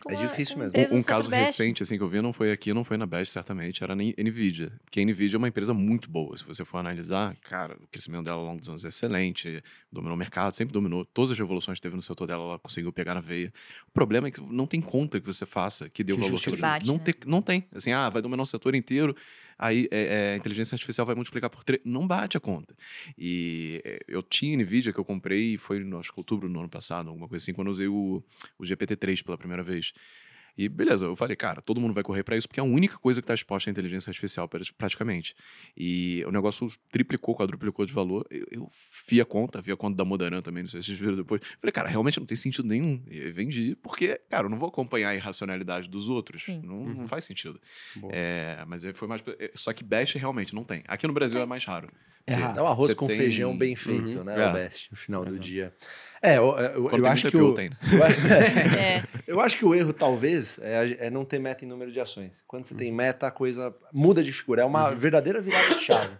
Com 0.00 0.10
É 0.12 0.16
a- 0.16 0.18
difícil 0.26 0.58
mesmo. 0.58 0.72
Um, 0.76 0.98
um 0.98 1.02
caso 1.02 1.28
Best. 1.30 1.44
recente, 1.60 1.82
assim, 1.82 1.96
que 1.96 2.02
eu 2.02 2.08
vi, 2.08 2.20
não 2.20 2.32
foi 2.32 2.50
aqui, 2.52 2.72
não 2.72 2.84
foi 2.84 2.96
na 2.96 3.06
Best, 3.06 3.32
certamente, 3.32 3.82
era 3.82 3.94
na 3.94 4.02
Nvidia. 4.02 4.72
Porque 4.84 5.00
a 5.00 5.04
Nvidia 5.04 5.36
é 5.36 5.38
uma 5.38 5.48
empresa 5.48 5.72
muito 5.74 6.10
boa. 6.10 6.36
Se 6.36 6.44
você 6.44 6.64
for 6.64 6.78
analisar, 6.78 7.36
cara, 7.42 7.76
o 7.82 7.86
crescimento 7.86 8.24
dela 8.24 8.38
ao 8.38 8.44
longo 8.44 8.60
dos 8.60 8.68
anos 8.68 8.84
é 8.84 8.88
excelente, 8.88 9.62
dominou 9.92 10.14
o 10.14 10.18
mercado, 10.18 10.54
sempre 10.54 10.72
dominou. 10.72 11.04
Todas 11.04 11.32
as 11.32 11.38
revoluções 11.38 11.78
que 11.78 11.82
teve 11.82 11.96
no 11.96 12.02
setor 12.02 12.26
dela, 12.26 12.42
ela 12.44 12.58
conseguiu 12.58 12.92
pegar 12.92 13.14
na 13.14 13.20
veia. 13.20 13.52
O 13.88 13.92
problema 13.92 14.28
é 14.28 14.30
que 14.30 14.40
não 14.40 14.66
tem 14.66 14.80
conta 14.80 15.20
que 15.20 15.26
você 15.26 15.44
faça 15.46 15.88
que 15.88 16.02
dê 16.04 16.12
o 16.12 16.16
Que 16.16 16.22
valor 16.22 16.58
Bate, 16.58 16.86
não, 16.86 16.96
né? 16.96 17.00
tem, 17.04 17.14
não 17.26 17.42
tem. 17.42 17.64
Assim, 17.74 17.92
ah, 17.92 18.08
vai 18.08 18.22
dominar 18.22 18.42
o 18.42 18.46
setor 18.46 18.74
inteiro, 18.74 19.14
aí 19.58 19.88
é, 19.90 20.02
é, 20.02 20.32
a 20.34 20.36
inteligência 20.36 20.74
artificial 20.74 21.06
vai 21.06 21.14
multiplicar 21.14 21.50
por 21.50 21.64
três. 21.64 21.82
Não 21.84 22.06
bate 22.06 22.36
a 22.36 22.40
conta. 22.40 22.74
E 23.18 23.82
é, 23.84 23.98
eu 24.06 24.22
tinha 24.22 24.56
Nvidia 24.56 24.92
que 24.92 25.00
eu 25.00 25.04
comprei, 25.04 25.58
foi, 25.58 25.80
no, 25.80 25.98
acho 25.98 26.12
que 26.12 26.20
outubro 26.20 26.48
do 26.48 26.58
ano 26.58 26.68
passado, 26.68 27.08
alguma 27.08 27.28
coisa 27.28 27.42
assim, 27.42 27.52
quando 27.52 27.68
eu 27.68 27.72
usei 27.72 27.88
o, 27.88 28.22
o 28.58 28.62
GPT-3 28.62 29.24
pela 29.24 29.36
primeira 29.36 29.62
vez. 29.62 29.92
E 30.58 30.68
beleza, 30.68 31.06
eu 31.06 31.14
falei, 31.14 31.36
cara, 31.36 31.62
todo 31.62 31.80
mundo 31.80 31.94
vai 31.94 32.02
correr 32.02 32.24
para 32.24 32.36
isso, 32.36 32.48
porque 32.48 32.58
é 32.58 32.62
a 32.62 32.66
única 32.66 32.98
coisa 32.98 33.20
que 33.20 33.24
está 33.24 33.32
exposta 33.32 33.70
à 33.70 33.72
inteligência 33.72 34.10
artificial, 34.10 34.48
pra- 34.48 34.60
praticamente. 34.76 35.36
E 35.76 36.24
o 36.26 36.32
negócio 36.32 36.68
triplicou, 36.90 37.36
quadruplicou 37.36 37.86
de 37.86 37.92
valor. 37.92 38.26
Eu, 38.28 38.44
eu 38.50 38.72
vi 39.08 39.20
a 39.20 39.24
conta, 39.24 39.60
vi 39.62 39.70
a 39.70 39.76
conta 39.76 39.96
da 39.96 40.04
Modaran 40.04 40.42
também, 40.42 40.64
não 40.64 40.68
sei 40.68 40.82
se 40.82 40.86
vocês 40.88 40.98
viram 40.98 41.14
depois. 41.16 41.40
Falei, 41.60 41.72
cara, 41.72 41.88
realmente 41.88 42.18
não 42.18 42.26
tem 42.26 42.36
sentido 42.36 42.66
nenhum. 42.66 43.00
E 43.08 43.18
eu 43.18 43.32
vendi, 43.32 43.76
porque, 43.76 44.20
cara, 44.28 44.46
eu 44.46 44.50
não 44.50 44.58
vou 44.58 44.68
acompanhar 44.68 45.10
a 45.10 45.14
irracionalidade 45.14 45.88
dos 45.88 46.08
outros. 46.08 46.44
Não, 46.48 46.84
não 46.84 46.98
Uhum. 47.02 47.06
faz 47.08 47.22
sentido. 47.24 47.60
É, 48.10 48.64
mas 48.66 48.84
aí 48.84 48.92
foi 48.92 49.06
mais. 49.06 49.22
é, 49.38 49.52
Só 49.54 49.72
que 49.72 49.84
Best 49.84 50.18
realmente 50.18 50.54
não 50.54 50.64
tem. 50.64 50.82
Aqui 50.88 51.06
no 51.06 51.12
Brasil 51.12 51.40
é 51.40 51.46
mais 51.46 51.64
raro. 51.64 51.88
É. 52.34 52.58
É 52.58 52.62
um 52.62 52.66
arroz 52.66 52.88
você 52.88 52.94
com 52.94 53.06
tem- 53.06 53.16
feijão 53.16 53.56
bem 53.56 53.74
feito, 53.76 54.18
Uhum. 54.18 54.24
né? 54.24 54.40
É. 54.42 54.48
O 54.48 54.52
best, 54.52 54.90
no 54.90 54.96
final 54.96 55.24
do 55.24 55.30
Exato. 55.30 55.44
dia. 55.44 55.72
É, 56.20 56.36
eu, 56.38 56.56
eu, 56.58 56.90
eu 56.90 57.06
acho 57.06 57.30
que 57.30 57.36
o, 57.36 57.54
tem, 57.54 57.70
né? 57.70 57.76
É. 58.78 59.02
eu 59.26 59.40
acho 59.40 59.56
que 59.56 59.64
o 59.64 59.74
erro, 59.74 59.92
talvez, 59.92 60.58
é, 60.60 61.06
é 61.06 61.10
não 61.10 61.24
ter 61.24 61.38
meta 61.38 61.64
em 61.64 61.68
número 61.68 61.92
de 61.92 62.00
ações. 62.00 62.32
Quando 62.46 62.64
você 62.64 62.74
tem 62.74 62.90
meta, 62.92 63.26
a 63.26 63.30
coisa 63.30 63.74
muda 63.92 64.22
de 64.22 64.32
figura. 64.32 64.62
É 64.62 64.64
uma 64.64 64.90
verdadeira 64.90 65.40
virada 65.40 65.74
de 65.76 65.80
chave. 65.84 66.16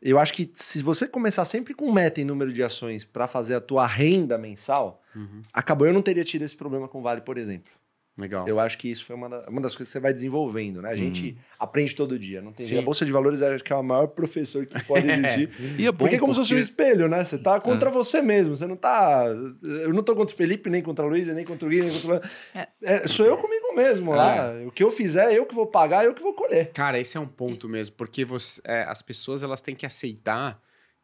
Eu 0.00 0.18
acho 0.18 0.32
que 0.32 0.48
se 0.54 0.82
você 0.82 1.08
começar 1.08 1.44
sempre 1.44 1.74
com 1.74 1.90
meta 1.92 2.20
em 2.20 2.24
número 2.24 2.52
de 2.52 2.62
ações 2.62 3.04
para 3.04 3.26
fazer 3.26 3.54
a 3.56 3.60
tua 3.60 3.86
renda 3.86 4.36
mensal, 4.38 5.02
Uhum. 5.14 5.42
acabou. 5.52 5.86
Eu 5.86 5.92
não 5.92 6.02
teria 6.02 6.24
tido 6.24 6.42
esse 6.42 6.56
problema 6.56 6.86
com 6.86 6.98
o 7.00 7.02
Vale, 7.02 7.20
por 7.20 7.36
exemplo. 7.38 7.72
Legal. 8.18 8.48
Eu 8.48 8.58
acho 8.58 8.76
que 8.76 8.90
isso 8.90 9.04
foi 9.04 9.14
uma, 9.14 9.28
da- 9.28 9.48
uma 9.48 9.60
das 9.60 9.76
coisas 9.76 9.88
que 9.88 9.92
você 9.92 10.00
vai 10.00 10.12
desenvolvendo, 10.12 10.82
né? 10.82 10.90
A 10.90 10.96
gente 10.96 11.38
aprende 11.56 11.94
todo 11.94 12.18
dia. 12.18 12.42
Não 12.42 12.52
tem 12.52 12.66
Sim. 12.66 12.78
A 12.78 12.82
Bolsa 12.82 13.06
de 13.06 13.12
Valores 13.12 13.40
acho 13.40 13.62
que 13.62 13.72
é 13.72 13.76
o 13.76 13.82
maior 13.82 14.08
professor 14.08 14.66
que 14.66 14.82
pode 14.84 15.08
existir. 15.08 15.50
E 15.78 15.86
é 15.86 15.92
bom 15.92 15.98
Porque 15.98 16.16
é 16.16 16.18
como 16.18 16.34
se 16.34 16.40
fosse 16.40 16.52
um 16.52 16.58
espelho, 16.58 17.08
né? 17.08 17.24
Você 17.24 17.38
tá 17.38 17.60
contra 17.60 17.90
você 17.90 18.20
mesmo. 18.20 18.56
Você 18.56 18.66
não 18.66 18.76
tá. 18.76 19.24
Eu 19.62 19.92
não 19.94 20.02
tô 20.02 20.16
contra 20.16 20.34
o 20.34 20.36
Felipe, 20.36 20.68
nem 20.68 20.82
contra 20.82 21.04
a 21.04 21.08
Luísa, 21.08 21.32
nem 21.32 21.44
contra 21.44 21.64
o 21.66 21.70
Gui, 21.70 21.80
nem 21.82 21.92
contra 21.92 22.16
o. 22.16 22.58
É. 22.58 22.68
É, 22.82 23.06
sou 23.06 23.24
eu 23.24 23.36
comigo 23.38 23.72
mesmo 23.76 24.12
lá. 24.12 24.52
O 24.66 24.72
que 24.72 24.82
eu 24.82 24.90
fizer, 24.90 25.32
eu 25.32 25.46
que 25.46 25.54
vou 25.54 25.66
pagar, 25.66 26.04
eu 26.04 26.12
que 26.12 26.22
vou 26.22 26.34
colher. 26.34 26.72
Cara, 26.72 26.98
esse 26.98 27.16
é 27.16 27.20
um 27.20 27.26
ponto 27.28 27.68
mesmo, 27.68 27.94
porque 27.96 28.24
você, 28.24 28.60
é, 28.64 28.82
as 28.82 29.00
pessoas 29.00 29.44
elas 29.44 29.60
têm 29.60 29.76
que 29.76 29.86
aceitar 29.86 30.60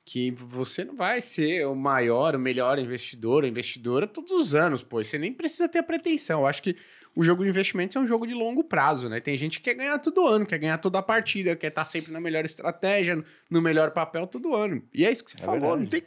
que 0.06 0.30
você 0.32 0.84
não 0.84 0.94
vai 0.94 1.20
ser 1.20 1.66
o 1.66 1.74
maior, 1.74 2.34
o 2.34 2.38
melhor 2.38 2.78
investidor 2.78 3.44
investidora 3.44 4.06
todos 4.06 4.32
os 4.32 4.54
anos, 4.54 4.82
pô. 4.82 5.02
Você 5.02 5.16
nem 5.16 5.32
precisa 5.32 5.66
ter 5.68 5.78
a 5.78 5.82
pretensão. 5.82 6.40
Eu 6.40 6.46
acho 6.46 6.62
que 6.62 6.76
o 7.16 7.22
jogo 7.22 7.42
de 7.44 7.50
investimentos 7.50 7.94
é 7.96 8.00
um 8.00 8.06
jogo 8.06 8.26
de 8.26 8.34
longo 8.34 8.64
prazo, 8.64 9.08
né? 9.08 9.20
Tem 9.20 9.36
gente 9.36 9.58
que 9.58 9.64
quer 9.64 9.74
ganhar 9.74 9.98
todo 9.98 10.26
ano, 10.26 10.44
quer 10.46 10.58
ganhar 10.58 10.78
toda 10.78 10.98
a 10.98 11.02
partida, 11.02 11.54
quer 11.56 11.68
estar 11.68 11.84
sempre 11.84 12.12
na 12.12 12.20
melhor 12.20 12.44
estratégia, 12.44 13.24
no 13.50 13.60
melhor 13.62 13.90
papel 13.92 14.26
todo 14.26 14.54
ano. 14.54 14.82
E 14.92 15.04
é 15.06 15.12
isso 15.12 15.24
que 15.24 15.30
você 15.30 15.36
É 15.38 15.44
falou, 15.44 15.60
verdade. 15.60 15.82
não 15.82 15.88
tem. 15.88 16.02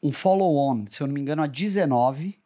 um 0.02 0.12
follow-on, 0.12 0.86
se 0.88 1.02
eu 1.02 1.08
não 1.08 1.14
me 1.14 1.22
engano, 1.22 1.43
a 1.43 1.47
19, 1.47 2.38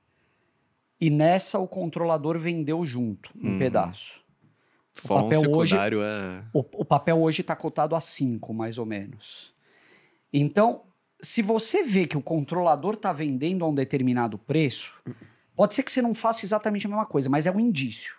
e 1.00 1.10
nessa 1.10 1.58
o 1.60 1.68
controlador 1.68 2.38
vendeu 2.38 2.86
junto, 2.86 3.30
um 3.36 3.54
Uhum. 3.54 3.60
pedaço. 3.60 4.22
Follow 4.94 5.30
papel 5.30 5.42
hoje- 5.58 5.76
é. 6.04 6.44
O, 6.54 6.60
o 6.60 6.86
papel 6.86 7.20
hoje 7.22 7.42
está 7.42 7.56
cotado 7.56 7.96
a 7.96 8.00
5, 8.00 8.54
mais 8.54 8.78
ou 8.78 8.86
menos. 8.86 9.52
Então, 10.32 10.84
se 11.24 11.42
você 11.42 11.82
vê 11.84 12.06
que 12.06 12.18
o 12.18 12.22
controlador 12.22 12.94
está 12.96 13.12
vendendo 13.14 13.64
a 13.66 13.68
um 13.68 13.74
determinado 13.74 14.38
preço, 14.38 14.94
pode 15.56 15.74
ser 15.74 15.84
que 15.84 15.92
você 15.92 16.02
não 16.02 16.14
faça 16.14 16.46
exatamente 16.46 16.86
a 16.86 16.90
mesma 16.90 17.06
coisa, 17.06 17.30
mas 17.30 17.48
é 17.48 17.52
um 17.52 17.60
indício. 17.60 18.16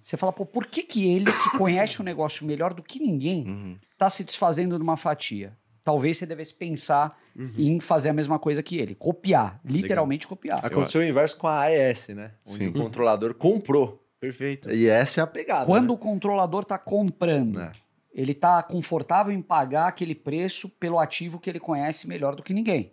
Você 0.00 0.16
fala, 0.16 0.32
pô, 0.32 0.46
por 0.46 0.66
que, 0.66 0.82
que 0.82 1.06
ele, 1.06 1.30
que 1.30 1.58
conhece 1.58 2.00
o 2.00 2.04
negócio 2.04 2.46
melhor 2.46 2.72
do 2.72 2.82
que 2.82 2.98
ninguém, 2.98 3.46
Uhum. 3.46 3.76
está 3.92 4.08
se 4.08 4.24
desfazendo 4.24 4.76
de 4.78 4.82
uma 4.82 4.96
fatia? 4.96 5.52
Talvez 5.84 6.16
você 6.18 6.24
devesse 6.26 6.54
pensar 6.54 7.18
em 7.58 7.78
fazer 7.80 8.08
a 8.08 8.12
mesma 8.12 8.38
coisa 8.38 8.62
que 8.62 8.76
ele. 8.78 8.94
Copiar. 8.94 9.60
Literalmente 9.64 10.26
copiar. 10.26 10.64
Aconteceu 10.64 11.00
o 11.00 11.04
inverso 11.04 11.36
com 11.36 11.46
a 11.46 11.60
AES, 11.62 12.08
né? 12.08 12.32
Onde 12.46 12.56
Sim. 12.56 12.66
o 12.68 12.72
controlador 12.72 13.34
comprou. 13.34 14.02
Perfeito. 14.18 14.70
E 14.70 14.86
essa 14.88 15.20
é 15.20 15.24
a 15.24 15.26
pegada. 15.26 15.64
Quando 15.66 15.88
né? 15.88 15.94
o 15.94 15.96
controlador 15.98 16.62
está 16.62 16.78
comprando, 16.78 17.60
É. 17.60 17.72
ele 18.12 18.32
está 18.32 18.60
confortável 18.62 19.32
em 19.32 19.40
pagar 19.40 19.86
aquele 19.86 20.14
preço 20.14 20.68
pelo 20.68 20.98
ativo 20.98 21.38
que 21.38 21.48
ele 21.48 21.60
conhece 21.60 22.08
melhor 22.08 22.34
do 22.34 22.42
que 22.42 22.52
ninguém. 22.52 22.92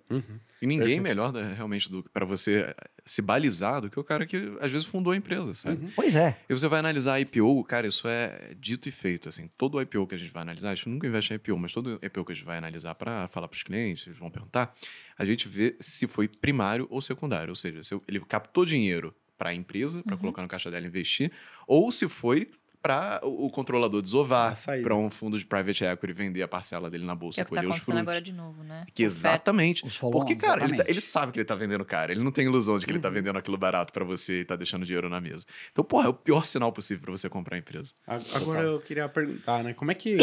E 0.61 0.65
ninguém 0.68 0.78
Perfeito. 0.78 1.01
melhor 1.01 1.34
né, 1.34 1.53
realmente 1.55 1.89
do 1.89 2.03
para 2.03 2.24
você 2.26 2.76
se 3.05 3.22
balizar 3.22 3.82
do 3.82 3.89
que 3.89 3.99
o 3.99 4.03
cara 4.03 4.26
que 4.26 4.38
às 4.61 4.72
vezes 4.72 4.86
fundou 4.86 5.13
a 5.13 5.18
empresa, 5.18 5.53
sabe? 5.53 5.91
Pois 5.95 6.15
é. 6.15 6.38
E 6.47 6.53
você 6.53 6.68
vai 6.68 6.80
analisar 6.80 7.13
a 7.15 7.20
IPO, 7.22 7.63
cara, 7.63 7.88
isso 7.88 8.07
é 8.07 8.53
dito 8.59 8.88
e 8.88 8.91
feito, 8.91 9.28
assim. 9.30 9.49
Todo 9.57 9.82
IPO 9.82 10.05
que 10.07 10.15
a 10.15 10.18
gente 10.20 10.32
vai 10.32 10.41
analisar, 10.43 10.72
a 10.72 10.76
gente 10.76 10.89
nunca 10.89 11.07
investe 11.07 11.34
em 11.34 11.36
IPO, 11.38 11.57
mas 11.57 11.72
todo 11.74 11.99
IPO 12.01 12.26
que 12.26 12.32
a 12.32 12.36
gente 12.36 12.45
vai 12.45 12.57
analisar 12.57 12.93
para 12.95 13.28
falar 13.28 13.47
para 13.47 13.55
os 13.55 13.63
clientes, 13.63 14.05
eles 14.07 14.20
vão 14.20 14.30
perguntar, 14.30 14.74
a 15.18 15.26
gente 15.26 15.47
vê 15.47 15.76
se 15.80 16.05
foi 16.07 16.28
primário 16.28 16.86
ou 16.91 17.01
secundário, 17.01 17.49
ou 17.49 17.55
seja, 17.55 17.82
se 17.84 17.99
ele 18.07 18.20
captou 18.22 18.65
dinheiro 18.65 19.15
para 19.38 19.49
a 19.51 19.53
empresa, 19.53 20.03
para 20.03 20.13
Uhum. 20.15 20.22
colocar 20.22 20.41
no 20.41 20.47
caixa 20.47 20.70
dela 20.70 20.86
e 20.86 20.89
investir, 20.89 21.32
ou 21.68 21.91
se 21.91 22.07
foi 22.09 22.49
para 22.82 23.19
o 23.23 23.49
controlador 23.49 24.01
desovar, 24.01 24.53
para 24.84 24.95
um 24.95 25.09
fundo 25.09 25.38
de 25.38 25.45
private 25.45 25.84
equity 25.84 26.13
vender 26.13 26.43
a 26.43 26.47
parcela 26.47 26.89
dele 26.89 27.05
na 27.05 27.13
Que 27.13 27.19
bolsa 27.19 27.41
é 27.41 27.43
o 27.43 27.45
que 27.47 27.53
tá 27.55 27.61
os 27.61 27.65
acontecendo 27.67 27.97
agora 27.97 28.21
de 28.21 28.32
novo, 28.32 28.63
né? 28.63 28.86
Que 28.93 29.03
exatamente. 29.03 29.84
Porque, 30.11 30.36
cara, 30.36 30.61
ele, 30.63 30.69
tá- 30.69 30.75
exatamente. 30.75 30.89
ele 30.91 31.01
sabe 31.01 31.32
que 31.32 31.39
ele 31.39 31.45
tá 31.45 31.55
vendendo 31.55 31.84
caro. 31.84 32.11
Ele 32.11 32.23
não 32.23 32.32
tem 32.32 32.45
ilusão 32.45 32.80
de 32.80 32.86
que 32.86 32.91
ele 32.91 32.99
tá 32.99 33.09
vendendo 33.09 33.38
aquilo 33.38 33.57
barato 33.57 33.91
pra 33.91 34.05
você 34.05 34.41
e 34.41 34.45
tá 34.45 34.55
deixando 34.55 34.86
dinheiro 34.86 35.09
na 35.09 35.19
mesa. 35.19 35.45
Então, 35.71 35.84
porra, 35.84 36.05
é 36.05 36.09
o 36.09 36.13
pior 36.13 36.45
sinal 36.45 36.71
possível 36.71 37.03
pra 37.03 37.11
você 37.11 37.30
comprar 37.30 37.55
a 37.55 37.59
empresa. 37.59 37.93
Agora 38.34 38.61
eu 38.61 38.80
queria 38.80 39.09
perguntar, 39.09 39.63
né? 39.63 39.73
Como 39.73 39.91
é 39.91 39.95
que. 39.95 40.17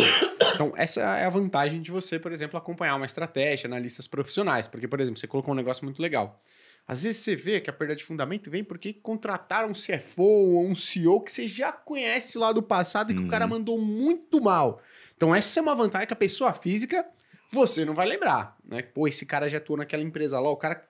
Então, 0.55 0.73
essa 0.77 1.01
é 1.01 1.25
a 1.27 1.31
vantagem 1.31 1.83
de 1.83 1.91
você, 1.91 2.19
por 2.19 2.33
exemplo, 2.33 2.57
acompanhar 2.57 2.95
uma 2.97 3.07
estratégia, 3.07 3.67
analistas 3.67 4.07
profissionais. 4.07 4.67
Porque, 4.67 4.87
por 4.89 5.01
exemplo, 5.01 5.19
você 5.19 5.27
colocou 5.27 5.53
um 5.53 5.57
negócio 5.57 5.85
muito 5.85 6.01
legal. 6.01 6.41
Às 6.87 7.03
vezes 7.05 7.23
você 7.23 7.35
vê 7.35 7.61
que 7.61 7.71
a 7.71 7.73
perda 7.73 7.97
de 7.97 8.05
fundamento 8.05 8.51
vem 8.51 8.63
porque 8.63 8.93
contrataram 8.93 9.71
um 9.71 9.73
CFO 9.73 10.23
ou 10.23 10.67
um 10.67 10.75
CEO 10.75 11.21
que 11.23 11.33
você 11.33 11.49
já 11.49 11.73
conhece 11.73 12.37
lá 12.37 12.53
do 12.53 12.63
passado 12.63 13.11
e 13.11 13.15
que 13.15 13.21
o 13.21 13.25
Uhum. 13.25 13.29
cara 13.31 13.47
mandou 13.47 13.79
muito 13.81 14.41
mal. 14.41 14.83
Então, 15.17 15.35
essa 15.35 15.59
é 15.59 15.63
uma 15.63 15.75
vantagem 15.75 16.07
que 16.07 16.13
a 16.13 16.17
pessoa 16.17 16.53
física 16.53 17.07
você 17.51 17.85
não 17.85 17.95
vai 17.95 18.07
lembrar, 18.07 18.57
né? 18.65 18.83
Pô, 18.83 19.07
esse 19.09 19.25
cara 19.25 19.49
já 19.49 19.59
atuou 19.59 19.79
naquela 19.79 20.03
empresa 20.03 20.39
lá, 20.41 20.51
o 20.51 20.57
cara 20.57 20.87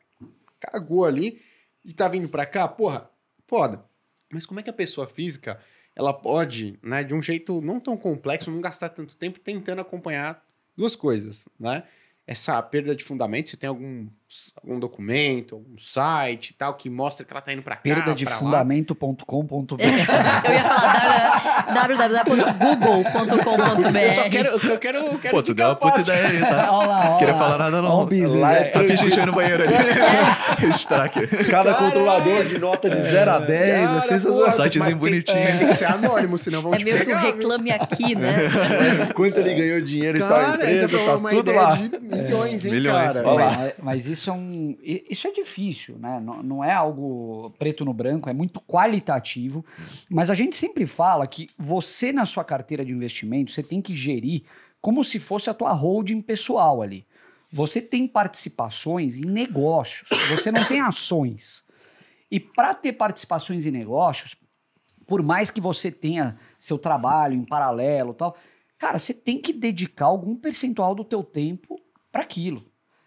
cagou 0.59 1.05
ali 1.05 1.40
e 1.84 1.92
tá 1.92 2.09
vindo 2.09 2.28
pra 2.28 2.47
cá, 2.47 2.66
porra, 2.66 3.09
foda. 3.47 3.84
Mas 4.32 4.47
como 4.47 4.59
é 4.59 4.62
que 4.62 4.70
a 4.70 4.74
pessoa 4.74 5.07
física 5.07 5.61
ela 5.95 6.12
pode, 6.12 6.76
né, 6.82 7.05
de 7.05 7.14
um 7.14 7.22
jeito 7.22 7.61
não 7.61 7.78
tão 7.78 7.97
complexo, 7.97 8.51
não 8.51 8.61
gastar 8.61 8.88
tanto 8.88 9.16
tempo 9.16 9.38
tentando 9.38 9.80
acompanhar 9.80 10.45
duas 10.76 10.97
coisas, 10.97 11.49
né? 11.61 11.84
Essa 12.26 12.61
perda 12.62 12.97
de 12.97 13.05
fundamento, 13.05 13.51
se 13.51 13.57
tem 13.57 13.68
algum, 13.68 14.09
algum 14.62 14.78
documento, 14.78 15.57
algum 15.57 15.76
site 15.78 16.51
e 16.51 16.55
tal, 16.55 16.74
que 16.74 16.89
mostra 16.89 17.24
que 17.26 17.32
ela 17.32 17.41
tá 17.41 17.53
indo 17.53 17.62
pra 17.62 17.74
cá, 17.76 17.82
Perda 17.82 18.14
de 18.14 18.24
fundamento.com.br. 18.26 19.82
Eu 19.82 20.55
ia 20.55 20.64
falar 20.64 21.66
www.google.com.br. 21.74 23.99
Eu 23.99 24.11
só 24.11 24.28
quero, 24.28 24.49
eu 24.49 24.78
quero, 24.78 24.99
eu 24.99 25.18
quero 25.18 25.35
Pô, 25.35 25.43
tu 25.43 25.55
deu 25.55 25.66
uma 25.68 25.76
puta 25.76 26.01
ideia 26.01 26.26
aí, 26.28 26.41
tá? 26.41 26.68
Olha 26.72 26.87
lá, 26.89 27.09
olha 27.11 27.18
Queria 27.18 27.35
falar 27.35 27.59
nada, 27.59 27.82
não. 27.82 27.91
Olha 27.91 28.03
o 28.03 28.07
business. 28.07 28.32
Lá 28.35 28.55
é 28.55 28.61
é. 28.61 28.64
Tá 28.64 28.80
fingindo 28.80 29.11
xixi 29.11 29.26
no 29.26 29.32
banheiro 29.32 29.64
ali. 29.64 29.74
Registrar 30.59 31.05
aqui. 31.05 31.26
Cada 31.26 31.74
controlador 31.74 32.45
de 32.45 32.59
nota 32.59 32.89
de 32.91 33.01
0 33.03 33.30
a 33.30 33.39
10 33.39 33.68
é 33.68 33.87
Cara, 33.87 34.01
sensacional. 34.01 34.39
porra, 34.41 34.53
Sitezinho 34.53 34.85
tem- 34.87 34.97
bonitinho. 34.97 35.39
Você 35.39 35.53
tem 35.59 35.68
que 35.68 35.74
ser 35.74 35.85
anônimo, 35.87 36.39
senão 36.39 36.62
vão 36.62 36.74
É 36.74 36.78
te 36.78 36.85
meio 36.85 36.97
que 36.99 37.03
o 37.03 37.07
viu? 37.07 37.16
reclame 37.18 37.70
aqui, 37.70 38.14
né? 38.14 38.35
Quanto 39.14 39.37
ele 39.39 39.55
ganhou 39.55 39.80
dinheiro 39.80 40.18
e 40.18 40.20
tal 40.20 40.28
Cara, 40.28 40.55
empresa, 40.55 40.87
isso 40.87 40.97
é 40.97 41.05
tá 41.05 41.16
uma 41.16 41.30
tudo 41.30 41.51
ideia 41.51 41.62
lá. 41.66 41.76
de 41.76 41.99
milhões, 42.01 42.64
hein, 42.64 42.72
milhões. 42.72 43.16
cara? 43.16 43.28
Olha 43.28 43.45
lá. 43.45 43.57
Mas, 43.59 43.72
mas 43.82 44.07
isso 44.07 44.24
i- 44.83 45.07
Isso 45.11 45.27
é 45.29 45.33
difícil, 45.33 45.99
né? 45.99 46.20
Não, 46.20 46.43
não 46.43 46.64
é 46.64 46.72
algo 46.72 47.51
preto 47.59 47.85
no 47.85 47.93
branco, 47.93 48.29
é 48.29 48.33
muito 48.33 48.61
qualitativo. 48.61 49.64
Mas 50.09 50.31
a 50.31 50.35
gente 50.35 50.57
sempre 50.57 50.87
fala 50.87 51.27
que 51.27 51.49
você, 51.59 52.12
na 52.12 52.27
sua 52.27 52.45
carteira 52.45 52.85
de 52.85 52.93
investimento, 52.93 53.53
você 53.53 53.62
tem 53.62 53.83
que 53.83 53.95
gerir 53.95 54.43
como 54.81 55.03
se 55.05 55.18
fosse 55.18 55.49
a 55.51 55.55
tua 55.55 55.72
holding 55.72 56.20
pessoal 56.20 56.83
ali. 56.83 57.07
Você 57.51 57.81
tem 57.81 58.07
participações 58.09 59.16
em 59.16 59.25
negócios, 59.25 60.09
você 60.29 60.51
não 60.51 60.64
tem 60.64 60.81
ações. 60.81 61.62
E 62.31 62.41
para 62.41 62.75
ter 62.75 62.93
participações 62.95 63.64
em 63.64 63.70
negócios, 63.70 64.35
por 65.07 65.22
mais 65.22 65.51
que 65.51 65.61
você 65.61 65.91
tenha 65.93 66.37
seu 66.59 66.79
trabalho 66.79 67.35
em 67.35 67.45
paralelo 67.45 68.12
tal, 68.14 68.37
cara, 68.77 68.99
você 68.99 69.14
tem 69.14 69.39
que 69.41 69.53
dedicar 69.53 70.07
algum 70.07 70.35
percentual 70.35 70.95
do 70.95 71.05
teu 71.05 71.22
tempo 71.22 71.81
para 72.11 72.22
aquilo. 72.22 72.64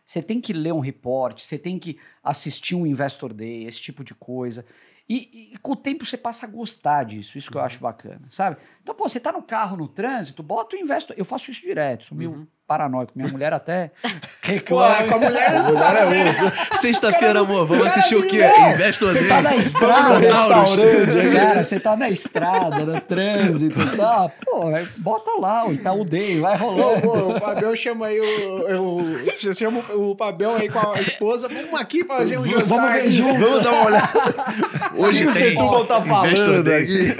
Você 0.07 0.23
tem 0.23 0.39
que 0.39 0.53
ler 0.53 0.73
um 0.73 0.79
report, 0.79 1.41
você 1.41 1.59
tem 1.59 1.77
que 1.77 1.99
assistir 2.23 2.75
um 2.75 2.87
Investor 2.87 3.33
Day, 3.33 3.65
esse 3.65 3.81
tipo 3.81 4.05
de 4.05 4.15
coisa. 4.15 4.65
E, 5.09 5.51
e 5.53 5.57
com 5.57 5.73
o 5.73 5.75
tempo 5.75 6.05
você 6.05 6.17
passa 6.17 6.45
a 6.45 6.49
gostar 6.49 7.03
disso, 7.03 7.37
isso 7.37 7.51
que 7.51 7.57
eu 7.57 7.61
acho 7.61 7.81
bacana, 7.81 8.25
sabe? 8.29 8.55
Então, 8.81 8.95
pô, 8.95 9.07
você 9.07 9.19
tá 9.19 9.33
no 9.33 9.43
carro, 9.43 9.75
no 9.75 9.87
trânsito, 9.87 10.41
bota 10.41 10.77
o 10.77 10.79
Investor. 10.79 11.13
Eu 11.17 11.25
faço 11.25 11.51
isso 11.51 11.61
direto, 11.61 12.05
sou 12.05 12.17
meio 12.17 12.47
paranoico. 12.67 13.13
Minha 13.15 13.31
mulher 13.31 13.53
até 13.53 13.91
Pô, 14.03 14.09
reclama. 14.43 15.03
com 15.07 15.15
a 15.15 15.17
mulher 15.19 15.53
não 15.63 15.73
dá 15.73 15.93
também. 15.95 16.25
Sexta-feira, 16.73 17.39
amor, 17.39 17.65
vamos 17.65 17.87
cara 17.87 17.99
assistir 17.99 18.15
o 18.15 18.27
quê? 18.27 18.43
Investor 18.73 19.07
Você 19.09 19.27
tá 19.27 19.41
na 19.41 19.55
estrada, 19.55 20.17
restaurante, 20.17 21.35
cara, 21.35 21.63
você 21.63 21.79
tá 21.79 21.95
na 21.95 22.09
estrada, 22.09 22.85
no 22.85 23.01
trânsito, 23.01 23.97
tá? 23.97 24.29
Pô, 24.45 24.67
aí 24.67 24.85
bota 24.97 25.31
lá 25.39 25.67
o 25.67 25.73
Itaú 25.73 26.03
Day, 26.03 26.39
vai 26.39 26.57
Pô, 26.57 26.65
rolando. 26.71 27.01
pô, 27.01 27.33
o 27.35 27.39
Fabião 27.39 27.75
chama 27.75 28.07
aí 28.07 28.19
o. 28.19 29.03
você 29.25 29.53
chama 29.53 29.79
o 29.95 30.15
Fabião 30.17 30.55
aí 30.55 30.67
com 30.69 30.79
a 30.91 30.99
esposa. 30.99 31.47
Vamos 31.47 31.79
aqui 31.79 32.03
fazer 32.03 32.37
um 32.37 32.45
jantar. 32.45 32.65
Vamos 32.65 32.91
ver 32.93 33.09
junto. 33.09 33.39
Vamos 33.39 33.63
dar 33.63 33.71
uma 33.71 33.85
olhada. 33.85 34.09
Hoje 34.97 35.25
O 35.25 35.31
que 35.31 35.39
tem 35.39 35.47
o 35.47 35.49
Setúbal 35.51 35.85
tá 35.85 35.99
Investor 35.99 36.45
falando 36.45 36.63
Day. 36.63 36.83
aqui? 36.83 37.15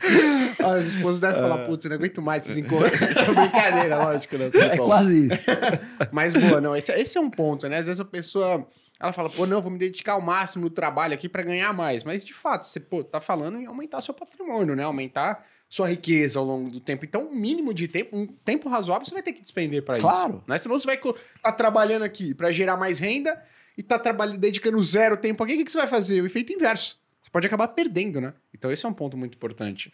As 0.64 0.86
esposas 0.86 1.20
devem 1.20 1.36
É. 1.36 1.40
falar, 1.40 1.66
putz, 1.66 1.84
eu 1.84 1.88
não 1.90 1.96
aguento 1.96 2.22
mais 2.22 2.44
esses 2.44 2.56
encontros. 2.56 2.98
Brincadeira, 3.34 3.96
lógico, 4.04 4.36
né? 4.38 4.50
É 4.54 4.76
quase 4.76 5.26
isso. 5.26 5.42
Mas 6.12 6.32
boa, 6.32 6.60
não, 6.60 6.74
esse, 6.76 6.92
esse 6.92 7.16
é 7.18 7.20
um 7.20 7.30
ponto, 7.30 7.68
né? 7.68 7.78
Às 7.78 7.86
vezes 7.86 8.00
a 8.00 8.04
pessoa. 8.04 8.66
Ela 8.98 9.12
fala, 9.14 9.30
pô, 9.30 9.46
não, 9.46 9.62
vou 9.62 9.70
me 9.70 9.78
dedicar 9.78 10.12
ao 10.12 10.20
máximo 10.20 10.64
no 10.64 10.70
trabalho 10.70 11.14
aqui 11.14 11.26
pra 11.28 11.42
ganhar 11.42 11.72
mais. 11.72 12.04
Mas 12.04 12.22
de 12.22 12.34
fato, 12.34 12.66
você, 12.66 12.78
pô, 12.78 13.02
tá 13.02 13.18
falando 13.20 13.58
em 13.58 13.64
aumentar 13.64 14.00
seu 14.02 14.12
patrimônio, 14.12 14.76
né? 14.76 14.82
Aumentar 14.84 15.46
sua 15.70 15.88
riqueza 15.88 16.38
ao 16.38 16.44
longo 16.44 16.68
do 16.68 16.80
tempo. 16.80 17.04
Então, 17.06 17.28
um 17.28 17.34
mínimo 17.34 17.72
de 17.72 17.88
tempo, 17.88 18.14
um 18.14 18.26
tempo 18.26 18.68
razoável, 18.68 19.06
você 19.06 19.14
vai 19.14 19.22
ter 19.22 19.32
que 19.32 19.40
despender 19.40 19.82
pra 19.84 19.98
Claro. 19.98 20.34
isso. 20.34 20.42
Né? 20.46 20.58
Senão 20.58 20.78
você 20.78 20.84
vai 20.84 20.96
co- 20.98 21.16
tá 21.42 21.50
trabalhando 21.52 22.02
aqui 22.02 22.34
pra 22.34 22.50
gerar 22.52 22.76
mais 22.76 22.98
renda 22.98 23.40
e 23.78 23.82
tá 23.82 23.98
trabalhando, 23.98 24.36
dedicando 24.38 24.82
zero 24.82 25.16
tempo 25.16 25.42
aqui, 25.44 25.54
o 25.54 25.56
que, 25.58 25.64
que 25.64 25.70
você 25.72 25.78
vai 25.78 25.86
fazer? 25.86 26.20
O 26.20 26.26
efeito 26.26 26.52
inverso. 26.52 26.98
Você 27.30 27.32
pode 27.32 27.46
acabar 27.46 27.68
perdendo, 27.68 28.20
né? 28.20 28.34
Então 28.52 28.72
esse 28.72 28.84
é 28.84 28.88
um 28.88 28.92
ponto 28.92 29.16
muito 29.16 29.36
importante. 29.36 29.92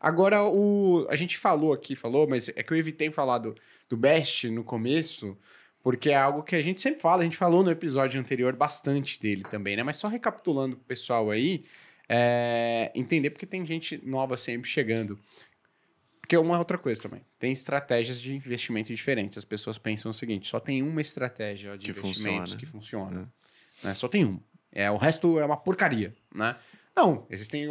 Agora, 0.00 0.42
o, 0.44 1.06
a 1.10 1.16
gente 1.16 1.36
falou 1.36 1.74
aqui, 1.74 1.94
falou, 1.94 2.26
mas 2.26 2.48
é 2.48 2.62
que 2.62 2.72
eu 2.72 2.76
evitei 2.78 3.10
falar 3.10 3.38
do, 3.38 3.54
do 3.90 3.96
Best 3.96 4.48
no 4.48 4.64
começo, 4.64 5.36
porque 5.82 6.08
é 6.08 6.16
algo 6.16 6.42
que 6.42 6.56
a 6.56 6.62
gente 6.62 6.80
sempre 6.80 7.00
fala, 7.02 7.20
a 7.20 7.24
gente 7.24 7.36
falou 7.36 7.62
no 7.62 7.70
episódio 7.70 8.18
anterior 8.18 8.56
bastante 8.56 9.20
dele 9.20 9.44
também, 9.50 9.76
né? 9.76 9.82
Mas 9.82 9.96
só 9.96 10.08
recapitulando 10.08 10.76
pro 10.76 10.84
pessoal 10.86 11.30
aí, 11.30 11.66
é, 12.08 12.90
entender 12.94 13.30
porque 13.30 13.44
tem 13.44 13.66
gente 13.66 14.00
nova 14.02 14.38
sempre 14.38 14.68
chegando. 14.68 15.18
Porque 16.22 16.36
é 16.36 16.38
uma 16.38 16.58
outra 16.58 16.78
coisa 16.78 17.02
também. 17.02 17.20
Tem 17.38 17.52
estratégias 17.52 18.18
de 18.18 18.34
investimento 18.34 18.94
diferentes. 18.94 19.36
As 19.36 19.44
pessoas 19.44 19.76
pensam 19.76 20.10
o 20.10 20.14
seguinte: 20.14 20.48
só 20.48 20.58
tem 20.58 20.82
uma 20.82 21.02
estratégia 21.02 21.76
de 21.76 21.92
Que 21.92 21.98
investimentos 21.98 22.52
funciona. 22.52 22.56
que 22.58 22.66
funciona. 22.66 23.32
Né? 23.82 23.94
Só 23.94 24.08
tem 24.08 24.24
uma. 24.24 24.40
É, 24.72 24.90
o 24.90 24.96
resto 24.96 25.38
é 25.38 25.44
uma 25.44 25.56
porcaria, 25.56 26.14
né? 26.34 26.56
Não, 26.98 27.24
existem 27.30 27.68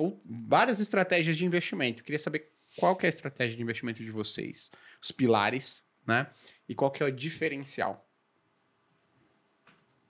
várias 0.47 0.80
estratégias 0.80 1.36
de 1.36 1.43
investimento. 1.43 2.01
Queria 2.01 2.17
saber 2.17 2.49
qual 2.78 2.95
que 2.95 3.05
é 3.05 3.07
a 3.07 3.09
estratégia 3.09 3.57
de 3.57 3.61
investimento 3.61 4.01
de 4.01 4.09
vocês. 4.09 4.71
Os 5.03 5.11
pilares, 5.11 5.84
né? 6.07 6.32
E 6.69 6.73
qual 6.73 6.89
que 6.89 7.03
é 7.03 7.05
o 7.05 7.11
diferencial. 7.11 8.07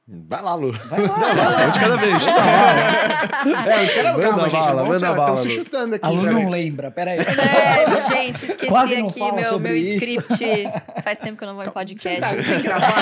Vai 0.10 0.41
lá, 0.41 0.55
Lu. 0.55 0.72
Vai 0.72 1.01
lá, 1.01 1.16
vai 1.18 1.36
lá. 1.36 1.66
Um 1.68 1.70
de 1.70 1.80
cada 1.80 1.97
vez. 1.97 2.28
É, 2.28 3.80
onde 3.84 3.93
quero... 3.93 4.08
Manda 4.14 4.28
Calma, 4.30 4.49
gente. 4.49 4.66
bala, 4.66 4.95
Estão 4.95 5.16
bala, 5.18 5.38
se 5.38 5.49
chutando 5.49 5.95
aqui. 5.95 6.05
A 6.05 6.10
Lu 6.10 6.24
não 6.32 6.49
lembra, 6.49 6.89
peraí. 6.89 7.20
É, 7.20 7.99
gente, 8.10 8.45
esqueci 8.45 8.68
Quase 8.68 8.95
aqui 8.95 9.32
meu, 9.34 9.60
meu 9.60 9.76
isso. 9.76 9.95
script. 9.95 10.70
Faz 11.03 11.20
tempo 11.20 11.38
que 11.38 11.43
eu 11.43 11.49
não 11.49 11.55
vou 11.55 11.64
em 11.64 11.68
Você 11.68 11.74
podcast. 11.74 12.22
tá, 12.22 12.32
não 12.34 12.41
tem 12.43 12.62
gravado? 12.62 12.93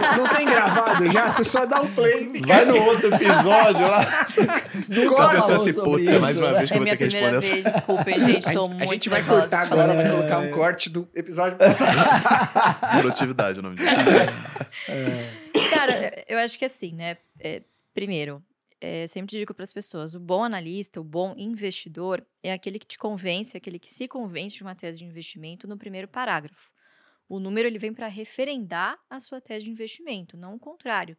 não, 0.00 0.16
não 0.24 0.28
tem 0.34 0.46
gravado 0.46 1.12
já? 1.12 1.30
Você 1.30 1.44
só 1.44 1.66
dá 1.66 1.80
um 1.82 1.94
play. 1.94 2.28
Vai 2.44 2.64
no 2.64 2.82
outro 2.82 3.14
episódio 3.14 3.86
lá. 3.86 4.00
A 4.00 5.16
falou 5.16 5.30
pessoa 5.30 5.58
se 5.60 5.72
puta, 5.72 6.00
isso, 6.00 6.20
mais 6.20 6.38
uma 6.38 6.52
vez 6.54 6.68
que 6.68 6.74
É 6.74 6.76
eu 6.76 6.80
vou 6.80 6.84
minha 6.84 6.96
ter 6.96 7.04
que 7.04 7.10
primeira 7.10 7.36
responder 7.36 7.36
essa. 7.36 7.52
vez, 7.62 7.64
desculpem, 7.76 8.20
gente. 8.20 8.48
A 8.48 8.52
Tô 8.52 8.62
gente, 8.66 8.70
muito 8.74 8.82
a 8.82 8.86
gente 8.86 9.08
vai 9.08 9.22
cortar 9.22 9.60
agora 9.60 9.94
isso. 9.94 10.10
colocar 10.10 10.38
um 10.38 10.50
corte 10.50 10.90
do 10.90 11.08
episódio 11.14 11.56
passado. 11.58 11.96
Produtividade, 13.00 13.60
o 13.60 13.62
nome 13.62 13.76
disso. 13.76 13.90
Cara, 15.86 16.24
eu 16.28 16.38
acho 16.38 16.58
que 16.58 16.64
assim, 16.64 16.92
né? 16.92 17.18
é, 17.38 17.62
primeiro, 17.92 18.42
é, 18.80 19.06
sempre 19.06 19.36
digo 19.36 19.54
para 19.54 19.64
as 19.64 19.72
pessoas: 19.72 20.14
o 20.14 20.20
bom 20.20 20.44
analista, 20.44 21.00
o 21.00 21.04
bom 21.04 21.34
investidor 21.36 22.24
é 22.42 22.52
aquele 22.52 22.78
que 22.78 22.86
te 22.86 22.98
convence, 22.98 23.56
aquele 23.56 23.78
que 23.78 23.92
se 23.92 24.08
convence 24.08 24.56
de 24.56 24.62
uma 24.62 24.74
tese 24.74 24.98
de 24.98 25.04
investimento 25.04 25.66
no 25.66 25.76
primeiro 25.76 26.08
parágrafo. 26.08 26.72
O 27.28 27.40
número 27.40 27.66
ele 27.66 27.78
vem 27.78 27.92
para 27.92 28.06
referendar 28.06 28.98
a 29.08 29.18
sua 29.18 29.40
tese 29.40 29.64
de 29.64 29.70
investimento, 29.70 30.36
não 30.36 30.54
o 30.54 30.58
contrário. 30.58 31.16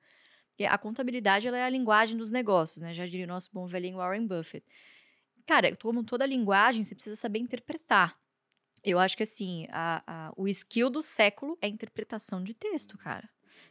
Porque 0.50 0.64
a 0.66 0.78
contabilidade 0.78 1.48
ela 1.48 1.58
é 1.58 1.64
a 1.64 1.70
linguagem 1.70 2.16
dos 2.16 2.32
negócios, 2.32 2.82
né? 2.82 2.94
Já 2.94 3.06
diria 3.06 3.26
o 3.26 3.28
nosso 3.28 3.50
bom 3.52 3.66
velhinho 3.66 3.98
Warren 3.98 4.26
Buffett. 4.28 4.66
Cara, 5.46 5.76
como 5.76 6.04
toda 6.04 6.26
linguagem, 6.26 6.84
você 6.84 6.96
precisa 6.96 7.16
saber 7.16 7.40
interpretar. 7.40 8.18
Eu 8.84 9.00
acho 9.00 9.18
que 9.18 9.24
assim, 9.24 9.68
a- 9.70 10.04
a- 10.06 10.34
o 10.38 10.48
skill 10.48 10.90
do 10.90 11.02
século 11.02 11.58
é 11.62 11.66
a 11.66 11.70
interpretação 11.70 12.44
de 12.44 12.54
texto, 12.54 12.98
cara. 12.98 13.28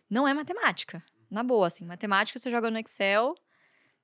Não 0.08 0.26
é 0.28 0.34
matemática. 0.34 1.02
Na 1.30 1.42
boa, 1.42 1.66
assim, 1.66 1.84
matemática 1.84 2.38
você 2.38 2.50
joga 2.50 2.70
no 2.70 2.78
Excel, 2.78 3.34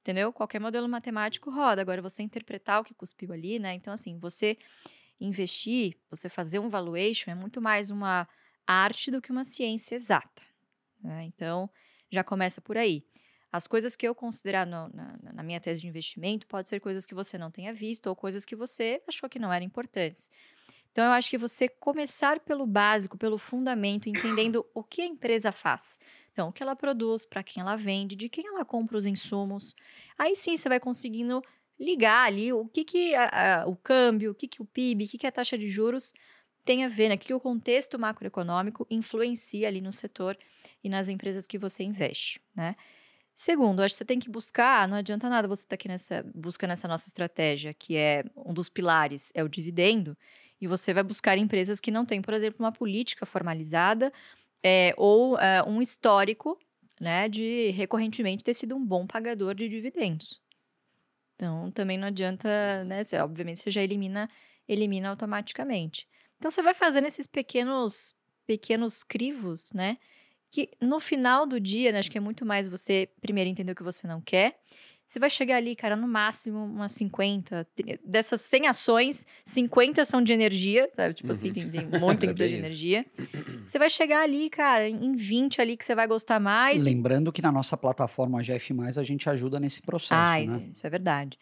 entendeu? 0.00 0.32
Qualquer 0.32 0.60
modelo 0.60 0.88
matemático 0.88 1.50
roda. 1.50 1.82
Agora, 1.82 2.02
você 2.02 2.22
interpretar 2.22 2.80
o 2.80 2.84
que 2.84 2.94
cuspiu 2.94 3.32
ali, 3.32 3.58
né? 3.58 3.74
Então, 3.74 3.92
assim, 3.94 4.18
você 4.18 4.58
investir, 5.20 5.96
você 6.10 6.28
fazer 6.28 6.58
um 6.58 6.68
valuation 6.70 7.30
é 7.30 7.34
muito 7.34 7.60
mais 7.60 7.90
uma 7.90 8.28
arte 8.66 9.10
do 9.10 9.20
que 9.22 9.32
uma 9.32 9.44
ciência 9.44 9.94
exata. 9.96 10.42
né? 11.02 11.24
Então, 11.24 11.70
já 12.10 12.24
começa 12.24 12.60
por 12.60 12.76
aí. 12.76 13.04
As 13.52 13.66
coisas 13.66 13.96
que 13.96 14.06
eu 14.06 14.14
considerar 14.14 14.66
no- 14.66 14.88
na, 14.90 15.18
na 15.34 15.42
minha 15.42 15.60
tese 15.60 15.80
de 15.80 15.88
investimento 15.88 16.46
pode 16.46 16.68
ser 16.68 16.80
coisas 16.80 17.06
que 17.06 17.14
você 17.14 17.38
não 17.38 17.50
tenha 17.50 17.72
visto 17.74 18.06
ou 18.08 18.16
coisas 18.16 18.44
que 18.44 18.56
você 18.56 19.02
achou 19.08 19.28
que 19.28 19.38
não 19.38 19.52
eram 19.52 19.66
importantes. 19.66 20.30
Então, 20.92 21.04
eu 21.04 21.12
acho 21.12 21.30
que 21.30 21.38
você 21.38 21.68
começar 21.68 22.40
pelo 22.40 22.66
básico, 22.66 23.16
pelo 23.16 23.38
fundamento, 23.38 24.08
entendendo 24.08 24.66
o 24.74 24.82
que 24.82 25.02
a 25.02 25.06
empresa 25.06 25.52
faz. 25.52 25.98
Então, 26.32 26.48
o 26.48 26.52
que 26.52 26.62
ela 26.62 26.74
produz, 26.74 27.24
para 27.24 27.42
quem 27.42 27.60
ela 27.60 27.76
vende, 27.76 28.16
de 28.16 28.28
quem 28.28 28.46
ela 28.48 28.64
compra 28.64 28.96
os 28.96 29.06
insumos. 29.06 29.74
Aí 30.18 30.34
sim 30.34 30.56
você 30.56 30.68
vai 30.68 30.80
conseguindo 30.80 31.42
ligar 31.78 32.26
ali 32.26 32.52
o 32.52 32.66
que, 32.66 32.84
que 32.84 33.14
a- 33.14 33.62
a- 33.62 33.66
o 33.66 33.76
câmbio, 33.76 34.32
o 34.32 34.34
que, 34.34 34.48
que 34.48 34.60
o 34.62 34.66
PIB, 34.66 35.04
o 35.04 35.08
que, 35.08 35.18
que 35.18 35.26
a 35.26 35.32
taxa 35.32 35.56
de 35.56 35.68
juros 35.68 36.12
tem 36.64 36.84
a 36.84 36.88
ver, 36.88 37.08
né? 37.08 37.14
O 37.14 37.18
que, 37.18 37.28
que 37.28 37.34
o 37.34 37.40
contexto 37.40 37.98
macroeconômico 37.98 38.86
influencia 38.90 39.66
ali 39.68 39.80
no 39.80 39.92
setor 39.92 40.36
e 40.84 40.88
nas 40.88 41.08
empresas 41.08 41.46
que 41.46 41.58
você 41.58 41.82
investe, 41.82 42.40
né? 42.54 42.76
Segundo, 43.34 43.80
acho 43.82 43.94
que 43.94 43.98
você 43.98 44.04
tem 44.04 44.18
que 44.18 44.28
buscar, 44.30 44.86
não 44.88 44.96
adianta 44.96 45.28
nada 45.30 45.48
você 45.48 45.62
estar 45.62 45.74
aqui 45.76 45.88
nessa, 45.88 46.22
buscando 46.34 46.72
essa 46.72 46.86
nossa 46.86 47.08
estratégia, 47.08 47.72
que 47.72 47.96
é 47.96 48.24
um 48.36 48.52
dos 48.52 48.68
pilares, 48.68 49.30
é 49.34 49.42
o 49.42 49.48
dividendo, 49.48 50.16
e 50.60 50.66
você 50.66 50.92
vai 50.92 51.02
buscar 51.02 51.38
empresas 51.38 51.80
que 51.80 51.90
não 51.90 52.04
têm, 52.04 52.20
por 52.20 52.34
exemplo, 52.34 52.64
uma 52.64 52.72
política 52.72 53.24
formalizada 53.24 54.12
é, 54.62 54.94
ou 54.96 55.38
é, 55.38 55.62
um 55.64 55.80
histórico 55.80 56.58
né, 57.00 57.28
de 57.28 57.70
recorrentemente 57.70 58.44
ter 58.44 58.54
sido 58.54 58.76
um 58.76 58.84
bom 58.84 59.06
pagador 59.06 59.54
de 59.54 59.68
dividendos. 59.68 60.40
Então, 61.34 61.70
também 61.70 61.96
não 61.96 62.08
adianta, 62.08 62.84
né? 62.84 63.02
Você, 63.02 63.16
obviamente, 63.16 63.60
você 63.60 63.70
já 63.70 63.82
elimina, 63.82 64.28
elimina 64.68 65.08
automaticamente. 65.08 66.06
Então, 66.36 66.50
você 66.50 66.62
vai 66.62 66.74
fazendo 66.74 67.06
esses 67.06 67.26
pequenos, 67.26 68.14
pequenos 68.46 69.02
crivos, 69.02 69.72
né? 69.72 69.96
Que 70.50 70.68
no 70.78 71.00
final 71.00 71.46
do 71.46 71.58
dia, 71.58 71.92
né, 71.92 72.00
acho 72.00 72.10
que 72.10 72.18
é 72.18 72.20
muito 72.20 72.44
mais 72.44 72.68
você 72.68 73.08
primeiro 73.22 73.48
entender 73.48 73.72
o 73.72 73.74
que 73.74 73.82
você 73.82 74.06
não 74.06 74.20
quer. 74.20 74.60
Você 75.10 75.18
vai 75.18 75.28
chegar 75.28 75.56
ali, 75.56 75.74
cara, 75.74 75.96
no 75.96 76.06
máximo 76.06 76.64
umas 76.64 76.92
50. 76.92 77.66
tri- 77.74 77.98
Dessas 78.04 78.42
100 78.42 78.68
ações, 78.68 79.26
50 79.44 80.04
são 80.04 80.22
de 80.22 80.32
energia, 80.32 80.88
sabe? 80.94 81.14
Tipo 81.14 81.32
assim, 81.32 81.52
tem, 81.52 81.68
tem 81.68 81.84
muita 81.84 82.26
É 82.26 82.30
empresa 82.30 82.52
de 82.52 82.58
energia. 82.60 83.04
Você 83.66 83.76
vai 83.76 83.90
chegar 83.90 84.22
ali, 84.22 84.48
cara, 84.48 84.88
em 84.88 85.16
20 85.16 85.60
ali 85.60 85.76
que 85.76 85.84
você 85.84 85.96
vai 85.96 86.06
gostar 86.06 86.38
mais. 86.38 86.84
Lembrando 86.84 87.32
que 87.32 87.42
na 87.42 87.50
nossa 87.50 87.76
plataforma 87.76 88.40
GF, 88.40 88.72
a 88.96 89.02
gente 89.02 89.28
ajuda 89.28 89.58
nesse 89.58 89.82
processo, 89.82 90.14
Ai, 90.14 90.46
né? 90.46 90.62
isso 90.72 90.86
é 90.86 90.90
verdade. 90.90 91.36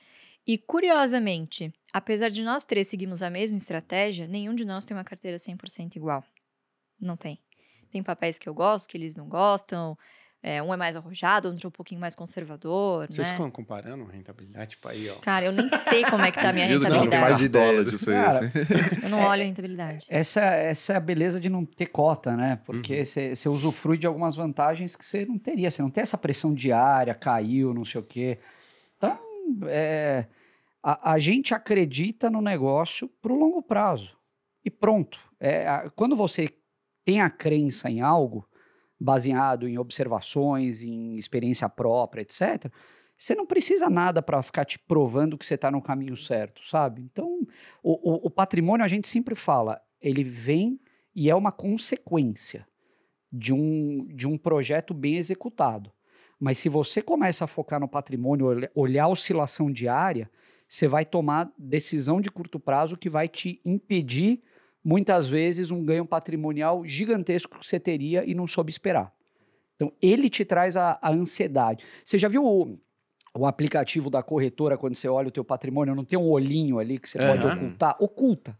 E 0.46 0.56
curiosamente, 0.56 1.70
apesar 1.92 2.30
de 2.30 2.42
nós 2.42 2.64
três 2.64 2.88
seguirmos 2.88 3.22
a 3.22 3.28
mesma 3.28 3.58
estratégia, 3.58 4.26
nenhum 4.26 4.54
de 4.54 4.64
nós 4.64 4.86
tem 4.86 4.96
uma 4.96 5.04
carteira 5.04 5.38
100% 5.38 5.96
igual. 5.96 6.24
Não 6.98 7.18
tem. 7.18 7.38
Tem 7.90 8.02
papéis 8.02 8.38
que 8.38 8.48
eu 8.48 8.54
gosto, 8.54 8.88
que 8.88 8.96
eles 8.96 9.14
não 9.14 9.28
gostam. 9.28 9.96
É, 10.40 10.62
um 10.62 10.72
é 10.72 10.76
mais 10.76 10.94
arrojado, 10.94 11.48
outro 11.48 11.66
é 11.66 11.68
um 11.68 11.72
pouquinho 11.72 12.00
mais 12.00 12.14
conservador, 12.14 13.08
Vocês 13.08 13.26
né? 13.26 13.32
ficam 13.34 13.50
comparando 13.50 14.04
rentabilidade? 14.04 14.70
Tipo 14.70 14.86
aí, 14.88 15.10
ó. 15.10 15.16
Cara, 15.16 15.46
eu 15.46 15.52
nem 15.52 15.68
sei 15.68 16.04
como 16.04 16.22
é 16.24 16.30
que 16.30 16.40
tá 16.40 16.50
a 16.50 16.52
minha 16.52 16.68
que 16.68 16.74
não 16.74 16.80
rentabilidade. 16.82 17.22
faz 17.24 17.40
ideia 17.40 17.84
disso 17.84 18.10
aí. 18.10 18.16
Assim. 18.16 18.44
Eu 19.02 19.08
não 19.08 19.24
olho 19.24 19.42
a 19.42 19.44
rentabilidade. 19.44 20.06
Essa, 20.08 20.40
essa 20.40 20.92
é 20.92 20.96
a 20.96 21.00
beleza 21.00 21.40
de 21.40 21.48
não 21.48 21.64
ter 21.64 21.86
cota, 21.86 22.36
né? 22.36 22.52
Uhum. 22.52 22.58
Porque 22.64 23.04
você 23.04 23.34
você 23.34 23.48
usufrui 23.48 23.98
de 23.98 24.06
algumas 24.06 24.36
vantagens 24.36 24.94
que 24.94 25.04
você 25.04 25.26
não 25.26 25.38
teria. 25.38 25.70
Você 25.72 25.82
não 25.82 25.90
tem 25.90 26.02
essa 26.02 26.16
pressão 26.16 26.54
diária, 26.54 27.14
caiu, 27.14 27.74
não 27.74 27.84
sei 27.84 28.00
o 28.00 28.04
quê. 28.04 28.38
Então, 28.96 29.18
é, 29.66 30.24
a, 30.80 31.12
a 31.14 31.18
gente 31.18 31.52
acredita 31.52 32.30
no 32.30 32.40
negócio 32.40 33.08
para 33.20 33.32
o 33.32 33.36
longo 33.38 33.60
prazo. 33.60 34.16
E 34.64 34.70
pronto. 34.70 35.18
É, 35.40 35.66
a- 35.66 35.88
quando 35.96 36.14
você 36.14 36.44
tem 37.04 37.20
a 37.20 37.28
crença 37.28 37.90
em 37.90 38.00
algo, 38.00 38.46
baseado 39.00 39.68
em 39.68 39.78
observações, 39.78 40.82
em 40.82 41.16
experiência 41.16 41.68
própria, 41.68 42.22
etc., 42.22 42.70
você 43.16 43.34
não 43.34 43.44
precisa 43.46 43.90
nada 43.90 44.22
para 44.22 44.40
ficar 44.44 44.64
te 44.64 44.78
provando 44.78 45.36
que 45.36 45.44
você 45.44 45.54
está 45.54 45.70
no 45.72 45.82
caminho 45.82 46.16
certo, 46.16 46.64
sabe? 46.64 47.02
Então, 47.02 47.40
o, 47.82 48.12
o- 48.12 48.26
o 48.26 48.30
patrimônio, 48.30 48.84
a 48.84 48.88
gente 48.88 49.08
sempre 49.08 49.34
fala, 49.34 49.80
ele 50.00 50.22
vem 50.22 50.78
e 51.14 51.28
é 51.28 51.34
uma 51.34 51.50
consequência 51.50 52.64
de 53.32 53.52
um, 53.52 54.06
de 54.14 54.26
um 54.26 54.38
projeto 54.38 54.94
bem 54.94 55.16
executado. 55.16 55.90
Mas 56.38 56.58
se 56.58 56.68
você 56.68 57.02
começa 57.02 57.44
a 57.44 57.48
focar 57.48 57.80
no 57.80 57.88
patrimônio, 57.88 58.46
olha- 58.46 58.70
olhar 58.72 59.04
a 59.04 59.08
oscilação 59.08 59.68
diária, 59.70 60.30
você 60.68 60.86
vai 60.86 61.04
tomar 61.04 61.50
decisão 61.58 62.20
de 62.20 62.30
curto 62.30 62.60
prazo 62.60 62.96
que 62.96 63.10
vai 63.10 63.26
te 63.28 63.60
impedir, 63.64 64.40
muitas 64.88 65.28
vezes, 65.28 65.70
um 65.70 65.84
ganho 65.84 66.06
patrimonial 66.06 66.82
gigantesco 66.86 67.58
que 67.58 67.66
você 67.66 67.78
teria 67.78 68.24
e 68.24 68.34
não 68.34 68.46
soube 68.46 68.70
esperar. 68.70 69.12
Então, 69.76 69.92
ele 70.00 70.30
te 70.30 70.46
traz 70.46 70.78
a, 70.78 70.98
a 71.02 71.10
ansiedade. 71.10 71.84
Você 72.02 72.16
já 72.16 72.26
viu 72.26 72.42
o, 72.42 72.78
o 73.36 73.46
aplicativo 73.46 74.08
da 74.08 74.22
corretora, 74.22 74.78
quando 74.78 74.94
você 74.94 75.06
olha 75.06 75.28
o 75.28 75.30
teu 75.30 75.44
patrimônio, 75.44 75.94
não 75.94 76.06
tem 76.06 76.18
um 76.18 76.30
olhinho 76.30 76.78
ali 76.78 76.98
que 76.98 77.06
você 77.06 77.18
pode 77.18 77.46
Aham. 77.46 77.54
ocultar? 77.54 77.96
Oculta. 78.00 78.58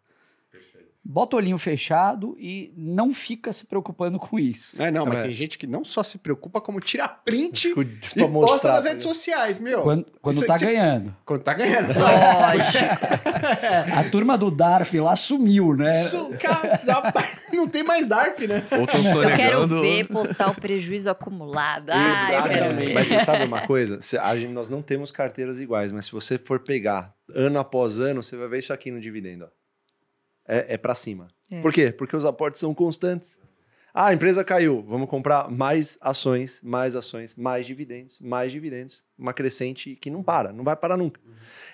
Bota 1.04 1.36
o 1.36 1.38
olhinho 1.38 1.56
fechado 1.58 2.36
e 2.38 2.72
não 2.76 3.12
fica 3.14 3.52
se 3.52 3.64
preocupando 3.66 4.18
com 4.18 4.38
isso. 4.38 4.80
É, 4.80 4.90
não, 4.90 5.06
mas 5.06 5.18
É. 5.18 5.22
tem 5.22 5.32
gente 5.32 5.56
que 5.56 5.66
não 5.66 5.82
só 5.84 6.02
se 6.02 6.18
preocupa, 6.18 6.60
como 6.60 6.80
tira 6.80 7.08
print 7.08 7.68
e 7.68 7.74
posta 7.74 8.28
mostrar, 8.28 8.72
nas 8.72 8.84
tá 8.84 8.90
redes 8.90 9.04
ligado? 9.04 9.14
sociais, 9.14 9.58
meu. 9.58 9.82
Quando, 9.82 10.06
quando 10.20 10.36
Isso- 10.36 10.46
tá 10.46 10.56
isso- 10.56 10.64
ganhando. 10.64 11.16
Quando 11.24 11.42
tá 11.42 11.54
ganhando. 11.54 11.88
Lógico. 11.98 13.96
A 13.96 14.04
turma 14.10 14.36
do 14.36 14.50
Darf 14.50 14.94
lá 15.00 15.16
sumiu, 15.16 15.74
né? 15.74 16.04
Isso, 16.06 16.30
cara, 16.40 16.78
não 17.52 17.66
tem 17.68 17.82
mais 17.82 18.06
DARP, 18.06 18.40
né? 18.46 18.62
Eu 18.70 18.86
quero 19.36 19.66
ver 19.66 20.06
postar 20.08 20.50
o 20.50 20.54
prejuízo 20.54 21.08
acumulado. 21.10 21.90
Ai, 21.90 22.36
eu 22.36 22.42
quero 22.42 22.54
Exatamente. 22.56 22.86
ver. 22.86 22.94
Mas 22.94 23.08
você 23.08 23.24
sabe 23.24 23.44
uma 23.44 23.66
coisa? 23.66 24.00
Se- 24.00 24.18
nós 24.52 24.68
não 24.68 24.82
temos 24.82 25.10
carteiras 25.10 25.58
iguais, 25.58 25.90
mas 25.92 26.06
se 26.06 26.12
você 26.12 26.38
for 26.38 26.60
pegar 26.60 27.12
ano 27.34 27.58
após 27.58 27.98
ano, 28.00 28.22
você 28.22 28.36
vai 28.36 28.48
ver 28.48 28.58
isso 28.58 28.72
aqui 28.72 28.90
no 28.90 29.00
dividendo. 29.00 29.44
ó. 29.44 29.48
É, 30.48 30.74
é 30.74 30.78
para 30.78 30.94
cima. 30.94 31.28
É. 31.50 31.60
Por 31.60 31.72
quê? 31.72 31.92
Porque 31.92 32.16
os 32.16 32.24
aportes 32.24 32.58
são 32.60 32.72
constantes. 32.74 33.36
Ah, 33.94 34.08
a 34.08 34.14
empresa 34.14 34.44
caiu, 34.44 34.84
vamos 34.86 35.08
comprar 35.08 35.50
mais 35.50 35.98
ações, 36.00 36.60
mais 36.62 36.94
ações, 36.94 37.34
mais 37.34 37.66
dividendos, 37.66 38.18
mais 38.20 38.52
dividendos. 38.52 39.02
Uma 39.18 39.32
crescente 39.32 39.96
que 39.96 40.08
não 40.08 40.22
para, 40.22 40.52
não 40.52 40.62
vai 40.62 40.76
parar 40.76 40.96
nunca. 40.96 41.20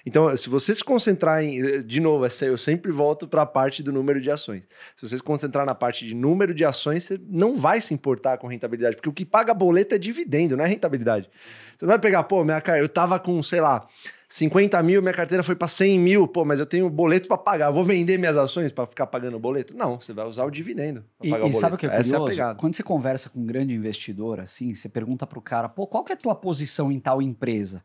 Então, 0.07 0.35
se 0.35 0.49
você 0.49 0.75
se 0.75 0.83
concentrar 0.83 1.43
em. 1.45 1.83
De 1.83 2.01
novo, 2.01 2.25
essa- 2.25 2.47
eu 2.47 2.57
sempre 2.57 2.91
volto 2.93 3.29
para 3.29 3.43
a 3.43 3.47
parte 3.47 3.83
do 3.83 3.93
número 3.93 4.21
de 4.23 4.31
ações. 4.31 4.63
Se 4.97 5.07
você 5.07 5.17
se 5.19 5.23
concentrar 5.23 5.67
na 5.67 5.75
parte 5.75 6.07
de 6.07 6.15
número 6.15 6.55
de 6.55 6.65
ações, 6.65 7.05
você 7.05 7.21
não 7.29 7.57
vai 7.57 7.81
se 7.81 7.93
importar 7.93 8.39
com 8.39 8.47
rentabilidade, 8.47 8.97
porque 8.97 9.09
o 9.09 9.13
que 9.13 9.25
paga 9.27 9.53
boleto 9.53 9.95
é 9.95 9.99
dividendo, 9.99 10.57
não 10.57 10.65
é 10.65 10.69
rentabilidade. 10.69 11.29
Você 11.77 11.85
não 11.85 11.91
vai 11.91 11.99
pegar, 11.99 12.23
pô, 12.23 12.43
minha 12.43 12.61
cara, 12.61 12.79
eu 12.79 12.89
tava 12.89 13.19
com, 13.19 13.43
sei 13.43 13.61
lá, 13.61 13.87
50 14.37 14.83
mil, 14.83 15.01
minha 15.01 15.15
carteira 15.15 15.45
foi 15.45 15.55
para 15.55 15.69
100 15.69 15.97
mil, 16.01 16.27
pô, 16.27 16.45
mas 16.45 16.59
eu 16.59 16.67
tenho 16.67 16.91
boleto 16.91 17.29
para 17.29 17.39
pagar, 17.39 17.71
vou 17.71 17.85
vender 17.85 18.19
minhas 18.19 18.37
ações 18.37 18.73
para 18.73 18.85
ficar 18.85 19.07
pagando 19.07 19.37
o 19.37 19.39
boleto? 19.39 19.77
Não, 19.77 20.01
você 20.01 20.13
vai 20.13 20.27
usar 20.27 20.45
o 20.45 20.51
dividendo 20.51 21.05
pra 21.17 21.25
E, 21.29 21.31
pagar 21.31 21.45
o 21.45 21.47
e 21.47 21.51
boleto. 21.53 21.61
sabe 21.61 21.75
o 21.77 21.79
que 21.79 21.87
é 21.87 21.89
é 21.91 22.03
curioso? 22.03 22.25
pegada. 22.25 22.59
Quando 22.59 22.75
você 22.75 22.83
conversa 22.83 23.31
com 23.31 23.39
um 23.39 23.47
grande 23.47 23.73
investidor, 23.73 24.41
assim, 24.41 24.75
você 24.75 24.89
pergunta 24.89 25.25
pro 25.25 25.41
cara, 25.41 25.69
pô, 25.69 25.87
qual 25.87 26.03
que 26.03 26.11
é 26.11 26.17
a 26.17 26.19
tua 26.19 26.35
posição 26.35 26.91
em 26.91 26.99
tal 26.99 27.23
empresa? 27.23 27.81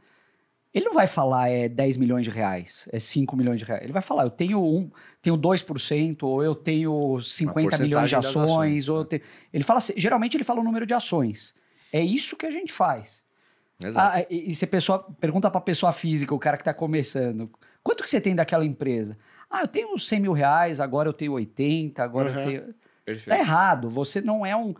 Ele 0.74 0.86
não 0.86 0.94
vai 0.94 1.06
falar 1.06 1.50
é 1.50 1.70
10 1.70 1.98
milhões 1.98 2.24
de 2.24 2.32
reais, 2.32 2.90
é 2.92 2.98
5 2.98 3.38
milhões 3.38 3.60
de 3.60 3.66
reais. 3.66 3.84
Ele 3.84 3.94
vai 3.94 4.02
falar, 4.02 4.24
eu 4.24 4.32
tenho, 4.32 4.60
um, 4.60 4.90
tenho 5.22 5.38
2%, 5.38 6.24
ou 6.24 6.44
eu 6.44 6.56
tenho 6.56 7.20
50 7.22 7.78
milhões 7.78 8.10
de 8.10 8.16
ações. 8.16 8.50
ações, 8.50 8.90
ou 8.90 8.98
eu 8.98 9.04
né? 9.04 9.08
tenho... 9.08 9.22
Ele 9.54 9.64
fala, 9.64 9.78
assim- 9.78 9.94
geralmente 9.98 10.36
ele 10.36 10.44
fala 10.44 10.62
o 10.62 10.64
número 10.64 10.88
de 10.88 10.96
ações. 10.96 11.54
É 11.94 12.02
isso 12.02 12.36
que 12.36 12.48
a 12.48 12.52
gente 12.52 12.74
faz. 12.74 13.22
Exato. 13.80 14.18
Ah, 14.18 14.26
e, 14.30 14.52
e 14.52 14.56
você 14.56 14.68
pessoa, 14.68 15.00
pergunta 15.20 15.50
pra 15.50 15.62
pessoa 15.62 15.92
física, 15.94 16.34
o 16.36 16.40
cara 16.40 16.58
que 16.58 16.64
tá 16.64 16.74
começando, 16.74 17.50
quanto 17.84 18.04
que 18.04 18.10
você 18.10 18.20
tem 18.20 18.36
daquela 18.36 18.66
empresa? 18.66 19.18
Ah, 19.50 19.62
eu 19.62 19.68
tenho 19.68 19.98
100 19.98 20.20
mil 20.20 20.34
reais, 20.34 20.80
agora 20.80 21.08
eu 21.10 21.14
tenho 21.14 21.34
80, 21.34 22.04
agora 22.04 22.30
eu 22.32 22.36
Uhum. 22.38 22.44
tenho... 22.44 22.62
Tá 22.68 22.74
Perfeito. 23.06 23.40
errado. 23.40 23.90
Você 23.90 24.22
não 24.22 24.46
é 24.46 24.56
um. 24.56 24.76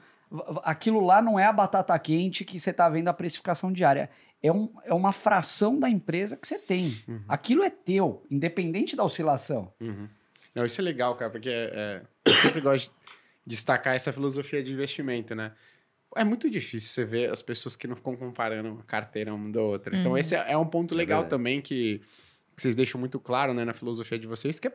Aquilo 0.64 1.00
lá 1.04 1.20
não 1.20 1.40
é 1.40 1.46
a 1.46 1.52
batata 1.52 1.98
quente 1.98 2.46
que 2.46 2.60
você 2.60 2.70
está 2.70 2.88
vendo 2.88 3.08
a 3.08 3.14
precificação 3.14 3.72
diária. 3.72 4.08
É, 4.44 4.52
um, 4.52 4.70
é 4.86 4.94
uma 4.94 5.12
fração 5.12 5.80
da 5.80 5.90
empresa 5.90 6.38
que 6.38 6.48
você 6.48 6.60
tem. 6.60 7.02
Uhum. 7.08 7.22
Aquilo 7.28 7.64
é 7.64 7.72
teu, 7.72 8.24
independente 8.30 8.96
da 8.96 9.04
oscilação. 9.04 9.74
Uhum. 9.82 10.08
Não, 10.54 10.64
isso 10.64 10.80
é 10.80 10.84
legal, 10.84 11.16
cara, 11.16 11.32
porque 11.32 11.50
é, 11.50 11.72
é, 11.74 12.02
eu 12.26 12.34
sempre 12.36 12.62
gosto 12.62 12.92
de 12.92 12.96
destacar 13.48 13.96
essa 13.96 14.14
filosofia 14.14 14.62
de 14.62 14.72
investimento, 14.72 15.34
né? 15.34 15.52
É 16.16 16.24
muito 16.24 16.50
difícil 16.50 16.90
você 16.90 17.06
ver 17.06 17.30
as 17.32 17.42
pessoas 17.42 17.76
que 17.76 17.88
não 17.88 17.96
ficam 17.96 18.16
comparando 18.16 18.80
a 18.80 18.84
carteira 18.84 19.34
uma 19.34 19.50
da 19.52 19.62
outra. 19.62 19.96
Então, 19.96 20.12
Uhum. 20.12 20.18
esse 20.18 20.36
é, 20.36 20.54
é 20.54 20.58
um 20.58 20.66
ponto 20.66 20.96
legal 20.96 21.20
verdade. 21.22 21.30
também 21.30 21.62
que, 21.62 22.02
que 22.56 22.62
vocês 22.62 22.74
deixam 22.76 23.00
muito 23.00 23.20
claro, 23.20 23.54
né, 23.54 23.64
na 23.64 23.74
filosofia 23.74 24.18
de 24.18 24.26
vocês, 24.28 24.60
que 24.60 24.68
é, 24.68 24.74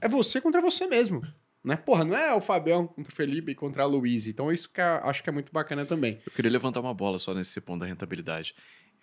é 0.00 0.08
você 0.08 0.40
contra 0.40 0.60
você 0.60 0.86
mesmo. 0.86 1.22
Né? 1.62 1.76
Porra, 1.76 2.04
não 2.04 2.16
é 2.16 2.32
o 2.32 2.40
Fabião 2.40 2.86
contra 2.86 3.12
o 3.12 3.16
Felipe 3.16 3.54
contra 3.54 3.82
a 3.82 3.86
Luísa. 3.86 4.30
Então, 4.30 4.50
isso 4.50 4.70
que 4.70 4.80
eu 4.80 4.84
acho 4.84 5.22
que 5.22 5.28
é 5.28 5.32
muito 5.32 5.52
bacana 5.52 5.84
também. 5.84 6.18
Eu 6.24 6.32
queria 6.32 6.50
levantar 6.50 6.80
uma 6.80 6.94
bola 6.94 7.18
só 7.18 7.34
nesse 7.34 7.60
ponto 7.60 7.80
da 7.80 7.86
rentabilidade. 7.86 8.54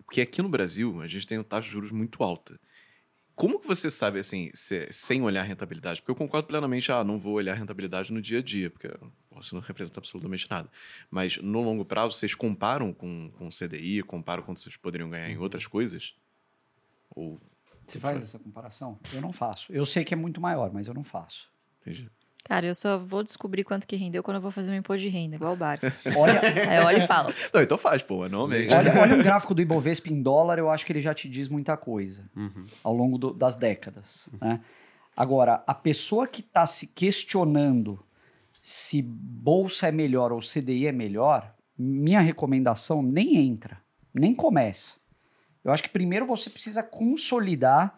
Porque 0.06 0.22
aqui 0.22 0.42
no 0.42 0.50
Brasil, 0.50 1.02
a 1.02 1.08
gente 1.08 1.28
tem 1.28 1.38
uma 1.38 1.44
taxa 1.44 1.68
de 1.68 1.74
juros 1.74 1.92
muito 1.92 2.24
alta. 2.24 2.60
Como 3.38 3.60
que 3.60 3.68
você 3.68 3.92
sabe, 3.92 4.18
assim, 4.18 4.50
se- 4.56 4.92
sem 4.92 5.22
olhar 5.22 5.42
a 5.42 5.44
rentabilidade? 5.44 6.02
Porque 6.02 6.10
eu 6.10 6.16
concordo 6.16 6.48
plenamente, 6.48 6.92
ah, 6.92 7.04
não 7.04 7.20
vou 7.20 7.34
olhar 7.36 7.54
a 7.54 7.56
rentabilidade 7.56 8.12
no 8.12 8.20
dia 8.20 8.40
a 8.40 8.42
dia, 8.42 8.68
porque 8.72 8.88
isso 9.40 9.54
não 9.54 9.62
representa 9.62 10.00
absolutamente 10.00 10.50
nada. 10.50 10.68
Mas 11.12 11.38
no 11.38 11.62
longo 11.62 11.86
prazo, 11.86 12.18
vocês 12.18 12.34
comparam 12.34 12.92
com, 12.92 13.30
com 13.38 13.46
o 13.46 13.52
CDI, 13.52 14.02
comparam 14.02 14.42
quanto 14.42 14.60
vocês 14.60 14.76
poderiam 14.76 15.08
ganhar 15.08 15.30
em 15.30 15.38
outras 15.38 15.68
coisas? 15.68 16.16
Ou. 17.12 17.40
Você 17.86 18.00
faz 18.00 18.24
essa 18.24 18.40
comparação? 18.40 19.00
Eu 19.14 19.22
não 19.22 19.32
faço. 19.32 19.72
Eu 19.72 19.86
sei 19.86 20.04
que 20.04 20.16
é 20.16 20.18
muito 20.18 20.42
maior, 20.42 20.74
mas 20.74 20.88
eu 20.88 20.94
não 20.96 21.04
faço. 21.04 21.48
Entendi. 21.82 22.10
Cara, 22.48 22.66
eu 22.66 22.74
só 22.76 22.98
vou 22.98 23.24
descobrir 23.24 23.64
quanto 23.64 23.86
que 23.86 23.96
rendeu 23.96 24.24
quando 24.24 24.36
eu 24.38 24.42
vou 24.42 24.52
fazer 24.52 24.70
meu 24.70 24.80
imposto 24.80 25.02
de 25.02 25.10
renda, 25.10 25.36
igual 25.36 25.54
o 25.54 25.58
Barça. 25.58 25.96
Olha, 26.16 26.40
Aí 26.42 26.78
eu 26.78 26.86
olho 26.86 27.00
e 27.00 27.08
falo. 27.08 27.34
Não, 27.54 27.62
então 27.62 27.78
faz, 27.78 28.02
pô, 28.02 28.24
anualmente. 28.24 28.74
olha, 28.74 29.00
olha 29.02 29.16
um 29.16 29.22
gráfico 29.24 29.54
do 29.54 29.62
Ibovespa 29.62 30.10
em 30.10 30.22
dólar, 30.22 30.58
eu 30.58 30.70
acho 30.70 30.86
que 30.86 30.92
ele 30.94 31.02
já 31.02 31.14
te 31.14 31.28
diz 31.28 31.50
muita 31.50 31.76
coisa 31.76 32.30
ao 32.84 32.94
longo 32.94 33.18
do- 33.18 33.34
das 33.34 33.58
décadas. 33.58 34.30
Né? 34.40 34.62
Agora, 35.16 35.64
a 35.68 35.74
pessoa 35.74 36.26
que 36.28 36.42
está 36.42 36.66
se 36.66 36.88
questionando 36.88 38.00
se 38.62 39.02
bolsa 39.02 39.88
é 39.88 39.92
melhor 39.92 40.32
ou 40.32 40.40
CDI 40.42 40.88
é 40.88 40.92
melhor, 40.92 41.54
minha 41.78 42.20
recomendação 42.20 43.02
nem 43.02 43.38
entra, 43.38 43.78
nem 44.14 44.34
começa. 44.34 44.96
Eu 45.64 45.72
acho 45.72 45.84
que 45.84 45.90
primeiro 45.90 46.26
você 46.26 46.50
precisa 46.50 46.82
consolidar 46.82 47.98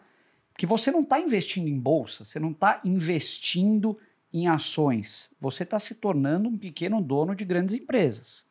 que 0.56 0.66
você 0.66 0.90
não 0.90 1.00
está 1.02 1.18
investindo 1.20 1.68
em 1.68 1.78
bolsa, 1.78 2.24
você 2.24 2.38
não 2.40 2.50
está 2.50 2.80
investindo 2.84 3.96
em 4.32 4.46
ações, 4.46 5.28
você 5.40 5.64
está 5.64 5.78
se 5.78 5.94
tornando 5.94 6.48
um 6.48 6.56
pequeno 6.56 7.00
dono 7.00 7.34
de 7.34 7.44
grandes 7.44 7.74
empresas. 7.74 8.44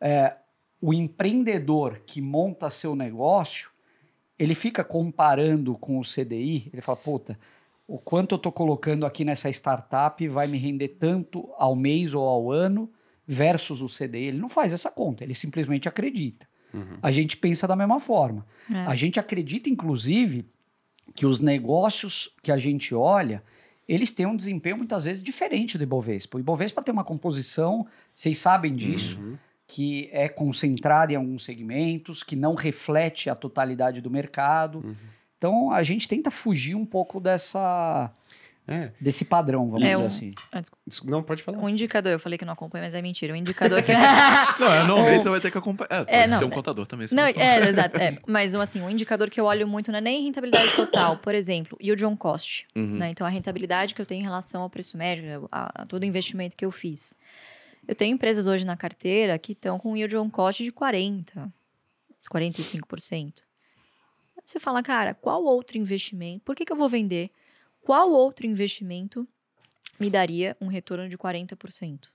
É, 0.00 0.36
o 0.80 0.94
empreendedor 0.94 2.00
que 2.06 2.20
monta 2.20 2.70
seu 2.70 2.96
negócio, 2.96 3.70
ele 4.38 4.54
fica 4.54 4.82
comparando 4.82 5.76
com 5.76 5.98
o 5.98 6.02
CDI, 6.02 6.70
ele 6.72 6.80
fala, 6.80 6.96
puta, 6.96 7.38
o 7.86 7.98
quanto 7.98 8.34
eu 8.34 8.36
estou 8.36 8.52
colocando 8.52 9.04
aqui 9.04 9.24
nessa 9.24 9.50
startup 9.50 10.26
vai 10.28 10.46
me 10.46 10.58
render 10.58 10.88
tanto 10.88 11.50
ao 11.56 11.74
mês 11.74 12.14
ou 12.14 12.26
ao 12.26 12.50
ano 12.50 12.90
versus 13.26 13.82
o 13.82 13.86
CDI. 13.86 14.28
Ele 14.28 14.38
não 14.38 14.48
faz 14.48 14.72
essa 14.72 14.90
conta, 14.90 15.24
ele 15.24 15.34
simplesmente 15.34 15.88
acredita. 15.88 16.46
A 17.02 17.10
gente 17.10 17.36
pensa 17.36 17.66
da 17.66 17.74
mesma 17.74 17.98
forma. 17.98 18.46
É. 18.70 18.78
A 18.86 18.94
gente 18.94 19.18
acredita, 19.18 19.68
inclusive, 19.68 20.46
que 21.14 21.26
os 21.26 21.40
negócios 21.40 22.34
que 22.42 22.52
a 22.52 22.58
gente 22.58 22.94
olha, 22.94 23.42
eles 23.88 24.12
têm 24.12 24.26
um 24.26 24.36
desempenho 24.36 24.76
muitas 24.76 25.04
vezes 25.04 25.22
diferente 25.22 25.78
do 25.78 25.82
Ibovespa. 25.84 26.36
O 26.36 26.40
Ibovespa 26.40 26.82
tem 26.82 26.92
uma 26.92 27.04
composição, 27.04 27.86
vocês 28.14 28.38
sabem 28.38 28.74
disso, 28.76 29.18
Uhum. 29.18 29.38
que 29.66 30.08
é 30.12 30.28
concentrada 30.28 31.12
em 31.12 31.16
alguns 31.16 31.44
segmentos, 31.44 32.22
que 32.22 32.36
não 32.36 32.54
reflete 32.54 33.30
a 33.30 33.34
totalidade 33.34 34.00
do 34.00 34.10
mercado. 34.10 34.78
Uhum. 34.84 34.94
Então, 35.38 35.70
a 35.72 35.82
gente 35.82 36.06
tenta 36.08 36.30
fugir 36.30 36.74
um 36.74 36.84
pouco 36.84 37.20
dessa, 37.20 38.12
É. 38.68 38.92
desse 39.00 39.24
padrão, 39.24 39.66
vamos 39.70 39.82
É 39.82 39.92
dizer 39.92 40.02
um- 40.02 40.06
assim. 40.06 40.32
Ah, 40.52 40.60
Não, 41.04 41.22
pode 41.22 41.42
falar. 41.42 41.56
Um 41.58 41.68
indicador, 41.70 42.12
eu 42.12 42.18
falei 42.20 42.36
que 42.38 42.44
não 42.44 42.52
acompanho, 42.52 42.84
mas 42.84 42.94
é 42.94 43.00
mentira. 43.00 43.32
Um 43.32 43.36
indicador 43.36 43.82
que. 43.82 43.90
Não, 44.60 44.68
anualmente 44.70 45.16
Um- 45.16 45.20
você 45.22 45.28
vai 45.30 45.40
ter 45.40 45.50
que 45.50 45.56
acompanhar. 45.56 46.04
É, 46.06 46.20
É, 46.24 46.26
não, 46.26 46.38
ter 46.38 46.44
um 46.44 46.48
é- 46.48 46.52
contador 46.52 46.86
também. 46.86 47.06
você 47.06 47.14
Não, 47.14 47.24
é, 47.24 47.68
exato. 47.68 47.96
É. 47.98 48.18
Mas 48.26 48.54
um, 48.54 48.60
assim, 48.60 48.82
um 48.82 48.90
indicador 48.90 49.30
que 49.30 49.40
eu 49.40 49.46
olho 49.46 49.66
muito 49.66 49.90
não 49.90 49.98
é 49.98 50.02
nem 50.02 50.22
rentabilidade 50.22 50.72
total, 50.76 51.16
por 51.16 51.34
exemplo, 51.34 51.78
yield 51.80 52.04
on 52.04 52.14
cost. 52.14 52.66
Uhum. 52.76 52.98
né? 52.98 53.08
Então, 53.10 53.26
a 53.26 53.30
rentabilidade 53.30 53.94
que 53.94 54.02
eu 54.02 54.06
tenho 54.06 54.20
em 54.20 54.24
relação 54.24 54.60
ao 54.62 54.68
preço 54.68 54.98
médio, 54.98 55.48
a, 55.50 55.82
a 55.82 55.86
todo 55.86 56.04
investimento 56.04 56.54
que 56.54 56.64
eu 56.66 56.70
fiz. 56.70 57.14
Eu 57.86 57.94
tenho 57.94 58.12
empresas 58.14 58.46
hoje 58.46 58.66
na 58.66 58.76
carteira 58.76 59.38
que 59.38 59.52
estão 59.52 59.78
com 59.78 59.96
yield 59.96 60.14
on 60.14 60.28
cost 60.28 60.62
de 60.62 60.70
40%, 60.70 61.50
45%. 62.30 63.32
Você 64.44 64.58
fala, 64.60 64.82
cara, 64.82 65.14
qual 65.14 65.42
outro 65.44 65.76
investimento? 65.78 66.40
Por 66.44 66.54
que, 66.56 66.64
que 66.64 66.72
eu 66.72 66.76
vou 66.76 66.88
vender? 66.88 67.30
Qual 67.88 68.10
outro 68.10 68.44
investimento 68.44 69.26
me 69.98 70.10
daria 70.10 70.54
um 70.60 70.66
retorno 70.66 71.08
de 71.08 71.16
40%? 71.16 72.10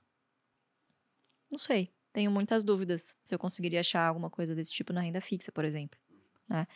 Não 1.49 1.57
sei. 1.57 1.89
Tenho 2.11 2.29
muitas 2.29 2.63
dúvidas 2.63 3.15
se 3.23 3.33
eu 3.33 3.39
conseguiria 3.39 3.79
achar 3.79 4.05
alguma 4.05 4.29
coisa 4.29 4.53
desse 4.53 4.71
tipo 4.71 4.93
na 4.93 5.01
renda 5.01 5.19
fixa, 5.19 5.51
por 5.51 5.65
exemplo. 5.65 5.99
né? 6.47 6.67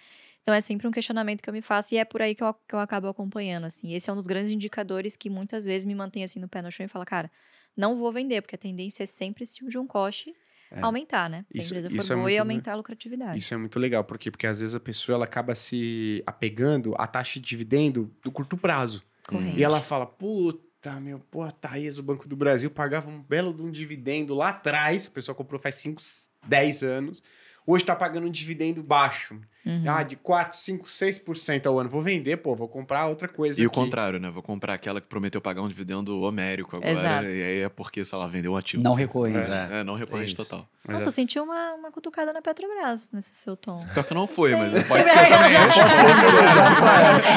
Então 0.42 0.52
é 0.52 0.60
sempre 0.62 0.88
um 0.88 0.92
questionamento 0.92 1.44
que 1.44 1.48
eu 1.48 1.54
me 1.54 1.62
faço 1.62 1.94
e 1.94 2.00
é 2.00 2.06
por 2.06 2.24
aí 2.24 2.34
que 2.34 2.42
eu, 2.42 2.52
que 2.52 2.74
eu 2.74 2.80
acabo 2.80 3.08
acompanhando. 3.08 3.66
Assim. 3.66 3.94
Esse 3.94 4.10
é 4.10 4.14
um 4.14 4.16
dos 4.16 4.26
grandes 4.26 4.52
indicadores 4.52 5.16
que 5.16 5.30
muitas 5.30 5.66
vezes 5.66 5.86
me 5.86 5.94
mantém 5.94 6.24
assim 6.24 6.40
no 6.40 6.50
pé 6.50 6.64
no 6.64 6.72
chão 6.72 6.84
e 6.84 6.90
fala, 6.90 7.06
cara, 7.06 7.32
não 7.76 7.96
vou 7.96 8.12
vender, 8.12 8.42
porque 8.42 8.56
a 8.56 8.58
tendência 8.58 9.04
é 9.04 9.06
sempre 9.06 9.46
se 9.46 9.64
o 9.64 9.70
John 9.70 9.86
Cost 9.86 10.34
É. 10.72 10.82
aumentar, 10.82 11.30
né? 11.30 11.46
Se 11.50 11.60
Isso- 11.60 11.74
a 11.74 11.78
empresa 11.78 11.88
isso 11.96 12.08
for 12.08 12.14
é 12.14 12.16
boa 12.16 12.30
e 12.30 12.34
muito- 12.34 12.40
aumentar 12.42 12.72
a 12.74 12.76
lucratividade. 12.76 13.40
Isso 13.40 13.54
é 13.54 13.58
muito 13.58 13.80
legal, 13.80 14.04
por 14.04 14.18
quê? 14.18 14.30
Porque 14.30 14.46
às 14.48 14.60
vezes 14.60 14.76
a 14.76 14.80
pessoa 14.80 15.16
ela 15.16 15.26
acaba 15.26 15.56
se 15.56 16.22
apegando 16.26 16.94
à 16.98 17.08
taxa 17.08 17.40
de 17.40 17.46
dividendo 17.46 18.12
do 18.24 18.32
curto 18.32 18.58
prazo. 18.58 19.02
Corrente. 19.28 19.58
E 19.60 19.64
ela 19.64 19.82
fala, 19.82 20.06
puta, 20.06 21.00
meu, 21.00 21.20
pô, 21.20 21.50
Thaís, 21.52 21.98
o 21.98 22.04
Banco 22.04 22.28
do 22.28 22.36
Brasil, 22.36 22.70
pagava 22.72 23.10
um 23.10 23.22
belo 23.22 23.54
de 23.54 23.62
um 23.62 23.72
dividendo 23.72 24.34
lá 24.34 24.50
atrás, 24.50 25.08
a 25.08 25.12
pessoa 25.12 25.36
comprou 25.36 25.60
faz 25.60 25.76
5, 25.76 26.02
10 26.46 26.84
anos. 26.84 27.22
hoje 27.66 27.84
tá 27.84 27.94
pagando 27.96 28.28
um 28.28 28.32
dividendo 28.32 28.82
baixo. 28.82 29.42
Uhum. 29.68 29.84
Ah, 29.86 30.02
de 30.04 30.16
4, 30.16 30.58
5, 30.58 30.86
6% 30.88 31.66
ao 31.66 31.78
ano. 31.80 31.90
Vou 31.90 32.02
vender, 32.02 32.38
pô, 32.38 32.56
vou 32.56 32.68
comprar 32.68 33.08
outra 33.08 33.28
coisa. 33.28 33.62
E 33.62 33.66
o 33.66 33.68
aqui. 33.68 33.76
contrário, 33.76 34.20
né? 34.20 34.30
Vou 34.30 34.42
comprar 34.42 34.74
aquela 34.74 35.02
que 35.02 35.08
prometeu 35.08 35.42
pagar 35.42 35.62
um 35.62 35.68
dividendo 35.68 36.22
homérico 36.22 36.78
agora. 36.78 36.92
Exato. 36.92 37.26
E 37.26 37.44
aí 37.44 37.62
é 37.62 37.70
porque, 37.70 38.06
sei 38.06 38.18
lá, 38.18 38.28
vendeu 38.28 38.54
um 38.54 38.58
ativo. 38.58 38.82
Não 38.82 38.94
recorrente. 38.94 39.50
É, 39.72 39.84
não 39.84 39.96
recorrente 39.96 40.28
isso. 40.34 40.38
total. 40.38 40.68
Nossa, 40.88 41.08
eu 41.08 41.12
senti 41.12 41.38
uma, 41.38 41.74
uma 41.74 41.92
cutucada 41.92 42.32
na 42.32 42.42
Petrobras 42.42 43.10
nesse 43.12 43.34
seu 43.36 43.58
tom. 43.58 43.86
Pior 43.94 44.04
que 44.06 44.14
não 44.14 44.26
foi, 44.26 44.56
mas 44.56 44.74
pode 44.88 45.10
ser 45.10 45.20
também. 45.28 45.58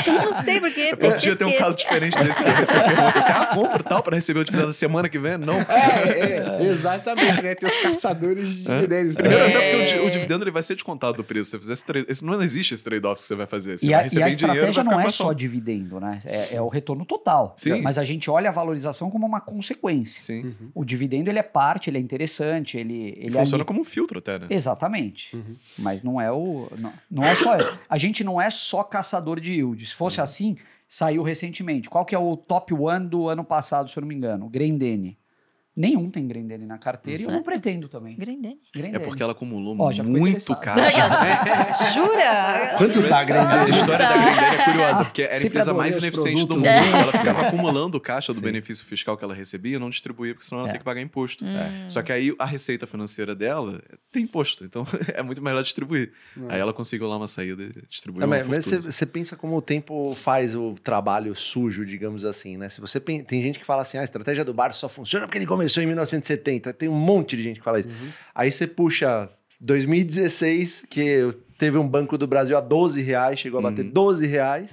Eu 0.06 0.12
não 0.24 0.32
sei, 0.32 0.60
porque. 0.60 0.96
Todo 0.96 1.18
dia 1.18 1.36
tem 1.36 1.46
um 1.48 1.58
caso 1.58 1.76
diferente 1.76 2.16
desse 2.18 2.44
que 2.44 2.50
você 2.50 2.72
pergunta 2.80 3.18
assim: 3.18 3.32
ah, 3.32 3.46
compra 3.54 3.82
tal 3.82 4.02
para 4.02 4.14
receber 4.16 4.40
o 4.40 4.44
dividendo 4.44 4.68
da 4.68 4.72
semana 4.72 5.08
que 5.08 5.18
vem? 5.18 5.36
Não. 5.36 5.54
É, 5.54 6.58
é, 6.60 6.62
exatamente, 6.64 7.42
né? 7.42 7.54
Tem 7.54 7.68
os 7.68 7.76
caçadores 7.76 8.48
de 8.48 8.70
É. 8.70 8.74
dividendos. 8.76 9.16
né? 9.16 9.20
Primeiro, 9.22 9.44
até 9.46 9.70
porque 9.76 9.94
o, 9.94 10.02
É. 10.04 10.06
o 10.06 10.10
dividendo 10.10 10.44
ele 10.44 10.50
vai 10.50 10.62
ser 10.62 10.74
descontado 10.74 11.16
do 11.16 11.24
preço. 11.24 11.50
Se 11.50 11.58
você 11.58 11.74
fizer 11.76 12.04
esse 12.08 12.19
esse, 12.20 12.24
não 12.24 12.42
existe 12.42 12.74
esse 12.74 12.84
trade-off 12.84 13.20
que 13.20 13.26
você 13.26 13.34
vai 13.34 13.46
fazer. 13.46 13.78
Você 13.78 13.86
E 13.86 13.90
vai 13.90 13.98
a, 13.98 14.00
e 14.00 14.04
receber 14.04 14.22
a 14.24 14.28
em 14.28 14.30
dinheiro, 14.36 14.56
estratégia 14.70 14.84
não 14.84 15.00
é 15.00 15.10
só 15.10 15.32
dividendo, 15.32 15.98
né? 16.00 16.20
É, 16.24 16.54
é 16.56 16.62
o 16.62 16.68
retorno 16.68 17.04
total. 17.04 17.54
Sim. 17.56 17.80
Mas 17.82 17.98
a 17.98 18.04
gente 18.04 18.30
olha 18.30 18.48
a 18.48 18.52
valorização 18.52 19.10
como 19.10 19.26
uma 19.26 19.40
consequência. 19.40 20.22
Sim. 20.22 20.44
Uhum. 20.44 20.70
O 20.74 20.84
dividendo 20.84 21.30
ele 21.30 21.38
é 21.38 21.42
parte, 21.42 21.90
ele 21.90 21.98
é 21.98 22.00
interessante, 22.00 22.76
ele, 22.78 23.14
ele 23.16 23.30
Funciona 23.32 23.62
ali- 23.62 23.66
como 23.66 23.80
um 23.80 23.84
filtro 23.84 24.18
até, 24.18 24.38
né? 24.38 24.46
Exatamente. 24.50 25.34
Uhum. 25.36 25.56
Mas 25.78 26.02
não 26.02 26.20
é 26.20 26.30
o. 26.30 26.68
Não, 26.78 26.92
não 27.10 27.24
é 27.24 27.34
só. 27.34 27.56
A 27.88 27.98
gente 27.98 28.22
não 28.24 28.40
é 28.40 28.50
só 28.50 28.82
caçador 28.82 29.40
de 29.40 29.52
yield. 29.52 29.84
Se 29.86 29.92
Uhum. 29.92 29.98
fosse 29.98 30.20
assim, 30.20 30.56
saiu 30.88 31.22
recentemente. 31.22 31.88
Qual 31.88 32.04
que 32.04 32.14
é 32.14 32.18
o 32.18 32.36
top 32.36 32.74
one 32.74 33.06
do 33.06 33.28
ano 33.28 33.44
passado, 33.44 33.88
se 33.88 33.96
eu 33.96 34.00
não 34.00 34.08
me 34.08 34.14
engano? 34.14 34.46
O 34.46 34.48
Grendene. 34.48 35.16
Nenhum 35.76 36.10
tem 36.10 36.26
Grendene 36.26 36.66
na 36.66 36.78
carteira 36.78 37.20
e 37.20 37.24
eu 37.24 37.28
não 37.28 37.34
Certo. 37.36 37.44
pretendo 37.44 37.88
também. 37.88 38.16
Grandene. 38.16 38.58
É 38.74 38.78
Grendene. 38.78 39.04
porque 39.04 39.22
ela 39.22 39.32
acumulou 39.32 39.76
Ó, 39.78 39.92
muito 40.02 40.56
caixa. 40.56 41.90
Jura? 41.94 42.74
Quanto 42.76 43.08
tá 43.08 43.20
a 43.20 43.24
Grendene? 43.24 43.54
Essa 43.54 43.70
história 43.70 43.98
da 44.08 44.16
Grendene 44.16 44.56
é 44.56 44.64
curiosa, 44.64 45.04
porque 45.04 45.22
era 45.22 45.34
a 45.36 45.42
empresa 45.42 45.72
mais 45.74 45.96
ineficiente 45.96 46.46
do 46.46 46.54
mundo. 46.54 46.62
dela. 46.64 46.98
Ela 46.98 47.12
ficava 47.12 47.40
acumulando 47.48 48.00
caixa 48.00 48.34
do 48.34 48.40
benefício 48.40 48.84
fiscal 48.84 49.16
que 49.16 49.24
ela 49.24 49.34
recebia 49.34 49.76
e 49.76 49.78
não 49.78 49.90
distribuía, 49.90 50.34
porque 50.34 50.44
senão 50.46 50.60
ela 50.60 50.68
É. 50.68 50.72
tem 50.72 50.78
que 50.80 50.84
pagar 50.84 51.00
imposto. 51.00 51.44
Hum. 51.44 51.48
Só 51.88 52.02
que 52.02 52.12
aí 52.12 52.34
a 52.38 52.44
receita 52.44 52.86
financeira 52.86 53.34
dela 53.34 53.80
tem 54.10 54.24
imposto, 54.24 54.64
então 54.64 54.84
é 55.14 55.22
muito 55.22 55.40
melhor 55.42 55.62
distribuir. 55.62 56.12
Aí 56.48 56.58
ela 56.60 56.72
conseguiu 56.72 57.08
lá 57.08 57.16
uma 57.16 57.28
saída 57.28 57.62
e 57.62 57.86
distribuiu 57.88 58.20
Não, 58.20 58.26
uma 58.26 58.36
mas 58.38 58.46
mas 58.48 58.64
você, 58.64 58.80
você 58.80 59.06
pensa 59.06 59.36
como 59.36 59.56
o 59.56 59.62
tempo 59.62 60.14
faz 60.14 60.54
o 60.56 60.74
trabalho 60.82 61.34
sujo, 61.34 61.86
digamos 61.86 62.24
assim, 62.24 62.56
né? 62.56 62.68
Se 62.68 62.80
você 62.80 62.98
tem 63.00 63.24
gente 63.42 63.58
que 63.58 63.64
fala 63.66 63.82
assim, 63.82 63.96
ah, 63.98 64.00
a 64.00 64.04
estratégia 64.04 64.44
do 64.44 64.52
bar 64.52 64.72
só 64.72 64.88
funciona 64.88 65.26
porque 65.26 65.38
ele 65.38 65.46
começou 65.60 65.82
em 65.82 65.86
1970. 65.86 66.72
Tem 66.72 66.88
um 66.88 66.94
monte 66.94 67.36
de 67.36 67.42
gente 67.42 67.58
que 67.58 67.64
fala 67.64 67.80
isso. 67.80 67.88
Uhum. 67.88 68.08
Aí 68.34 68.50
você 68.50 68.66
puxa 68.66 69.28
2016, 69.60 70.86
que 70.88 71.34
teve 71.58 71.76
um 71.76 71.86
Banco 71.86 72.16
do 72.16 72.26
Brasil 72.26 72.56
a 72.56 72.60
12 72.60 73.02
reais, 73.02 73.38
chegou 73.38 73.58
a 73.60 73.62
bater 73.64 73.84
Uhum. 73.84 73.90
12 73.92 74.26
reais. 74.26 74.70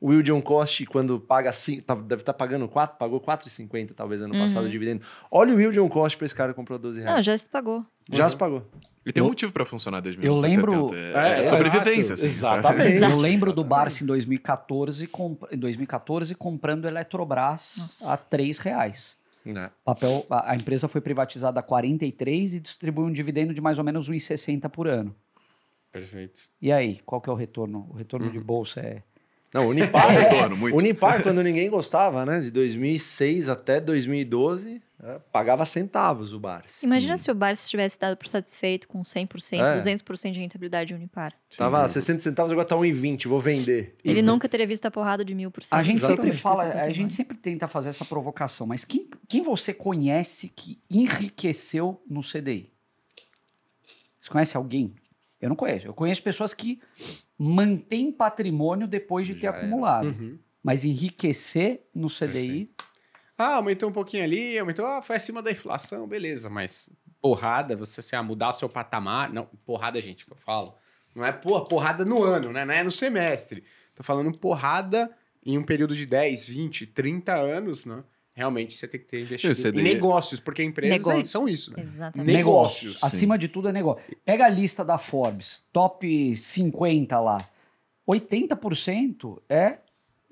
O 0.00 0.08
William 0.08 0.40
Cost, 0.40 0.84
quando 0.86 1.20
paga, 1.20 1.52
cinco, 1.52 1.82
tá- 1.82 1.94
deve 1.94 2.22
estar 2.22 2.32
pagando 2.32 2.66
4, 2.66 2.98
pagou 2.98 3.20
4,50 3.20 3.94
talvez 3.94 4.20
ano 4.20 4.32
passado 4.34 4.62
Uhum. 4.62 4.66
de 4.66 4.72
dividendo. 4.72 5.02
Olha 5.30 5.52
o 5.54 5.56
William 5.56 5.88
Cost 5.88 6.16
para 6.18 6.24
esse 6.26 6.34
cara 6.34 6.50
que 6.52 6.56
comprou 6.56 6.76
12 6.76 6.98
reais. 6.98 7.14
Não, 7.14 7.22
já 7.22 7.38
se 7.38 7.48
pagou. 7.48 7.84
Já 8.10 8.28
se 8.28 8.34
pagou. 8.36 8.66
E 9.06 9.12
tem 9.12 9.22
um 9.22 9.26
motivo 9.26 9.52
pra 9.52 9.64
funcionar 9.64 10.00
desde 10.00 10.20
eu 10.24 10.32
1970. 10.34 10.70
lembro- 10.70 10.96
É, 10.96 11.38
é 11.38 11.40
É, 11.40 11.44
sobrevivência, 11.44 12.14
exato, 12.14 12.26
assim. 12.26 12.26
exatamente. 12.26 13.02
Eu 13.02 13.16
lembro 13.16 13.52
do 13.52 13.62
Barça 13.62 14.02
em 14.02 14.06
2014, 14.06 15.06
comp- 15.06 15.44
em 15.52 15.58
2014 15.58 16.34
comprando 16.34 16.86
Eletrobras 16.86 17.76
Nossa. 17.78 18.12
a 18.12 18.16
3 18.16 18.58
reais. 18.58 19.16
Né? 19.44 19.70
Papel, 19.84 20.24
a, 20.30 20.52
a 20.52 20.56
empresa 20.56 20.86
foi 20.88 21.00
privatizada 21.00 21.58
a 21.60 21.62
43 21.62 22.54
e 22.54 22.60
distribui 22.60 23.04
um 23.04 23.12
dividendo 23.12 23.52
de 23.52 23.60
mais 23.60 23.78
ou 23.78 23.84
menos 23.84 24.08
1,60 24.10 24.68
por 24.68 24.86
ano. 24.86 25.14
Perfeito. 25.90 26.42
E 26.60 26.72
aí, 26.72 27.00
qual 27.04 27.20
que 27.20 27.28
é 27.28 27.32
o 27.32 27.36
retorno? 27.36 27.86
O 27.90 27.94
retorno 27.94 28.26
Uhum. 28.26 28.32
de 28.32 28.40
bolsa 28.40 28.80
é... 28.80 29.02
Não, 29.52 29.68
Unipar, 29.68 30.10
É, 30.10 30.20
retorno, 30.30 30.56
muito. 30.56 30.74
Unipar, 30.76 31.22
quando 31.22 31.42
ninguém 31.42 31.68
gostava, 31.68 32.24
né? 32.24 32.40
De 32.40 32.50
2006 32.50 33.50
até 33.50 33.78
2012, 33.80 34.76
é, 34.76 34.80
pagava 35.32 35.66
centavos 35.66 36.32
o 36.32 36.38
Barsi. 36.38 36.84
Imagina 36.86 37.18
se 37.18 37.30
o 37.30 37.34
Barça 37.34 37.68
tivesse 37.68 37.98
dado 37.98 38.16
por 38.16 38.28
satisfeito 38.28 38.86
com 38.86 39.02
100%, 39.02 39.60
É. 39.60 39.80
200% 39.80 40.30
de 40.32 40.38
rentabilidade 40.40 40.88
de 40.88 40.94
Unipar. 40.94 41.34
Tava 41.56 41.88
60 41.88 42.20
centavos, 42.20 42.52
agora 42.52 42.66
tá 42.66 42.76
1,20, 42.76 43.26
vou 43.26 43.40
vender. 43.40 43.96
Ele 44.04 44.22
nunca 44.22 44.48
teria 44.48 44.66
visto 44.66 44.86
a 44.86 44.90
porrada 44.90 45.24
de 45.24 45.34
mil 45.34 45.50
por 45.50 45.62
cento. 45.62 45.78
A 45.78 45.82
gente 45.82 46.00
sempre 46.00 46.28
Exatamente. 46.30 46.40
fala, 46.40 46.62
a 46.84 46.92
gente 46.92 47.12
sempre 47.12 47.36
tenta 47.36 47.66
fazer 47.66 47.88
essa 47.88 48.04
provocação, 48.04 48.66
mas 48.66 48.84
quem, 48.84 49.08
quem 49.28 49.42
você 49.42 49.74
conhece 49.74 50.48
que 50.48 50.78
enriqueceu 50.88 52.00
no 52.08 52.20
CDI? 52.22 52.70
Você 54.20 54.30
conhece 54.30 54.56
alguém? 54.56 54.94
Eu 55.40 55.48
não 55.48 55.56
conheço. 55.56 55.86
Eu 55.88 55.94
conheço 55.94 56.22
pessoas 56.22 56.54
que 56.54 56.80
mantêm 57.36 58.12
patrimônio 58.12 58.86
depois 58.86 59.26
de 59.26 59.34
ter 59.34 59.42
Já 59.42 59.48
era. 59.48 59.58
acumulado. 59.58 60.06
Uhum. 60.06 60.38
Mas 60.62 60.84
enriquecer 60.84 61.80
no 61.92 62.08
CDI, 62.08 62.70
Ah, 63.42 63.56
aumentou 63.56 63.88
um 63.88 63.92
pouquinho 63.92 64.24
ali, 64.24 64.58
aumentou, 64.58 64.86
ah, 64.86 65.02
foi 65.02 65.16
acima 65.16 65.42
da 65.42 65.50
inflação, 65.50 66.06
beleza, 66.06 66.48
mas 66.48 66.88
porrada, 67.20 67.76
você 67.76 68.00
assim, 68.00 68.16
ah, 68.16 68.22
mudar 68.22 68.50
o 68.50 68.52
seu 68.52 68.68
patamar. 68.68 69.32
Não, 69.32 69.46
porrada, 69.64 70.00
gente, 70.00 70.24
que 70.24 70.32
eu 70.32 70.36
falo. 70.36 70.74
Não 71.14 71.24
é 71.24 71.32
porra, 71.32 71.64
porrada 71.64 72.04
no 72.04 72.22
ano, 72.22 72.52
né? 72.52 72.64
Não 72.64 72.74
é 72.74 72.82
no 72.82 72.90
semestre. 72.90 73.64
Tô 73.94 74.02
falando 74.02 74.36
porrada 74.36 75.10
em 75.44 75.58
um 75.58 75.62
período 75.62 75.94
de 75.94 76.06
10, 76.06 76.46
20, 76.48 76.86
30 76.86 77.34
anos, 77.34 77.84
né? 77.84 78.02
Realmente 78.34 78.74
você 78.74 78.88
tem 78.88 78.98
que 78.98 79.06
ter 79.06 79.20
investido 79.20 79.54
CDI 79.54 79.80
em 79.80 79.82
negócios, 79.82 80.40
porque 80.40 80.62
empresas 80.62 80.98
Negócios. 80.98 81.30
são 81.30 81.46
isso, 81.46 81.70
né? 81.70 81.82
Exatamente. 81.82 82.32
Negócios, 82.32 82.82
negócios. 82.82 83.00
sim. 83.00 83.06
Acima 83.06 83.36
de 83.36 83.46
tudo 83.46 83.68
é 83.68 83.72
negócio. 83.72 84.02
Pega 84.24 84.46
a 84.46 84.48
lista 84.48 84.82
da 84.82 84.96
Forbes, 84.96 85.64
top 85.70 86.34
50 86.34 87.20
lá. 87.20 87.46
80% 88.08 89.38
é 89.50 89.78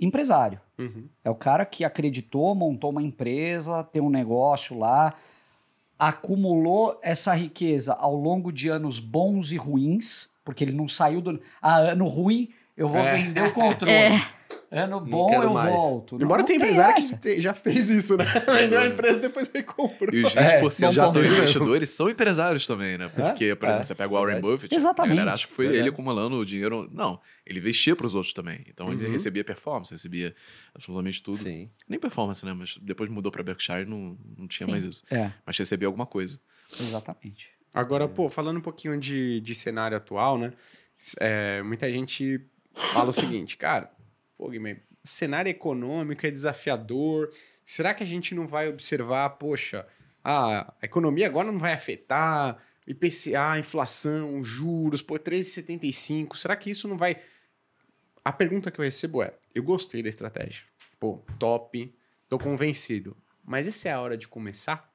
empresário. 0.00 0.60
Uhum. 0.78 1.08
É 1.24 1.30
o 1.30 1.34
cara 1.34 1.64
que 1.66 1.84
acreditou, 1.84 2.54
montou 2.54 2.90
uma 2.90 3.02
empresa, 3.02 3.84
tem 3.84 4.00
um 4.00 4.08
negócio 4.10 4.78
lá, 4.78 5.14
acumulou 5.98 6.98
essa 7.02 7.34
riqueza 7.34 7.92
ao 7.92 8.14
longo 8.14 8.50
de 8.52 8.68
anos 8.68 8.98
bons 8.98 9.52
e 9.52 9.56
ruins, 9.56 10.28
porque 10.44 10.64
ele 10.64 10.72
não 10.72 10.88
saiu 10.88 11.20
do. 11.20 11.40
Ah, 11.60 11.76
ano 11.78 12.06
ruim, 12.06 12.48
eu 12.76 12.88
vou 12.88 13.00
É. 13.00 13.14
vender 13.16 13.42
o 13.42 13.52
controle. 13.52 13.92
É. 13.92 14.39
Ano 14.72 15.00
bom, 15.00 15.26
quero 15.28 15.42
eu 15.42 15.52
mais. 15.52 15.74
volto. 15.74 16.16
Não- 16.16 16.24
Embora 16.24 16.42
não 16.42 16.46
tenha 16.46 16.60
tem 16.60 16.68
empresário 16.68 16.96
essa. 16.96 17.16
que 17.18 17.40
já 17.40 17.52
fez 17.52 17.90
isso, 17.90 18.16
né? 18.16 18.24
Vendeu 18.46 18.78
a 18.78 18.86
empresa 18.86 19.18
e 19.18 19.20
depois 19.22 19.50
recomprou. 19.52 20.14
E 20.14 20.22
os 20.22 20.36
É, 20.36 20.60
20% 20.62 20.78
já 20.78 20.90
já 20.92 21.04
são 21.06 21.20
investidores, 21.20 21.90
são 21.90 22.08
empresários 22.08 22.68
também, 22.68 22.96
né? 22.96 23.08
Porque, 23.08 23.56
por 23.56 23.66
É, 23.66 23.70
exemplo, 23.70 23.86
você 23.86 23.94
pega 23.96 24.14
o 24.14 24.16
Warren. 24.16 24.40
Buffett, 24.40 24.72
Exatamente. 24.72 25.12
a 25.12 25.16
galera 25.16 25.34
acha 25.34 25.48
que 25.48 25.52
foi 25.52 25.66
ele 25.66 25.88
acumulando 25.88 26.36
o 26.36 26.46
dinheiro. 26.46 26.88
Não, 26.92 27.20
ele 27.44 27.58
investia 27.58 27.96
para 27.96 28.06
os 28.06 28.14
outros 28.14 28.32
também. 28.32 28.64
Então 28.68 28.92
ele 28.92 29.06
Uhum. 29.06 29.10
recebia 29.12 29.42
performance, 29.42 29.90
recebia 29.92 30.36
absolutamente 30.72 31.20
tudo. 31.20 31.38
Sim. 31.38 31.68
Nem 31.88 31.98
performance, 31.98 32.46
né? 32.46 32.52
Mas 32.52 32.78
depois 32.80 33.10
mudou 33.10 33.32
para 33.32 33.42
Berkshire 33.42 33.84
não, 33.86 34.16
não 34.38 34.46
tinha 34.46 34.66
Sim. 34.66 34.70
mais 34.70 34.84
isso. 34.84 35.02
É, 35.10 35.32
Mas 35.44 35.58
recebia 35.58 35.88
alguma 35.88 36.06
coisa. 36.06 36.38
exatamente. 36.80 37.48
Agora, 37.74 38.06
pô, 38.08 38.28
falando 38.28 38.58
um 38.58 38.62
pouquinho 38.62 38.96
de, 38.98 39.40
de 39.40 39.54
cenário 39.54 39.96
atual, 39.96 40.38
né? 40.38 40.52
É, 41.18 41.60
muita 41.62 41.90
gente 41.90 42.40
fala 42.92 43.08
o 43.08 43.12
seguinte, 43.12 43.56
cara, 43.56 43.90
pô, 44.40 44.48
Guilherme, 44.48 44.80
cenário 45.04 45.50
econômico 45.50 46.26
é 46.26 46.30
desafiador. 46.30 47.30
Será 47.62 47.92
que 47.92 48.02
a 48.02 48.06
gente 48.06 48.34
não 48.34 48.46
vai 48.46 48.70
observar, 48.70 49.28
poxa, 49.30 49.86
a 50.24 50.72
economia 50.82 51.26
agora 51.26 51.52
não 51.52 51.58
vai 51.58 51.74
afetar, 51.74 52.56
IPCA, 52.86 53.58
inflação, 53.58 54.42
juros, 54.42 55.02
pô, 55.02 55.18
13,75. 55.18 56.36
Será 56.38 56.56
que 56.56 56.70
isso 56.70 56.88
não 56.88 56.96
vai. 56.96 57.20
A 58.24 58.32
pergunta 58.32 58.70
que 58.70 58.80
eu 58.80 58.84
recebo 58.84 59.22
é: 59.22 59.34
eu 59.54 59.62
gostei 59.62 60.02
da 60.02 60.08
estratégia. 60.08 60.64
Pô, 60.98 61.22
top, 61.38 61.94
tô 62.26 62.38
convencido. 62.38 63.14
Mas 63.44 63.68
essa 63.68 63.90
é 63.90 63.92
a 63.92 64.00
hora 64.00 64.16
de 64.16 64.26
começar? 64.26 64.90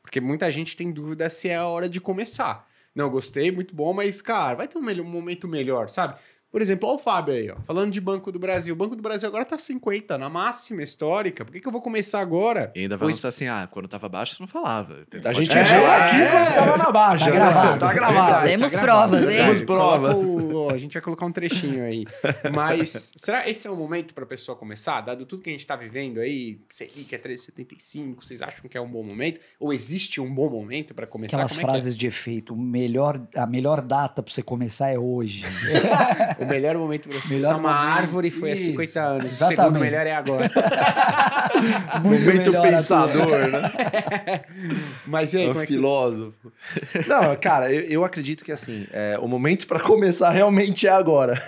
Porque 0.00 0.20
muita 0.20 0.50
gente 0.52 0.76
tem 0.76 0.92
dúvida 0.92 1.28
se 1.28 1.48
é 1.48 1.56
a 1.56 1.66
hora 1.66 1.88
de 1.88 2.00
começar. 2.00 2.68
Não, 2.94 3.10
gostei, 3.10 3.50
muito 3.50 3.74
bom, 3.74 3.92
mas, 3.92 4.22
cara, 4.22 4.54
vai 4.54 4.68
ter 4.68 4.78
um, 4.78 4.82
melhor- 4.82 5.04
um 5.06 5.10
momento 5.10 5.46
melhor, 5.46 5.88
sabe? 5.88 6.18
Por 6.50 6.60
exemplo, 6.60 6.88
olha 6.88 6.96
o 6.96 6.98
Fábio 6.98 7.32
aí, 7.34 7.50
ó, 7.50 7.56
falando 7.66 7.92
de 7.92 8.00
Banco 8.00 8.32
do 8.32 8.38
Brasil. 8.38 8.74
O 8.74 8.76
Banco 8.76 8.96
do 8.96 9.02
Brasil 9.02 9.28
agora 9.28 9.44
tá 9.44 9.56
50, 9.56 10.18
na 10.18 10.28
máxima 10.28 10.82
histórica. 10.82 11.44
Por 11.44 11.52
que, 11.52 11.60
que 11.60 11.68
eu 11.68 11.72
vou 11.72 11.80
começar 11.80 12.20
agora? 12.20 12.72
E 12.74 12.80
ainda 12.80 12.96
vai 12.96 13.06
Pois- 13.06 13.16
lançar 13.16 13.28
assim, 13.28 13.46
ah, 13.46 13.68
quando 13.70 13.86
tava 13.88 14.08
baixo 14.08 14.34
você 14.34 14.42
não 14.42 14.48
falava. 14.48 14.98
Tem- 15.08 15.20
A 15.24 15.32
gente 15.32 15.48
viu 15.48 15.60
É, 15.62 15.96
aqui 15.96 16.16
quando 16.16 16.54
tava 16.54 16.76
na 16.76 16.90
baixa. 16.90 17.24
Tá 17.26 17.30
né? 17.30 17.36
gravado. 17.36 17.78
Tá 17.78 17.86
Verdade, 17.88 17.94
gravado. 18.14 18.48
Temos 18.48 18.72
tá 18.72 18.80
provas, 18.80 19.22
hein? 19.28 19.36
Temos 19.36 19.60
provas. 19.62 20.16
O- 20.24 20.70
a 20.70 20.78
gente 20.78 20.92
vai 20.94 21.02
colocar 21.02 21.26
um 21.26 21.32
trechinho 21.32 21.84
aí. 21.84 22.04
Mas 22.52 23.12
será 23.16 23.48
esse 23.48 23.66
é 23.68 23.70
o 23.70 23.76
momento 23.76 24.12
para 24.14 24.24
a 24.24 24.26
pessoa 24.26 24.56
começar? 24.56 25.00
Dado 25.02 25.24
tudo 25.26 25.42
que 25.42 25.50
a 25.50 25.52
gente 25.52 25.60
está 25.60 25.76
vivendo 25.76 26.18
aí, 26.18 26.58
Selic 26.68 27.14
é 27.14 27.18
13,75, 27.18 28.24
vocês 28.24 28.42
acham 28.42 28.68
que 28.68 28.76
é 28.76 28.80
um 28.80 28.88
bom 28.90 29.02
momento? 29.04 29.40
Ou 29.58 29.72
existe 29.72 30.20
um 30.20 30.32
bom 30.34 30.50
momento 30.50 30.94
para 30.94 31.06
começar? 31.06 31.36
Aquelas 31.36 31.52
Como 31.52 31.60
é 31.60 31.64
que 31.64 31.70
é? 31.70 31.72
frases 31.74 31.96
de 31.96 32.06
efeito, 32.06 32.54
o 32.54 32.56
melhor, 32.58 33.20
a 33.36 33.46
melhor 33.46 33.80
data 33.80 34.22
para 34.22 34.32
você 34.32 34.42
começar 34.42 34.90
é 34.90 34.98
hoje. 34.98 35.42
O 36.40 36.46
melhor 36.46 36.76
momento 36.76 37.08
para 37.08 37.20
você 37.20 37.34
Melhor 37.34 37.56
uma 37.56 37.68
momento, 37.70 37.76
árvore 37.98 38.30
foi 38.30 38.50
há 38.50 38.54
isso, 38.54 38.64
50 38.66 39.00
anos. 39.00 39.24
O 39.24 39.26
exatamente. 39.28 39.56
segundo 39.62 39.78
melhor 39.80 40.06
é 40.06 40.12
agora. 40.12 40.50
Momento 42.02 42.52
pensador, 42.62 43.28
né? 43.48 44.42
Mas 45.06 45.32
e 45.34 45.38
aí, 45.38 45.42
É 45.44 45.46
um 45.46 45.48
como 45.52 45.62
é 45.62 45.66
que 45.66 45.72
filósofo. 45.74 46.52
Não, 47.06 47.36
cara, 47.36 47.72
eu, 47.72 47.82
eu 47.82 48.04
acredito 48.04 48.44
que 48.44 48.52
assim, 48.52 48.86
é, 48.92 49.18
o 49.20 49.28
momento 49.28 49.66
para 49.66 49.80
começar 49.80 50.30
realmente 50.30 50.86
é 50.86 50.90
agora. 50.90 51.42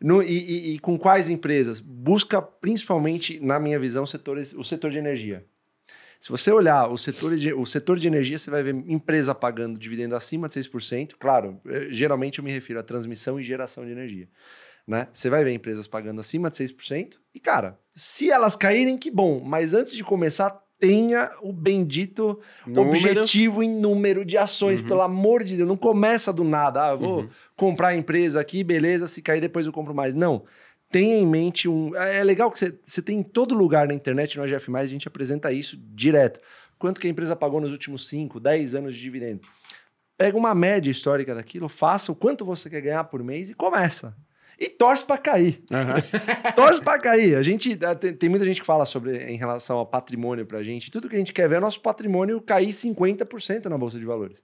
No- 0.00 0.22
e, 0.22 0.26
e- 0.26 0.74
e 0.74 0.78
com 0.78 0.98
quais 0.98 1.28
empresas? 1.28 1.80
Busca 1.80 2.40
principalmente, 2.42 3.38
na 3.40 3.58
minha 3.60 3.78
visão, 3.78 4.04
setores, 4.06 4.52
o 4.52 4.64
setor 4.64 4.90
de 4.90 4.98
energia. 4.98 5.44
Se 6.20 6.30
você 6.30 6.50
olhar 6.50 6.88
o 6.90 6.96
setor, 6.98 7.36
de, 7.36 7.52
o 7.52 7.64
setor 7.66 7.98
de 7.98 8.08
energia, 8.08 8.38
você 8.38 8.50
vai 8.50 8.62
ver 8.62 8.74
empresa 8.86 9.34
pagando 9.34 9.78
dividendo 9.78 10.16
acima 10.16 10.48
de 10.48 10.54
6%. 10.54 11.14
Claro, 11.18 11.60
eh, 11.66 11.88
geralmente 11.90 12.38
eu 12.38 12.44
me 12.44 12.50
refiro 12.50 12.80
à 12.80 12.82
transmissão 12.82 13.38
e 13.38 13.42
geração 13.44 13.84
de 13.84 13.92
energia. 13.92 14.28
Né? 14.86 15.08
Você 15.12 15.28
vai 15.28 15.42
ver 15.44 15.52
empresas 15.52 15.86
pagando 15.86 16.20
acima 16.20 16.48
de 16.50 16.56
6%. 16.56 17.18
E, 17.34 17.40
cara, 17.40 17.78
se 17.94 18.30
elas 18.30 18.54
caírem, 18.56 18.96
que 18.96 19.10
bom. 19.10 19.40
Mas 19.44 19.74
antes 19.74 19.92
de 19.92 20.04
começar, 20.04 20.62
tenha 20.78 21.30
o 21.42 21.52
bendito 21.52 22.38
Número. 22.66 22.90
objetivo 22.90 23.62
em 23.62 23.68
número 23.80 24.24
de 24.24 24.36
ações, 24.38 24.80
Uhum. 24.80 24.86
pelo 24.86 25.00
amor 25.02 25.42
de 25.42 25.56
Deus. 25.56 25.68
Não 25.68 25.76
começa 25.76 26.32
do 26.32 26.44
nada. 26.44 26.86
Ah, 26.86 26.90
eu 26.92 26.98
vou 26.98 27.20
Uhum. 27.22 27.28
comprar 27.56 27.88
a 27.88 27.96
empresa 27.96 28.40
aqui, 28.40 28.62
beleza, 28.62 29.08
se 29.08 29.20
cair 29.22 29.40
depois 29.40 29.66
eu 29.66 29.72
compro 29.72 29.94
mais. 29.94 30.14
Não. 30.14 30.44
Tenha 30.90 31.16
em 31.16 31.26
mente 31.26 31.68
um. 31.68 31.94
É 31.96 32.18
é 32.18 32.24
legal 32.24 32.50
que 32.50 32.58
você, 32.58 32.78
você 32.84 33.02
tem 33.02 33.18
em 33.18 33.22
todo 33.22 33.54
lugar 33.54 33.88
na 33.88 33.94
internet, 33.94 34.36
no 34.36 34.44
AGF, 34.44 34.74
a 34.74 34.86
gente 34.86 35.08
apresenta 35.08 35.52
isso 35.52 35.76
direto. 35.76 36.40
Quanto 36.78 37.00
que 37.00 37.06
a 37.06 37.10
empresa 37.10 37.34
pagou 37.34 37.60
nos 37.60 37.72
últimos 37.72 38.08
5, 38.08 38.38
10 38.38 38.74
anos 38.74 38.94
de 38.94 39.00
dividendo? 39.00 39.40
Pega 40.16 40.36
uma 40.36 40.54
média 40.54 40.90
histórica 40.90 41.34
daquilo, 41.34 41.68
faça 41.68 42.12
o 42.12 42.14
quanto 42.14 42.44
você 42.44 42.70
quer 42.70 42.80
ganhar 42.80 43.04
por 43.04 43.22
mês 43.22 43.50
e 43.50 43.54
começa. 43.54 44.16
E 44.58 44.70
torce 44.70 45.04
para 45.04 45.18
cair. 45.18 45.62
Aham. 45.70 45.96
Torce 46.56 46.80
para 46.80 46.98
cair. 46.98 47.36
A 47.36 47.42
gente 47.42 47.78
ah, 47.84 47.94
tem, 47.94 48.28
muita 48.28 48.46
gente 48.46 48.60
que 48.60 48.66
fala 48.66 48.86
sobre 48.86 49.18
em 49.30 49.36
relação 49.36 49.76
ao 49.76 49.86
patrimônio 49.86 50.46
pra 50.46 50.62
gente. 50.62 50.90
Tudo 50.90 51.10
que 51.10 51.14
a 51.14 51.18
gente 51.18 51.32
quer 51.32 51.46
ver 51.46 51.56
é 51.56 51.60
nosso 51.60 51.80
patrimônio 51.80 52.40
cair 52.40 52.70
50% 52.70 53.66
na 53.66 53.76
bolsa 53.76 53.98
de 53.98 54.06
valores. 54.06 54.42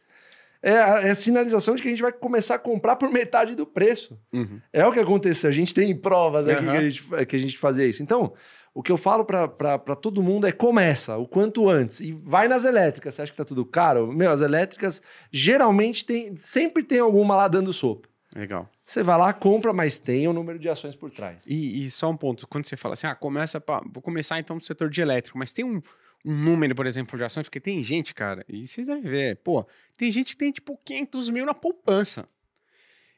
É 0.63 0.79
a, 0.79 1.01
é 1.03 1.11
a 1.11 1.15
sinalização 1.15 1.75
de 1.75 1.83
que 1.83 1.89
a 1.89 1.91
gente 1.91 2.03
vai 2.03 2.13
começar 2.13 2.55
a 2.55 2.59
comprar 2.59 2.97
por 2.97 3.11
metade 3.11 3.57
do 3.57 3.67
preço. 3.67 4.19
Uhum. 4.33 4.61
É 4.73 4.87
o 4.87 4.93
que 4.93 5.01
aconteceu. 5.01 5.51
A 5.51 5.53
gente 5.53 5.75
tem 5.75 5.95
provas 5.97 6.47
aqui 6.49 6.65
Aham. 6.65 6.73
que, 6.73 6.79
a 6.79 6.89
gente, 6.89 7.27
que 7.27 7.37
a 7.37 7.39
gente 7.39 7.59
fazia 7.59 7.87
isso. 7.87 8.03
Então, 8.03 8.33
o 8.75 8.83
que 8.83 8.93
eu 8.93 8.97
falo 8.97 9.25
para 9.25 9.97
todo 9.97 10.23
mundo 10.23 10.47
é 10.47 10.53
começa 10.53 11.17
o 11.17 11.27
quanto 11.27 11.69
antes. 11.69 12.01
E 12.01 12.13
vai 12.13 12.49
nas 12.49 12.65
elétricas. 12.65 13.15
Você 13.15 13.23
acha 13.23 13.33
que 13.33 13.37
tá 13.37 13.45
tudo 13.45 13.67
caro? 13.67 14.13
Meu, 14.13 14.31
as 14.31 14.41
elétricas 14.41 15.03
geralmente 15.31 16.05
tem, 16.05 16.37
sempre 16.37 16.83
tem 16.83 17.01
alguma 17.01 17.35
lá 17.35 17.49
dando 17.49 17.73
sopa. 17.73 18.09
Legal. 18.35 18.69
Você 18.85 19.03
vai 19.03 19.19
lá, 19.19 19.33
compra, 19.33 19.73
mas 19.73 19.99
tem 19.99 20.27
o 20.27 20.33
número 20.33 20.59
de 20.59 20.69
ações 20.69 20.97
por 20.97 21.11
trás. 21.11 21.39
E, 21.47 21.85
e 21.85 21.91
só 21.91 22.11
um 22.11 22.17
ponto, 22.17 22.47
quando 22.49 22.65
você 22.65 22.77
fala 22.77 22.95
assim, 22.95 23.07
ah, 23.07 23.15
começa 23.15 23.61
pra, 23.61 23.83
vou 23.93 24.03
começar 24.03 24.39
então 24.39 24.57
no 24.57 24.63
setor 24.63 24.89
de 24.89 25.03
elétrico, 25.03 25.37
mas 25.37 25.53
tem 25.53 25.65
um, 25.65 25.77
um 25.77 25.83
número, 26.25 26.75
por 26.75 26.87
exemplo, 26.87 27.19
de 27.19 27.25
ações, 27.25 27.45
porque 27.45 27.61
tem 27.61 27.83
gente, 27.83 28.15
cara, 28.15 28.45
e 28.49 28.67
vocês 28.67 28.87
devem 28.87 29.03
ver, 29.03 29.37
pô, 29.37 29.67
tem 29.97 30.11
gente 30.11 30.33
que 30.33 30.37
tem 30.37 30.53
tipo 30.53 30.79
500 30.85 31.31
mil 31.31 31.47
na 31.47 31.55
poupança. 31.55 32.29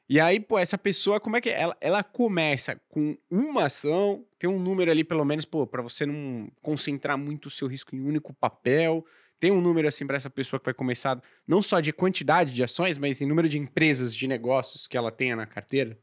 E 0.06 0.20
aí, 0.20 0.38
pô, 0.38 0.58
essa 0.58 0.76
pessoa, 0.76 1.18
como 1.18 1.36
é 1.36 1.40
que 1.40 1.48
é? 1.48 1.60
ela, 1.60 1.76
ela 1.80 2.02
começa 2.02 2.78
com 2.88 3.16
uma 3.30 3.66
ação, 3.66 4.24
tem 4.38 4.48
um 4.48 4.58
número 4.58 4.90
ali 4.90 5.02
pelo 5.02 5.24
menos, 5.24 5.46
pô, 5.46 5.66
para 5.66 5.80
você 5.80 6.04
não 6.04 6.50
concentrar 6.60 7.16
muito 7.16 7.46
o 7.46 7.50
seu 7.50 7.66
risco 7.66 7.96
em 7.96 8.00
um 8.00 8.08
único 8.08 8.34
papel. 8.34 9.04
Tem 9.40 9.50
um 9.50 9.60
número 9.60 9.88
assim 9.88 10.06
para 10.06 10.16
essa 10.16 10.30
pessoa 10.30 10.60
que 10.60 10.66
vai 10.66 10.74
começar 10.74 11.22
não 11.46 11.62
só 11.62 11.80
de 11.80 11.92
quantidade 11.92 12.54
de 12.54 12.62
ações, 12.62 12.98
mas 12.98 13.20
em 13.20 13.26
número 13.26 13.48
de 13.48 13.58
empresas, 13.58 14.14
de 14.14 14.26
negócios 14.26 14.86
que 14.86 14.96
ela 14.96 15.10
tenha 15.10 15.34
na 15.34 15.46
carteira. 15.46 15.98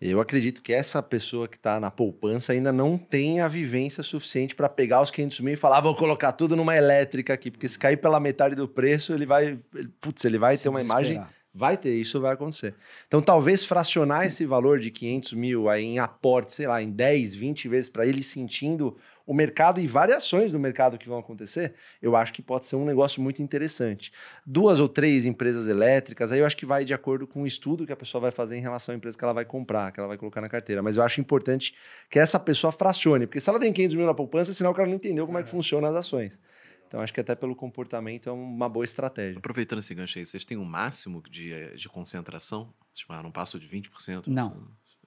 Eu 0.00 0.20
acredito 0.20 0.60
que 0.62 0.72
essa 0.72 1.02
pessoa 1.02 1.48
que 1.48 1.56
está 1.56 1.80
na 1.80 1.90
poupança 1.90 2.52
ainda 2.52 2.72
não 2.72 2.98
tem 2.98 3.40
a 3.40 3.48
vivência 3.48 4.02
suficiente 4.02 4.54
para 4.54 4.68
pegar 4.68 5.00
os 5.00 5.10
500 5.10 5.40
mil 5.40 5.54
e 5.54 5.56
falar, 5.56 5.78
ah, 5.78 5.80
vou 5.80 5.94
colocar 5.96 6.32
tudo 6.32 6.54
numa 6.56 6.76
elétrica 6.76 7.32
aqui, 7.32 7.50
porque 7.50 7.68
se 7.68 7.78
cair 7.78 7.96
pela 7.96 8.20
metade 8.20 8.54
do 8.54 8.68
preço, 8.68 9.12
ele 9.12 9.24
vai, 9.26 9.58
ele- 9.74 9.88
putz, 10.00 10.24
ele 10.24 10.38
vai 10.38 10.56
Se 10.56 10.64
ter 10.64 10.68
uma 10.68 10.80
imagem, 10.82 11.14
desesperar. 11.14 11.34
vai 11.54 11.76
ter, 11.76 11.94
isso 11.94 12.20
vai 12.20 12.34
acontecer. 12.34 12.74
Então, 13.06 13.22
talvez 13.22 13.64
fracionar 13.64 14.26
esse 14.26 14.44
valor 14.44 14.78
de 14.78 14.90
500 14.90 15.32
mil 15.32 15.68
aí 15.70 15.84
em 15.84 15.98
aporte, 15.98 16.52
sei 16.52 16.66
lá, 16.66 16.82
em 16.82 16.90
10, 16.90 17.34
20 17.34 17.68
vezes 17.68 17.88
para 17.88 18.06
ele 18.06 18.22
sentindo 18.22 18.96
o 19.26 19.32
mercado 19.32 19.80
e 19.80 19.86
variações 19.86 20.52
do 20.52 20.58
mercado 20.58 20.98
que 20.98 21.08
vão 21.08 21.18
acontecer, 21.18 21.74
eu 22.02 22.14
acho 22.14 22.32
que 22.32 22.42
pode 22.42 22.66
ser 22.66 22.76
um 22.76 22.84
negócio 22.84 23.22
muito 23.22 23.40
interessante. 23.42 24.12
Duas 24.44 24.80
ou 24.80 24.88
três 24.88 25.24
empresas 25.24 25.66
elétricas, 25.68 26.30
aí 26.30 26.40
eu 26.40 26.46
acho 26.46 26.56
que 26.56 26.66
vai 26.66 26.84
de 26.84 26.92
acordo 26.92 27.26
com 27.26 27.42
o 27.42 27.46
estudo 27.46 27.86
que 27.86 27.92
a 27.92 27.96
pessoa 27.96 28.20
vai 28.20 28.30
fazer 28.30 28.56
em 28.56 28.60
relação 28.60 28.92
à 28.94 28.96
empresa 28.96 29.16
que 29.16 29.24
ela 29.24 29.32
vai 29.32 29.44
comprar, 29.44 29.92
que 29.92 29.98
ela 29.98 30.08
vai 30.08 30.18
colocar 30.18 30.40
na 30.40 30.48
carteira. 30.48 30.82
Mas 30.82 30.96
eu 30.96 31.02
acho 31.02 31.20
importante 31.20 31.74
que 32.10 32.18
essa 32.18 32.38
pessoa 32.38 32.70
fracione, 32.72 33.26
porque 33.26 33.40
se 33.40 33.48
ela 33.48 33.58
tem 33.58 33.72
500 33.72 33.96
mil 33.96 34.06
na 34.06 34.14
poupança, 34.14 34.50
é 34.50 34.54
sinal 34.54 34.74
que 34.74 34.80
ela 34.80 34.88
não 34.88 34.96
entendeu 34.96 35.24
como 35.26 35.38
é 35.38 35.42
que 35.42 35.48
funciona 35.48 35.88
as 35.88 35.94
ações. 35.96 36.38
Então 36.86 37.00
acho 37.02 37.12
que 37.12 37.20
até 37.20 37.34
pelo 37.34 37.56
comportamento 37.56 38.28
é 38.28 38.32
uma 38.32 38.68
boa 38.68 38.84
estratégia. 38.84 39.38
Aproveitando 39.38 39.78
esse 39.80 39.94
gancho 39.94 40.18
aí, 40.18 40.24
vocês 40.24 40.44
têm 40.44 40.56
um 40.58 40.64
máximo 40.64 41.22
de, 41.28 41.52
eh, 41.52 41.74
de 41.74 41.88
concentração? 41.88 42.72
Tipo, 42.92 43.12
ah, 43.14 43.22
não 43.22 43.32
passo 43.32 43.58
de 43.58 43.66
20%? 43.66 44.28
Não. 44.30 44.50
Você- 44.50 44.56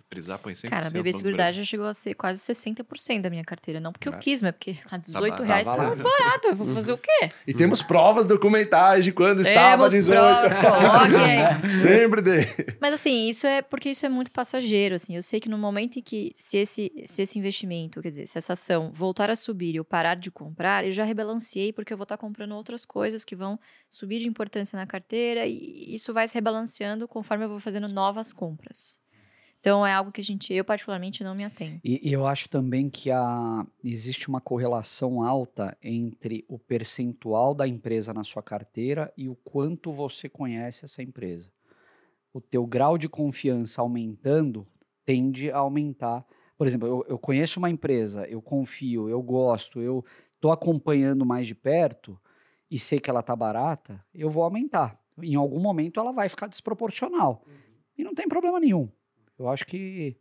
Precisar 0.10 0.38
põe 0.38 0.54
100%. 0.54 0.70
Cara, 0.70 0.88
a 0.88 0.90
BB 0.90 1.04
Banco 1.04 1.12
do 1.12 1.18
Seguridade 1.18 1.58
já 1.58 1.64
chegou 1.66 1.86
a 1.86 1.94
ser 1.94 2.14
quase 2.14 2.40
60% 2.42 3.22
da 3.22 3.30
minha 3.30 3.44
carteira. 3.44 3.80
Não 3.82 3.92
porque 3.92 4.08
eu 4.08 4.14
Cara. 4.14 4.24
quis, 4.24 4.42
mas 4.42 4.52
porque 4.54 4.78
a 4.90 4.98
18 4.98 5.38
Tá- 5.38 5.44
reais 5.44 5.68
tava 5.68 5.96
tá 5.98 6.04
barato. 6.04 6.48
Eu 6.48 6.56
vou 6.56 6.74
fazer 6.74 6.94
o 6.94 6.98
quê? 6.98 7.30
E 7.46 7.54
temos 7.54 7.84
provas 7.84 8.26
documentais 8.26 9.04
de 9.04 9.12
quando 9.12 9.42
estava 9.42 9.90
Temos 9.90 10.06
18. 10.06 10.18
provas, 10.18 10.76
coloquem. 10.80 11.70
Sempre 11.70 12.22
dei. 12.22 12.46
Mas 12.80 12.94
assim, 12.94 13.28
isso 13.28 13.46
é 13.46 13.62
porque 13.62 13.90
isso 13.90 14.06
é 14.06 14.10
muito 14.10 14.32
passageiro, 14.32 14.96
assim. 14.96 15.14
Eu 15.14 15.22
sei 15.24 15.42
que 15.42 15.50
no 15.50 15.58
momento 15.58 16.00
em 16.00 16.02
que 16.02 16.32
se 16.34 16.58
esse, 16.58 16.90
se 17.06 17.22
esse 17.24 17.38
investimento, 17.38 18.02
quer 18.02 18.10
dizer, 18.10 18.28
se 18.28 18.38
essa 18.38 18.54
ação 18.54 18.92
voltar 18.94 19.30
a 19.30 19.36
subir 19.36 19.74
e 19.74 19.78
eu 19.78 19.84
parar 19.84 20.16
de 20.16 20.32
comprar, 20.32 20.86
eu 20.86 20.92
já 20.94 21.04
rebalanceei 21.04 21.74
porque 21.74 21.92
eu 21.92 21.98
vou 21.98 22.04
estar 22.04 22.18
comprando 22.18 22.54
outras 22.54 22.86
coisas 22.86 23.26
que 23.26 23.36
vão 23.36 23.60
subir 23.90 24.20
de 24.20 24.28
importância 24.30 24.78
na 24.78 24.88
carteira 24.88 25.46
e 25.46 25.94
isso 25.94 26.14
vai 26.14 26.28
se 26.30 26.36
rebalanceando 26.36 27.08
conforme 27.10 27.44
eu 27.44 27.50
vou 27.50 27.60
fazendo 27.60 27.90
novas 27.90 28.32
compras. 28.32 29.02
Então 29.68 29.86
é 29.86 29.92
algo 29.92 30.14
que 30.14 30.22
a 30.22 30.24
gente, 30.24 30.54
eu 30.54 30.64
particularmente 30.64 31.26
não 31.26 31.36
me 31.36 31.44
atenho. 31.44 31.82
E, 31.84 32.10
e 32.10 32.14
eu 32.14 32.26
acho 32.26 32.48
também 32.48 32.90
que 32.90 33.12
a, 33.12 33.68
existe 33.84 34.30
uma 34.30 34.40
correlação 34.40 35.22
alta 35.22 35.78
entre 35.84 36.46
o 36.48 36.58
percentual 36.58 37.54
da 37.54 37.68
empresa 37.68 38.14
na 38.14 38.24
sua 38.24 38.42
carteira 38.42 39.12
e 39.18 39.28
o 39.28 39.36
quanto 39.36 39.92
você 39.92 40.30
conhece 40.30 40.86
essa 40.86 41.04
empresa. 41.04 41.52
O 42.34 42.40
teu 42.40 42.66
grau 42.66 42.98
de 42.98 43.10
confiança 43.10 43.82
aumentando 43.82 44.66
tende 45.04 45.52
a 45.52 45.58
aumentar. 45.58 46.26
Por 46.58 46.66
exemplo, 46.66 46.88
eu, 46.88 47.06
eu 47.10 47.20
conheço 47.20 47.60
uma 47.60 47.70
empresa, 47.70 48.26
eu 48.26 48.42
confio, 48.42 49.10
eu 49.10 49.22
gosto, 49.22 49.82
eu 49.82 50.02
estou 50.36 50.54
acompanhando 50.54 51.26
mais 51.26 51.46
de 51.46 51.54
perto 51.54 52.18
e 52.72 52.80
sei 52.80 53.02
que 53.02 53.10
ela 53.10 53.20
está 53.20 53.36
barata, 53.36 54.02
eu 54.16 54.30
vou 54.30 54.44
aumentar. 54.44 54.98
Em 55.22 55.36
algum 55.36 55.60
momento 55.60 56.00
ela 56.00 56.14
vai 56.14 56.30
ficar 56.30 56.48
desproporcional. 56.48 57.44
E 57.98 58.04
não 58.04 58.16
tem 58.16 58.30
problema 58.30 58.62
nenhum. 58.62 58.88
Eu 59.38 59.48
acho 59.50 59.66
que 59.66 60.18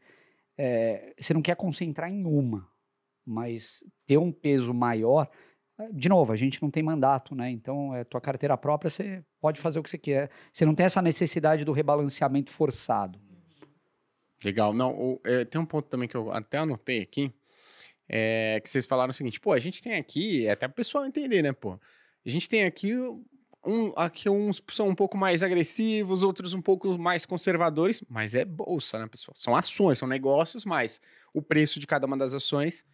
é, 0.58 1.14
você 1.18 1.32
não 1.34 1.42
quer 1.42 1.56
concentrar 1.56 2.10
em 2.10 2.24
uma, 2.24 2.68
mas 3.24 3.82
ter 4.06 4.18
um 4.18 4.30
peso 4.32 4.72
maior. 4.74 5.28
eh, 5.78 5.88
De 5.92 6.08
novo, 6.08 6.32
a 6.32 6.36
gente 6.36 6.60
não 6.62 6.70
tem 6.70 6.82
mandato, 6.82 7.34
né? 7.34 7.50
Então, 7.50 7.94
é 7.94 8.04
tua 8.04 8.20
carteira 8.20 8.56
própria, 8.56 8.90
você 8.90 9.24
pode 9.40 9.60
fazer 9.60 9.78
o 9.78 9.82
que 9.82 9.90
você 9.90 9.98
quer. 9.98 10.30
Você 10.52 10.64
não 10.64 10.74
tem 10.74 10.86
essa 10.86 11.02
necessidade 11.02 11.64
do 11.64 11.72
rebalanceamento 11.72 12.50
forçado. 12.50 13.20
Legal. 14.44 14.72
Não, 14.74 14.94
o- 14.94 15.20
é, 15.24 15.44
tem 15.44 15.60
um 15.60 15.66
ponto 15.66 15.88
também 15.88 16.08
que 16.08 16.16
eu 16.16 16.30
até 16.30 16.58
anotei 16.58 17.00
aqui, 17.02 17.32
é, 18.08 18.60
que 18.62 18.68
vocês 18.70 18.86
falaram 18.86 19.10
o 19.10 19.14
seguinte, 19.14 19.40
pô, 19.40 19.52
a 19.52 19.58
gente 19.58 19.82
tem 19.82 19.94
aqui, 19.94 20.46
é 20.46 20.52
até 20.52 20.66
o 20.66 20.72
pessoal 20.72 21.06
entender, 21.06 21.42
né, 21.42 21.52
pô? 21.52 21.72
A 22.24 22.28
gente 22.28 22.48
tem 22.48 22.64
aqui, 22.64 22.92
um, 23.66 23.92
aqui 23.96 24.30
uns 24.30 24.62
são 24.68 24.88
um 24.88 24.94
pouco 24.94 25.16
mais 25.16 25.42
agressivos, 25.42 26.22
outros 26.22 26.54
um 26.54 26.62
pouco 26.62 26.96
mais 26.96 27.26
conservadores, 27.26 28.02
mas 28.08 28.34
é 28.34 28.44
bolsa, 28.44 28.98
né, 28.98 29.06
pessoal? 29.06 29.34
São 29.36 29.56
ações, 29.56 29.98
são 29.98 30.06
negócios, 30.06 30.64
mas 30.64 31.00
o 31.34 31.42
preço 31.42 31.80
de 31.80 31.86
cada 31.86 32.06
uma 32.06 32.16
das 32.16 32.32
ações 32.32 32.84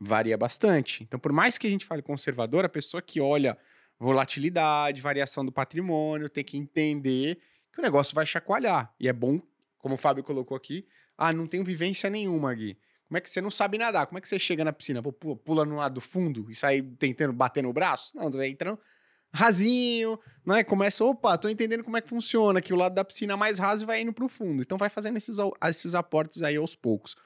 varia 0.00 0.36
bastante. 0.36 1.02
Então, 1.04 1.20
por 1.20 1.32
mais 1.32 1.58
que 1.58 1.66
a 1.66 1.70
gente 1.70 1.84
fale 1.84 2.02
conservador, 2.02 2.64
a 2.64 2.68
pessoa 2.68 3.02
que 3.02 3.20
olha 3.20 3.56
volatilidade, 3.98 5.00
variação 5.00 5.44
do 5.44 5.52
patrimônio, 5.52 6.28
tem 6.28 6.44
que 6.44 6.56
entender 6.56 7.38
que 7.72 7.80
o 7.80 7.82
negócio 7.82 8.14
vai 8.14 8.26
chacoalhar. 8.26 8.92
E 8.98 9.08
é 9.08 9.12
bom 9.12 9.40
como 9.78 9.94
o 9.94 9.98
Fábio 9.98 10.24
colocou 10.24 10.56
aqui, 10.56 10.86
ah, 11.16 11.32
não 11.32 11.46
tenho 11.46 11.62
vivência 11.62 12.10
nenhuma, 12.10 12.52
Gui. 12.52 12.76
Como 13.06 13.18
é 13.18 13.20
que 13.20 13.30
você 13.30 13.40
não 13.40 13.50
sabe 13.50 13.78
nadar? 13.78 14.06
Como 14.06 14.18
é 14.18 14.20
que 14.20 14.28
você 14.28 14.38
chega 14.38 14.64
na 14.64 14.72
piscina? 14.72 15.00
Pula, 15.00 15.64
no 15.64 15.76
lado 15.76 15.94
do 15.94 16.00
fundo 16.00 16.50
e 16.50 16.54
sai 16.54 16.82
tentando 16.82 17.32
bater 17.32 17.62
no 17.62 17.72
braço? 17.72 18.16
Não, 18.16 18.28
entrando 18.44 18.78
rasinho, 19.36 20.18
né? 20.44 20.64
Começa, 20.64 21.04
opa, 21.04 21.36
tô 21.36 21.48
entendendo 21.48 21.84
como 21.84 21.96
é 21.96 22.00
que 22.00 22.08
funciona, 22.08 22.60
que 22.60 22.72
o 22.72 22.76
lado 22.76 22.94
da 22.94 23.04
piscina 23.04 23.36
mais 23.36 23.58
raso 23.58 23.86
vai 23.86 24.00
indo 24.00 24.12
pro 24.12 24.28
fundo. 24.28 24.62
Então 24.62 24.78
vai 24.78 24.88
fazendo 24.88 25.16
esses, 25.16 25.36
esses 25.68 25.94
aportes 25.94 26.42
aí 26.42 26.56
aos 26.56 26.74
poucos. 26.74 27.16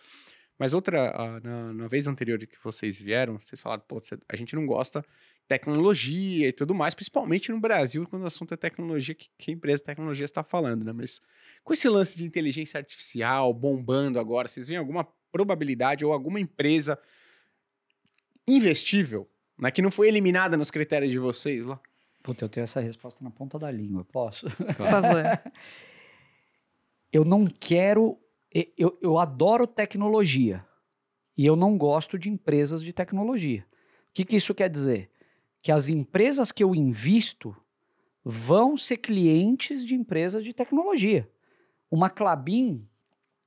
Mas 0.59 0.74
outra, 0.74 1.11
ah, 1.16 1.41
na, 1.41 1.73
na 1.73 1.89
vez 1.89 2.07
anterior 2.07 2.39
que 2.39 2.59
vocês 2.62 3.01
vieram, 3.01 3.39
vocês 3.39 3.61
falaram, 3.61 3.82
pô, 3.89 4.01
a 4.28 4.37
gente 4.37 4.55
não 4.55 4.66
gosta 4.66 5.03
tecnologia 5.49 6.49
e 6.49 6.53
tudo 6.53 6.74
mais, 6.74 6.95
principalmente 6.95 7.51
no 7.51 7.59
Brasil, 7.59 8.07
quando 8.07 8.23
o 8.23 8.27
assunto 8.27 8.55
é 8.55 8.57
tecnologia, 8.57 9.15
que, 9.15 9.28
que 9.37 9.51
empresa 9.51 9.78
de 9.78 9.85
tecnologia 9.85 10.24
está 10.24 10.45
falando, 10.45 10.85
né? 10.85 10.93
Mas 10.93 11.20
com 11.65 11.73
esse 11.73 11.89
lance 11.89 12.16
de 12.16 12.24
inteligência 12.24 12.78
artificial 12.78 13.53
bombando 13.53 14.20
agora, 14.20 14.47
vocês 14.47 14.69
veem 14.69 14.78
alguma 14.78 15.09
probabilidade 15.32 16.05
ou 16.05 16.12
alguma 16.12 16.39
empresa 16.39 16.99
investível, 18.47 19.28
né, 19.59 19.70
que 19.70 19.82
não 19.82 19.91
foi 19.91 20.09
eliminada 20.09 20.57
nos 20.57 20.70
critérios 20.70 21.11
de 21.11 21.19
vocês 21.19 21.65
lá? 21.65 21.81
Puta, 22.23 22.45
eu 22.45 22.49
tenho 22.49 22.65
essa 22.65 22.81
resposta 22.81 23.23
na 23.25 23.31
ponta 23.31 23.59
da 23.59 23.71
língua, 23.71 24.05
posso? 24.05 24.47
Por 24.51 24.75
favor. 24.75 25.23
eu 27.13 27.25
não 27.25 27.47
quero. 27.47 28.19
Eu, 28.77 28.99
eu 29.01 29.19
adoro 29.19 29.67
tecnologia 29.67 30.65
e 31.37 31.47
eu 31.47 31.55
não 31.55 31.79
gosto 31.79 32.19
de 32.19 32.29
empresas 32.29 32.83
de 32.83 32.93
tecnologia. 32.93 33.65
O 34.09 34.13
que, 34.13 34.25
que 34.25 34.37
isso 34.37 34.53
quer 34.55 34.69
dizer? 34.69 35.09
Que 35.63 35.71
as 35.71 35.89
empresas 35.89 36.51
que 36.51 36.65
eu 36.65 36.75
invisto 36.75 37.57
vão 38.25 38.77
ser 38.77 38.97
clientes 38.97 39.85
de 39.85 39.95
empresas 39.95 40.43
de 40.45 40.53
tecnologia. 40.53 41.31
Uma 41.91 42.11
Clabin 42.11 42.87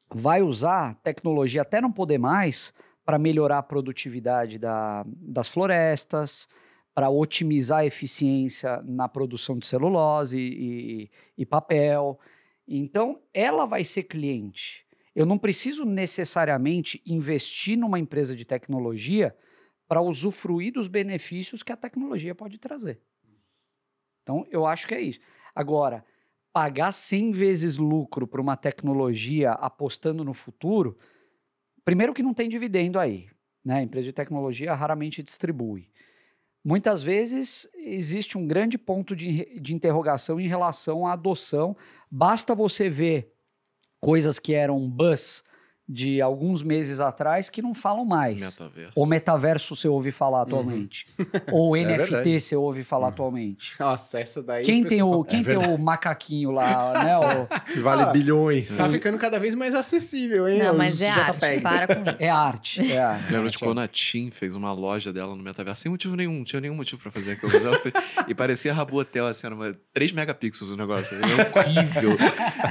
vai 0.09 0.41
usar 0.41 0.95
tecnologia 1.03 1.61
até 1.61 1.81
não 1.81 1.91
poder 1.91 2.17
mais 2.17 2.73
para 3.05 3.19
melhorar 3.19 3.57
a 3.57 3.63
produtividade 3.63 4.57
da- 4.57 5.03
das 5.07 5.47
florestas, 5.49 6.47
para 6.93 7.09
otimizar 7.09 7.79
a 7.79 7.85
eficiência 7.85 8.81
na 8.83 9.09
produção 9.09 9.57
de 9.57 9.65
celulose 9.65 10.37
e- 10.39 11.11
e 11.37 11.45
papel. 11.45 12.19
Então, 12.67 13.21
ela 13.33 13.65
vai 13.65 13.83
ser 13.83 14.03
cliente. 14.03 14.85
Eu 15.15 15.25
não 15.25 15.37
preciso 15.37 15.85
necessariamente 15.85 17.01
investir 17.05 17.77
numa 17.77 17.99
empresa 17.99 18.35
de 18.35 18.45
tecnologia 18.45 19.35
para 19.87 20.01
usufruir 20.01 20.73
dos 20.73 20.87
benefícios 20.87 21.61
que 21.61 21.71
a 21.71 21.77
tecnologia 21.77 22.33
pode 22.33 22.57
trazer. 22.57 23.01
Então, 24.23 24.45
eu 24.49 24.65
acho 24.65 24.87
que 24.87 24.95
é 24.95 25.01
isso. 25.01 25.19
Agora, 25.53 26.03
pagar 26.51 26.91
100 26.91 27.31
vezes 27.31 27.77
lucro 27.77 28.27
para 28.27 28.41
uma 28.41 28.55
tecnologia 28.55 29.51
apostando 29.51 30.23
no 30.23 30.33
futuro, 30.33 30.97
primeiro 31.83 32.13
que 32.13 32.23
não 32.23 32.33
tem 32.33 32.47
dividendo 32.47 32.99
aí. 32.99 33.27
Né? 33.63 33.75
A 33.75 33.83
empresa 33.83 34.05
de 34.05 34.13
tecnologia 34.13 34.73
raramente 34.73 35.21
distribui. 35.21 35.89
Muitas 36.63 37.03
vezes 37.03 37.67
existe 37.75 38.37
um 38.37 38.47
grande 38.47 38.77
ponto 38.77 39.15
de, 39.15 39.59
de 39.59 39.73
interrogação 39.73 40.39
em 40.39 40.47
relação 40.47 41.05
à 41.05 41.13
adoção. 41.13 41.75
Basta 42.09 42.55
você 42.55 42.89
ver 42.89 43.33
coisas 43.99 44.39
que 44.39 44.53
eram 44.53 44.89
buzz 44.89 45.43
de 45.87 46.21
alguns 46.21 46.63
meses 46.63 47.01
atrás 47.01 47.49
que 47.49 47.61
não 47.61 47.73
falam 47.73 48.05
mais. 48.05 48.39
Metaverso. 48.39 48.91
O 48.95 49.05
metaverso 49.05 49.75
você 49.75 49.87
ouve 49.87 50.11
falar 50.11 50.41
atualmente. 50.43 51.05
Ou 51.51 51.71
o 51.71 51.75
É 51.77 51.83
NFT 51.83 52.11
verdade. 52.11 52.39
você 52.39 52.55
ouve 52.55 52.83
falar 52.83 53.09
atualmente. 53.09 53.73
Nossa, 53.79 54.19
essa 54.19 54.41
daí. 54.41 54.63
Quem 54.63 54.81
tem 54.83 54.99
pessoal, 54.99 55.19
o, 55.19 55.23
quem 55.25 55.41
é 55.41 55.43
tem 55.43 55.57
o 55.57 55.77
macaquinho 55.77 56.51
lá, 56.51 57.03
né? 57.03 57.17
o- 57.17 57.73
Que 57.73 57.79
vale 57.83 58.03
Ah, 58.03 58.05
bilhões. 58.11 58.75
Tá 58.77 58.87
ficando 58.87 59.17
cada 59.17 59.39
vez 59.39 59.53
mais 59.55 59.75
acessível, 59.75 60.47
hein? 60.47 60.59
Não, 60.59 60.77
mas 60.77 61.01
é 61.01 61.09
arte. 61.09 61.37
JPEGs. 61.39 61.61
Para 61.63 61.87
com 61.95 62.01
isso. 62.09 62.17
é 62.19 62.29
arte. 62.29 62.91
É 62.91 62.97
arte. 63.01 63.31
Lembra 63.33 63.49
de 63.49 63.59
quando 63.59 63.79
a 63.81 63.87
TIM 63.87 64.31
fez 64.31 64.55
uma 64.55 64.71
loja 64.71 65.11
dela 65.11 65.35
no 65.35 65.43
metaverso 65.43 65.81
sem 65.81 65.91
motivo 65.91 66.15
nenhum, 66.15 66.33
não 66.37 66.43
tinha 66.45 66.61
nenhum 66.61 66.75
motivo 66.75 67.01
pra 67.01 67.11
fazer 67.11 67.33
aquilo. 67.33 67.51
E 68.27 68.33
parecia 68.33 68.73
Rabu 68.73 68.97
Hotel, 68.99 69.27
assim, 69.27 69.47
era 69.47 69.55
uma, 69.55 69.75
3 69.93 70.13
megapixels 70.13 70.71
o 70.71 70.77
negócio. 70.77 71.17
É 71.17 71.59
horrível. 71.59 72.17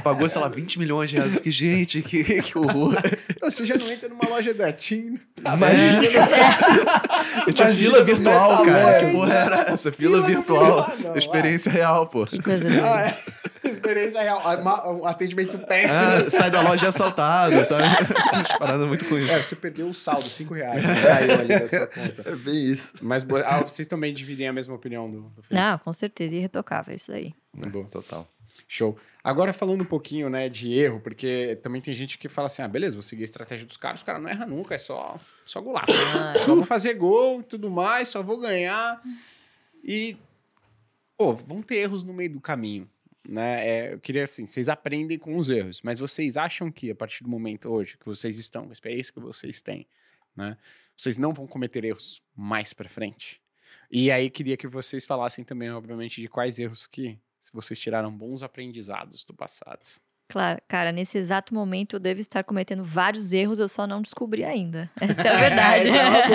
Pagou, 0.03 0.27
sei 0.27 0.41
lá, 0.41 0.47
20 0.47 0.79
milhões 0.79 1.09
de 1.11 1.17
reais. 1.17 1.31
Eu 1.33 1.37
fiquei, 1.37 1.51
gente, 1.51 2.01
que, 2.01 2.41
que 2.41 2.57
horror. 2.57 3.02
Você 3.41 3.65
já 3.65 3.75
não 3.75 3.91
entra 3.91 4.09
numa 4.09 4.27
loja 4.29 4.53
da 4.53 4.71
TIM. 4.71 5.19
Imagina. 5.39 6.01
Eu 7.47 7.53
tinha 7.53 7.67
Imagina 7.67 7.95
fila 7.95 8.03
virtual, 8.03 8.65
cara. 8.65 9.05
Que 9.05 9.11
porra 9.11 9.33
era 9.33 9.55
essa? 9.73 9.91
Fila, 9.91 10.21
virtual. 10.25 10.91
não, 10.99 11.17
experiência 11.17 11.71
real, 11.71 12.07
pô. 12.07 12.25
Que 12.25 12.41
coisa. 12.41 12.67
Ah, 12.69 13.07
é. 13.07 13.69
Experiência 13.69 14.21
real. 14.21 14.41
Ah, 14.43 14.91
Um 14.91 15.05
atendimento 15.05 15.57
péssimo. 15.59 16.27
Ah, 16.27 16.29
sai 16.29 16.51
da 16.51 16.61
loja 16.61 16.89
assaltado, 16.89 17.63
sabe? 17.65 17.83
Umas 18.33 18.57
paradas 18.57 18.87
muito 18.87 19.05
ruins. 19.09 19.29
É, 19.29 19.41
você 19.41 19.55
perdeu 19.55 19.87
o 19.87 19.93
saldo, 19.93 20.29
5 20.29 20.53
reais. 20.53 20.81
Caiu 20.83 21.39
ali 21.39 21.59
da 21.59 21.69
sua 21.69 21.87
conta. 21.87 22.29
É 22.29 22.35
bem 22.35 22.71
isso. 22.71 22.93
Mas 23.01 23.25
ah, 23.45 23.61
vocês 23.61 23.87
também 23.87 24.13
dividem 24.13 24.47
a 24.47 24.53
mesma 24.53 24.73
opinião 24.75 25.09
do, 25.09 25.21
do 25.21 25.43
Felipe? 25.43 25.53
Não, 25.55 25.77
com 25.77 25.93
certeza. 25.93 26.33
Irretocável 26.33 26.95
isso 26.95 27.11
daí. 27.11 27.33
Boa. 27.53 27.85
Total. 27.85 28.27
Show. 28.73 28.97
Agora 29.23 29.53
falando 29.53 29.81
um 29.81 29.85
pouquinho, 29.85 30.31
né, 30.31 30.49
de 30.49 30.73
erro, 30.73 30.99
porque 30.99 31.59
também 31.61 31.79
tem 31.79 31.93
gente 31.93 32.17
que 32.17 32.27
fala 32.27 32.47
assim, 32.47 32.63
ah, 32.63 32.67
beleza, 32.67 32.95
vou 32.95 33.03
seguir 33.03 33.21
a 33.21 33.25
estratégia 33.25 33.67
dos 33.67 33.77
caras, 33.77 33.99
os 33.99 34.03
caras 34.03 34.19
não 34.19 34.27
erram 34.27 34.47
nunca, 34.47 34.73
é 34.73 34.79
só, 34.79 35.19
só 35.45 35.61
golaço. 35.61 35.93
Ah, 35.93 36.33
só 36.43 36.55
vou 36.55 36.65
fazer 36.65 36.95
gol 36.95 37.41
e 37.41 37.43
tudo 37.43 37.69
mais, 37.69 38.09
só 38.09 38.23
vou 38.23 38.39
ganhar. 38.39 38.99
E, 39.83 40.17
pô, 41.15 41.33
vão 41.35 41.61
ter 41.61 41.75
erros 41.75 42.01
no 42.01 42.13
meio 42.13 42.31
do 42.31 42.41
caminho, 42.41 42.89
né? 43.29 43.67
É, 43.67 43.93
eu 43.93 43.99
queria, 43.99 44.23
assim, 44.23 44.47
vocês 44.47 44.67
aprendem 44.67 45.19
com 45.19 45.37
os 45.37 45.51
erros, 45.51 45.79
mas 45.83 45.99
vocês 45.99 46.35
acham 46.35 46.71
que, 46.71 46.89
a 46.89 46.95
partir 46.95 47.23
do 47.23 47.29
momento 47.29 47.69
hoje 47.69 47.95
que 47.95 48.07
vocês 48.07 48.39
estão, 48.39 48.63
com 48.63 48.71
a 48.71 48.73
experiência 48.73 49.13
que 49.13 49.19
vocês 49.19 49.61
têm, 49.61 49.85
né? 50.35 50.57
Vocês 50.97 51.15
não 51.15 51.31
vão 51.31 51.45
cometer 51.45 51.85
erros 51.85 52.23
mais 52.35 52.73
pra 52.73 52.89
frente? 52.89 53.39
E 53.91 54.09
aí, 54.09 54.31
queria 54.31 54.57
que 54.57 54.67
vocês 54.67 55.05
falassem 55.05 55.45
também, 55.45 55.69
obviamente, 55.69 56.19
de 56.19 56.27
quais 56.27 56.57
erros 56.57 56.87
que 56.87 57.19
vocês 57.51 57.79
tiraram 57.79 58.11
bons 58.11 58.43
aprendizados 58.43 59.23
do 59.23 59.33
passado. 59.33 59.79
Claro, 60.29 60.59
cara, 60.67 60.91
nesse 60.91 61.17
exato 61.17 61.53
momento 61.53 61.97
eu 61.97 61.99
devo 61.99 62.19
estar 62.19 62.43
cometendo 62.43 62.83
vários 62.83 63.33
erros, 63.33 63.59
eu 63.59 63.67
só 63.67 63.85
não 63.85 64.01
descobri 64.01 64.43
ainda. 64.43 64.89
Essa 64.99 65.27
é 65.27 65.31
a 65.31 65.37
verdade. 65.39 65.89
Essa 65.89 66.01
é 66.01 66.27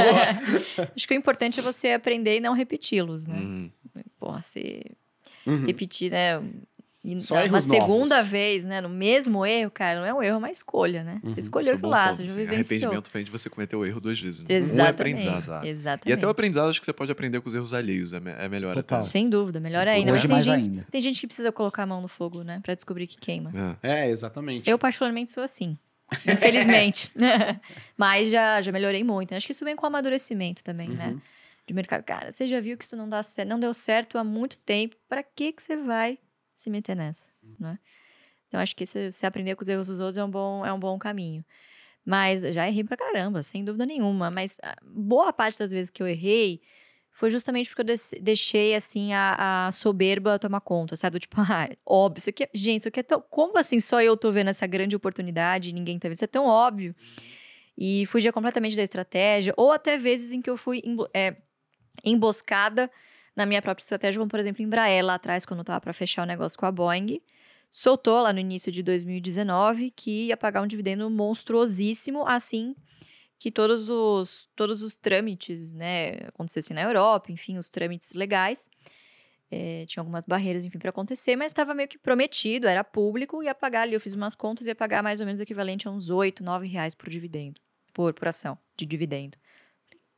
boa. 0.77 0.91
Acho 0.95 1.09
que 1.09 1.15
o 1.15 1.17
importante 1.17 1.59
é 1.59 1.63
você 1.63 1.93
aprender 1.93 2.37
e 2.37 2.41
não 2.41 2.53
repeti-los, 2.53 3.27
né? 3.27 3.39
Hum. 3.39 3.71
Porra, 4.19 4.43
se 4.43 4.85
Uhum. 5.47 5.65
repetir, 5.67 6.11
né? 6.13 6.43
E 7.17 7.21
Só 7.23 7.43
uma 7.47 7.61
segunda 7.61 8.17
novos. 8.17 8.31
vez, 8.31 8.65
né? 8.65 8.81
No 8.81 8.89
mesmo 8.89 9.47
erro, 9.47 9.71
cara, 9.71 10.01
não 10.01 10.07
é 10.07 10.13
um 10.13 10.23
erro, 10.23 10.35
é 10.35 10.39
uma 10.39 10.51
escolha, 10.51 11.03
né? 11.03 11.21
Uhum. 11.25 11.31
Você 11.31 11.39
é 11.39 11.43
escolheu 11.43 11.73
aquilo 11.75 11.83
bom 11.83 11.89
lá, 11.89 12.09
ponto, 12.09 12.17
você 12.17 12.23
já 12.23 12.27
assim. 12.29 12.39
vivenciou. 12.41 12.77
Arrependimento 12.79 13.11
vem 13.13 13.25
de 13.25 13.31
você 13.31 13.49
cometer 13.49 13.77
o 13.77 13.87
erro 13.87 14.01
duas 14.01 14.21
vezes. 14.21 14.41
Né? 14.41 14.47
Um 14.49 14.53
é 14.53 14.59
Exatamente. 14.59 14.91
aprendizado. 14.91 15.37
Exato. 15.39 15.67
Exatamente. 15.67 16.09
E 16.09 16.13
até 16.13 16.27
o 16.27 16.31
aprendizado, 16.31 16.71
acho 16.71 16.81
que 16.81 16.87
você 16.87 16.93
pode 16.93 17.11
aprender 17.11 17.41
com 17.41 17.49
os 17.49 17.55
erros 17.55 17.73
alheios. 17.73 18.13
É, 18.13 18.21
me- 18.21 18.31
é 18.33 18.49
melhor 18.49 18.75
Total. 18.75 18.99
até. 18.99 19.07
Sem 19.07 19.29
dúvida, 19.31 19.59
melhor 19.61 19.85
Sim, 19.87 19.91
ainda. 19.93 20.11
Mas 20.13 20.21
Hoje 20.21 20.27
tem 20.29 20.35
mais 20.35 20.45
gente, 20.45 20.65
ainda. 20.69 20.87
tem 20.91 21.01
gente 21.01 21.21
que 21.21 21.27
precisa 21.27 21.51
colocar 21.51 21.85
a 21.85 21.87
mão 21.87 22.01
no 22.03 22.09
fogo, 22.09 22.43
né? 22.43 22.61
Pra 22.63 22.75
descobrir 22.75 23.07
que 23.07 23.17
queima. 23.17 23.77
É. 23.83 24.05
É, 24.05 24.11
exatamente. 24.11 24.69
Eu, 24.69 24.79
particularmente, 24.79 25.31
sou 25.31 25.43
assim. 25.43 25.79
Infelizmente. 26.27 27.11
Mas 27.97 28.31
já, 28.31 28.61
já 28.63 28.73
melhorei 28.73 29.05
muito. 29.05 29.35
Acho 29.35 29.47
que 29.47 29.53
isso 29.53 29.65
vem 29.65 29.77
com 29.77 29.85
o 29.85 29.89
amadurecimento 29.89 30.63
também, 30.65 30.89
né? 30.89 31.09
Uhum. 31.09 31.21
De 31.67 31.75
mercado. 31.75 32.03
Cara, 32.03 32.31
você 32.31 32.47
já 32.47 32.61
viu 32.61 32.79
que 32.79 32.85
isso 32.85 32.97
não 32.97 33.09
dá 33.09 33.23
certo, 33.23 33.49
não 33.49 33.61
deu 33.61 33.75
certo 33.75 34.17
há 34.19 34.25
muito 34.25 34.57
tempo. 34.59 34.97
Pra 35.09 35.23
que 35.23 35.53
que 35.53 35.63
você 35.63 35.77
vai 35.77 36.19
se 36.59 36.69
meter 36.69 36.97
nessa, 36.97 37.31
né? 37.59 37.79
Então, 38.49 38.61
acho 38.61 38.75
que 38.75 38.85
você, 38.85 39.13
você 39.13 39.27
aprender 39.27 39.55
com 39.55 39.63
os 39.63 39.69
erros 39.69 39.87
dos 39.87 40.01
outros 40.01 40.17
é 40.17 40.25
um 40.25 40.31
bom, 40.31 40.67
é 40.67 40.73
um 40.73 40.81
bom 40.81 40.99
caminho. 40.99 41.45
Mas 42.05 42.41
já 42.41 42.67
errei 42.67 42.83
pra 42.83 42.97
caramba, 42.97 43.43
sem 43.43 43.65
dúvida 43.65 43.87
nenhuma. 43.87 44.31
Mas 44.31 44.59
ah, 44.63 44.77
boa 44.83 45.33
parte 45.33 45.59
das 45.59 45.71
vezes 45.71 45.91
que 45.91 46.03
eu 46.03 46.09
errei 46.09 46.61
foi 47.13 47.31
justamente 47.31 47.69
porque 47.71 47.83
eu 47.83 47.95
deixei, 48.21 48.75
assim, 48.75 49.13
a, 49.13 49.67
a 49.67 49.73
soberba 49.73 50.39
tomar 50.39 50.61
conta, 50.61 50.97
sabe? 50.97 51.19
Do 51.19 51.21
tipo, 51.21 51.37
ah, 51.43 51.69
óbvio, 51.87 52.21
isso 52.21 52.31
aqui 52.31 52.45
é... 52.45 52.51
Gente, 52.53 52.81
isso 52.81 52.89
aqui 52.89 53.01
é 53.01 53.03
tão... 53.05 53.21
Como 53.21 53.57
assim 53.57 53.79
só 53.79 54.01
eu 54.01 54.17
tô 54.17 54.33
vendo 54.33 54.49
essa 54.49 54.67
grande 54.67 54.97
oportunidade 54.97 55.71
e 55.71 55.73
ninguém 55.73 55.99
tá 55.99 56.09
vendo? 56.09 56.17
Isso 56.17 56.25
é 56.25 56.29
tão 56.29 56.47
óbvio. 56.47 56.97
E 57.77 58.05
fugia 58.07 58.33
completamente 58.33 58.77
da 58.77 58.83
estratégia. 58.83 59.55
Ou 59.57 59.71
até 59.71 59.97
vezes 59.97 60.33
em 60.33 60.43
que 60.43 60.51
eu 60.51 60.57
fui 60.57 60.83
é, 61.15 61.37
emboscada 62.05 62.91
na 63.39 63.47
minha 63.47 63.63
própria 63.63 63.83
estratégia, 63.83 64.19
como, 64.19 64.29
por 64.29 64.41
exemplo, 64.41 64.63
Embraer, 64.63 65.05
lá 65.05 65.15
atrás, 65.15 65.47
quando 65.47 65.61
eu 65.61 65.65
tava 65.65 65.81
para 65.81 65.93
fechar 65.93 66.25
o 66.25 66.27
negócio 66.27 66.59
com 66.59 66.67
a 66.67 66.73
Boeing. 66.73 67.23
Soltou 67.71 68.21
lá 68.21 68.33
no 68.33 68.41
início 68.41 68.73
de 68.73 68.83
2019 68.83 69.93
que 69.93 70.27
ia 70.27 70.37
pagar 70.37 70.61
um 70.61 70.67
dividendo 70.67 71.09
monstruosíssimo, 71.09 72.27
assim 72.27 72.75
que 73.39 73.53
todos 73.53 73.89
os, 73.89 74.49
todos 74.57 74.83
os 74.83 74.97
trâmites, 74.97 75.73
né, 75.73 76.15
acontecessem 76.27 76.75
na 76.75 76.83
Europa, 76.83 77.31
enfim, 77.31 77.57
os 77.57 77.71
trâmites 77.71 78.13
legais. 78.13 78.69
É, 79.49 79.87
tinha 79.87 80.01
algumas 80.01 80.25
barreiras, 80.25 80.67
enfim, 80.67 80.79
para 80.81 80.91
acontecer, 80.91 81.37
mas 81.37 81.53
estava 81.53 81.73
meio 81.73 81.89
que 81.89 81.97
prometido, 81.97 82.67
era 82.67 82.83
público, 82.83 83.41
ia 83.41 83.55
pagar 83.55 83.83
ali, 83.83 83.95
eu 83.95 84.01
fiz 84.01 84.15
umas 84.15 84.35
contas, 84.35 84.67
ia 84.67 84.75
pagar 84.75 85.01
mais 85.01 85.21
ou 85.21 85.27
menos 85.27 85.39
o 85.39 85.45
equivalente 85.45 85.87
a 85.87 85.91
uns 85.93 86.11
8, 86.11 86.43
9 86.43 86.67
reais 86.67 86.97
por 86.97 87.09
dividendo, 87.09 87.61
por, 87.95 88.13
por 88.13 88.27
ação 88.27 88.59
de 88.77 88.85
dividendo. 88.85 89.39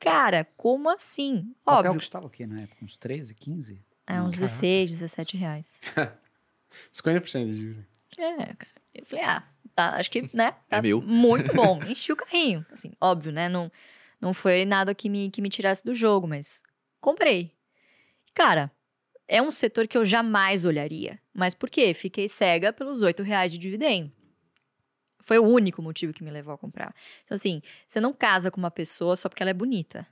Cara, 0.01 0.45
como 0.57 0.89
assim? 0.91 1.55
O 1.63 1.65
papel 1.67 1.91
Óbvio, 1.91 1.95
custava 2.01 2.27
o 2.27 2.31
quê 2.31 2.47
na 2.47 2.61
época? 2.63 2.85
Uns 2.85 2.97
13, 2.97 3.35
15? 3.35 3.85
é 4.07 4.15
uns 4.23 4.37
Caraca. 4.37 4.55
16, 4.55 4.91
17 4.93 5.37
reais. 5.37 5.81
50% 6.93 7.51
de 7.51 7.61
juros. 7.61 7.85
É, 8.19 8.37
cara. 8.55 8.71
Eu 8.95 9.05
falei, 9.07 9.25
ah, 9.25 9.43
tá, 9.75 9.97
acho 9.97 10.11
que, 10.11 10.23
né? 10.35 10.55
É 10.69 10.77
Tá 10.77 10.83
meu. 10.83 11.01
muito 11.01 11.53
bom. 11.55 11.81
Enchi 11.87 12.13
o 12.13 12.17
carrinho. 12.17 12.65
Assim, 12.71 12.93
óbvio, 13.01 13.31
né? 13.33 13.49
Não, 13.49 13.71
não 14.21 14.35
foi 14.35 14.65
nada 14.65 14.95
que 14.95 15.09
me, 15.09 15.31
que 15.31 15.41
me 15.43 15.49
tirasse 15.49 15.85
do 15.85 15.95
jogo, 15.95 16.27
mas 16.27 16.63
comprei. 17.01 17.55
Cara, 18.35 18.71
é 19.29 19.41
um 19.41 19.51
setor 19.51 19.87
que 19.87 19.97
eu 19.97 20.05
jamais 20.05 20.65
olharia. 20.65 21.21
Mas 21.33 21.55
por 21.55 21.71
quê? 21.71 21.95
Fiquei 21.95 22.29
cega 22.29 22.73
pelos 22.73 23.03
R$ 23.03 23.13
reais 23.23 23.53
de 23.53 23.59
dividendo. 23.59 24.13
Foi 25.23 25.39
o 25.39 25.45
único 25.45 25.83
motivo 25.83 26.13
que 26.13 26.25
me 26.25 26.31
levou 26.31 26.55
a 26.55 26.59
comprar. 26.59 26.95
Então, 27.25 27.35
assim, 27.35 27.63
você 27.87 28.01
não 28.01 28.13
casa 28.13 28.51
com 28.51 28.59
uma 28.59 28.71
pessoa 28.71 29.17
só 29.17 29.29
porque 29.29 29.43
ela 29.43 29.51
é 29.51 29.55
bonita. 29.55 30.07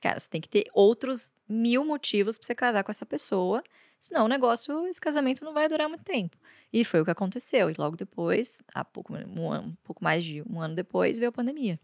Cara, 0.00 0.18
você 0.18 0.28
tem 0.28 0.40
que 0.40 0.48
ter 0.48 0.64
outros 0.72 1.34
mil 1.48 1.84
motivos 1.84 2.38
para 2.38 2.46
você 2.46 2.54
casar 2.54 2.84
com 2.84 2.90
essa 2.90 3.04
pessoa. 3.04 3.62
Senão 3.98 4.24
o 4.24 4.28
negócio, 4.28 4.86
esse 4.86 5.00
casamento 5.00 5.44
não 5.44 5.52
vai 5.52 5.68
durar 5.68 5.88
muito 5.88 6.04
tempo. 6.04 6.36
E 6.72 6.84
foi 6.84 7.00
o 7.00 7.04
que 7.04 7.10
aconteceu. 7.10 7.70
E 7.70 7.74
logo 7.76 7.96
depois, 7.96 8.62
há 8.74 8.82
pouco, 8.84 9.12
um, 9.12 9.50
ano, 9.50 9.68
um 9.68 9.74
pouco 9.84 10.02
mais 10.02 10.24
de 10.24 10.42
um 10.48 10.60
ano 10.60 10.74
depois, 10.74 11.18
veio 11.18 11.28
a 11.28 11.32
pandemia. 11.32 11.78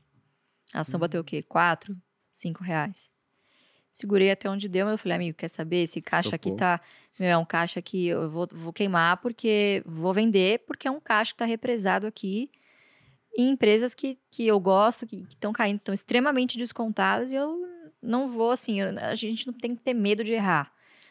A 0.72 0.80
ação 0.80 0.98
bateu 0.98 1.20
o 1.20 1.24
quê? 1.24 1.42
Quatro, 1.42 1.96
cinco 2.32 2.64
reais. 2.64 3.10
Segurei 3.96 4.30
até 4.30 4.50
onde 4.50 4.68
deu, 4.68 4.84
mas 4.84 4.92
eu 4.92 4.98
falei, 4.98 5.16
amigo, 5.16 5.38
quer 5.38 5.48
saber? 5.48 5.84
Esse 5.84 6.02
caixa 6.02 6.28
Estopou. 6.28 6.52
aqui 6.52 6.58
tá. 6.58 6.78
Meu, 7.18 7.30
é 7.30 7.38
um 7.38 7.46
caixa 7.46 7.80
que 7.80 8.08
eu 8.08 8.28
vou, 8.28 8.46
vou 8.52 8.70
queimar 8.70 9.16
porque 9.22 9.82
vou 9.86 10.12
vender, 10.12 10.58
porque 10.66 10.86
é 10.86 10.90
um 10.90 11.00
caixa 11.00 11.32
que 11.32 11.38
tá 11.38 11.46
represado 11.46 12.06
aqui 12.06 12.50
em 13.34 13.48
empresas 13.48 13.94
que, 13.94 14.18
que 14.30 14.46
eu 14.46 14.60
gosto, 14.60 15.06
que 15.06 15.24
estão 15.30 15.50
caindo, 15.50 15.78
estão 15.78 15.94
extremamente 15.94 16.58
descontadas, 16.58 17.32
e 17.32 17.36
eu 17.36 17.58
não 18.02 18.28
vou, 18.28 18.50
assim, 18.50 18.82
eu- 18.82 18.98
a 18.98 19.14
gente 19.14 19.46
não 19.46 19.54
tem 19.54 19.74
que 19.74 19.82
ter 19.82 19.94
medo 19.94 20.22
de 20.22 20.34
errar. 20.34 20.70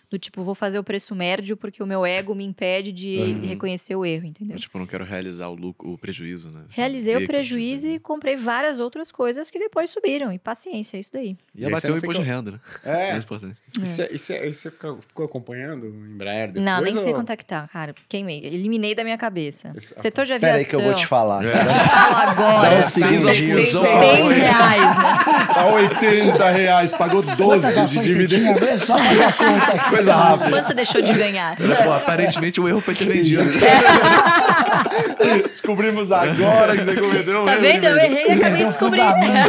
Do 0.09 0.19
tipo, 0.19 0.43
vou 0.43 0.53
fazer 0.55 0.77
o 0.77 0.83
preço 0.83 1.15
médio 1.15 1.57
porque 1.57 1.81
o 1.81 1.85
meu 1.87 2.05
ego 2.05 2.35
me 2.35 2.45
impede 2.45 2.91
de 2.91 3.17
Uhum. 3.17 3.47
reconhecer 3.47 3.95
o 3.95 4.05
erro, 4.05 4.25
entendeu? 4.25 4.55
Eu, 4.55 4.59
tipo, 4.59 4.77
não 4.77 4.85
quero 4.85 5.03
realizar 5.03 5.47
o 5.47 5.55
lucro, 5.55 5.91
o 5.91 5.97
prejuízo, 5.97 6.49
né? 6.51 6.61
Assim, 6.69 6.79
Realizei 6.81 7.15
o 7.17 7.25
prejuízo 7.25 7.87
e 7.87 7.97
comprei 7.99 8.35
várias 8.35 8.79
outras 8.79 9.11
coisas 9.11 9.49
que 9.49 9.57
depois 9.57 9.89
subiram. 9.89 10.31
E 10.31 10.37
paciência, 10.37 10.97
é 10.97 10.99
isso 10.99 11.11
daí. 11.11 11.35
E 11.55 11.61
E 11.63 11.65
abater 11.65 11.89
você 11.89 11.95
o 11.95 11.97
imposto 11.97 12.21
de 12.21 12.27
renda, 12.29 12.51
né? 12.51 12.59
É. 12.83 13.11
Mais 13.11 13.23
importante. 13.25 13.57
E 13.75 13.79
você, 13.79 14.07
você- 14.17 14.53
você 14.53 14.71
ficou, 14.71 14.99
ficou 15.01 15.25
acompanhando 15.25 15.83
o 15.83 16.05
Embraer 16.05 16.47
depois? 16.47 16.63
não, 16.65 16.81
nem 16.81 16.95
sei 16.95 17.11
ou- 17.11 17.15
contactar, 17.19 17.67
cara. 17.69 17.95
Queimei. 18.07 18.39
Eliminei 18.45 18.93
da 18.93 19.03
minha 19.03 19.17
cabeça. 19.17 19.73
Esse- 19.75 19.95
Setor 19.95 20.25
de 20.25 20.33
Pera 20.39 20.53
aviação. 20.53 20.59
aí 20.59 20.65
que 20.65 20.75
eu 20.75 20.81
vou 20.81 20.93
te 20.93 21.07
falar. 21.07 21.43
É. 21.45 21.53
agora. 21.53 22.69
Dá 22.69 22.77
um 22.77 22.81
Cem 22.83 23.13
segundinho, 23.13 24.27
reais, 24.29 24.81
né? 24.81 25.53
Tá 25.53 25.65
80 25.73 26.49
reais, 26.51 26.93
pagou 26.93 27.21
12 27.21 27.35
Quantas 27.43 27.73
de 27.73 27.79
ações 27.79 27.89
você 27.91 28.01
dividendo. 28.07 28.59
tinha 28.59 28.71
mesmo? 28.71 28.85
Só 28.85 28.97
fazer 28.97 29.23
a 29.23 29.33
conta 29.33 29.73
aqui. 29.73 29.94
Coisa 29.95 30.15
rápida. 30.15 30.49
Quanto 30.49 30.67
você 30.67 30.73
deixou 30.73 31.01
de 31.01 31.13
ganhar? 31.13 31.55
Pô, 31.57 31.91
aparentemente 31.93 32.59
o 32.61 32.67
erro 32.67 32.81
foi 32.81 32.93
ter 32.95 33.05
vendido. 33.05 33.43
Descobrimos 35.43 36.11
agora 36.11 36.75
que 36.77 36.83
você 36.83 36.95
cometeu 36.95 37.41
um 37.41 37.45
Tá 37.45 37.53
erro. 37.53 37.61
vendo? 37.61 37.83
Eu 37.85 37.97
errei 37.97 38.25
e 38.27 38.31
acabei 38.33 38.57
de 38.57 38.65
descobrir. 38.65 38.97
né? 38.99 39.43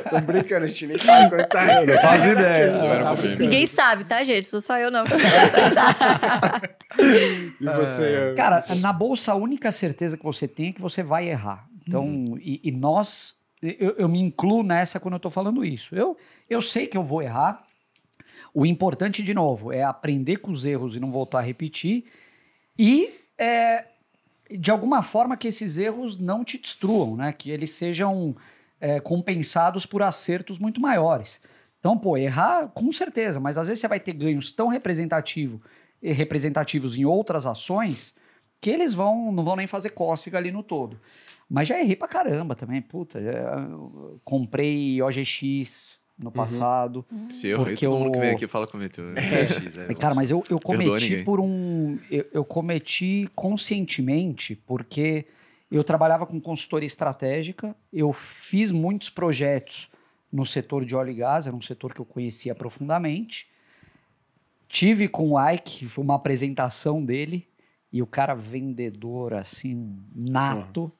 Tô 0.10 0.20
brincando, 0.20 0.64
a 0.64 0.68
gente 0.68 0.86
nem 0.86 0.98
sabe 0.98 1.30
quanto 1.30 1.48
tá. 1.48 1.64
Não 1.64 2.00
faz 2.02 2.24
ideia. 2.26 2.72
Tá 2.72 2.78
brincando. 2.78 3.04
problema. 3.04 3.36
Ninguém 3.38 3.66
sabe, 3.66 4.04
tá, 4.04 4.22
gente? 4.24 4.46
Sou 4.46 4.60
só 4.60 4.76
eu, 4.78 4.90
não. 4.90 5.04
E 6.98 7.64
você... 7.64 8.34
Cara, 8.36 8.64
na 8.80 8.92
bolsa 8.92 9.32
a 9.32 9.34
única 9.34 9.72
certeza 9.72 10.16
que 10.16 10.22
você 10.24 10.46
tem 10.46 10.68
é 10.68 10.72
que 10.72 10.80
você 10.80 11.02
vai 11.02 11.28
errar. 11.28 11.64
Então, 11.86 12.36
e, 12.40 12.60
e 12.62 12.70
nós, 12.70 13.34
eu, 13.62 13.94
eu 13.98 14.08
me 14.08 14.20
incluo 14.20 14.62
nessa 14.62 15.00
quando 15.00 15.14
eu 15.14 15.20
tô 15.20 15.28
falando 15.28 15.64
isso. 15.64 15.94
Eu, 15.96 16.16
eu 16.48 16.60
sei 16.62 16.86
que 16.86 16.96
eu 16.96 17.02
vou 17.02 17.20
errar. 17.22 17.63
O 18.54 18.64
importante, 18.64 19.22
de 19.22 19.34
novo, 19.34 19.72
é 19.72 19.82
aprender 19.82 20.36
com 20.36 20.52
os 20.52 20.64
erros 20.64 20.94
e 20.94 21.00
não 21.00 21.10
voltar 21.10 21.40
a 21.40 21.42
repetir. 21.42 22.04
E, 22.78 23.12
é, 23.36 23.84
de 24.48 24.70
alguma 24.70 25.02
forma, 25.02 25.36
que 25.36 25.48
esses 25.48 25.76
erros 25.76 26.16
não 26.16 26.44
te 26.44 26.56
destruam, 26.56 27.16
né? 27.16 27.32
Que 27.32 27.50
eles 27.50 27.72
sejam 27.72 28.36
é, 28.80 29.00
compensados 29.00 29.84
por 29.84 30.02
acertos 30.02 30.58
muito 30.60 30.80
maiores. 30.80 31.40
Então, 31.80 31.98
pô, 31.98 32.16
errar, 32.16 32.68
com 32.68 32.90
certeza, 32.92 33.38
mas 33.38 33.58
às 33.58 33.66
vezes 33.68 33.80
você 33.80 33.88
vai 33.88 34.00
ter 34.00 34.14
ganhos 34.14 34.50
tão 34.52 34.68
representativo, 34.68 35.60
eh, 36.02 36.12
representativos 36.12 36.96
em 36.96 37.04
outras 37.04 37.46
ações 37.46 38.14
que 38.58 38.70
eles 38.70 38.94
vão 38.94 39.30
não 39.30 39.44
vão 39.44 39.54
nem 39.54 39.66
fazer 39.66 39.90
cócega 39.90 40.38
ali 40.38 40.50
no 40.50 40.62
todo. 40.62 40.98
Mas 41.46 41.68
já 41.68 41.78
errei 41.78 41.94
pra 41.94 42.08
caramba 42.08 42.54
também. 42.54 42.80
Puta, 42.80 43.20
eu 43.20 44.18
comprei 44.24 45.02
OGX 45.02 45.98
no 46.18 46.30
passado. 46.30 47.04
Esse 47.28 47.48
erro 47.48 47.64
aí, 47.64 47.70
Porque 47.70 47.86
todo 47.86 47.98
mundo 47.98 48.12
que 48.12 48.20
vem 48.20 48.30
aqui 48.30 48.46
fala 48.46 48.66
cometeu. 48.66 49.04
né? 49.04 49.48
X, 49.48 49.78
é, 49.78 49.90
E, 49.90 49.94
Cara, 49.94 50.14
mas 50.14 50.30
eu, 50.30 50.42
eu 50.48 50.60
cometi 50.60 51.22
por 51.22 51.40
um. 51.40 51.98
Eu, 52.10 52.26
eu 52.32 52.44
cometi 52.44 53.28
conscientemente, 53.34 54.54
porque 54.54 55.26
eu 55.70 55.82
trabalhava 55.82 56.26
com 56.26 56.40
consultoria 56.40 56.86
estratégica, 56.86 57.74
eu 57.92 58.12
fiz 58.12 58.70
muitos 58.70 59.10
projetos 59.10 59.90
no 60.30 60.44
setor 60.44 60.84
de 60.84 60.94
óleo 60.94 61.10
e 61.10 61.14
gás, 61.14 61.46
era 61.46 61.54
um 61.54 61.60
setor 61.60 61.94
que 61.94 62.00
eu 62.00 62.04
conhecia 62.04 62.54
profundamente. 62.54 63.48
Tive 64.68 65.08
com 65.08 65.32
o 65.32 65.50
Ike, 65.50 65.86
foi 65.86 66.02
uma 66.02 66.16
apresentação 66.16 67.04
dele, 67.04 67.46
e 67.92 68.02
o 68.02 68.06
cara 68.06 68.34
vendedor, 68.34 69.34
assim, 69.34 69.96
nato. 70.14 70.90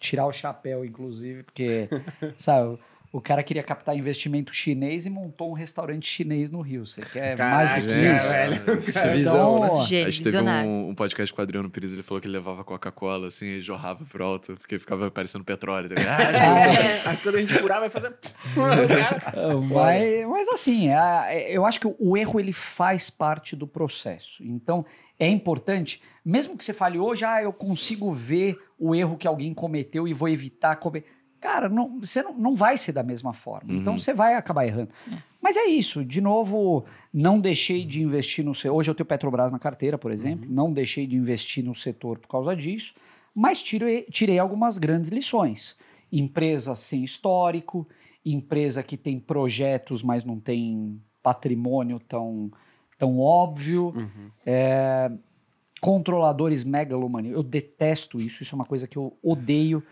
Tirar 0.00 0.26
o 0.26 0.32
chapéu, 0.32 0.84
inclusive, 0.84 1.44
porque, 1.44 1.88
sabe, 2.36 2.78
o 3.16 3.20
cara 3.20 3.44
queria 3.44 3.62
captar 3.62 3.96
investimento 3.96 4.52
chinês 4.52 5.06
e 5.06 5.10
montou 5.10 5.48
um 5.48 5.52
restaurante 5.52 6.04
chinês 6.04 6.50
no 6.50 6.60
Rio. 6.60 6.84
Você 6.84 7.00
quer 7.00 7.38
mais 7.38 7.70
do 7.70 7.74
Caraca, 7.74 7.86
que 7.86 8.06
é, 8.06 8.16
isso? 8.16 8.28
velho. 8.28 9.16
Visão, 9.16 9.60
né? 9.60 9.66
Então, 9.66 9.80
A 9.80 9.84
Gênio, 9.84 10.12
gente 10.12 10.24
teve 10.24 10.38
um, 10.42 10.88
um 10.88 10.94
podcast 10.96 11.32
com 11.32 11.40
o 11.40 11.42
Adriano 11.44 11.70
Pires, 11.70 11.92
ele 11.92 12.02
falou 12.02 12.20
que 12.20 12.26
ele 12.26 12.34
levava 12.36 12.64
Coca-Cola, 12.64 13.28
assim, 13.28 13.46
e 13.46 13.60
jorrava 13.60 14.04
pro 14.04 14.24
alto, 14.24 14.56
porque 14.56 14.80
ficava 14.80 15.10
parecendo 15.12 15.44
petróleo. 15.44 15.88
tá 15.88 15.94
ligado? 15.94 16.24
Ah, 17.06 17.10
Aí 17.10 17.16
quando 17.18 17.36
a 17.36 17.40
gente 17.40 17.54
furar, 17.54 17.78
vai 17.80 17.88
fazer... 17.90 18.12
Mas, 19.72 20.26
mas 20.28 20.48
assim, 20.48 20.90
a- 20.90 21.28
eu 21.48 21.64
acho 21.64 21.78
que 21.80 21.86
o, 21.86 21.94
o 21.98 22.16
erro 22.16 22.38
ele 22.40 22.52
faz 22.52 23.10
parte 23.10 23.54
do 23.56 23.66
processo. 23.66 24.42
Então 24.42 24.84
é 25.18 25.28
importante, 25.28 26.02
mesmo 26.24 26.56
que 26.56 26.64
você 26.64 26.72
fale 26.72 26.98
hoje, 26.98 27.24
ah, 27.24 27.42
eu 27.42 27.52
consigo 27.52 28.12
ver 28.12 28.58
o 28.78 28.94
erro 28.94 29.16
que 29.16 29.26
alguém 29.28 29.54
cometeu 29.54 30.08
e 30.08 30.12
vou 30.12 30.28
evitar 30.28 30.76
cometer. 30.76 31.06
Cara, 31.44 31.68
não, 31.68 32.00
você 32.00 32.22
não, 32.22 32.32
não 32.32 32.56
vai 32.56 32.78
ser 32.78 32.92
da 32.92 33.02
mesma 33.02 33.34
forma. 33.34 33.70
Uhum. 33.70 33.78
Então 33.80 33.98
você 33.98 34.14
vai 34.14 34.34
acabar 34.34 34.64
errando. 34.64 34.94
Mas 35.42 35.58
é 35.58 35.66
isso. 35.66 36.02
De 36.02 36.18
novo, 36.18 36.86
não 37.12 37.38
deixei 37.38 37.84
de 37.84 38.02
investir 38.02 38.42
no 38.42 38.54
setor. 38.54 38.74
Hoje 38.74 38.90
eu 38.90 38.94
tenho 38.94 39.04
Petrobras 39.06 39.52
na 39.52 39.58
carteira, 39.58 39.98
por 39.98 40.10
exemplo. 40.10 40.46
Não 40.48 40.72
deixei 40.72 41.06
de 41.06 41.16
investir 41.16 41.62
no 41.62 41.74
setor 41.74 42.18
por 42.18 42.28
causa 42.28 42.56
disso. 42.56 42.94
Mas 43.34 43.62
tirei, 43.62 44.04
tirei 44.04 44.38
algumas 44.38 44.78
grandes 44.78 45.10
lições. 45.10 45.76
Empresa 46.10 46.74
sem 46.74 47.04
histórico, 47.04 47.86
empresa 48.24 48.82
que 48.82 48.96
tem 48.96 49.20
projetos, 49.20 50.02
mas 50.02 50.24
não 50.24 50.40
tem 50.40 50.98
patrimônio 51.22 52.00
tão, 52.00 52.50
tão 52.98 53.18
óbvio. 53.18 53.92
Uhum. 53.94 54.30
É, 54.46 55.12
controladores 55.78 56.64
megalomaníacos. 56.64 57.36
Eu 57.36 57.42
detesto 57.42 58.18
isso. 58.18 58.42
Isso 58.42 58.54
é 58.54 58.56
uma 58.56 58.64
coisa 58.64 58.88
que 58.88 58.96
eu 58.96 59.14
odeio, 59.22 59.82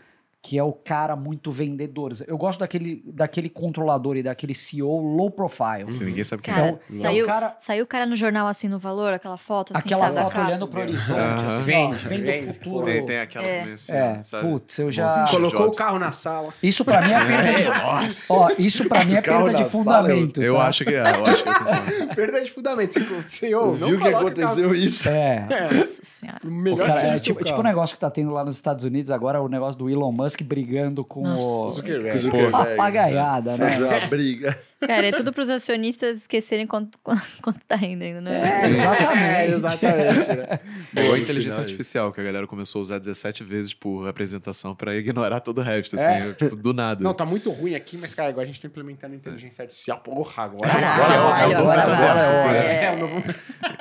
que 0.44 0.58
é 0.58 0.62
o 0.64 0.72
cara 0.72 1.14
muito 1.14 1.52
vendedor. 1.52 2.10
Eu 2.26 2.36
gosto 2.36 2.58
daquele, 2.58 3.00
daquele 3.06 3.48
controlador 3.48 4.16
e 4.16 4.24
daquele 4.24 4.54
CEO 4.54 4.98
low 5.00 5.30
profile. 5.30 5.84
Assim, 5.88 6.04
ninguém 6.04 6.24
sabe 6.24 6.42
quem 6.42 6.52
Cara, 6.52 6.66
é. 6.66 6.70
É 6.70 6.74
o 6.96 7.00
saiu, 7.00 7.26
cara, 7.26 7.56
saiu 7.60 7.84
o 7.84 7.86
cara 7.86 8.04
no 8.06 8.16
jornal 8.16 8.48
assim 8.48 8.66
no 8.66 8.76
valor, 8.76 9.12
aquela 9.12 9.38
foto 9.38 9.72
assim, 9.72 9.84
aquela 9.86 10.10
foto 10.10 10.40
olhando 10.40 10.66
pro 10.66 10.80
horizonte. 10.80 11.12
Aham. 11.12 11.56
assim, 11.58 11.64
Vende, 11.64 12.04
ó, 12.04 12.08
vem 12.08 12.22
vende, 12.22 12.46
do 12.48 12.54
futuro. 12.54 12.84
Tem, 12.86 13.06
tem 13.06 13.18
aquela 13.20 13.46
É. 13.46 13.58
também 13.60 13.74
assim, 13.74 13.92
É, 13.92 14.22
sabe? 14.24 14.48
putz, 14.48 14.78
eu 14.80 14.90
já. 14.90 15.06
Steve 15.08 15.30
Colocou 15.30 15.60
o 15.60 15.64
Jobs. 15.66 15.78
carro 15.78 15.98
na 16.00 16.10
sala. 16.10 16.52
Isso 16.60 16.84
pra 16.84 17.02
mim 17.02 17.12
é 17.12 17.18
perda 17.24 17.52
de, 17.52 18.28
ó, 18.28 18.50
isso 18.58 18.88
pra 18.88 19.04
mim 19.04 19.14
é 19.14 19.20
perda 19.22 19.44
de 19.44 19.52
na 19.52 19.58
sala, 19.58 19.70
fundamento. 19.70 20.42
Eu 20.42 20.54
tá? 20.56 20.66
acho 20.66 20.84
que 20.84 20.92
é, 20.94 21.02
eu 21.02 21.24
acho 21.24 21.44
que 21.44 21.50
é. 21.50 22.06
Perda 22.16 22.42
de 22.42 22.50
fundamento. 22.50 22.98
Você, 23.00 23.54
ô, 23.54 23.76
não 23.76 23.88
Viu 23.88 24.00
que 24.00 24.08
aconteceu 24.08 24.74
isso? 24.74 25.08
É. 25.08 25.46
Nossa 25.72 26.00
senhora. 26.02 26.40
O 26.44 26.48
O 26.48 26.50
melhor 26.50 26.86
cara, 26.86 27.00
que 27.00 27.06
é 27.06 27.14
o 27.14 27.18
tipo, 27.20 27.44
tipo 27.44 27.60
o 27.60 27.62
negócio 27.62 27.94
que 27.94 28.00
tá 28.00 28.10
tendo 28.10 28.32
lá 28.32 28.44
nos 28.44 28.56
Estados 28.56 28.84
Unidos 28.84 29.10
agora, 29.10 29.40
o 29.40 29.48
negócio 29.48 29.78
do 29.78 29.88
Elon 29.88 30.10
Musk 30.10 30.31
brigando 30.40 31.04
com 31.04 31.22
Nossa. 31.22 31.44
o. 31.44 31.68
Zuckerberg. 31.70 32.18
Zuckerberg. 32.18 32.52
Papagaiada, 32.52 33.56
né? 33.56 33.78
Uma 33.84 34.06
briga. 34.06 34.58
Cara, 34.86 35.06
é 35.06 35.12
tudo 35.12 35.32
pros 35.32 35.48
acionistas 35.50 36.18
esquecerem 36.18 36.66
quanto, 36.68 36.98
quanto 36.98 37.60
tá 37.66 37.76
rendendo, 37.76 38.20
né? 38.20 38.40
É, 38.42 38.66
É, 38.66 38.68
exatamente. 38.68 39.52
exatamente, 39.54 40.28
né? 40.28 40.60
É 40.94 41.02
No 41.04 41.14
a 41.14 41.18
inteligência 41.18 41.52
final, 41.52 41.64
artificial, 41.64 42.12
que 42.12 42.20
a 42.20 42.24
galera 42.24 42.46
começou 42.46 42.80
a 42.80 42.82
usar 42.82 42.98
17 42.98 43.44
vezes 43.44 43.74
por 43.74 44.08
apresentação 44.08 44.74
pra 44.74 44.94
ignorar 44.94 45.40
todo 45.40 45.58
o 45.58 45.62
resto, 45.62 45.96
assim, 45.96 46.32
tipo, 46.34 46.56
do 46.56 46.72
nada. 46.72 47.02
Não, 47.02 47.14
tá 47.14 47.24
muito 47.24 47.50
ruim 47.50 47.74
aqui, 47.74 47.96
mas, 47.96 48.14
cara, 48.14 48.28
agora 48.28 48.44
a 48.44 48.46
gente 48.46 48.60
tá 48.60 48.66
implementando 48.68 49.14
inteligência 49.14 49.62
artificial. 49.62 50.00
Porra, 50.00 50.44
agora. 50.44 50.70
Caralho, 50.70 51.56
agora, 51.58 51.82
agora, 51.82 52.56
é. 52.56 52.74
É, 52.74 52.84
É, 52.84 52.96
novo... 52.96 53.22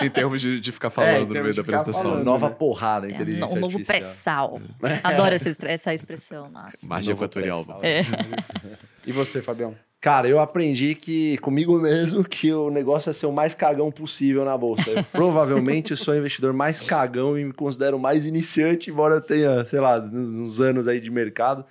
Em 0.02 0.10
termos 0.10 0.42
de, 0.42 0.60
de 0.60 0.72
ficar 0.72 0.88
É, 0.88 0.92
falando 0.92 1.34
no 1.34 1.42
meio 1.42 1.56
da 1.56 1.62
apresentação. 1.62 2.12
falando. 2.12 2.26
Nova 2.26 2.50
né? 2.50 2.56
porrada, 2.58 3.08
é, 3.08 3.12
inteligência 3.12 3.58
o 3.58 3.60
novo 3.60 3.78
artificial. 3.78 4.60
pré-sal. 4.60 5.00
Adoro 5.04 5.36
essa, 5.36 5.50
essa 5.68 5.94
expressão, 5.94 6.50
nossa. 6.50 6.86
Magia 6.88 7.14
equatorial. 7.14 7.66
É. 7.82 8.02
E 9.04 9.12
você, 9.12 9.42
Fabião? 9.42 9.76
Cara, 10.02 10.28
eu 10.28 10.40
aprendi 10.40 10.96
que 10.96 11.38
comigo 11.38 11.80
mesmo 11.80 12.24
que 12.24 12.52
o 12.52 12.72
negócio 12.72 13.12
é 13.12 13.14
ser 13.14 13.28
o 13.28 13.32
mais 13.32 13.54
cagão 13.54 13.92
possível 13.92 14.44
na 14.44 14.58
bolsa. 14.58 14.90
Eu, 14.90 15.04
provavelmente 15.04 15.92
eu 15.92 15.98
sou 15.98 16.16
o 16.16 16.18
investidor 16.18 16.54
mais 16.54 16.82
cagão 16.82 17.38
e 17.38 17.46
me 17.46 17.54
considero 17.54 18.00
mais 18.00 18.26
iniciante, 18.26 18.90
embora 18.90 19.16
eu 19.16 19.22
tenha, 19.22 19.64
sei 19.64 19.80
lá, 19.80 20.00
uns 20.00 20.60
anos 20.60 20.88
aí 20.88 21.00
de 21.00 21.12
mercado. 21.12 21.64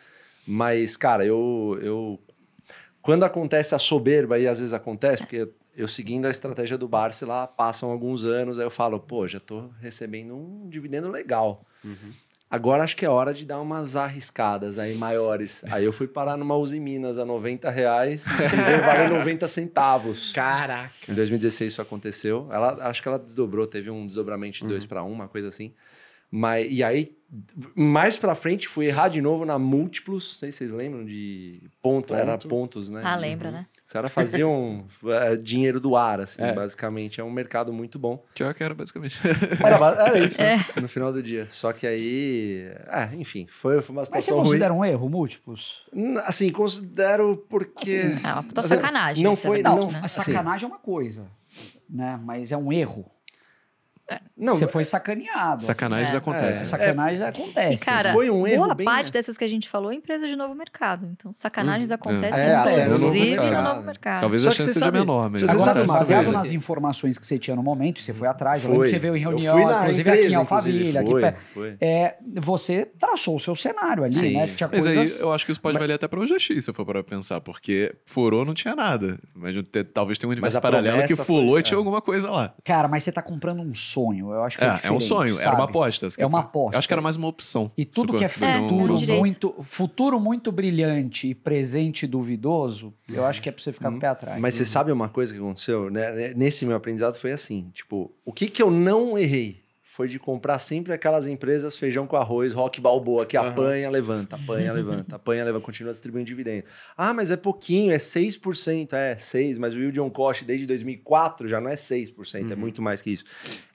Mas, 0.46 0.96
cara, 0.96 1.26
eu, 1.26 1.76
eu 1.82 2.20
quando 3.02 3.24
acontece 3.24 3.74
a 3.74 3.78
soberba, 3.80 4.38
e 4.38 4.46
às 4.46 4.60
vezes 4.60 4.72
acontece, 4.72 5.22
porque 5.22 5.48
eu 5.76 5.88
seguindo 5.88 6.26
a 6.26 6.30
estratégia 6.30 6.78
do 6.78 6.86
Barça 6.86 7.26
lá, 7.26 7.48
passam 7.48 7.90
alguns 7.90 8.24
anos, 8.24 8.60
aí 8.60 8.64
eu 8.64 8.70
falo, 8.70 9.00
pô, 9.00 9.26
já 9.26 9.40
tô 9.40 9.70
recebendo 9.80 10.36
um 10.36 10.68
dividendo 10.68 11.08
legal. 11.08 11.64
Uhum. 11.84 12.12
Agora 12.50 12.82
acho 12.82 12.96
que 12.96 13.04
é 13.04 13.08
hora 13.08 13.32
de 13.32 13.46
dar 13.46 13.60
umas 13.60 13.94
arriscadas 13.94 14.76
aí 14.76 14.96
maiores. 14.96 15.62
Aí 15.70 15.84
eu 15.84 15.92
fui 15.92 16.08
parar 16.08 16.36
numa 16.36 16.56
Uzi 16.56 16.80
Minas 16.80 17.16
a 17.16 17.24
90 17.24 17.70
reais 17.70 18.24
e 18.26 18.80
valer 18.84 19.08
90 19.16 19.46
centavos. 19.46 20.32
Caraca. 20.32 20.90
Em 21.08 21.14
2016 21.14 21.72
isso 21.72 21.80
aconteceu. 21.80 22.48
Ela, 22.50 22.88
acho 22.88 23.00
que 23.00 23.06
ela 23.08 23.20
desdobrou, 23.20 23.68
teve 23.68 23.88
um 23.88 24.04
desdobramento 24.04 24.56
de 24.58 24.62
Uhum. 24.64 24.68
2 24.70 24.84
para 24.84 25.04
1, 25.04 25.12
uma 25.12 25.28
coisa 25.28 25.46
assim. 25.46 25.72
Mas, 26.28 26.66
e 26.70 26.82
aí, 26.82 27.16
mais 27.74 28.16
pra 28.16 28.34
frente, 28.34 28.66
fui 28.68 28.86
errar 28.86 29.08
de 29.08 29.20
novo 29.20 29.44
na 29.44 29.58
múltiplos. 29.58 30.32
Não 30.34 30.38
sei 30.40 30.52
se 30.52 30.58
vocês 30.58 30.72
lembram 30.72 31.04
de 31.04 31.62
ponto, 31.82 32.14
era 32.14 32.32
Ponto. 32.32 32.48
pontos, 32.48 32.90
né? 32.90 33.00
Ah, 33.04 33.16
lembra, 33.16 33.50
né? 33.50 33.66
Os 33.90 33.92
caras 33.92 34.12
faziam 34.12 34.84
é, 35.08 35.34
dinheiro 35.34 35.80
do 35.80 35.96
ar, 35.96 36.20
assim, 36.20 36.40
É. 36.40 36.52
basicamente. 36.52 37.20
É 37.20 37.24
um 37.24 37.30
mercado 37.30 37.72
muito 37.72 37.98
bom. 37.98 38.24
Que 38.32 38.44
era, 38.44 38.72
basicamente. 38.72 39.18
Era, 39.60 39.76
era 40.06 40.18
isso, 40.24 40.40
né? 40.40 40.64
no 40.80 40.86
final 40.88 41.12
do 41.12 41.20
dia. 41.20 41.48
Só 41.50 41.72
que 41.72 41.88
aí, 41.88 42.70
é, 42.86 43.10
enfim, 43.16 43.48
foi, 43.50 43.82
foi 43.82 43.92
uma 43.92 44.02
Mas 44.02 44.08
você 44.10 44.20
situação 44.20 44.36
ruim. 44.36 44.44
considera 44.46 44.72
um 44.72 44.84
erro 44.84 45.08
múltiplos? 45.08 45.82
Assim, 46.24 46.52
considero 46.52 47.44
porque... 47.48 47.96
Assim, 48.14 48.26
É 48.26 48.32
uma 48.32 48.42
puta 48.44 48.60
Mas, 48.60 48.66
sacanagem. 48.66 49.24
não 49.24 49.32
isso 49.32 49.42
foi- 49.42 49.58
é 49.58 49.62
verdade, 49.64 49.80
não- 49.80 49.90
né? 49.90 50.00
A 50.04 50.08
sacanagem 50.08 50.64
é 50.66 50.68
uma 50.68 50.78
coisa, 50.78 51.26
né? 51.88 52.20
Mas 52.22 52.52
é 52.52 52.56
um 52.56 52.72
erro. 52.72 53.10
Não, 54.36 54.54
você 54.54 54.66
foi 54.66 54.84
sacaneado. 54.84 55.62
Sacanagens 55.62 56.14
É. 56.14 56.16
acontecem. 56.16 56.50
Assim, 56.50 56.64
sacanagem 56.64 57.22
acontece. 57.22 57.82
E, 57.82 57.86
cara, 57.86 58.12
foi 58.12 58.30
um 58.30 58.46
erro 58.46 58.64
Boa 58.64 58.74
bem... 58.74 58.84
parte 58.84 59.12
dessas 59.12 59.36
que 59.36 59.44
a 59.44 59.48
gente 59.48 59.68
falou 59.68 59.92
é 59.92 59.94
empresa 59.94 60.26
de 60.26 60.34
novo 60.36 60.54
mercado. 60.54 61.06
Então, 61.12 61.32
sacanagens 61.32 61.90
acontecem, 61.90 62.40
É, 62.42 62.56
no 62.56 62.62
novo 62.64 62.70
inclusive 62.96 63.36
no 63.36 63.42
mercado. 63.42 63.74
novo 63.74 63.86
mercado. 63.86 64.20
Talvez 64.20 64.42
Só 64.42 64.48
a 64.48 64.52
chance 64.52 64.72
seja 64.72 64.86
sabe- 64.86 64.98
menor, 64.98 65.30
mas 65.30 65.40
você 65.42 65.50
Agora, 65.50 65.74
sabe 65.74 65.78
assim, 65.84 65.92
baseado 65.98 66.32
nas 66.32 66.52
informações 66.52 67.18
que 67.18 67.26
você 67.26 67.38
tinha 67.38 67.54
no 67.54 67.62
momento, 67.62 68.00
você 68.02 68.12
foi 68.14 68.26
atrás, 68.28 68.62
eu 68.62 68.68
Foi. 68.68 68.72
lembro 68.72 68.84
que 68.86 68.90
você 68.90 68.98
veio 68.98 69.16
em 69.16 69.22
Eu 69.22 69.30
reunião, 69.30 69.60
inclusive 69.60 70.00
empresa, 70.00 70.22
aqui 70.26 70.32
em 70.32 70.36
Alphaville, 70.36 70.98
aqui 70.98 71.10
foi, 71.10 71.20
perto. 71.20 71.40
foi. 71.54 71.76
É, 71.80 72.16
você 72.36 72.84
traçou 72.98 73.36
o 73.36 73.40
seu 73.40 73.54
cenário 73.54 74.04
ali, 74.04 74.14
Sim. 74.14 74.34
né? 74.34 74.46
Tinha 74.56 74.68
Mas 74.72 74.84
coisas... 74.84 75.16
aí 75.16 75.22
eu 75.22 75.32
acho 75.32 75.44
que 75.46 75.52
isso 75.52 75.60
pode 75.60 75.78
valer 75.78 75.94
até 75.94 76.08
para 76.08 76.18
o 76.20 76.26
GX, 76.26 76.64
se 76.64 76.70
eu 76.70 76.74
for 76.74 76.84
para 76.84 77.02
pensar, 77.04 77.40
porque 77.40 77.94
furou 78.06 78.44
não 78.44 78.54
tinha 78.54 78.74
nada. 78.74 79.18
Mas 79.34 79.54
talvez 79.92 80.18
tenha 80.18 80.28
um 80.28 80.32
universo 80.32 80.60
paralelo 80.60 81.06
que 81.06 81.14
foi- 81.16 81.60
e 81.60 81.62
tinha 81.62 81.76
é. 81.76 81.78
alguma 81.78 82.00
coisa 82.00 82.30
lá. 82.30 82.54
Cara, 82.64 82.88
mas 82.88 83.02
você 83.04 83.12
tá 83.12 83.22
comprando 83.22 83.60
um 83.60 83.74
sonho. 83.74 83.99
Eu 84.30 84.42
acho 84.42 84.58
que 84.58 84.64
é, 84.64 84.68
É, 84.68 84.80
é 84.88 84.92
um 84.92 85.00
sonho, 85.00 85.38
era 85.38 85.50
uma 85.50 85.58
sabe? 85.60 85.70
aposta. 85.70 86.08
É 86.18 86.26
uma 86.26 86.40
aposta. 86.40 86.76
Eu 86.76 86.78
acho 86.78 86.88
que 86.88 86.94
era 86.94 87.02
mais 87.02 87.16
uma 87.16 87.28
opção. 87.28 87.70
E 87.76 87.84
tudo 87.84 88.14
que 88.16 88.24
é 88.24 88.26
um- 88.26 88.30
futuro 88.30 88.94
direito. 88.96 89.18
muito, 89.20 89.54
futuro 89.62 90.18
muito 90.20 90.50
brilhante 90.50 91.28
e 91.28 91.34
presente 91.34 92.06
duvidoso, 92.06 92.94
eu 93.12 93.24
acho 93.24 93.40
que 93.42 93.48
é 93.48 93.52
pra 93.52 93.62
você 93.62 93.72
ficar 93.72 93.90
com 93.90 93.96
o 93.96 94.00
pé 94.00 94.06
atrás. 94.08 94.40
Mas 94.40 94.54
você 94.54 94.64
sabe 94.64 94.90
uma 94.92 95.08
coisa 95.08 95.32
que 95.32 95.38
aconteceu? 95.38 95.90
né? 95.90 96.32
Nesse 96.34 96.64
meu 96.64 96.76
aprendizado 96.76 97.16
foi 97.16 97.32
assim, 97.32 97.70
tipo, 97.74 98.10
o 98.24 98.32
que 98.32 98.48
que 98.48 98.62
eu 98.62 98.70
não 98.70 99.18
errei? 99.18 99.60
Foi 99.92 100.08
de 100.08 100.18
comprar 100.18 100.58
sempre 100.60 100.94
aquelas 100.94 101.26
empresas 101.26 101.76
feijão 101.76 102.06
com 102.06 102.16
arroz, 102.16 102.54
rock 102.54 102.80
balboa, 102.80 103.26
que 103.26 103.36
Aham. 103.36 103.48
apanha, 103.50 103.90
levanta, 103.90 104.36
apanha, 104.36 104.72
levanta, 104.72 105.16
apanha, 105.16 105.44
levanta, 105.44 105.62
continua 105.66 105.92
distribuindo 105.92 106.26
dividendo. 106.26 106.64
Ah, 106.96 107.12
mas 107.12 107.30
é 107.30 107.36
pouquinho, 107.36 107.92
é 107.92 107.98
6%, 107.98 108.94
é 108.94 109.16
6%, 109.18 109.58
mas 109.60 109.74
o 109.74 109.78
Yield 109.78 110.00
on 110.00 110.08
Cost 110.08 110.44
desde 110.44 110.66
2004 110.66 111.46
já 111.48 111.60
não 111.60 111.68
é 111.70 111.76
6%, 111.76 112.50
é 112.50 112.54
Uhum. 112.54 112.60
muito 112.60 112.80
mais 112.80 113.02
que 113.02 113.10
isso. 113.10 113.24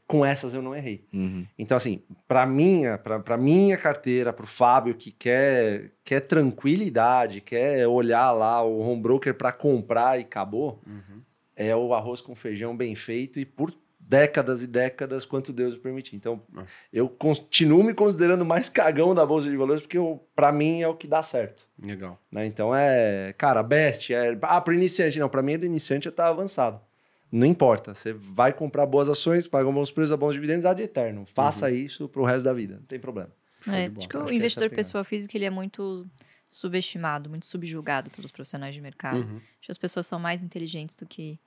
Com 0.08 0.24
essas 0.24 0.54
eu 0.54 0.62
não 0.62 0.76
errei. 0.76 1.04
Uhum. 1.12 1.46
Então, 1.58 1.76
assim, 1.76 2.04
para 2.28 2.46
minha, 2.46 2.98
pra 2.98 3.38
minha 3.38 3.76
carteira, 3.76 4.32
para 4.32 4.44
o 4.44 4.48
Fábio 4.48 4.94
que 4.94 5.12
quer, 5.12 5.94
quer 6.04 6.20
tranquilidade, 6.22 7.42
quer 7.42 7.88
olhar 7.88 8.32
lá 8.32 8.62
o 8.64 8.80
home 8.80 9.02
broker 9.02 9.34
para 9.34 9.52
comprar 9.52 10.20
e 10.20 10.22
acabou, 10.24 10.82
Uhum. 10.86 11.22
é 11.56 11.76
o 11.76 11.94
arroz 11.94 12.22
com 12.22 12.36
feijão 12.36 12.76
bem 12.78 12.94
feito 12.96 13.40
e 13.40 13.46
por 13.46 13.74
décadas 14.00 14.62
e 14.62 14.68
décadas, 14.68 15.26
quanto 15.26 15.52
Deus 15.52 15.76
permitir. 15.76 16.16
Então, 16.16 16.40
Ah. 16.56 16.64
eu 16.94 17.10
continuo 17.10 17.84
me 17.84 17.92
considerando 17.94 18.46
mais 18.46 18.70
cagão 18.70 19.16
da 19.16 19.26
Bolsa 19.26 19.50
de 19.50 19.58
Valores, 19.58 19.82
porque 19.82 19.98
para 20.36 20.52
mim 20.52 20.84
é 20.84 20.88
o 20.88 20.94
que 20.94 21.08
dá 21.08 21.24
certo. 21.24 21.68
Legal. 21.82 22.20
Né? 22.32 22.46
Então, 22.46 22.76
é, 22.76 23.34
cara, 23.36 23.64
best, 23.64 24.14
é, 24.14 24.38
ah, 24.44 24.62
para 24.62 24.76
iniciante, 24.76 25.18
não, 25.18 25.28
para 25.28 25.42
mim 25.42 25.58
do 25.58 25.66
iniciante 25.66 26.06
eu 26.06 26.12
tá 26.12 26.28
avançado. 26.28 26.80
Não 27.36 27.46
importa, 27.46 27.94
você 27.94 28.14
vai 28.14 28.54
comprar 28.54 28.86
boas 28.86 29.10
ações, 29.10 29.46
paga 29.46 29.70
bons 29.70 29.92
preços, 29.92 30.16
bons 30.16 30.34
dividendos, 30.34 30.66
ad 30.66 30.82
eterno. 30.82 31.26
Faça 31.34 31.70
isso 31.70 32.08
pro 32.08 32.24
resto 32.24 32.44
da 32.46 32.54
vida, 32.54 32.76
não 32.76 32.86
tem 32.86 32.98
problema. 32.98 33.30
É, 33.68 33.90
de 33.90 33.90
bola. 33.90 33.98
acho 33.98 34.08
que 34.08 34.18
Acho 34.18 34.24
o 34.24 34.28
que 34.28 34.34
é 34.34 34.38
investidor 34.38 34.70
pegada. 34.70 34.76
pessoa 34.76 35.04
física 35.04 35.38
ele 35.38 35.44
é 35.44 35.50
muito 35.50 36.08
subestimado, 36.48 37.30
muito 37.30 37.46
subjugado 37.46 38.10
pelos 38.10 38.32
profissionais 38.32 38.74
de 38.74 38.80
mercado. 38.80 39.18
Uhum. 39.18 39.36
Acho 39.36 39.66
que 39.66 39.72
as 39.72 39.78
pessoas 39.78 40.08
são 40.08 40.18
mais 40.18 40.44
inteligentes 40.44 40.96
do 40.96 41.06
que 41.06 41.38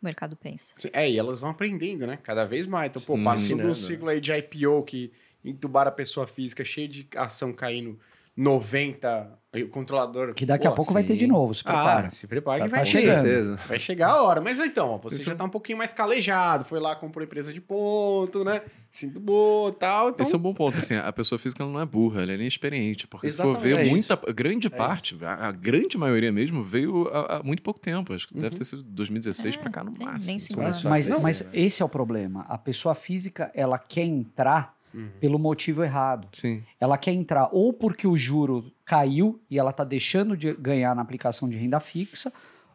o 0.00 0.04
mercado 0.04 0.36
pensa. 0.36 0.74
É, 0.92 1.10
e 1.10 1.18
elas 1.18 1.40
vão 1.40 1.50
aprendendo, 1.50 2.06
né? 2.06 2.16
Cada 2.22 2.44
vez 2.44 2.66
mais. 2.66 2.90
Então, 2.90 3.02
pô, 3.02 3.20
passou 3.20 3.58
do 3.58 3.74
ciclo 3.74 4.08
aí 4.08 4.20
de 4.20 4.32
IPO 4.32 4.84
que 4.84 5.12
entubaram 5.44 5.88
a 5.88 5.92
pessoa 5.92 6.28
física, 6.28 6.64
cheio 6.64 6.86
de 6.86 7.08
ação 7.16 7.52
caindo 7.52 7.98
90, 8.36 9.38
aí 9.52 9.62
o 9.62 9.68
controlador... 9.68 10.34
Que 10.34 10.44
daqui 10.44 10.66
a 10.66 10.70
pô, 10.70 10.76
pouco 10.76 10.92
vai 10.92 11.04
ter 11.04 11.12
sim. 11.14 11.18
de 11.20 11.26
novo, 11.26 11.54
se 11.54 11.62
prepara. 11.62 12.06
Ah, 12.06 12.10
se 12.10 12.26
prepara 12.26 12.58
Tá- 12.60 12.64
que 12.64 12.70
vai 12.70 12.80
tá 12.80 12.84
ter. 12.84 12.90
chegando. 13.00 13.56
Vai 13.68 13.78
chegar 13.78 14.08
a 14.10 14.22
hora. 14.22 14.40
Mas 14.40 14.58
então, 14.58 14.90
ó, 14.90 14.98
você 14.98 15.16
Isso- 15.16 15.24
já 15.26 15.34
tá 15.36 15.44
um 15.44 15.48
pouquinho 15.48 15.78
mais 15.78 15.92
calejado, 15.92 16.64
foi 16.64 16.80
lá, 16.80 16.94
comprou 16.96 17.24
empresa 17.24 17.52
de 17.52 17.60
ponto, 17.60 18.44
né? 18.44 18.62
Sinto 18.90 19.18
boa 19.18 19.70
e 19.70 19.74
tal. 19.74 20.10
Então, 20.10 20.22
Esse 20.22 20.34
é 20.34 20.38
um 20.38 20.40
bom 20.40 20.54
ponto, 20.54 20.78
assim, 20.78 20.94
a 20.94 21.12
pessoa 21.12 21.36
física 21.38 21.64
não 21.64 21.80
é 21.80 21.84
burra, 21.86 22.22
ela 22.22 22.30
é 22.32 22.34
inexperiente, 22.36 23.06
porque 23.08 23.28
se 23.28 23.36
for 23.36 23.56
ver, 23.58 23.70
Exatamente. 23.70 23.88
É 23.88 23.90
muita, 23.90 24.32
grande 24.32 24.70
parte, 24.70 25.16
a, 25.24 25.48
a 25.48 25.52
grande 25.52 25.98
maioria 25.98 26.30
mesmo, 26.30 26.62
veio 26.62 27.08
há, 27.08 27.36
há 27.38 27.42
muito 27.42 27.60
pouco 27.62 27.80
tempo, 27.80 28.12
acho 28.12 28.28
que 28.28 28.34
deve 28.34 28.46
Uhum. 28.48 28.58
ter 28.58 28.64
sido 28.64 28.82
2016 28.84 29.56
É, 29.56 29.58
pra 29.58 29.70
cá 29.70 29.82
no 29.82 29.92
sim, 29.94 30.04
máximo. 30.04 30.30
nem 30.30 30.38
cinco 30.38 30.60
sabe? 30.60 30.70
anos. 30.70 30.84
Mas, 30.84 31.06
mas 31.22 31.40
é. 31.42 31.46
esse 31.54 31.82
é 31.82 31.84
o 31.84 31.88
problema. 31.88 32.44
A 32.48 32.56
pessoa 32.58 32.94
física, 32.94 33.50
ela 33.54 33.78
quer 33.78 34.04
entrar 34.04 34.73
Uhum. 34.94 35.08
pelo 35.20 35.38
motivo 35.38 35.82
errado. 35.82 36.28
Sim, 36.32 36.62
Ela 36.80 36.96
quer 36.96 37.12
entrar 37.12 37.48
ou 37.52 37.72
porque 37.72 38.06
o 38.06 38.16
juro 38.16 38.72
caiu 38.84 39.40
e 39.50 39.58
ela 39.58 39.72
tá 39.72 39.82
deixando 39.82 40.36
de 40.36 40.52
ganhar 40.54 40.94
na 40.94 41.02
aplicação 41.02 41.48
de 41.48 41.56
renda 41.56 41.80
fixa, 41.80 42.32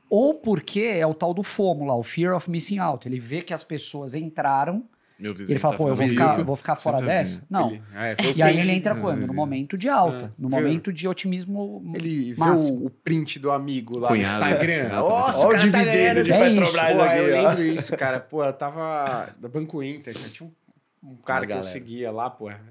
ou 0.09 0.33
porque 0.35 0.81
é 0.81 1.05
o 1.07 1.13
tal 1.13 1.33
do 1.33 1.43
FOMO 1.43 1.85
lá, 1.85 1.95
o 1.95 2.03
Fear 2.03 2.35
of 2.35 2.49
Missing 2.51 2.79
Out. 2.79 3.07
Ele 3.07 3.19
vê 3.19 3.41
que 3.41 3.53
as 3.53 3.63
pessoas 3.63 4.13
entraram 4.13 4.83
meu 5.19 5.33
vizinho 5.35 5.53
ele 5.55 5.59
fala, 5.59 5.73
tá 5.73 5.83
pô, 5.83 5.89
eu 5.89 5.95
vou 5.95 6.07
ficar, 6.07 6.39
eu 6.39 6.45
vou 6.45 6.55
ficar 6.55 6.75
fora 6.77 6.99
Sempre 6.99 7.13
dessa? 7.13 7.23
assim. 7.39 7.41
Não. 7.49 7.71
Ele, 7.71 7.81
é, 7.93 8.15
foi 8.23 8.33
E 8.37 8.41
aí 8.41 8.57
ele 8.57 8.71
entra 8.71 8.93
né? 8.93 9.01
quando? 9.01 9.27
No 9.27 9.33
momento 9.33 9.77
de 9.77 9.89
alta, 9.89 10.25
É. 10.27 10.31
no 10.41 10.49
momento 10.49 10.93
de 10.93 11.07
otimismo 11.09 11.91
Ele 11.93 12.31
vê 12.33 12.39
máximo. 12.39 12.77
o, 12.83 12.85
o 12.85 12.89
print 12.89 13.37
do 13.37 13.51
amigo 13.51 13.99
lá 13.99 14.07
Cunhado. 14.07 14.31
no 14.31 14.39
Instagram. 14.45 14.73
É, 14.73 14.89
Nossa, 14.89 15.39
Olha 15.39 15.47
o 15.47 15.49
cara 15.49 15.59
tá 15.59 15.65
dividendo 15.65 15.91
ganhando 15.97 16.23
de 16.23 16.31
É 16.31 16.37
Petrobras 16.39 16.69
isso. 16.89 16.97
Pô, 16.97 17.01
aqui. 17.03 17.17
eu 17.19 17.25
lembro 17.27 17.63
isso, 17.65 17.97
cara. 17.97 18.19
Pô, 18.21 18.45
eu 18.45 18.53
tava 18.53 19.29
da 19.37 19.49
Banco 19.49 19.83
Inter. 19.83 20.15
Tinha 20.31 20.47
um, 20.47 20.51
um 21.01 21.15
cara 21.15 21.47
que 21.47 21.53
eu 21.53 21.63
seguia 21.63 22.11
lá, 22.11 22.29
pô. 22.29 22.49
Era, 22.49 22.61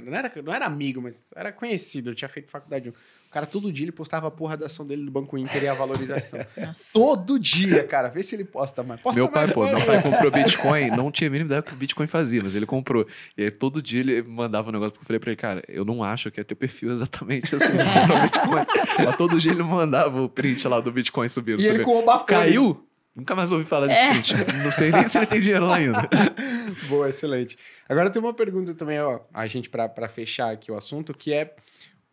não, 0.00 0.14
era, 0.14 0.32
não 0.42 0.52
era 0.52 0.66
amigo, 0.66 1.02
mas 1.02 1.30
era 1.36 1.52
conhecido. 1.52 2.10
Eu 2.10 2.14
tinha 2.14 2.28
feito 2.28 2.50
faculdade. 2.50 2.88
O 2.88 2.94
cara, 3.30 3.44
todo 3.44 3.70
dia, 3.70 3.84
ele 3.84 3.92
postava 3.92 4.28
a 4.28 4.30
porra 4.30 4.56
da 4.56 4.64
ação 4.64 4.86
dele 4.86 5.04
do 5.04 5.10
Banco 5.10 5.36
Inter 5.36 5.64
e 5.64 5.68
a 5.68 5.74
valorização. 5.74 6.40
Todo 6.94 7.38
dia, 7.38 7.84
cara. 7.84 8.08
Vê 8.08 8.22
se 8.22 8.34
ele 8.34 8.44
posta 8.44 8.82
mais. 8.82 9.02
Posta 9.02 9.20
Meu 9.20 9.28
pai, 9.28 9.44
mais, 9.44 9.52
pô, 9.52 9.66
meu 9.66 9.84
pai 9.84 10.02
comprou 10.02 10.30
Bitcoin, 10.30 10.90
não 10.90 11.10
tinha 11.10 11.28
a 11.28 11.30
mínima 11.30 11.48
ideia 11.48 11.60
do 11.60 11.64
que 11.66 11.74
o 11.74 11.76
Bitcoin 11.76 12.06
fazia, 12.06 12.42
mas 12.42 12.54
ele 12.54 12.64
comprou. 12.64 13.06
E 13.36 13.44
aí 13.44 13.50
todo 13.50 13.82
dia 13.82 14.00
ele 14.00 14.22
mandava 14.22 14.70
um 14.70 14.72
negócio, 14.72 14.92
porque 14.92 15.04
eu 15.04 15.06
falei 15.06 15.20
pra 15.20 15.30
ele, 15.30 15.36
cara, 15.36 15.62
eu 15.68 15.84
não 15.84 16.02
acho 16.02 16.30
que 16.30 16.40
é 16.40 16.44
teu 16.44 16.56
perfil 16.56 16.90
exatamente 16.90 17.54
assim, 17.54 17.72
Bitcoin. 18.22 19.04
Mas 19.04 19.16
todo 19.16 19.38
dia 19.38 19.52
ele 19.52 19.62
mandava 19.62 20.22
o 20.22 20.28
print 20.30 20.66
lá 20.66 20.80
do 20.80 20.90
Bitcoin 20.90 21.28
subindo. 21.28 21.60
E 21.60 21.66
ele 21.66 21.84
com 21.84 21.98
o 21.98 22.04
bafone. 22.04 22.26
Caiu? 22.26 22.86
Nunca 23.16 23.34
mais 23.34 23.50
ouvi 23.50 23.64
falar 23.64 23.86
desse 23.86 24.02
É. 24.02 24.10
print. 24.10 24.34
Não 24.62 24.70
sei 24.70 24.92
nem 24.92 25.08
se 25.08 25.16
ele 25.16 25.26
tem 25.26 25.40
dinheiro 25.40 25.64
lá 25.64 25.76
ainda. 25.76 26.06
Boa, 26.88 27.08
excelente. 27.08 27.56
Agora 27.88 28.10
tem 28.10 28.20
uma 28.20 28.34
pergunta 28.34 28.74
também, 28.74 29.00
ó, 29.00 29.20
a 29.32 29.46
gente 29.46 29.70
para 29.70 30.06
fechar 30.08 30.52
aqui 30.52 30.70
o 30.70 30.76
assunto, 30.76 31.14
que 31.14 31.32
é 31.32 31.56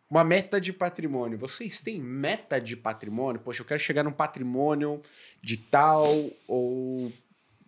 uma 0.08 0.24
meta 0.24 0.58
de 0.58 0.72
patrimônio. 0.72 1.36
Vocês 1.36 1.80
têm 1.82 2.00
meta 2.00 2.58
de 2.58 2.74
patrimônio? 2.74 3.40
Poxa, 3.40 3.60
eu 3.60 3.66
quero 3.66 3.80
chegar 3.80 4.02
num 4.02 4.12
patrimônio 4.12 5.02
de 5.42 5.58
tal 5.58 6.06
ou 6.48 7.12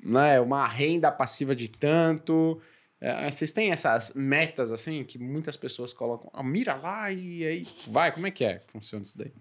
né, 0.02 0.40
uma 0.40 0.66
renda 0.66 1.12
passiva 1.12 1.54
de 1.54 1.68
tanto. 1.68 2.58
É, 2.98 3.30
vocês 3.30 3.52
têm 3.52 3.70
essas 3.70 4.14
metas 4.14 4.72
assim 4.72 5.04
que 5.04 5.18
muitas 5.18 5.56
pessoas 5.56 5.92
colocam, 5.92 6.30
ah, 6.32 6.42
mira 6.42 6.74
lá 6.74 7.12
e 7.12 7.44
aí 7.44 7.66
vai. 7.88 8.10
Como 8.12 8.26
é 8.26 8.30
que 8.30 8.44
é? 8.44 8.54
que 8.60 8.72
Funciona 8.72 9.04
isso 9.04 9.18
daí? 9.18 9.32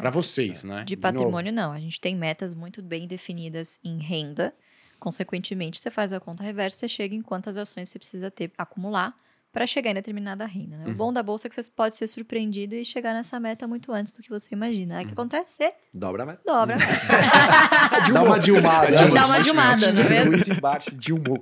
Para 0.00 0.10
vocês, 0.10 0.64
né? 0.64 0.84
De 0.84 0.96
patrimônio, 0.96 1.52
não. 1.52 1.72
A 1.72 1.78
gente 1.80 2.00
tem 2.00 2.14
metas 2.16 2.54
muito 2.54 2.82
bem 2.82 3.06
definidas 3.06 3.78
em 3.84 3.98
renda. 3.98 4.54
Consequentemente, 4.98 5.78
você 5.78 5.90
faz 5.90 6.12
a 6.12 6.20
conta 6.20 6.42
reversa, 6.42 6.78
você 6.78 6.88
chega 6.88 7.14
em 7.14 7.20
quantas 7.22 7.58
ações 7.58 7.88
você 7.88 7.98
precisa 7.98 8.30
ter, 8.30 8.50
acumular 8.56 9.14
para 9.52 9.66
chegar 9.68 9.90
em 9.92 9.94
determinada 9.94 10.44
renda. 10.46 10.76
Né? 10.78 10.86
Uhum. 10.86 10.90
O 10.92 10.94
bom 10.96 11.12
da 11.12 11.22
bolsa 11.22 11.46
é 11.46 11.48
que 11.48 11.54
você 11.54 11.70
pode 11.70 11.94
ser 11.94 12.08
surpreendido 12.08 12.74
e 12.74 12.84
chegar 12.84 13.12
nessa 13.14 13.38
meta 13.38 13.68
muito 13.68 13.92
antes 13.92 14.12
do 14.12 14.20
que 14.20 14.28
você 14.28 14.52
imagina. 14.52 14.94
Uhum. 14.94 14.98
Aí 14.98 15.04
o 15.04 15.08
que 15.08 15.12
acontece? 15.12 15.52
Você 15.56 15.72
Dobra 15.92 16.22
a 16.24 16.26
meta. 16.26 16.40
dobra. 16.44 16.74
a 16.74 16.78
meta. 16.78 18.12
Dá 18.12 18.22
uma 18.22 18.38
dilmada. 18.40 18.86
Tem 18.96 19.06
que 19.08 19.14
dar 19.14 19.26
uma 19.26 19.40
dilmada, 19.42 19.92
não 19.92 20.02
é 20.02 20.08
mesmo? 20.08 20.30
Luiz 20.32 20.48
embaixo, 20.48 20.96
Dilma. 20.96 21.36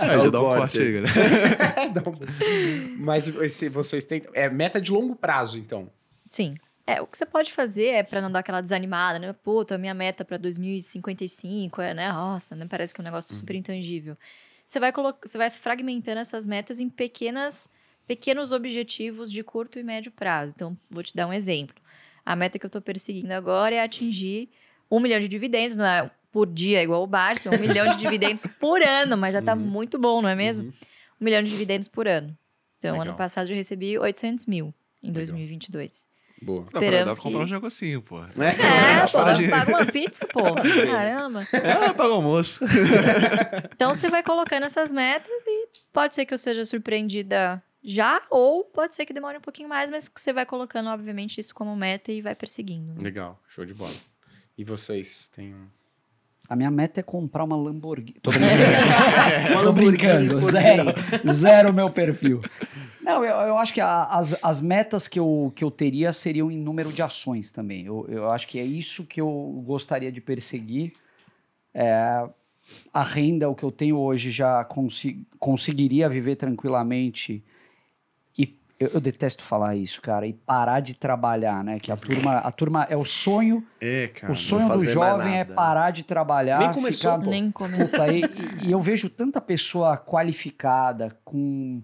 Aí 0.00 0.20
já 0.22 0.30
dá 0.30 0.40
um 0.40 0.44
corte 0.44 0.78
aí. 0.80 1.02
Dá 1.92 2.00
um- 2.08 2.96
Mas 2.98 3.28
esse, 3.28 3.68
vocês 3.68 4.04
têm. 4.06 4.22
É 4.32 4.48
meta 4.48 4.80
de 4.80 4.90
longo 4.92 5.14
prazo, 5.14 5.58
então. 5.58 5.90
Sim. 6.30 6.54
É, 6.86 7.00
o 7.00 7.06
que 7.06 7.16
você 7.16 7.24
pode 7.24 7.52
fazer 7.52 7.86
é 7.88 8.02
para 8.02 8.20
não 8.20 8.30
dar 8.30 8.40
aquela 8.40 8.60
desanimada, 8.60 9.18
né? 9.18 9.32
Puta, 9.32 9.78
minha 9.78 9.94
meta 9.94 10.24
para 10.24 10.36
2055 10.36 11.80
é, 11.80 11.94
né? 11.94 12.12
Nossa, 12.12 12.56
né? 12.56 12.66
Parece 12.68 12.92
que 12.92 13.00
é 13.00 13.02
um 13.02 13.04
negócio 13.04 13.36
super 13.36 13.54
intangível. 13.54 14.16
Você 14.66 14.80
vai 14.80 14.92
você 15.22 15.38
vai 15.38 15.50
fragmentando 15.50 16.20
essas 16.20 16.46
metas 16.46 16.80
em 16.80 16.88
pequenas 16.88 17.70
pequenos 18.06 18.50
objetivos 18.50 19.30
de 19.30 19.44
curto 19.44 19.78
e 19.78 19.82
médio 19.82 20.10
prazo. 20.10 20.52
Então, 20.54 20.76
vou 20.90 21.02
te 21.02 21.14
dar 21.14 21.26
um 21.26 21.32
exemplo. 21.32 21.76
A 22.26 22.34
meta 22.34 22.58
que 22.58 22.66
eu 22.66 22.68
estou 22.68 22.82
perseguindo 22.82 23.32
agora 23.32 23.76
é 23.76 23.82
atingir 23.82 24.48
um 24.90 25.00
milhão 25.00 25.20
de 25.20 25.28
dividendos, 25.28 25.76
não 25.76 25.84
é 25.84 26.10
por 26.30 26.46
dia 26.46 26.82
igual 26.82 27.02
o 27.02 27.06
Barça, 27.06 27.48
é 27.48 27.56
um 27.56 27.60
milhão 27.60 27.86
de 27.86 27.96
dividendos 27.96 28.46
por 28.58 28.82
ano, 28.82 29.16
mas 29.16 29.32
já 29.32 29.38
está 29.38 29.54
muito 29.54 29.98
bom, 29.98 30.20
não 30.20 30.28
é 30.28 30.34
mesmo? 30.34 30.64
Uhum. 30.64 30.72
Um 31.20 31.24
milhão 31.24 31.42
de 31.42 31.50
dividendos 31.50 31.88
por 31.88 32.08
ano. 32.08 32.36
Então, 32.78 32.92
Legal. 32.92 33.08
ano 33.08 33.16
passado 33.16 33.48
eu 33.50 33.56
recebi 33.56 33.98
800 33.98 34.46
mil 34.46 34.74
em 35.02 35.12
2022. 35.12 36.08
Boa. 36.42 36.60
Dá 36.64 36.70
pra, 36.70 36.80
Esperamos 36.80 37.08
dá 37.08 37.14
pra 37.14 37.22
comprar 37.22 37.44
que- 37.44 37.50
um 37.50 37.54
negocinho, 37.54 38.02
pô. 38.02 38.20
É, 38.22 38.26
pô, 39.10 39.18
Pode- 39.24 39.48
paga 39.48 39.70
uma 39.76 39.86
pizza, 39.86 40.26
pô. 40.26 40.42
Caramba. 40.54 41.46
É, 41.52 41.92
paga 41.92 42.10
o 42.10 42.14
almoço. 42.14 42.64
Então 43.74 43.94
você 43.94 44.08
vai 44.08 44.22
colocando 44.22 44.64
essas 44.64 44.92
metas 44.92 45.30
e 45.46 45.68
pode 45.92 46.14
ser 46.14 46.24
que 46.26 46.34
eu 46.34 46.38
seja 46.38 46.64
surpreendida 46.64 47.62
já, 47.82 48.22
ou 48.30 48.64
pode 48.64 48.94
ser 48.94 49.04
que 49.04 49.12
demore 49.12 49.38
um 49.38 49.40
pouquinho 49.40 49.68
mais, 49.68 49.90
mas 49.90 50.08
que 50.08 50.20
você 50.20 50.32
vai 50.32 50.46
colocando, 50.46 50.88
obviamente, 50.88 51.38
isso 51.40 51.52
como 51.54 51.74
meta 51.74 52.12
e 52.12 52.22
vai 52.22 52.34
perseguindo. 52.34 52.92
né? 52.92 52.98
Legal, 53.00 53.40
show 53.48 53.64
de 53.66 53.74
bola. 53.74 53.92
E 54.56 54.62
vocês 54.64 55.28
têm 55.34 55.54
um. 55.54 55.66
A 56.48 56.54
minha 56.56 56.70
meta 56.70 57.00
é 57.00 57.02
comprar 57.02 57.44
uma 57.44 57.56
Lamborghini. 57.56 58.18
Tô 58.22 58.30
Uma 58.30 58.38
brincando. 58.38 59.54
Tô 59.54 59.60
Lamborghini 59.62 59.90
brincando. 59.96 60.40
Zero, 60.40 60.84
zero 61.32 61.72
meu 61.72 61.88
perfil. 61.90 62.40
Não, 63.02 63.24
eu, 63.24 63.34
eu 63.48 63.58
acho 63.58 63.74
que 63.74 63.80
a- 63.80 64.04
as, 64.04 64.36
as 64.42 64.60
metas 64.60 65.08
que 65.08 65.18
eu, 65.18 65.52
que 65.56 65.64
eu 65.64 65.70
teria 65.70 66.12
seriam 66.12 66.50
em 66.50 66.58
número 66.58 66.92
de 66.92 67.02
ações 67.02 67.50
também. 67.50 67.84
Eu, 67.84 68.06
eu 68.08 68.30
acho 68.30 68.46
que 68.46 68.58
é 68.58 68.64
isso 68.64 69.04
que 69.04 69.20
eu 69.20 69.62
gostaria 69.66 70.12
de 70.12 70.20
perseguir. 70.20 70.92
É, 71.74 72.24
a 72.92 73.02
renda, 73.02 73.48
o 73.48 73.54
que 73.54 73.64
eu 73.64 73.72
tenho 73.72 73.98
hoje, 73.98 74.30
já 74.30 74.62
consi- 74.64 75.26
conseguiria 75.38 76.08
viver 76.08 76.36
tranquilamente. 76.36 77.42
E 78.38 78.56
eu, 78.78 78.88
eu 78.94 79.00
detesto 79.00 79.42
falar 79.42 79.74
isso, 79.74 80.00
cara. 80.00 80.26
E 80.26 80.32
parar 80.32 80.80
de 80.80 80.94
trabalhar, 80.94 81.64
né? 81.64 81.80
Que 81.80 81.90
a 81.90 81.96
turma, 81.96 82.36
a 82.38 82.52
turma 82.52 82.86
é 82.88 82.96
o 82.96 83.04
sonho. 83.04 83.66
É, 83.80 84.08
cara. 84.08 84.32
o 84.32 84.36
sonho 84.36 84.68
do 84.68 84.84
jovem 84.84 85.38
é 85.38 85.44
parar 85.44 85.90
de 85.90 86.04
trabalhar. 86.04 86.60
Nem 86.60 86.72
começou, 86.72 87.12
ficar. 87.18 87.26
Nem 87.30 87.50
começou. 87.50 87.98
Puta, 88.06 88.12
e- 88.14 88.22
e 88.68 88.70
eu 88.70 88.78
vejo 88.78 89.10
tanta 89.10 89.40
pessoa 89.40 89.96
qualificada, 89.98 91.18
com 91.24 91.82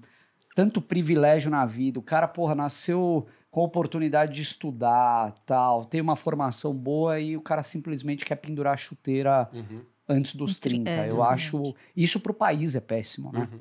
tanto 0.59 0.83
privilégio 0.83 1.53
na 1.53 1.65
vida. 1.65 2.01
O 2.01 2.03
cara, 2.03 2.27
porra, 2.27 2.53
nasceu 2.53 3.29
com 3.49 3.61
a 3.61 3.65
oportunidade 3.65 4.33
de 4.33 4.43
estudar, 4.43 5.31
tal, 5.47 5.85
tem 5.85 6.01
uma 6.01 6.17
formação 6.17 6.75
boa 6.75 7.21
e 7.21 7.37
o 7.37 7.41
cara 7.41 7.63
simplesmente 7.63 8.25
quer 8.25 8.35
pendurar 8.35 8.75
a 8.75 8.77
chuteira 8.77 9.49
Uhum, 9.53 9.83
antes 10.09 10.35
dos 10.35 10.57
Entre- 10.57 10.71
30. 10.71 10.91
é, 10.91 11.11
eu 11.13 11.23
acho. 11.23 11.77
Isso 11.97 12.19
pro 12.19 12.35
país 12.35 12.75
é 12.75 12.81
péssimo, 12.81 13.31
né? 13.31 13.49
uhum, 13.53 13.61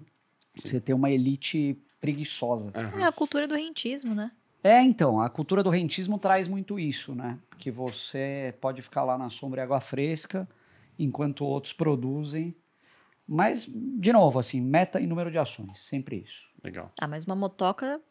Você 0.56 0.82
tem 0.82 0.96
uma 0.96 1.12
elite 1.12 1.78
preguiçosa. 2.02 2.72
aham. 2.74 3.02
É 3.02 3.04
a 3.06 3.12
cultura 3.12 3.48
do 3.48 3.54
rentismo, 3.54 4.16
né? 4.16 4.32
É, 4.64 4.82
então, 4.82 5.22
a 5.22 5.30
cultura 5.30 5.62
do 5.62 5.70
rentismo 5.70 6.18
traz 6.18 6.48
muito 6.48 6.80
isso, 6.80 7.14
né? 7.14 7.38
Que 7.60 7.70
você 7.70 8.56
pode 8.60 8.82
ficar 8.82 9.04
lá 9.04 9.20
na 9.20 9.30
sombra 9.30 9.62
e 9.62 9.64
água 9.64 9.80
fresca, 9.80 10.50
enquanto 10.98 11.46
outros 11.46 11.74
produzem. 11.74 12.56
Mas, 13.28 13.68
de 13.72 14.12
novo, 14.12 14.40
assim, 14.40 14.60
meta 14.60 15.00
e 15.00 15.06
número 15.06 15.30
de 15.30 15.38
ações, 15.38 15.80
sempre 15.82 16.24
isso. 16.26 16.47
Legal. 16.64 16.92
Ah, 17.00 17.08
mas 17.08 17.26
uma 17.26 17.36
motoca 17.36 17.86
eu 17.86 18.02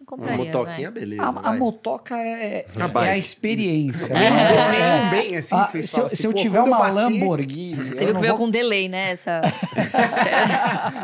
Uma 0.00 0.06
compraria, 0.06 0.36
motoquinha, 0.46 0.90
vai. 0.90 1.00
beleza. 1.00 1.22
A, 1.22 1.28
a 1.28 1.32
vai. 1.32 1.58
motoca 1.58 2.16
é, 2.16 2.60
é, 2.60 2.66
A 2.82 3.04
é 3.06 3.10
a 3.10 3.18
experiência. 3.18 4.14
É, 4.16 4.30
né? 4.30 4.78
é, 4.78 5.06
É. 5.06 5.10
bem 5.10 5.36
assim, 5.36 5.54
Ah, 5.54 5.66
se, 5.66 5.82
falam 5.82 6.02
eu, 6.02 6.06
assim, 6.06 6.16
se 6.16 6.26
eu 6.26 6.32
pô, 6.32 6.38
tiver 6.38 6.60
uma 6.62 6.78
bater- 6.78 6.94
Lamborghini. 6.94 7.90
Você 7.90 8.02
eu 8.02 8.06
viu 8.06 8.06
que 8.08 8.12
não 8.14 8.20
veio 8.20 8.36
vou- 8.36 8.46
com 8.46 8.50
delay, 8.50 8.88
né? 8.88 9.10
Essa... 9.12 9.42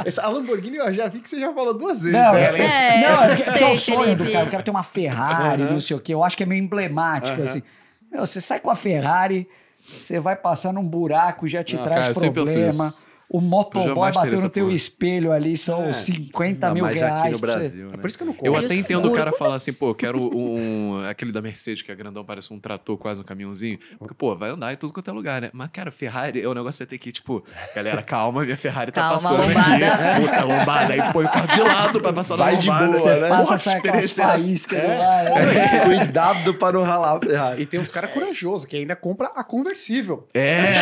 Essa, 0.05 0.23
a 0.23 0.29
Lamborghini 0.29 0.77
eu 0.77 0.93
já 0.93 1.09
vi 1.09 1.21
que 1.21 1.29
você 1.29 1.39
já 1.39 1.53
falou 1.53 1.75
duas 1.75 2.03
vezes 2.03 2.19
Não, 2.19 2.35
hein? 2.37 2.63
É, 2.63 3.01
não, 3.03 3.25
eu 3.25 3.33
é, 3.33 3.37
que- 3.37 3.43
sei, 3.43 3.53
que 3.59 3.65
é 3.65 3.67
o 3.67 3.75
sonho 3.75 4.17
do 4.17 4.25
cara. 4.25 4.45
Eu 4.45 4.51
quero 4.51 4.63
ter 4.63 4.71
uma 4.71 4.83
Ferrari, 4.83 5.63
Aham. 5.63 5.73
não 5.75 5.81
sei 5.81 5.97
o 5.97 6.01
quê. 6.01 6.15
Eu 6.15 6.25
acho 6.25 6.37
que 6.37 6.43
é 6.43 6.47
meio 6.47 6.63
emblemático, 6.63 7.35
Aham. 7.37 7.45
assim. 7.45 7.63
Meu, 8.11 8.27
você 8.27 8.41
sai 8.41 8.61
com 8.61 8.71
a 8.71 8.77
Ferrari, 8.77 9.49
você 9.89 10.19
vai 10.19 10.37
passar 10.37 10.73
num 10.73 10.85
buraco, 10.87 11.47
já 11.47 11.63
te 11.63 11.77
Nossa, 11.77 11.89
traz 11.89 12.07
Cara, 12.15 12.27
eu 12.27 12.33
penso 12.33 12.53
problema. 12.53 12.87
isso. 12.89 13.07
O 13.33 13.39
Eu 13.39 13.41
motoboy 13.41 14.13
bateu 14.13 14.41
no 14.41 14.49
teu 14.49 14.65
porra. 14.67 14.77
espelho 14.77 15.33
ali, 15.33 15.57
são 15.57 15.83
É. 15.85 15.95
50 15.95 16.67
Ainda 16.69 16.75
mil 16.75 16.85
mais 16.85 16.97
reais. 16.97 17.21
aqui 17.23 17.31
no 17.33 17.41
pra 17.41 17.53
você- 17.53 17.59
Brasil, 17.59 17.89
É 17.89 17.91
né? 17.93 17.97
por 17.99 18.07
isso 18.09 18.17
que 18.19 18.23
eu 18.23 18.27
não 18.27 18.33
Eu 18.35 18.39
compro. 18.39 18.57
até 18.57 18.67
Olha 18.67 18.75
entendo 18.81 19.09
o 19.09 19.13
cara 19.13 19.33
falar 19.33 19.55
assim, 19.57 19.73
pô, 19.73 19.89
eu 19.91 19.95
quero 19.95 20.21
um. 20.37 21.03
aquele 21.09 21.33
da 21.33 21.43
Mercedes, 21.43 21.83
que 21.83 21.91
é 21.91 21.95
grandão, 21.95 22.25
parece 22.25 22.53
um 22.53 22.59
trator, 22.61 22.97
quase 22.97 23.21
um 23.21 23.25
caminhãozinho. 23.25 23.79
Porque, 23.99 24.15
pô, 24.15 24.35
vai 24.37 24.51
andar 24.51 24.73
em 24.73 24.77
tudo 24.77 24.93
quanto 24.93 25.09
é 25.11 25.13
lugar, 25.13 25.41
né? 25.43 25.51
Mas, 25.53 25.71
cara, 25.73 25.91
Ferrari 25.91 26.41
é 26.41 26.49
um 26.49 26.55
negócio 26.55 26.73
que 26.73 26.77
você 26.79 26.87
tem 26.87 26.99
que, 26.99 27.11
tipo, 27.13 27.45
galera, 27.75 28.03
calma, 28.03 28.43
minha 28.45 28.57
Ferrari 28.57 28.93
tá 28.93 29.01
Calma, 29.03 29.15
passando 29.15 29.43
lombada. 29.43 29.87
aqui. 29.95 30.21
Puta, 30.23 30.45
lombada. 30.45 30.93
Aí 30.95 31.13
põe 31.13 31.25
o 31.25 31.29
carro 31.31 31.47
de 31.49 31.61
lado 31.63 32.01
pra 32.01 32.13
passar 32.13 32.37
Vai 32.37 32.55
na 32.55 32.61
de 32.61 32.67
lombada. 32.69 32.87
boa, 32.89 32.99
Você 33.01 33.21
né? 33.21 33.29
passa, 33.29 33.59
sai 33.59 33.81
é 33.85 34.03
faíscas 34.03 34.81
do 34.81 34.87
É. 34.87 34.99
lado. 34.99 35.25
né? 35.35 35.85
Cuidado 35.85 36.55
pra 36.55 36.73
não 36.73 36.83
ralar 36.83 37.17
a 37.17 37.21
Ferrari. 37.21 37.63
E 37.63 37.67
tem 37.67 37.81
uns 37.81 37.91
caras 37.91 38.11
corajosos 38.11 38.67
que 38.67 38.77
ainda 38.77 38.95
compra 38.97 39.29
a 39.35 39.43
conversível. 39.43 40.29
É. 40.35 40.75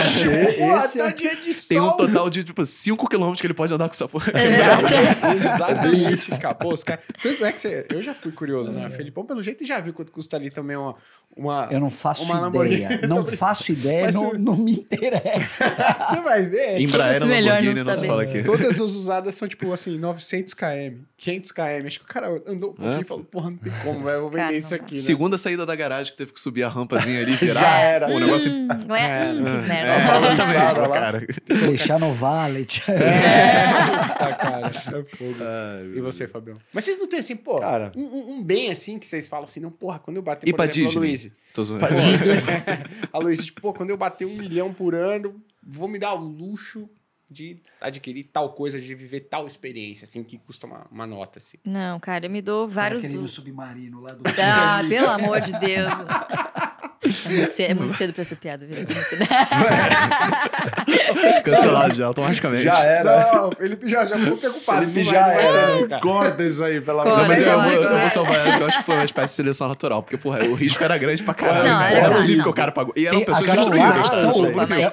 Pô, 0.59 0.77
esse 0.85 0.99
tá 0.99 1.09
é- 1.09 1.12
dia 1.12 1.37
de 1.37 1.55
Tem 1.55 1.81
um 1.81 1.85
sol. 1.89 1.97
total 1.97 2.31
de, 2.35 2.44
tipo, 2.44 2.65
5 2.65 3.09
km 3.09 3.32
que 3.35 3.47
ele 3.47 3.55
pode 3.55 3.73
andar 3.73 3.86
com 3.89 3.93
essa 3.94 4.09
porra. 4.09 4.32
Exatamente, 5.35 6.39
cara. 6.39 6.55
Pô, 6.55 6.73
os 6.73 6.85
caras- 6.85 7.05
Tanto 7.23 7.44
é 7.44 7.52
que 7.52 7.61
você... 7.61 7.86
eu 7.90 8.02
já 8.02 8.15
fui 8.15 8.32
curioso, 8.32 8.70
né? 8.73 8.89
Felipão, 8.90 9.24
pelo 9.24 9.43
jeito, 9.43 9.65
já 9.66 9.81
viu 9.81 9.93
quanto 9.93 10.12
custa 10.12 10.36
ali 10.36 10.51
também 10.51 10.77
uma. 10.77 10.94
uma... 11.36 11.69
Eu 11.70 11.81
não 11.81 11.90
faço 11.90 12.24
ideia. 12.24 13.01
Não 13.06 13.24
faço 13.24 13.73
ideia, 13.73 14.11
não, 14.12 14.31
você- 14.31 14.39
não 14.39 14.55
me 14.56 14.73
interessa. 14.73 15.65
Você 16.05 16.20
vai 16.20 16.43
ver. 16.43 16.81
Embraer 16.81 17.15
Todas 17.15 17.28
melhor 17.28 17.55
Lamborghini, 17.56 17.74
não 17.81 17.85
não 17.85 17.94
se 17.94 18.01
saber. 18.01 18.09
fala 18.09 18.23
aqui. 18.23 18.43
Todas 18.43 18.66
as 18.74 18.81
usadas 18.81 19.35
são, 19.35 19.48
tipo, 19.48 19.73
assim, 19.73 19.98
900 19.98 20.55
km, 20.55 20.98
500 21.16 21.52
km. 21.52 21.86
Acho 21.86 21.98
que 22.01 22.05
o 22.05 22.09
cara 22.09 22.28
andou 22.47 22.70
um 22.70 22.74
pouquinho 22.74 22.98
É. 22.98 23.01
e 23.01 23.05
falou, 23.05 23.24
porra, 23.24 23.51
não 23.51 23.56
tem 23.56 23.73
como, 23.82 23.98
velho, 24.01 24.11
eu 24.16 24.20
vou 24.23 24.31
vender 24.31 24.43
Cara, 24.44 24.56
isso 24.56 24.70
não 24.70 24.77
aqui, 24.85 24.94
né? 24.94 25.01
Segunda 25.01 25.39
saída 25.39 25.65
da 25.66 25.74
garagem 25.74 26.12
que 26.12 26.19
teve 26.19 26.32
que 26.32 26.40
subir 26.40 26.62
a 26.62 26.69
rampazinha 26.69 27.20
ali 27.20 27.32
e 27.32 27.36
virar. 27.36 27.61
Já 27.61 27.78
era. 27.78 28.09
O 28.09 28.19
negócio. 28.20 28.51
Hum, 28.52 28.69
não 28.86 28.94
é? 28.97 29.32
Hum, 29.32 29.44
fiz 29.47 29.65
É, 29.65 29.66
merda. 29.66 30.16
exatamente, 30.16 30.74
cara. 30.90 31.27
Deixar 31.66 31.98
no 31.98 32.12
valet. 32.25 32.83
É, 32.89 34.09
tá, 34.19 34.35
cara, 34.35 34.67
é 34.69 35.17
fogo. 35.17 35.35
Ai, 35.41 35.97
E 35.97 36.01
você, 36.01 36.27
Fabião? 36.29 36.57
Mas 36.73 36.85
vocês 36.85 36.99
não 36.99 37.07
têm, 37.07 37.19
assim, 37.21 37.37
pô, 37.37 37.61
Cara. 37.61 37.93
um, 37.97 38.37
um- 38.37 38.43
bem 38.43 38.71
assim 38.71 38.99
que 38.99 39.07
vocês 39.07 39.29
falam 39.29 39.45
assim, 39.45 39.61
não, 39.61 39.71
porra, 39.71 39.99
quando 39.99 40.17
eu 40.17 40.23
bater, 40.23 40.49
E 40.49 40.53
por 40.53 40.65
exemplo, 40.65 40.83
a 40.83 40.87
Disney? 40.89 41.01
Luíse. 41.09 41.33
Tô 41.53 41.65
zoando. 41.65 41.85
Pô, 41.87 41.93
a 43.13 43.19
Luíse, 43.19 43.45
tipo, 43.47 43.61
pô, 43.61 43.73
quando 43.75 43.91
eu 43.91 43.97
bater 43.97 44.25
um 44.27 44.35
milhão 44.37 44.73
por 44.73 44.95
ano, 44.95 45.41
vou 45.63 45.87
me 45.89 45.99
dar 45.99 46.15
o 46.15 46.19
luxo 46.19 46.89
de 47.31 47.59
adquirir 47.81 48.25
tal 48.33 48.53
coisa, 48.53 48.81
de 48.81 48.95
viver 48.95 49.21
tal 49.21 49.47
experiência, 49.47 50.05
assim, 50.05 50.23
que 50.23 50.39
custa 50.39 50.67
uma, 50.67 50.87
uma 50.91 51.07
nota, 51.07 51.39
assim. 51.39 51.59
Não, 51.65 51.99
cara, 51.99 52.27
eu 52.27 52.31
me 52.31 52.41
dou 52.41 52.69
vários. 52.69 53.03
Aquele 53.05 53.19
no 53.21 53.29
submarino 53.29 54.01
lá 54.01 54.11
do 54.11 54.23
Ah, 54.41 54.83
pelo 54.89 55.11
amor 55.11 55.41
de 55.41 55.53
Deus. 55.59 55.93
É 57.05 57.29
muito 57.29 57.51
cedo, 57.51 57.71
é 57.71 57.75
muito 57.75 57.95
cedo 57.95 58.13
pra 58.13 58.25
ser 58.25 58.37
piada, 58.37 58.67
viu? 58.67 58.77
É. 61.25 61.41
Cancelado 61.43 61.95
já, 61.95 62.07
automaticamente. 62.07 62.65
Já 62.65 62.79
era. 62.81 63.33
Não, 63.35 63.51
Felipe 63.53 63.89
já, 63.89 64.05
já 64.05 64.19
ficou 64.19 64.37
preocupado. 64.37 64.81
Felipe 64.81 65.03
vai- 65.03 65.15
já 65.15 65.27
era. 65.29 66.01
Corta 66.01 66.43
isso 66.43 66.63
aí, 66.65 66.81
pelo 66.81 67.01
amor 67.01 67.27
Mas 67.27 67.41
eu, 67.43 67.61
vou, 67.63 67.73
eu 67.73 67.99
vou 68.01 68.11
salvar 68.11 68.35
ela, 68.35 68.45
porque 68.51 68.63
eu 68.63 68.67
acho 68.67 68.79
que 68.79 68.85
foi 68.85 68.95
uma 68.95 69.05
espécie 69.05 69.33
de 69.33 69.37
seleção 69.37 69.69
natural. 69.69 70.03
Porque, 70.03 70.17
porra, 70.17 70.41
o 70.45 70.55
risco 70.55 70.83
era 70.83 70.97
grande 70.99 71.23
pra 71.23 71.35
caralho. 71.35 71.69
Não, 71.69 71.81
era 71.83 72.11
possível 72.11 72.45
que 72.45 72.51
o 72.51 72.53
cara 72.55 72.73
pagou. 72.73 72.93
E 72.97 73.07
eram 73.07 73.19
Tem- 73.19 73.27
pessoas 73.27 73.49
instruídas, 73.55 74.25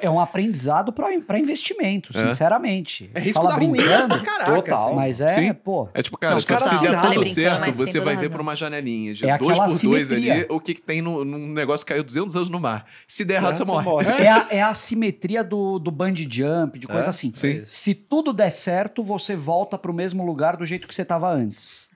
é, 0.03 0.05
é 0.05 0.09
um 0.09 0.19
aprendizado 0.19 0.91
para 0.93 1.39
investimento, 1.39 2.11
É. 2.17 2.27
sinceramente. 2.29 3.09
É 3.13 3.19
risco 3.19 3.41
Fala 3.41 3.53
da 3.53 3.55
ruim 3.59 3.71
brincando, 3.71 4.07
pra 4.07 4.19
caraca, 4.19 4.53
Total. 4.53 4.85
assim. 4.87 4.95
mas 4.95 5.21
é, 5.21 5.27
Sim. 5.29 5.53
pô. 5.53 5.89
É 5.93 6.01
tipo, 6.01 6.17
cara, 6.17 6.33
Não, 6.35 6.39
se 6.41 6.47
se 6.47 6.81
der 6.81 7.01
tudo 7.01 7.25
certo, 7.25 7.71
você 7.73 7.99
vai 7.99 8.15
ver 8.15 8.29
por 8.29 8.41
uma 8.41 8.55
janelinha 8.55 9.13
de 9.13 9.25
É 9.27 9.37
2 9.37 9.51
aquela 9.51 9.67
por 9.67 9.79
2 9.81 10.11
ali 10.11 10.45
o 10.49 10.59
que, 10.59 10.73
tem 10.75 11.01
no, 11.01 11.23
num 11.23 11.47
negócio 11.53 11.85
que 11.85 11.91
caiu 11.93 12.00
200 12.03 12.35
anos 12.35 12.49
no 12.49 12.59
mar. 12.59 12.85
Se 13.07 13.23
der 13.25 13.35
errado, 13.35 13.55
você 13.55 13.63
morre. 13.63 14.05
É 14.07 14.29
a, 14.29 14.47
é 14.49 14.61
a 14.61 14.73
simetria 14.73 15.43
do, 15.43 15.79
do 15.79 15.91
bungee 15.91 16.27
jump, 16.29 16.77
de 16.79 16.87
coisa 16.87 17.07
É? 17.07 17.09
assim. 17.09 17.31
Sim. 17.33 17.63
Se 17.65 17.93
tudo 17.93 18.31
der 18.33 18.49
certo, 18.51 19.03
você 19.03 19.35
volta 19.35 19.77
pro 19.77 19.93
mesmo 19.93 20.25
lugar 20.25 20.55
do 20.57 20.65
jeito 20.65 20.87
que 20.87 20.93
você 20.95 21.03
tava 21.05 21.29
antes. 21.31 21.89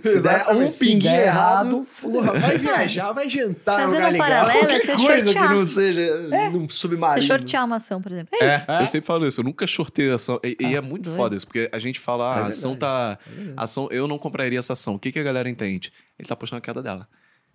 Se 0.00 0.20
der 0.22 0.46
um 0.50 0.62
Se 0.66 0.78
pinguinho 0.84 1.12
der 1.12 1.26
errado, 1.26 1.86
Porra, 2.00 2.32
vai 2.38 2.58
viajar, 2.58 3.12
vai 3.12 3.28
jantar 3.28 3.82
Fazendo 3.82 4.14
um 4.14 4.18
paralelo, 4.18 4.70
é 4.70 4.78
você 4.80 4.96
coisa 4.96 5.22
que 5.24 5.30
shortear. 5.32 5.54
não 5.54 5.64
seja 5.66 6.50
num 6.50 6.68
submarino. 6.68 7.20
Você 7.20 7.26
shortear 7.26 7.64
uma 7.64 7.76
ação, 7.76 8.00
por 8.00 8.12
exemplo. 8.12 8.36
É 8.40 8.44
É, 8.44 8.56
isso. 8.56 8.70
É? 8.70 8.82
eu 8.82 8.86
sempre 8.86 9.06
falo 9.06 9.26
isso, 9.26 9.40
eu 9.40 9.44
nunca 9.44 9.66
shortei 9.66 10.10
ação. 10.10 10.40
E, 10.42 10.56
e 10.60 10.66
Ah, 10.66 10.78
é 10.78 10.80
muito 10.80 11.04
doido. 11.04 11.16
foda 11.16 11.36
isso, 11.36 11.46
porque 11.46 11.68
a 11.72 11.78
gente 11.78 12.00
fala, 12.00 12.34
ah, 12.36 12.38
É 12.40 12.42
a 12.44 12.46
ação 12.46 12.74
tá. 12.74 13.18
Ação, 13.56 13.88
eu 13.90 14.08
não 14.08 14.18
compraria 14.18 14.58
essa 14.58 14.72
ação. 14.72 14.94
O 14.94 14.98
que, 14.98 15.12
que 15.12 15.18
a 15.18 15.22
galera 15.22 15.48
entende? 15.48 15.92
Ele 16.18 16.26
tá 16.26 16.34
apostando 16.34 16.58
a 16.58 16.62
queda 16.62 16.82
dela. 16.82 17.06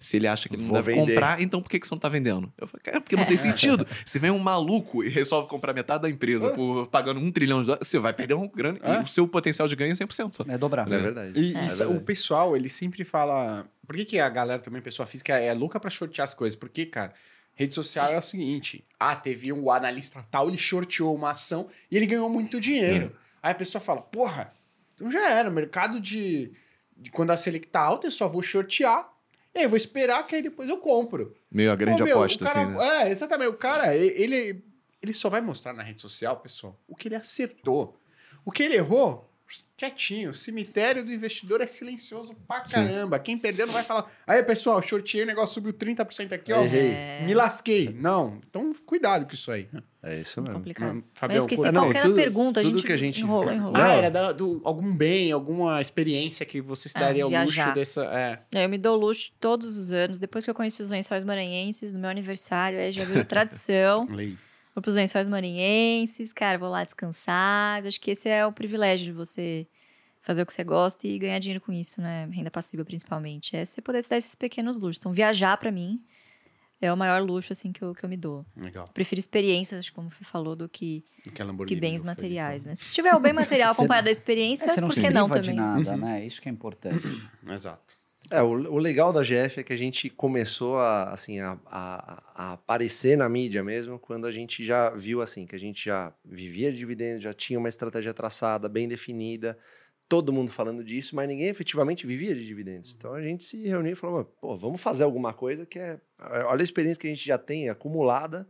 Se 0.04 0.18
ele 0.18 0.28
acha 0.28 0.50
que 0.50 0.56
ele 0.56 0.64
não 0.64 0.70
Vou 0.70 0.78
deve 0.82 0.94
vender. 0.94 1.14
comprar, 1.14 1.42
então 1.42 1.62
por 1.62 1.70
que, 1.70 1.80
que 1.80 1.88
você 1.88 1.94
não 1.96 2.00
tá 2.00 2.10
vendendo? 2.10 2.52
Eu 2.58 2.68
falo, 2.68 2.84
cara, 2.84 3.00
porque 3.02 3.16
não 3.16 3.24
É. 3.24 3.26
tem 3.26 3.38
sentido. 3.38 3.88
Se 4.06 4.20
vem 4.20 4.30
um 4.32 4.38
maluco 4.40 5.04
e 5.04 5.10
resolve 5.10 5.48
comprar 5.48 5.74
metade 5.74 6.02
da 6.04 6.10
empresa 6.10 6.50
por 6.52 6.88
pagando 6.88 7.20
um 7.20 7.32
trilhão 7.32 7.62
de 7.62 7.68
dólares, 7.68 7.88
você 7.88 7.98
vai 8.00 8.14
perder 8.14 8.34
um 8.34 8.48
grande. 8.48 8.80
É. 8.84 9.00
E 9.00 9.04
o 9.04 9.08
seu 9.08 9.28
potencial 9.28 9.68
de 9.68 9.76
ganho 9.76 9.92
é 9.92 9.96
100% 9.96 10.34
só. 10.36 10.44
É 10.48 10.58
dobrar. 10.58 10.92
É 10.92 10.98
verdade. 10.98 11.40
E, 11.40 11.56
É 11.56 11.62
verdade. 11.68 11.84
o 11.96 12.02
pessoal, 12.02 12.56
ele 12.56 12.68
sempre 12.70 13.04
fala. 13.04 13.66
Por 13.88 13.96
que, 13.96 14.06
que 14.06 14.20
a 14.20 14.30
galera 14.30 14.60
também, 14.60 14.82
pessoa 14.82 15.06
física, 15.06 15.38
é 15.38 15.54
louca 15.54 15.80
pra 15.80 15.90
shortear 15.90 16.24
as 16.26 16.34
coisas? 16.34 16.58
Porque, 16.58 16.86
cara, 16.86 17.14
rede 17.56 17.74
social 17.74 18.12
é 18.12 18.18
o 18.18 18.22
seguinte: 18.22 18.84
ah, 19.00 19.16
teve 19.16 19.54
um 19.54 19.72
analista 19.72 20.26
tal, 20.30 20.48
ele 20.50 20.58
shorteou 20.58 21.16
uma 21.16 21.32
ação 21.32 21.68
e 21.90 21.96
ele 21.98 22.06
ganhou 22.06 22.30
muito 22.30 22.60
dinheiro. 22.60 23.16
Aí 23.42 23.52
a 23.52 23.56
pessoa 23.56 23.82
fala, 23.82 24.02
porra, 24.02 24.54
então 24.96 25.12
já 25.12 25.30
era, 25.32 25.50
mercado 25.50 26.00
de, 26.00 26.52
de 26.96 27.12
quando 27.12 27.32
a 27.32 27.38
Selic 27.38 27.68
tá 27.68 27.82
alta, 27.82 28.08
eu 28.08 28.12
só 28.12 28.28
vou 28.28 28.42
shortear. 28.44 29.10
Eu 29.54 29.70
vou 29.70 29.78
esperar 29.78 30.26
que 30.26 30.36
aí 30.36 30.42
depois 30.42 30.68
eu 30.68 30.78
compro. 30.78 31.36
Meio 31.52 31.72
a 31.72 31.76
grande 31.76 32.02
Ô, 32.02 32.06
meu, 32.06 32.18
aposta, 32.20 32.46
cara- 32.46 32.62
assim, 32.62 32.72
né? 32.76 33.04
É, 33.04 33.10
exatamente. 33.12 33.50
O 33.50 33.58
cara, 33.58 33.96
ele, 33.96 34.64
ele 35.02 35.14
só 35.14 35.30
vai 35.30 35.42
mostrar 35.42 35.74
na 35.74 35.84
rede 35.84 36.02
social, 36.02 36.38
pessoal, 36.38 36.80
o 36.88 36.96
que 36.96 37.08
ele 37.08 37.16
acertou. 37.16 37.98
O 38.44 38.52
que 38.52 38.64
ele 38.64 38.76
errou, 38.76 39.30
quietinho. 39.78 40.30
O 40.30 40.34
cemitério 40.34 41.04
do 41.04 41.12
investidor 41.12 41.62
é 41.62 41.68
silencioso 41.68 42.34
pra 42.48 42.66
Sim. 42.66 42.74
caramba. 42.76 43.20
Quem 43.20 43.38
perdeu 43.38 43.66
não 43.68 43.74
vai 43.74 43.84
falar, 43.84 44.10
aí, 44.26 44.42
pessoal, 44.44 44.82
shorteei, 44.82 45.24
o 45.24 45.26
negócio 45.26 45.56
subiu 45.56 45.74
30% 45.74 46.32
aqui, 46.34 46.54
ó. 46.54 46.62
É, 46.64 47.26
Me 47.26 47.34
lasquei. 47.34 47.90
Não. 48.00 48.40
Então, 48.50 48.74
cuidado 48.86 49.26
com 49.26 49.34
isso 49.34 49.52
aí. 49.52 49.68
É 50.02 50.20
isso 50.20 50.42
mesmo. 50.42 50.56
complicado. 50.56 51.04
Fabião, 51.14 51.38
eu 51.38 51.42
esqueci 51.42 51.66
é, 51.68 51.72
qual 51.72 51.90
era 51.90 52.02
tudo- 52.02 52.14
a 52.14 52.16
pergunta. 52.16 52.60
A 52.60 52.64
gente, 52.64 52.84
que 52.84 52.92
a 52.92 52.98
gente- 52.98 53.22
enrolou, 53.22 53.52
enrolou. 53.54 53.82
Ah, 53.82 53.94
era 53.94 54.10
da- 54.12 54.32
do, 54.34 54.62
algum 54.66 54.94
bem, 54.96 55.32
alguma 55.32 55.80
experiência 55.80 56.46
que 56.46 56.60
você 56.60 56.90
se 56.90 56.98
Ah, 56.98 57.02
daria 57.02 57.24
ao 57.24 57.30
viajar. 57.30 57.66
luxo 57.68 57.76
dessa. 57.76 58.04
É. 58.54 58.64
Eu 58.64 58.70
me 58.70 58.78
dou 58.78 58.98
luxo 58.98 59.32
todos 59.40 59.78
os 59.78 59.92
anos. 59.92 60.20
Depois 60.20 60.44
que 60.44 60.52
eu 60.52 60.56
conheci 60.56 60.82
os 60.82 60.90
lençóis 60.90 61.24
maranhenses, 61.24 61.94
no 61.94 62.00
meu 62.02 62.10
aniversário, 62.10 62.80
aí 62.80 62.92
já 62.92 63.06
virou 63.06 63.24
tradição. 63.26 64.06
Lei. 64.10 64.38
Vou 64.74 64.82
pros 64.82 64.96
lençóis 64.96 65.28
maranhenses, 65.28 66.34
cara, 66.34 66.58
vou 66.58 66.70
lá 66.70 66.84
descansar. 66.84 67.86
Acho 67.86 68.00
que 68.02 68.12
esse 68.12 68.28
é 68.28 68.46
o 68.46 68.52
privilégio 68.52 69.06
de 69.06 69.12
você 69.12 69.68
fazer 70.22 70.42
o 70.42 70.46
que 70.46 70.54
você 70.54 70.64
gosta 70.64 71.06
e 71.08 71.20
ganhar 71.20 71.38
dinheiro 71.40 71.62
com 71.62 71.72
isso, 71.72 72.02
né? 72.02 72.28
Renda 72.32 72.50
passiva, 72.50 72.84
principalmente. 72.84 73.56
É 73.56 73.64
você 73.66 73.82
poder 73.82 74.02
se 74.02 74.10
dar 74.10 74.18
esses 74.18 74.36
pequenos 74.36 74.78
luxos. 74.78 74.98
Então, 75.00 75.12
viajar, 75.12 75.58
pra 75.58 75.70
mim, 75.72 76.02
é 76.82 76.92
o 76.92 76.98
maior 76.98 77.22
luxo, 77.22 77.52
assim, 77.54 77.72
que 77.72 77.82
eu, 77.84 77.94
que 77.94 78.04
eu 78.04 78.10
me 78.10 78.18
dou. 78.18 78.46
Legal. 78.58 78.88
Prefiro 78.94 79.20
experiências, 79.20 79.90
como 79.90 80.10
você 80.10 80.24
falou, 80.24 80.56
do 80.56 80.68
que, 80.68 81.04
Que, 81.24 81.66
que 81.66 81.76
bens 81.76 82.02
materiais, 82.04 82.64
falei. 82.64 82.72
né? 82.72 82.76
Se 82.76 82.94
tiver 82.94 83.14
o 83.14 83.20
bem 83.20 83.34
material 83.34 83.72
acompanhado 83.74 84.06
da 84.06 84.12
experiência, 84.12 84.66
É, 84.66 84.70
você 84.70 84.82
não 84.82 84.88
por 84.88 84.94
se 84.96 85.02
que 85.02 85.10
não 85.10 85.30
priva 85.30 85.42
de 85.42 85.50
também? 85.52 85.66
nada, 85.84 85.96
né? 85.98 86.26
Isso 86.26 86.42
que 86.42 86.50
é 86.50 86.52
importante. 86.52 87.06
Exato. 87.48 88.02
É, 88.32 88.42
o, 88.42 88.48
o 88.52 88.78
legal 88.78 89.12
da 89.12 89.22
GF 89.22 89.60
é 89.60 89.64
que 89.64 89.74
a 89.74 89.78
gente 89.78 90.10
começou 90.10 90.78
a, 90.78 91.12
assim, 91.12 91.40
a, 91.40 91.58
a- 91.66 92.24
a 92.34 92.54
aparecer 92.54 93.18
na 93.18 93.28
mídia 93.28 93.64
mesmo 93.64 94.00
quando 94.00 94.26
a 94.26 94.32
gente 94.32 94.64
já 94.64 94.90
viu 94.92 95.22
assim, 95.22 95.46
que 95.46 95.56
a 95.56 95.60
gente 95.60 95.86
já 95.86 96.14
vivia 96.24 96.72
de 96.72 96.78
dividendos, 96.78 97.24
já 97.24 97.34
tinha 97.34 97.60
uma 97.60 97.70
estratégia 97.70 98.14
traçada, 98.14 98.70
bem 98.70 98.88
definida, 98.88 99.58
todo 100.08 100.32
mundo 100.34 100.52
falando 100.52 100.84
disso, 100.84 101.16
mas 101.16 101.28
ninguém 101.28 101.48
efetivamente 101.48 102.08
vivia 102.08 102.34
de 102.34 102.46
dividendos. 102.46 102.94
Então 102.96 103.14
a 103.14 103.22
gente 103.22 103.44
se 103.44 103.62
reuniu 103.68 103.92
e 103.94 103.96
falou, 103.96 104.24
pô, 104.26 104.58
vamos 104.58 104.82
fazer 104.82 105.04
alguma 105.04 105.34
coisa 105.34 105.66
que 105.66 105.78
é... 105.80 106.00
Olha 106.46 106.62
a 106.62 106.64
experiência 106.64 107.00
que 107.00 107.08
a 107.08 107.10
gente 107.10 107.26
já 107.26 107.38
tem 107.38 107.70
acumulada 107.70 108.48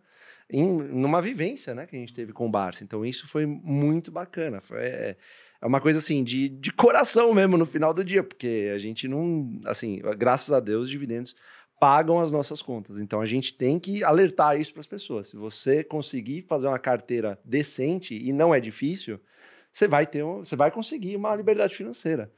em 0.50 0.64
numa 0.66 1.22
vivência, 1.22 1.74
né, 1.74 1.86
que 1.88 1.96
a 1.96 2.00
gente 2.00 2.14
teve 2.14 2.32
com 2.34 2.46
o 2.46 2.50
Barça. 2.52 2.84
Então 2.84 3.06
isso 3.06 3.28
foi 3.28 3.46
muito 3.46 4.12
bacana. 4.12 4.62
Foi, 4.62 4.78
é, 4.80 5.18
é 5.64 5.66
uma 5.66 5.80
coisa 5.80 6.00
assim 6.00 6.26
de, 6.26 6.50
de 6.50 6.74
coração 6.74 7.34
mesmo 7.34 7.58
no 7.58 7.66
final 7.66 7.94
do 7.94 8.04
dia, 8.04 8.22
porque 8.22 8.70
a 8.76 8.78
gente 8.78 9.08
não, 9.08 9.62
assim, 9.64 10.02
graças 10.18 10.52
a 10.52 10.60
Deus, 10.60 10.84
os 10.84 10.90
dividendos 10.90 11.34
pagam 11.80 12.20
as 12.20 12.34
nossas 12.34 12.62
contas. 12.62 13.00
Então 13.00 13.22
a 13.22 13.26
gente 13.26 13.54
tem 13.54 13.80
que 13.80 14.04
alertar 14.04 14.60
isso 14.60 14.74
para 14.74 14.82
as 14.82 14.88
pessoas. 14.88 15.30
Se 15.30 15.38
você 15.38 15.82
conseguir 15.82 16.42
fazer 16.42 16.68
uma 16.68 16.78
carteira 16.78 17.40
decente 17.46 18.14
e 18.14 18.34
não 18.34 18.54
é 18.54 18.60
difícil, 18.60 19.22
você 19.72 19.88
vai 19.88 20.06
ter, 20.06 20.22
você 20.22 20.58
vai 20.58 20.70
conseguir 20.70 21.16
uma 21.16 21.34
liberdade 21.34 21.74
financeira. 21.74 22.30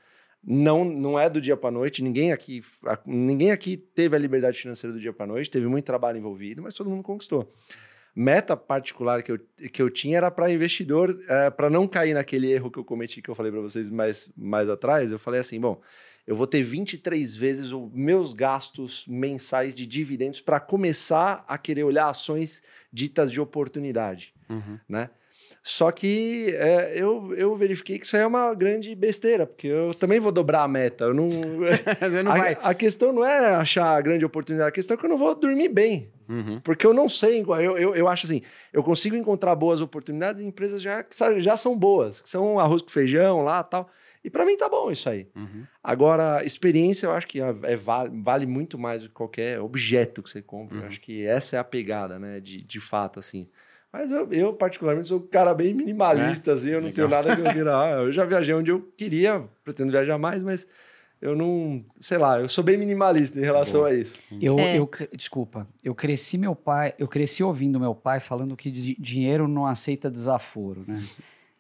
Não, 0.43 0.85
não 0.85 1.18
é 1.18 1.27
do 1.27 1.41
dia 1.41 1.57
para 1.57 1.72
noite. 1.72 2.03
Ninguém 2.03 2.31
aqui, 2.31 2.61
ninguém 3.07 3.52
aqui 3.52 3.76
teve 3.76 4.15
a 4.15 4.19
liberdade 4.19 4.60
financeira 4.60 4.93
do 4.93 4.99
dia 4.99 5.11
para 5.11 5.26
noite. 5.26 5.49
Teve 5.49 5.65
muito 5.65 5.85
trabalho 5.85 6.19
envolvido, 6.19 6.61
mas 6.61 6.76
todo 6.76 6.91
mundo 6.91 7.02
conquistou 7.02 7.52
meta 8.16 8.56
particular 8.56 9.22
que 9.22 9.32
eu, 9.34 9.40
que 9.72 9.82
eu 9.82 9.90
tinha 9.90 10.18
era 10.18 10.32
para 10.32 10.52
investidor, 10.52 11.20
para 11.58 11.70
não 11.70 11.88
cair 11.88 12.14
naquele 12.14 12.52
erro 12.52 12.72
que 12.72 12.80
eu 12.80 12.86
cometi, 12.86 13.22
que 13.22 13.30
eu 13.30 13.36
falei 13.36 13.52
para 13.52 13.62
vocês 13.62 13.90
mais, 13.90 14.32
mais 14.38 14.70
atrás. 14.70 15.12
Eu 15.12 15.20
falei 15.20 15.40
assim: 15.42 15.60
bom, 15.60 15.82
eu 16.26 16.36
vou 16.36 16.48
ter 16.48 16.64
23 16.64 17.36
vezes 17.36 17.72
os 17.72 17.92
meus 17.94 18.32
gastos 18.34 19.06
mensais 19.08 19.76
de 19.76 19.86
dividendos 19.86 20.40
para 20.42 20.60
começar 20.60 21.44
a 21.48 21.58
querer 21.58 21.84
olhar 21.84 22.08
ações 22.08 22.64
ditas 22.92 23.32
de 23.32 23.42
oportunidade, 23.42 24.34
Uhum. 24.50 24.80
né? 24.88 25.10
Só 25.68 25.92
que 25.92 26.54
é, 26.56 26.94
eu, 26.96 27.34
eu 27.36 27.56
verifiquei 27.56 27.98
que 27.98 28.06
isso 28.06 28.16
aí 28.16 28.22
é 28.22 28.28
uma 28.28 28.54
grande 28.54 28.94
besteira, 28.94 29.48
porque 29.48 29.66
eu 29.66 29.96
também 29.96 30.20
vou 30.20 30.32
dobrar 30.32 30.62
a 30.62 30.68
meta. 30.68 31.06
Eu 31.06 31.14
não, 31.16 31.28
Você 32.00 32.22
não 32.22 32.32
a, 32.34 32.38
vai. 32.38 32.58
a 32.62 32.74
questão 32.76 33.12
não 33.12 33.26
é 33.26 33.56
achar 33.56 33.98
a 33.98 34.00
grande 34.00 34.24
oportunidade, 34.24 34.70
a 34.70 34.72
questão 34.72 34.94
é 34.94 34.98
que 35.00 35.04
eu 35.04 35.10
não 35.10 35.18
vou 35.18 35.34
dormir 35.34 35.70
bem. 35.70 36.08
Uhum. 36.30 36.62
Porque 36.62 36.86
eu 36.86 36.94
não 36.94 37.10
sei, 37.10 37.42
eu, 37.42 37.78
eu, 37.80 37.96
eu 37.96 38.08
acho 38.08 38.28
assim, 38.28 38.44
eu 38.72 38.84
consigo 38.84 39.16
encontrar 39.16 39.56
boas 39.56 39.82
oportunidades 39.82 40.40
em 40.40 40.48
empresas 40.50 40.84
já, 40.84 41.02
que 41.02 41.16
já 41.40 41.58
são 41.58 41.76
boas, 41.76 42.22
que 42.22 42.30
são 42.30 42.60
arroz 42.60 42.84
com 42.84 42.90
feijão 42.90 43.42
lá 43.44 43.64
tal. 43.64 43.90
E 44.24 44.30
para 44.30 44.46
mim 44.46 44.56
tá 44.58 44.70
bom 44.70 44.92
isso 44.92 45.10
aí. 45.10 45.28
Uhum. 45.36 45.64
Agora, 45.84 46.44
experiência 46.44 47.08
eu 47.08 47.12
acho 47.12 47.26
que 47.26 47.42
é, 47.42 47.56
é 47.64 47.76
vale, 47.76 48.12
vale 48.22 48.46
muito 48.46 48.78
mais 48.78 49.02
do 49.02 49.10
que 49.10 49.16
qualquer 49.16 49.60
objeto 49.60 50.22
que 50.22 50.30
você 50.30 50.44
compra. 50.44 50.78
Eu 50.78 50.82
Uhum. 50.82 50.88
acho 50.90 51.02
que 51.02 51.26
essa 51.26 51.56
é 51.56 51.60
a 51.60 51.64
pegada, 51.64 52.20
né, 52.20 52.40
de, 52.40 52.64
de 52.64 52.80
fato, 52.80 53.18
assim. 53.18 53.48
Mas 53.97 54.11
eu, 54.11 54.27
eu, 54.34 54.53
particularmente, 54.53 55.07
sou 55.07 55.19
um 55.19 55.27
cara 55.27 55.53
bem 55.53 55.73
minimalista, 55.73 56.51
assim, 56.51 56.69
eu 56.69 56.81
não 56.81 56.91
tenho 56.91 57.07
legal. 57.07 57.23
nada 57.23 57.35
que 57.35 57.47
eu 57.47 57.53
queira. 57.53 57.72
Ah, 57.80 57.89
eu 58.01 58.11
já 58.11 58.26
viajei 58.26 58.53
onde 58.53 58.69
eu 58.69 58.81
queria, 58.97 59.43
pretendo 59.63 59.89
viajar 59.91 60.17
mais, 60.17 60.43
mas 60.43 60.67
eu 61.22 61.34
não, 61.34 61.81
sei 62.01 62.17
lá, 62.17 62.39
eu 62.41 62.49
sou 62.49 62.61
bem 62.61 62.77
minimalista 62.77 63.39
em 63.39 63.43
relação 63.43 63.81
Boa. 63.81 63.91
a 63.91 63.95
isso. 63.95 64.19
Eu, 64.41 64.59
É. 64.59 64.77
eu 64.77 64.89
desculpa, 65.15 65.65
eu 65.81 65.95
cresci 65.95 66.38
meu 66.38 66.53
pai, 66.53 66.93
eu 66.99 67.07
cresci 67.07 67.41
ouvindo 67.41 67.80
meu 67.80 67.95
pai 67.95 68.19
falando 68.19 68.55
que 68.57 68.69
di- 68.69 68.97
dinheiro 68.99 69.47
não 69.47 69.65
aceita 69.65 70.11
desaforo, 70.11 70.84
né? 70.85 71.01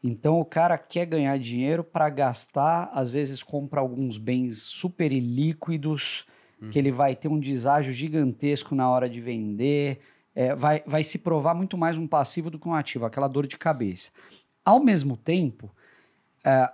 Então 0.03 0.39
o 0.39 0.45
cara 0.45 0.77
quer 0.77 1.05
ganhar 1.05 1.39
dinheiro 1.39 1.83
para 1.85 2.09
gastar, 2.09 2.91
às 2.93 3.09
vezes 3.09 3.41
compra 3.41 3.79
alguns 3.79 4.17
bens 4.17 4.57
super 4.61 5.09
ilíquidos, 5.11 6.25
que 6.69 6.77
ele 6.79 6.91
vai 6.91 7.15
ter 7.15 7.27
um 7.27 7.39
deságio 7.39 7.93
gigantesco 7.93 8.75
na 8.75 8.89
hora 8.89 9.09
de 9.09 9.19
vender, 9.21 9.99
é, 10.35 10.53
vai, 10.53 10.83
vai 10.85 11.03
se 11.03 11.19
provar 11.19 11.55
muito 11.55 11.77
mais 11.77 11.97
um 11.97 12.05
passivo 12.05 12.49
do 12.49 12.59
que 12.59 12.67
um 12.67 12.73
ativo, 12.73 13.05
aquela 13.05 13.27
dor 13.27 13.47
de 13.47 13.57
cabeça. 13.57 14.11
Ao 14.63 14.83
mesmo 14.83 15.15
tempo, 15.15 15.73
é, 16.43 16.69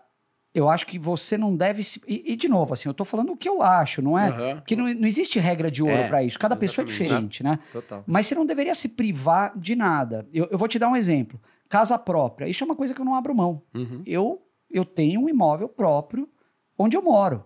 eu 0.54 0.70
acho 0.70 0.86
que 0.86 0.98
você 1.00 1.38
não 1.38 1.56
deve 1.56 1.84
se. 1.84 2.02
E, 2.08 2.34
e, 2.34 2.36
de 2.36 2.50
novo, 2.50 2.74
assim, 2.74 2.90
eu 2.90 2.94
tô 2.94 3.06
falando 3.06 3.32
o 3.32 3.38
que 3.38 3.48
eu 3.48 3.62
acho, 3.62 4.02
não 4.02 4.18
é? 4.18 4.56
Porque 4.56 4.76
não, 4.76 4.92
não 4.94 5.08
existe 5.08 5.40
regra 5.40 5.70
de 5.70 5.82
ouro 5.82 5.94
É, 5.94 6.08
para 6.08 6.24
isso. 6.24 6.40
Cada 6.40 6.56
pessoa 6.56 6.84
é 6.84 6.88
diferente, 6.88 7.44
né? 7.44 7.60
Total. 7.72 8.04
Mas 8.06 8.28
você 8.28 8.36
não 8.36 8.46
deveria 8.46 8.74
se 8.74 8.90
privar 8.90 9.58
de 9.58 9.76
nada. 9.76 10.28
Eu, 10.34 10.48
eu 10.52 10.58
vou 10.58 10.68
te 10.68 10.80
dar 10.80 10.90
um 10.90 10.96
exemplo. 10.96 11.40
Casa 11.70 11.98
própria. 11.98 12.48
Isso 12.48 12.64
é 12.64 12.66
uma 12.66 12.76
coisa 12.76 12.94
que 12.94 13.00
eu 13.00 13.06
não 13.06 13.16
abro 13.16 13.34
mão. 13.34 13.62
Uhum. 13.74 14.02
Eu, 14.06 14.42
eu 14.70 14.84
tenho 14.84 15.22
um 15.22 15.30
imóvel 15.30 15.70
próprio 15.70 16.28
onde 16.78 16.98
eu 16.98 17.02
moro. 17.02 17.46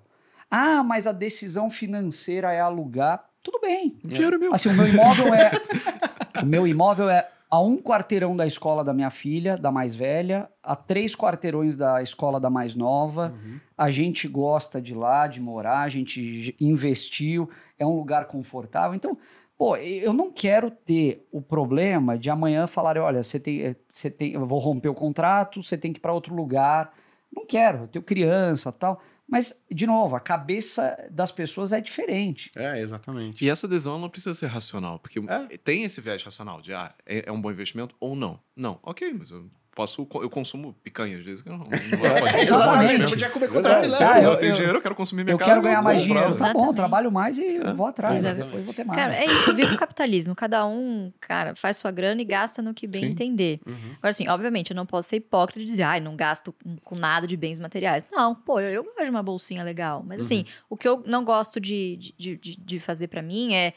Ah, 0.49 0.81
mas 0.83 1.05
a 1.05 1.11
decisão 1.11 1.69
financeira 1.69 2.51
é 2.51 2.59
alugar. 2.59 3.23
Tudo 3.45 3.59
bem. 3.61 3.95
O 4.03 4.07
dinheiro 4.07 4.38
é 4.38 4.39
meu. 4.39 4.53
Assim, 4.55 4.69
o 4.69 4.73
meu 4.73 4.88
imóvel 4.88 5.31
é. 5.31 5.51
o 6.41 6.45
meu 6.47 6.65
imóvel 6.67 7.07
é 7.11 7.30
a 7.47 7.61
um 7.61 7.77
quarteirão 7.77 8.35
da 8.35 8.47
escola 8.47 8.84
da 8.84 8.91
minha 8.91 9.11
filha, 9.11 9.55
da 9.55 9.72
mais 9.72 9.93
velha, 9.93 10.49
a 10.63 10.76
três 10.76 11.15
quarteirões 11.15 11.77
da 11.77 12.01
escola 12.01 12.39
da 12.39 12.49
mais 12.49 12.76
nova. 12.76 13.35
Uhum. 13.35 13.59
A 13.77 13.91
gente 13.91 14.27
gosta 14.27 14.81
de 14.81 14.95
lá, 14.95 15.27
de 15.27 15.39
morar, 15.39 15.81
a 15.81 15.89
gente 15.89 16.55
investiu, 16.59 17.47
é 17.77 17.85
um 17.85 17.95
lugar 17.95 18.26
confortável. 18.26 18.95
Então, 18.95 19.15
pô, 19.55 19.77
eu 19.77 20.11
não 20.11 20.31
quero 20.31 20.72
ter 20.72 21.27
o 21.31 21.39
problema 21.39 22.17
de 22.17 22.31
amanhã 22.31 22.65
falarem: 22.65 22.99
olha, 22.99 23.22
você 23.22 23.39
tem, 23.39 23.61
eh, 23.61 23.76
você 23.91 24.09
tem, 24.09 24.34
eu 24.34 24.47
vou 24.47 24.57
romper 24.57 24.89
o 24.89 24.95
contrato, 24.95 25.61
você 25.61 25.77
tem 25.77 25.93
que 25.93 25.99
ir 25.99 26.01
para 26.01 26.13
outro 26.13 26.34
lugar. 26.34 26.91
Não 27.31 27.45
quero, 27.45 27.84
eu 27.84 27.88
tenho 27.88 28.03
criança 28.03 28.72
tal. 28.72 28.99
Mas, 29.27 29.53
de 29.72 29.88
novo, 29.88 30.15
a 30.15 30.19
cabeça 30.19 30.95
das 31.10 31.31
pessoas 31.31 31.72
é 31.73 31.81
diferente. 31.81 32.52
É, 32.56 32.80
exatamente. 32.80 33.43
E 33.43 33.49
essa 33.49 33.65
adesão 33.65 33.97
não 33.97 34.10
precisa 34.10 34.34
ser 34.35 34.47
racional, 34.47 34.99
porque 34.99 35.19
É. 35.19 35.57
tem 35.57 35.84
esse 35.84 35.99
viés 35.99 36.22
racional 36.23 36.61
de 36.61 36.73
ah, 36.73 36.93
é, 37.06 37.23
é 37.27 37.31
um 37.31 37.41
bom 37.41 37.52
investimento 37.52 37.95
ou 37.99 38.15
não. 38.15 38.39
Não, 38.56 38.80
ok, 38.84 39.11
mas 39.18 39.31
eu 39.31 39.49
posso, 39.76 40.07
eu 40.22 40.30
consumo 40.30 40.73
picanha 40.81 41.18
às 41.18 41.23
vezes. 41.26 41.41
que 41.41 41.49
Eu 41.49 41.57
não, 41.57 41.60
não 41.60 41.65
vou 41.69 42.07
É, 42.07 42.41
Exatamente. 42.41 42.41
exatamente. 42.41 43.02
Você 43.02 43.07
podia 43.10 43.30
comer 43.30 43.47
contra 43.49 43.80
filé. 43.81 43.97
Ah, 44.06 44.22
eu, 44.22 44.31
eu- 44.31 44.38
tenho 44.38 44.52
eu- 44.52 44.56
dinheiro, 44.56 44.77
eu 44.77 44.81
quero 44.81 44.95
consumir 44.95 45.23
minha 45.26 45.34
eu 45.34 45.38
quero 45.38 45.61
ganhar 45.61 45.81
mais 45.81 46.02
dinheiro. 46.02 46.22
Tá 46.22 46.30
bom, 46.30 46.34
Exatamente. 46.47 46.76
trabalho 46.76 47.11
mais 47.11 47.38
e 47.38 47.60
vou 47.76 47.85
atrás. 47.85 48.19
Exato. 48.19 48.35
Depois 48.45 48.64
vou 48.64 48.73
ter 48.73 48.85
mais. 48.85 48.97
Cara, 48.99 49.14
é 49.15 49.26
isso, 49.26 49.53
vive 49.53 49.76
o 49.76 49.77
capitalismo. 49.77 50.34
Cada 50.34 50.65
um, 50.65 51.11
cara, 51.19 51.53
faz 51.56 51.77
sua 51.77 51.91
grana 51.91 52.22
e 52.22 52.26
gasta 52.26 52.61
no 52.61 52.73
que 52.73 52.88
bem 52.88 53.02
Sim. 53.02 53.07
entender. 53.10 53.60
Uhum. 53.68 53.76
Agora, 53.97 54.10
assim, 54.11 54.27
obviamente, 54.30 54.72
eu 54.72 54.76
não 54.76 54.85
posso 54.85 55.10
ser 55.10 55.18
hipócrita 55.18 55.60
e 55.60 55.65
dizer, 55.65 55.84
ai, 55.84 55.99
não 55.99 56.15
gasto 56.15 56.56
com, 56.84 56.95
nada 56.95 57.27
de 57.27 57.35
bens 57.35 57.60
materiais. 57.60 58.06
Não, 58.11 58.34
pô, 58.34 58.60
eu, 58.61 58.69
eu 58.69 58.84
gosto 58.84 59.03
de 59.03 59.10
uma 59.10 59.22
bolsinha 59.23 59.64
legal. 59.64 60.02
Mas, 60.07 60.22
assim, 60.22 60.45
o 60.69 60.77
que 60.77 60.88
eu 60.88 61.03
não 61.06 61.26
gosto 61.26 61.60
de, 61.60 61.97
de, 62.18 62.38
de, 62.38 62.57
de 62.57 62.80
fazer 62.80 63.07
pra 63.10 63.22
mim 63.22 63.53
é 63.53 63.73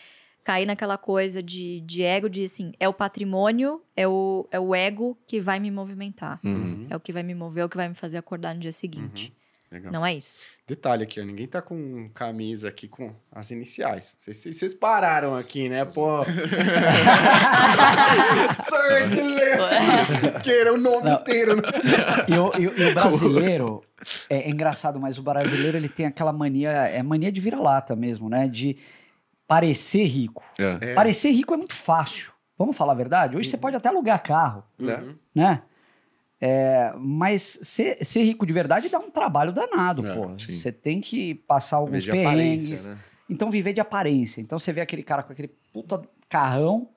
cair 0.49 0.65
naquela 0.65 0.97
coisa 0.97 1.43
de, 1.43 1.83
de 1.83 2.03
ego, 2.03 2.27
de, 2.27 2.45
assim, 2.45 2.73
é 2.81 2.89
o 2.89 2.95
patrimônio, 2.95 3.83
é 3.95 4.09
o, 4.09 4.49
é 4.51 4.59
o 4.59 4.75
ego 4.75 5.15
que 5.27 5.43
vai 5.43 5.61
me 5.61 5.71
movimentar. 5.71 6.41
Uhum. 6.43 6.87
É 6.89 6.97
o 6.97 7.01
que 7.01 7.13
vai 7.13 7.23
me 7.23 7.35
mover, 7.35 7.61
é 7.61 7.65
o 7.67 7.69
que 7.69 7.77
vai 7.77 7.87
me 7.87 7.95
fazer 7.95 8.17
acordar 8.17 8.55
no 8.55 8.61
dia 8.63 8.73
seguinte. 8.73 9.31
Legal. 9.71 9.93
Não 9.93 10.07
é 10.07 10.15
isso. 10.15 10.41
Detalhe 10.67 11.03
aqui, 11.03 11.21
ó, 11.21 11.25
ninguém 11.25 11.47
tá 11.47 11.61
com 11.61 12.09
camisa 12.15 12.71
aqui 12.71 12.89
com 12.89 13.13
as 13.31 13.51
iniciais. 13.51 14.17
Vocês- 14.19 14.73
pararam 14.73 15.37
aqui, 15.37 15.69
né? 15.69 15.85
Pô. 15.85 16.25
Queira 20.43 20.73
o 20.73 20.79
nome 20.79 21.05
Não. 21.11 21.21
inteiro. 21.21 21.57
né? 21.57 21.63
E 22.27 22.39
o, 22.39 22.51
e 22.59 22.67
o- 22.69 22.79
e 22.81 22.91
o 22.91 22.95
brasileiro, 22.95 23.83
é, 24.31 24.49
é 24.49 24.51
engraçado, 24.51 24.99
mas 24.99 25.19
o 25.19 25.23
brasileiro 25.23 25.77
ele 25.77 25.89
tem 25.91 26.07
aquela 26.07 26.33
mania, 26.33 26.71
é 26.71 27.03
mania 27.03 27.31
de 27.31 27.41
vira-lata 27.41 27.95
mesmo, 27.95 28.29
né? 28.29 28.49
De 28.49 28.77
parecer 29.49 30.05
rico. 30.05 30.45
É. 30.59 30.91
É. 30.91 30.95
Parecer 30.95 31.31
rico 31.31 31.53
é 31.55 31.57
muito 31.57 31.75
fácil. 31.75 32.31
Vamos 32.57 32.77
falar 32.77 32.93
a 32.93 32.97
verdade? 32.97 33.37
Hoje 33.37 33.49
você 33.49 33.57
pode 33.57 33.75
até 33.77 33.89
alugar 33.89 34.23
carro, 34.23 34.63
Uhum. 34.79 35.15
né? 35.35 35.63
É, 36.41 36.93
mas 36.97 37.59
ser, 37.63 38.05
ser 38.05 38.23
rico 38.23 38.47
de 38.47 38.53
verdade 38.53 38.89
dá 38.89 38.99
um 38.99 39.11
trabalho 39.11 39.53
danado, 39.53 40.07
É, 40.07 40.15
pô. 40.15 40.39
sim. 40.39 40.53
Você 40.53 40.71
tem 40.71 41.01
que 41.01 41.35
passar 41.35 41.79
alguns 41.79 42.07
perrengues. 42.07 42.87
né? 42.87 42.97
Então, 43.29 43.51
viver 43.51 43.73
de 43.73 43.81
aparência. 43.81 44.41
Então, 44.41 44.57
você 44.59 44.73
vê 44.73 44.81
aquele 44.81 45.03
cara 45.03 45.23
com 45.25 45.33
aquele 45.33 45.49
puta 45.73 46.01
carrão 46.29 46.89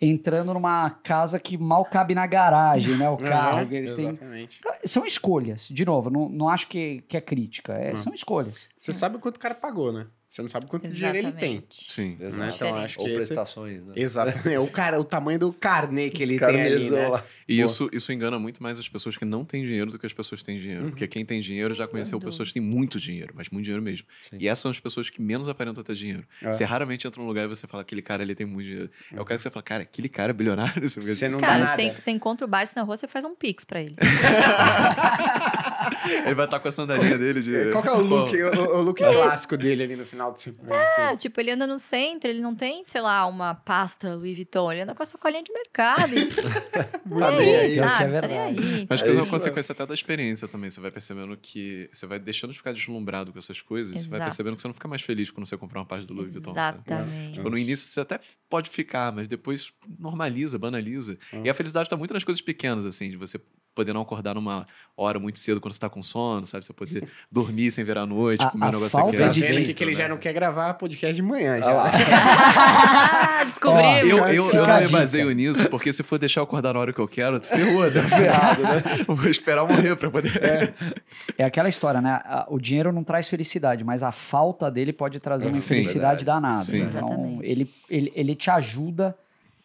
entrando 0.00 0.54
numa 0.54 0.88
casa 0.90 1.40
que 1.40 1.58
mal 1.58 1.84
cabe 1.84 2.14
na 2.14 2.24
garagem, 2.26 2.96
né? 2.96 3.08
O 3.10 3.16
carro. 3.18 3.64
Uhum, 3.66 3.72
ele 3.72 3.94
tem... 3.96 4.08
Exatamente. 4.08 4.60
São 4.84 5.04
escolhas. 5.04 5.68
De 5.68 5.84
novo, 5.84 6.08
não, 6.08 6.28
não 6.28 6.48
acho 6.48 6.68
que, 6.68 7.02
que 7.08 7.16
é 7.16 7.20
crítica. 7.20 7.72
é-. 7.74 7.96
São 7.96 8.14
escolhas. 8.14 8.68
Você 8.76 8.92
sabe 8.92 9.18
quanto 9.18 9.36
o 9.36 9.40
cara 9.40 9.54
pagou, 9.56 9.92
né? 9.92 10.06
Você 10.28 10.42
não 10.42 10.48
sabe 10.48 10.66
quanto 10.66 10.86
dinheiro 10.86 11.16
ele 11.16 11.32
tem. 11.32 11.54
Exatamente. 11.54 11.92
Sim. 11.92 12.16
Né? 12.20 12.26
Exato. 12.28 12.54
Então, 12.54 12.76
acho 12.76 13.00
Ou 13.00 13.06
que 13.06 13.10
esse... 13.12 13.26
prestações, 13.26 13.86
né? 13.86 13.92
Exatamente. 13.96 14.58
O, 14.58 14.70
cara, 14.70 15.00
o 15.00 15.04
tamanho 15.04 15.38
do 15.38 15.52
carnê 15.52 16.10
que 16.10 16.22
ele 16.22 16.38
tem 16.38 16.62
ali, 16.62 16.90
né? 16.90 17.24
E 17.48 17.56
Boa. 17.56 17.66
isso, 17.66 17.88
isso 17.92 18.12
engana 18.12 18.38
muito 18.38 18.62
mais 18.62 18.78
as 18.78 18.86
pessoas 18.86 19.16
que 19.16 19.24
não 19.24 19.42
têm 19.42 19.62
dinheiro 19.62 19.90
do 19.90 19.98
que 19.98 20.04
as 20.04 20.12
pessoas 20.12 20.40
que 20.40 20.46
têm 20.46 20.58
dinheiro. 20.58 20.84
Uhum. 20.84 20.90
Porque 20.90 21.08
quem 21.08 21.24
tem 21.24 21.40
dinheiro 21.40 21.72
já 21.74 21.88
conheceu 21.88 22.20
pessoas 22.20 22.48
que 22.48 22.54
têm 22.54 22.62
muito 22.62 23.00
dinheiro, 23.00 23.32
mas 23.34 23.48
muito 23.48 23.64
dinheiro 23.64 23.82
mesmo. 23.82 24.06
Sim. 24.20 24.36
E 24.38 24.46
essas 24.46 24.60
são 24.60 24.70
as 24.70 24.78
pessoas 24.78 25.08
que 25.08 25.22
menos 25.22 25.48
aparentam 25.48 25.82
ter 25.82 25.94
dinheiro. 25.94 26.24
É. 26.42 26.52
Você 26.52 26.62
raramente 26.64 27.06
entra 27.06 27.22
num 27.22 27.26
lugar 27.26 27.44
e 27.44 27.48
você 27.48 27.66
fala, 27.66 27.80
aquele 27.80 28.02
cara 28.02 28.22
ali 28.22 28.34
tem 28.34 28.46
muito 28.46 28.66
dinheiro. 28.66 28.90
É 29.10 29.20
o 29.20 29.24
cara 29.24 29.38
que 29.38 29.42
você 29.42 29.50
fala, 29.50 29.62
cara, 29.62 29.82
aquele 29.84 30.10
cara 30.10 30.30
é 30.30 30.34
bilionário. 30.34 30.68
Você 30.88 31.00
Você 31.00 31.24
assim, 31.24 31.28
não 31.28 31.40
dá 31.40 31.46
Cara, 31.46 31.58
nada. 31.60 31.74
você, 31.74 31.92
você 31.92 32.10
encontra 32.10 32.46
o 32.46 32.48
Barça 32.48 32.78
na 32.78 32.84
rua, 32.84 32.96
você 32.96 33.08
faz 33.08 33.24
um 33.24 33.34
pix 33.34 33.64
pra 33.64 33.80
ele. 33.80 33.96
Ele 36.24 36.34
vai 36.34 36.44
estar 36.44 36.60
com 36.60 36.68
a 36.68 36.72
sandalinha 36.72 37.18
dele 37.18 37.40
de. 37.40 37.72
Qual 37.72 37.82
que 37.82 37.88
é 37.88 37.92
o 37.92 38.00
look, 38.00 38.34
o, 38.34 38.76
o 38.76 38.82
look 38.82 38.98
clássico 38.98 39.56
dele 39.56 39.82
ali 39.82 39.96
no 39.96 40.04
final 40.04 40.32
do 40.32 40.40
semana? 40.40 40.84
Ah, 40.98 41.16
tipo, 41.16 41.40
ele 41.40 41.50
anda 41.50 41.66
no 41.66 41.78
centro, 41.78 42.28
ele 42.28 42.40
não 42.40 42.54
tem, 42.54 42.84
sei 42.84 43.00
lá, 43.00 43.26
uma 43.26 43.54
pasta 43.54 44.14
Louis 44.14 44.34
Vuitton, 44.34 44.72
ele 44.72 44.82
anda 44.82 44.94
com 44.94 45.02
a 45.02 45.06
sacolinha 45.06 45.42
de 45.42 45.52
mercado. 45.52 46.12
E... 46.18 47.18
Tá 47.18 47.30
aí. 47.38 47.78
É 47.78 47.78
sabe? 47.78 48.10
Verdade. 48.10 48.36
aí. 48.60 48.86
Acho 48.88 49.04
É 49.04 49.06
que 49.06 49.12
é 49.12 49.14
uma 49.14 49.22
isso 49.22 49.30
consequência 49.30 49.72
até 49.72 49.86
da 49.86 49.94
experiência 49.94 50.48
também. 50.48 50.70
Você 50.70 50.80
vai 50.80 50.90
percebendo 50.90 51.36
que. 51.36 51.88
Você 51.92 52.06
vai 52.06 52.18
deixando 52.18 52.50
de 52.50 52.58
ficar 52.58 52.72
deslumbrado 52.72 53.32
com 53.32 53.38
essas 53.38 53.60
coisas. 53.60 53.92
Você 53.94 54.08
vai 54.08 54.18
Exato. 54.18 54.28
percebendo 54.28 54.56
que 54.56 54.62
você 54.62 54.68
não 54.68 54.74
fica 54.74 54.88
mais 54.88 55.02
feliz 55.02 55.30
quando 55.30 55.46
você 55.46 55.56
comprar 55.56 55.80
uma 55.80 55.86
parte 55.86 56.06
do 56.06 56.14
Louis 56.14 56.32
Vuitton. 56.32 56.50
Exatamente. 56.50 57.34
Tipo, 57.34 57.50
no 57.50 57.58
início 57.58 57.88
você 57.88 58.00
até 58.00 58.20
pode 58.48 58.70
ficar, 58.70 59.12
mas 59.12 59.28
depois 59.28 59.72
normaliza, 59.98 60.58
banaliza. 60.58 61.18
Hum. 61.32 61.42
E 61.44 61.50
a 61.50 61.54
felicidade 61.54 61.88
tá 61.88 61.96
muito 61.96 62.14
nas 62.14 62.24
coisas 62.24 62.40
pequenas, 62.40 62.86
assim, 62.86 63.10
de 63.10 63.16
você 63.16 63.40
poder 63.78 63.92
não 63.92 64.00
acordar 64.02 64.34
numa 64.34 64.66
hora 64.96 65.20
muito 65.20 65.38
cedo 65.38 65.60
quando 65.60 65.72
você 65.72 65.78
tá 65.80 65.88
com 65.88 66.02
sono, 66.02 66.44
sabe? 66.44 66.64
Você 66.64 66.72
poder 66.72 67.08
dormir 67.30 67.70
sem 67.70 67.84
virar 67.84 68.02
a 68.02 68.06
noite, 68.06 68.42
A- 68.42 68.50
comer 68.50 68.64
a 68.64 68.68
um 68.68 68.72
negócio 68.72 68.90
falta 68.90 69.12
que 69.12 69.18
Tá 69.18 69.28
de 69.28 69.40
vendo 69.40 69.58
aqui 69.58 69.72
que 69.74 69.84
ele 69.84 69.92
né? 69.92 69.96
já 69.98 70.08
não 70.08 70.16
quer 70.16 70.32
gravar 70.32 70.74
podcast 70.74 71.14
de 71.14 71.22
manhã, 71.22 71.60
já. 71.60 71.84
Descobrimos. 73.44 74.08
Eu, 74.08 74.18
eu, 74.28 74.50
eu 74.50 74.66
não 74.66 74.80
me 74.80 74.88
baseio 74.88 75.30
nisso, 75.32 75.68
porque 75.68 75.92
se 75.92 76.02
for 76.02 76.18
deixar 76.18 76.40
eu 76.40 76.44
acordar 76.44 76.74
na 76.74 76.80
hora 76.80 76.92
que 76.92 76.98
eu 76.98 77.06
quero, 77.08 77.40
ferrou, 77.40 77.90
tá 77.90 78.02
ferrado, 78.02 78.62
né? 78.62 78.82
Eu 79.08 79.14
vou 79.14 79.28
esperar 79.30 79.66
morrer 79.66 79.94
pra 79.96 80.10
poder. 80.10 80.74
É 81.36 81.44
aquela 81.44 81.68
história, 81.68 82.00
né? 82.00 82.20
O 82.48 82.58
dinheiro 82.58 82.92
não 82.92 83.04
traz 83.04 83.28
felicidade, 83.28 83.84
mas 83.84 84.02
a 84.02 84.10
falta 84.10 84.70
dele 84.70 84.92
pode 84.92 85.20
trazer 85.20 85.46
uma 85.46 85.54
Sim, 85.54 85.60
infelicidade 85.76 86.24
verdade. 86.24 86.24
danada. 86.24 86.64
Sim. 86.64 86.78
Então, 86.82 86.98
Exatamente. 87.08 87.46
ele, 87.46 87.70
ele, 87.88 88.12
ele 88.14 88.34
te 88.34 88.50
ajuda 88.50 89.16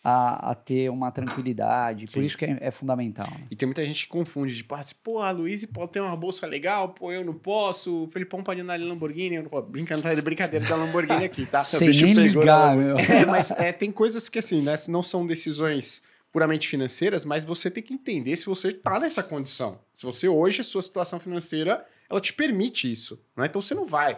a, 0.04 0.52
a 0.52 0.56
ter 0.56 0.90
uma 0.90 1.12
tranquilidade. 1.12 2.08
Por 2.08 2.12
Sim. 2.12 2.24
isso 2.24 2.38
que 2.38 2.46
é, 2.46 2.58
é 2.60 2.72
fundamental. 2.72 3.30
né? 3.32 3.48
E 3.50 3.56
tem 3.56 3.66
muita 3.66 3.86
gente 3.86 4.04
que 4.04 4.10
confunde, 4.10 4.56
tipo, 4.56 4.76
assim, 4.76 4.94
pô, 5.02 5.20
a 5.20 5.32
Luiz 5.32 5.64
pode 5.66 5.92
ter 5.92 6.02
uma 6.02 6.16
bolsa 6.18 6.46
legal, 6.46 6.90
pô, 6.90 7.12
eu 7.12 7.24
não 7.24 7.34
posso, 7.34 8.04
o 8.04 8.08
Felipão 8.08 8.44
pode 8.44 8.60
andar 8.60 8.78
de 8.78 8.84
Lamborghini, 8.84 9.36
eu 9.36 9.44
não 9.44 9.50
posso. 9.50 9.68
Brincando, 9.68 10.02
tá 10.02 10.14
de 10.14 10.22
brincadeira 10.22 10.66
da 10.66 10.76
Lamborghini 10.76 11.24
aqui, 11.24 11.46
tá? 11.46 11.64
Sem 11.64 11.90
nem 11.90 12.14
ligar, 12.14 12.76
meu. 12.76 12.98
É, 12.98 13.26
mas 13.26 13.52
é, 13.52 13.72
tem 13.72 13.92
coisas 13.92 14.28
que, 14.28 14.40
assim, 14.40 14.62
né, 14.62 14.76
não 14.90 15.02
são 15.02 15.26
decisões 15.26 16.02
puramente 16.32 16.68
financeiras, 16.68 17.24
mas 17.24 17.46
você 17.46 17.70
tem 17.70 17.84
que 17.84 17.94
entender 17.94 18.36
se 18.36 18.48
você 18.48 18.74
tá 18.74 19.00
nessa 19.00 19.22
condição. 19.22 19.80
Se 19.94 20.04
você 20.04 20.28
hoje, 20.28 20.62
a 20.62 20.64
sua 20.64 20.82
situação 20.82 21.20
financeira, 21.20 21.86
ela 22.10 22.20
te 22.20 22.34
permite 22.34 22.92
isso, 22.92 23.22
né? 23.38 23.46
Então 23.46 23.62
você 23.62 23.76
não 23.76 23.86
vai, 23.86 24.18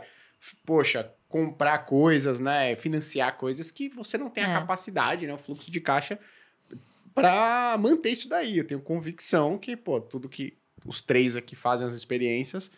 poxa, 0.66 1.12
comprar 1.36 1.80
coisas, 1.80 2.40
né, 2.40 2.78
financiar 2.78 3.38
coisas 3.38 3.70
que 3.70 3.90
você 3.90 4.18
não 4.18 4.30
tem 4.30 4.42
a 4.42 4.52
É. 4.52 4.54
capacidade, 4.54 5.28
né, 5.28 5.34
o 5.34 5.38
fluxo 5.38 5.70
de 5.70 5.82
caixa 5.82 6.18
para 7.14 7.78
manter 7.78 8.12
isso 8.12 8.30
daí. 8.30 8.58
Eu 8.58 8.66
tenho 8.66 8.80
convicção 8.80 9.58
que, 9.58 9.76
pô, 9.76 10.00
tudo 10.00 10.30
que 10.30 10.58
os 10.86 11.02
três 11.02 11.36
aqui 11.36 11.54
fazem 11.54 11.86
as 11.86 11.94
experiências 11.94 12.72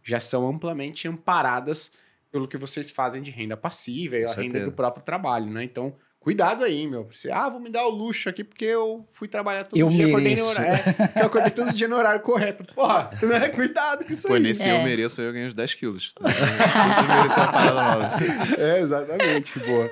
já 0.00 0.20
são 0.20 0.46
amplamente 0.46 1.08
amparadas 1.08 1.90
pelo 2.30 2.46
que 2.46 2.56
vocês 2.56 2.88
fazem 2.88 3.20
de 3.20 3.32
renda 3.32 3.56
passiva 3.56 4.16
e 4.16 4.24
a 4.24 4.32
renda 4.32 4.64
do 4.64 4.70
próprio 4.70 5.04
trabalho, 5.04 5.46
né? 5.50 5.64
Então, 5.64 5.96
cuidado 6.24 6.64
aí, 6.64 6.86
meu. 6.86 7.04
Você, 7.12 7.30
ah, 7.30 7.48
vou 7.50 7.60
me 7.60 7.68
dar 7.70 7.84
o 7.86 7.90
luxo 7.90 8.28
aqui 8.30 8.42
porque 8.42 8.64
eu 8.64 9.06
fui 9.12 9.28
trabalhar 9.28 9.64
todo 9.64 9.78
Eu 9.78 9.88
dia, 9.88 10.06
acordei 10.06 10.34
no 10.34 10.40
mereço. 10.42 10.50
horário. 10.50 10.94
É, 11.14 11.20
eu 11.20 11.26
acordei 11.26 11.50
todo 11.50 11.72
dia 11.74 11.86
no 11.86 11.96
horário 11.96 12.20
correto. 12.22 12.64
Porra, 12.74 13.10
né? 13.22 13.48
Cuidado 13.50 14.04
com 14.04 14.12
isso 14.12 14.26
Pô, 14.26 14.34
aí. 14.34 14.40
nesse 14.42 14.66
É. 14.68 14.78
eu 14.80 14.82
mereço, 14.82 15.20
eu 15.20 15.32
ganho 15.32 15.48
uns 15.48 15.54
10 15.54 15.74
quilos. 15.74 16.14
Eu 16.18 17.14
mereço 17.16 17.38
uma 17.40 17.52
parada 17.52 17.82
nova. 17.82 18.10
É, 18.58 18.80
exatamente, 18.80 19.58
boa. 19.58 19.90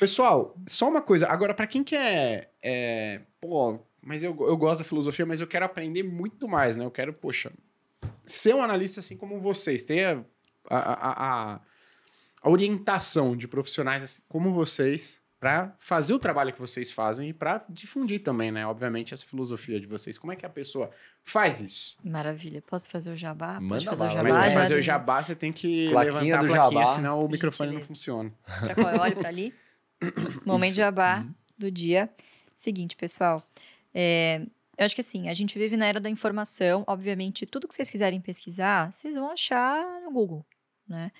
Pessoal, 0.00 0.56
só 0.66 0.88
uma 0.88 1.00
coisa. 1.00 1.28
Agora, 1.28 1.54
pra 1.54 1.66
quem 1.66 1.84
quer. 1.84 2.50
É, 2.62 3.20
pô, 3.40 3.78
mas 4.02 4.22
eu, 4.22 4.36
eu 4.40 4.56
gosto 4.56 4.78
da 4.78 4.84
filosofia, 4.84 5.24
mas 5.24 5.40
eu 5.40 5.46
quero 5.46 5.64
aprender 5.64 6.02
muito 6.02 6.48
mais, 6.48 6.74
né? 6.76 6.84
Eu 6.84 6.90
quero, 6.90 7.12
poxa, 7.12 7.52
ser 8.26 8.54
um 8.54 8.62
analista 8.62 9.00
assim 9.00 9.16
como 9.16 9.38
vocês. 9.40 9.84
Ter 9.84 10.04
a, 10.06 10.24
a, 10.68 10.78
a, 10.78 11.52
a- 11.54 11.60
a 12.42 12.48
orientação 12.48 13.36
de 13.36 13.46
profissionais 13.46 14.02
assim 14.02 14.22
como 14.26 14.52
vocês 14.54 15.19
pra 15.40 15.74
fazer 15.78 16.12
o 16.12 16.18
trabalho 16.18 16.52
que 16.52 16.60
vocês 16.60 16.92
fazem 16.92 17.30
e 17.30 17.32
pra 17.32 17.64
difundir 17.66 18.22
também, 18.22 18.52
né? 18.52 18.66
Obviamente, 18.66 19.14
essa 19.14 19.24
filosofia 19.26 19.80
de 19.80 19.86
vocês. 19.86 20.18
Como 20.18 20.30
é 20.30 20.36
que 20.36 20.44
a 20.44 20.50
pessoa 20.50 20.90
faz 21.24 21.60
isso? 21.60 21.96
Maravilha. 22.04 22.60
Posso 22.62 22.90
fazer 22.90 23.10
o 23.10 23.16
jabá? 23.16 23.54
Pode 23.54 23.64
Manda 23.64 23.84
fazer 23.86 24.04
o 24.04 24.10
jabá? 24.10 24.22
Mas 24.22 24.34
pra 24.36 24.50
já 24.50 24.60
fazer 24.60 24.74
o 24.78 24.82
jabá, 24.82 25.22
você 25.22 25.34
tem 25.34 25.50
que 25.50 25.88
Plaquinha 25.88 26.12
levantar 26.12 26.38
a 26.38 26.42
do 26.42 26.46
plaquinha, 26.54 26.80
jabá. 26.84 26.94
senão 26.94 27.24
o 27.24 27.28
microfone 27.28 27.72
não 27.72 27.80
funciona. 27.80 28.30
Pra 28.60 28.74
qual? 28.74 28.94
Eu 28.94 29.00
olho 29.00 29.16
pra 29.16 29.28
ali. 29.28 29.54
Momento 30.44 30.72
de 30.72 30.76
jabá 30.76 31.24
do 31.56 31.70
dia. 31.70 32.10
Seguinte, 32.54 32.94
pessoal. 32.94 33.42
é, 33.94 34.42
eu 34.76 34.84
acho 34.84 34.94
que 34.94 35.00
assim, 35.00 35.28
a 35.28 35.34
gente 35.34 35.58
vive 35.58 35.76
na 35.76 35.86
era 35.86 35.98
da 36.00 36.10
informação. 36.10 36.84
Obviamente, 36.86 37.46
tudo 37.46 37.66
que 37.66 37.74
vocês 37.74 37.88
quiserem 37.90 38.20
pesquisar, 38.20 38.92
vocês 38.92 39.14
vão 39.14 39.30
achar 39.30 40.00
no 40.02 40.10
Google, 40.10 40.44
né? 40.86 41.10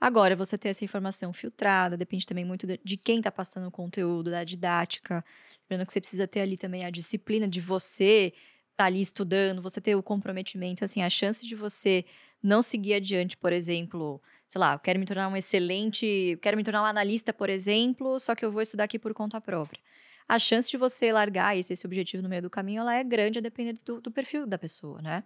Agora, 0.00 0.34
você 0.34 0.56
ter 0.56 0.70
essa 0.70 0.84
informação 0.84 1.32
filtrada, 1.32 1.96
depende 1.96 2.26
também 2.26 2.44
muito 2.44 2.66
de, 2.66 2.96
quem 2.96 3.18
está 3.18 3.30
passando 3.30 3.68
o 3.68 3.70
conteúdo, 3.70 4.30
da 4.30 4.42
didática. 4.44 5.22
Lembrando 5.68 5.86
que 5.86 5.92
você 5.92 6.00
precisa 6.00 6.26
ter 6.26 6.40
ali 6.40 6.56
também 6.56 6.86
a 6.86 6.90
disciplina 6.90 7.46
de 7.46 7.60
você 7.60 8.32
estar 8.70 8.86
ali 8.86 9.00
estudando, 9.00 9.60
você 9.60 9.78
ter 9.78 9.94
o 9.94 10.02
comprometimento, 10.02 10.84
assim, 10.84 11.02
a 11.02 11.10
chance 11.10 11.46
de 11.46 11.54
você 11.54 12.06
não 12.42 12.62
seguir 12.62 12.94
adiante, 12.94 13.36
por 13.36 13.52
exemplo, 13.52 14.22
sei 14.48 14.58
lá, 14.58 14.72
eu 14.72 14.78
quero 14.78 14.98
me 14.98 15.04
tornar 15.04 15.28
um 15.28 15.36
excelente, 15.36 16.38
quero 16.40 16.56
me 16.56 16.64
tornar 16.64 16.82
um 16.82 16.86
analista, 16.86 17.32
por 17.32 17.50
exemplo, 17.50 18.18
só 18.18 18.34
que 18.34 18.42
eu 18.42 18.50
vou 18.50 18.62
estudar 18.62 18.84
aqui 18.84 18.98
por 18.98 19.12
conta 19.12 19.38
própria. 19.38 19.80
A 20.26 20.38
chance 20.38 20.70
de 20.70 20.78
você 20.78 21.12
largar 21.12 21.58
esse, 21.58 21.72
esse 21.72 21.84
objetivo 21.84 22.22
no 22.22 22.28
meio 22.28 22.42
do 22.42 22.48
caminho, 22.48 22.80
ela 22.80 22.94
é 22.94 23.04
grande 23.04 23.38
a 23.38 23.42
depender 23.42 23.76
do, 23.84 24.00
do 24.00 24.10
perfil 24.10 24.46
da 24.46 24.56
pessoa, 24.56 25.02
né? 25.02 25.24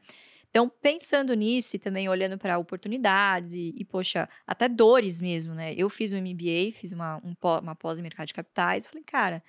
Então, 0.55 0.68
pensando 0.68 1.35
nisso 1.35 1.74
e 1.74 1.81
também 1.81 2.09
olhando 2.09 2.39
para 2.39 2.56
oportunidades 2.59 3.55
e, 3.55 3.74
e, 3.76 3.85
poxa, 3.85 4.28
até 4.47 4.68
dores 4.68 5.20
mesmo, 5.20 5.52
né? 5.52 5.74
Eu 5.76 5.90
fiz 5.90 6.12
um 6.12 6.18
MBA, 6.18 6.70
fiz 6.72 6.93
uma, 6.93 7.16
um 7.24 7.35
uma 7.60 7.74
pós 7.74 7.98
em 7.98 8.02
mercado 8.02 8.28
de 8.28 8.35
capitais, 8.35 8.86
falei, 8.86 9.02
cara, 9.02 9.43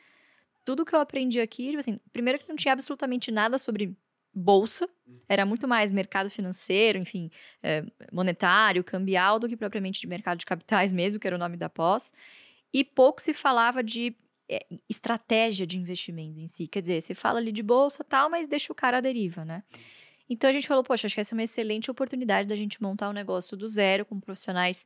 tudo 0.65 0.83
que 0.83 0.95
eu 0.95 0.99
aprendi 0.99 1.39
aqui, 1.39 1.67
tipo 1.67 1.77
assim, 1.77 1.99
primeiro 2.11 2.39
que 2.39 2.49
não 2.49 2.55
tinha 2.55 2.73
absolutamente 2.73 3.29
nada 3.29 3.59
sobre 3.59 3.95
bolsa, 4.33 4.89
era 5.29 5.45
muito 5.45 5.67
mais 5.67 5.91
mercado 5.91 6.27
financeiro, 6.27 6.97
enfim, 6.97 7.29
é, 7.61 7.85
monetário, 8.11 8.83
cambial, 8.83 9.37
do 9.37 9.47
que 9.47 9.55
propriamente 9.55 10.01
de 10.01 10.07
mercado 10.07 10.39
de 10.39 10.45
capitais 10.47 10.91
mesmo, 10.91 11.19
que 11.19 11.27
era 11.27 11.35
o 11.35 11.39
nome 11.39 11.55
da 11.55 11.69
pós. 11.69 12.11
E 12.73 12.83
pouco 12.83 13.21
se 13.21 13.31
falava 13.31 13.83
de 13.83 14.15
é, 14.49 14.65
estratégia 14.89 15.67
de 15.67 15.77
investimentos 15.77 16.39
em 16.39 16.47
si. 16.47 16.67
Quer 16.67 16.81
dizer, 16.81 16.99
você 16.99 17.13
fala 17.13 17.37
ali 17.37 17.51
de 17.51 17.61
bolsa 17.61 18.01
e 18.01 18.05
tal, 18.05 18.27
mas 18.27 18.47
deixa 18.47 18.73
o 18.73 18.75
cara 18.75 18.97
à 18.97 19.01
deriva, 19.01 19.45
né? 19.45 19.61
Então 20.29 20.49
a 20.49 20.53
gente 20.53 20.67
falou, 20.67 20.83
poxa, 20.83 21.07
acho 21.07 21.15
que 21.15 21.21
essa 21.21 21.35
é 21.35 21.37
uma 21.37 21.43
excelente 21.43 21.89
oportunidade 21.91 22.49
da 22.49 22.55
gente 22.55 22.81
montar 22.81 23.09
um 23.09 23.13
negócio 23.13 23.55
do 23.55 23.67
zero 23.67 24.05
com 24.05 24.19
profissionais 24.19 24.85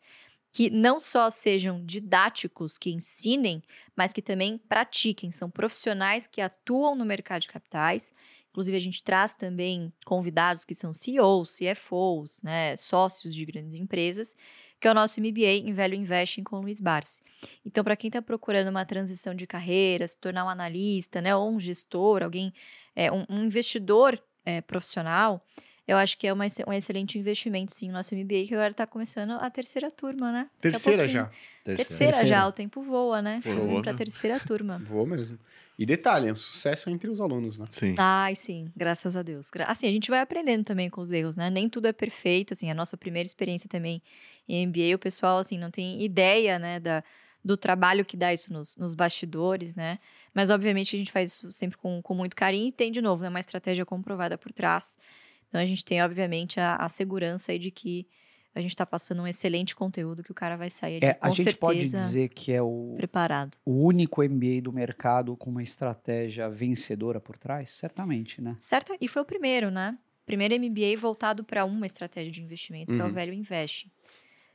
que 0.51 0.69
não 0.69 0.99
só 0.99 1.29
sejam 1.29 1.83
didáticos, 1.85 2.77
que 2.77 2.89
ensinem, 2.89 3.61
mas 3.95 4.11
que 4.11 4.21
também 4.21 4.57
pratiquem. 4.57 5.31
São 5.31 5.49
profissionais 5.49 6.27
que 6.27 6.41
atuam 6.41 6.95
no 6.95 7.05
mercado 7.05 7.43
de 7.43 7.47
capitais. 7.47 8.11
Inclusive, 8.49 8.75
a 8.75 8.79
gente 8.79 9.03
traz 9.03 9.33
também 9.33 9.93
convidados 10.05 10.65
que 10.65 10.73
são 10.73 10.93
CEOs, 10.93 11.57
CFOs, 11.57 12.41
né, 12.41 12.75
sócios 12.77 13.33
de 13.33 13.45
grandes 13.45 13.75
empresas, 13.75 14.35
que 14.81 14.87
é 14.87 14.91
o 14.91 14.93
nosso 14.93 15.21
MBA 15.21 15.67
em 15.67 15.73
Velho 15.73 15.93
Investing 15.93 16.43
com 16.43 16.55
o 16.55 16.61
Luiz 16.61 16.79
Barsi. 16.79 17.21
Então, 17.63 17.83
para 17.83 17.95
quem 17.95 18.07
está 18.07 18.21
procurando 18.21 18.69
uma 18.69 18.85
transição 18.85 19.35
de 19.35 19.45
carreira, 19.45 20.07
se 20.07 20.17
tornar 20.17 20.45
um 20.45 20.49
analista, 20.49 21.21
né, 21.21 21.35
ou 21.35 21.51
um 21.51 21.59
gestor, 21.59 22.23
alguém, 22.23 22.51
é, 22.95 23.11
um, 23.11 23.23
um 23.29 23.43
investidor 23.43 24.19
é, 24.49 24.61
profissional, 24.61 25.43
eu 25.87 25.97
acho 25.97 26.17
que 26.17 26.27
é 26.27 26.33
uma, 26.33 26.45
um 26.67 26.73
excelente 26.73 27.17
investimento, 27.17 27.73
sim, 27.73 27.89
o 27.89 27.91
nosso 27.91 28.13
MBA, 28.15 28.45
que 28.47 28.53
agora 28.53 28.69
está 28.69 28.85
começando 28.85 29.31
a 29.31 29.49
terceira 29.49 29.89
turma, 29.89 30.31
né? 30.31 30.49
Terceira 30.61 31.07
já. 31.07 31.31
Terceira, 31.63 32.13
Terceira. 32.13 32.25
já, 32.25 32.47
o 32.47 32.51
tempo 32.51 32.81
voa, 32.81 33.21
né? 33.21 33.39
Voa, 33.43 33.65
né? 33.65 33.81
para 33.81 33.91
a 33.91 33.95
terceira 33.95 34.39
turma. 34.39 34.77
Vou 34.87 35.05
mesmo. 35.05 35.39
E 35.79 35.85
detalhe, 35.85 36.27
é 36.27 36.31
um 36.31 36.35
sucesso 36.35 36.89
entre 36.89 37.09
os 37.09 37.19
alunos, 37.19 37.57
né? 37.57 37.65
Sim. 37.71 37.95
Ai, 37.97 38.35
sim, 38.35 38.71
graças 38.75 39.15
a 39.15 39.23
Deus. 39.23 39.49
Assim, 39.65 39.87
a 39.87 39.91
gente 39.91 40.11
vai 40.11 40.19
aprendendo 40.19 40.63
também 40.63 40.89
com 40.89 41.01
os 41.01 41.11
erros, 41.11 41.37
né? 41.37 41.49
Nem 41.49 41.67
tudo 41.67 41.87
é 41.87 41.93
perfeito, 41.93 42.53
assim, 42.53 42.69
a 42.69 42.75
nossa 42.75 42.95
primeira 42.97 43.25
experiência 43.25 43.67
também 43.67 44.01
em 44.47 44.67
MBA, 44.67 44.95
o 44.95 44.99
pessoal, 44.99 45.39
assim, 45.39 45.57
não 45.57 45.71
tem 45.71 46.03
ideia, 46.03 46.59
né, 46.59 46.79
da, 46.79 47.03
do 47.43 47.55
trabalho 47.55 48.03
que 48.05 48.17
dá 48.17 48.33
isso 48.33 48.51
nos, 48.51 48.75
nos 48.77 48.93
bastidores, 48.93 49.75
né? 49.75 49.99
Mas, 50.33 50.49
obviamente, 50.49 50.95
a 50.95 50.99
gente 50.99 51.11
faz 51.11 51.31
isso 51.31 51.51
sempre 51.51 51.77
com, 51.77 52.01
com 52.01 52.13
muito 52.13 52.35
carinho 52.35 52.67
e 52.67 52.71
tem, 52.71 52.91
de 52.91 53.01
novo, 53.01 53.23
né, 53.23 53.29
uma 53.29 53.39
estratégia 53.39 53.85
comprovada 53.85 54.37
por 54.37 54.51
trás. 54.51 54.97
Então, 55.47 55.59
a 55.59 55.65
gente 55.65 55.83
tem, 55.83 56.01
obviamente, 56.03 56.59
a, 56.59 56.75
a 56.75 56.89
segurança 56.89 57.57
de 57.57 57.71
que 57.71 58.05
a 58.53 58.61
gente 58.61 58.71
está 58.71 58.85
passando 58.85 59.21
um 59.21 59.27
excelente 59.27 59.75
conteúdo 59.75 60.23
que 60.23 60.31
o 60.31 60.35
cara 60.35 60.57
vai 60.57 60.69
sair 60.69 61.03
É, 61.03 61.13
com 61.13 61.27
a 61.27 61.29
gente 61.29 61.55
pode 61.55 61.79
certeza, 61.81 62.03
dizer 62.03 62.29
que 62.29 62.51
é 62.51 62.61
o, 62.61 62.95
preparado. 62.97 63.55
o 63.63 63.71
único 63.83 64.21
MBA 64.23 64.61
do 64.63 64.73
mercado 64.73 65.35
com 65.37 65.49
uma 65.49 65.63
estratégia 65.63 66.49
vencedora 66.49 67.19
por 67.21 67.37
trás? 67.37 67.71
Certamente, 67.71 68.41
né? 68.41 68.57
Certo? 68.59 68.95
E 68.99 69.07
foi 69.07 69.21
o 69.21 69.25
primeiro, 69.25 69.69
né? 69.71 69.97
Primeiro 70.25 70.55
MBA 70.55 70.97
voltado 70.97 71.43
para 71.43 71.63
uma 71.63 71.85
estratégia 71.85 72.31
de 72.31 72.41
investimento, 72.41 72.93
que 72.93 72.99
é 72.99 73.03
o 73.03 73.07
Uhum. 73.07 73.13
Velho 73.13 73.33
Invest. 73.33 73.89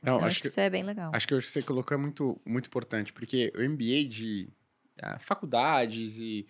Não, 0.05 0.15
Então, 0.15 0.27
acho, 0.27 0.35
que 0.37 0.41
que, 0.43 0.47
isso 0.49 0.59
é 0.59 0.69
bem 0.69 0.83
legal. 0.83 1.11
acho 1.13 1.27
que 1.27 1.33
o 1.33 1.39
que 1.39 1.47
você 1.47 1.61
colocou 1.61 1.95
é 1.95 1.99
muito, 1.99 2.39
muito 2.45 2.67
importante, 2.67 3.11
porque 3.11 3.51
o 3.55 3.61
MBA 3.61 4.05
de 4.07 4.49
ah, 5.01 5.17
faculdades 5.19 6.17
e 6.17 6.47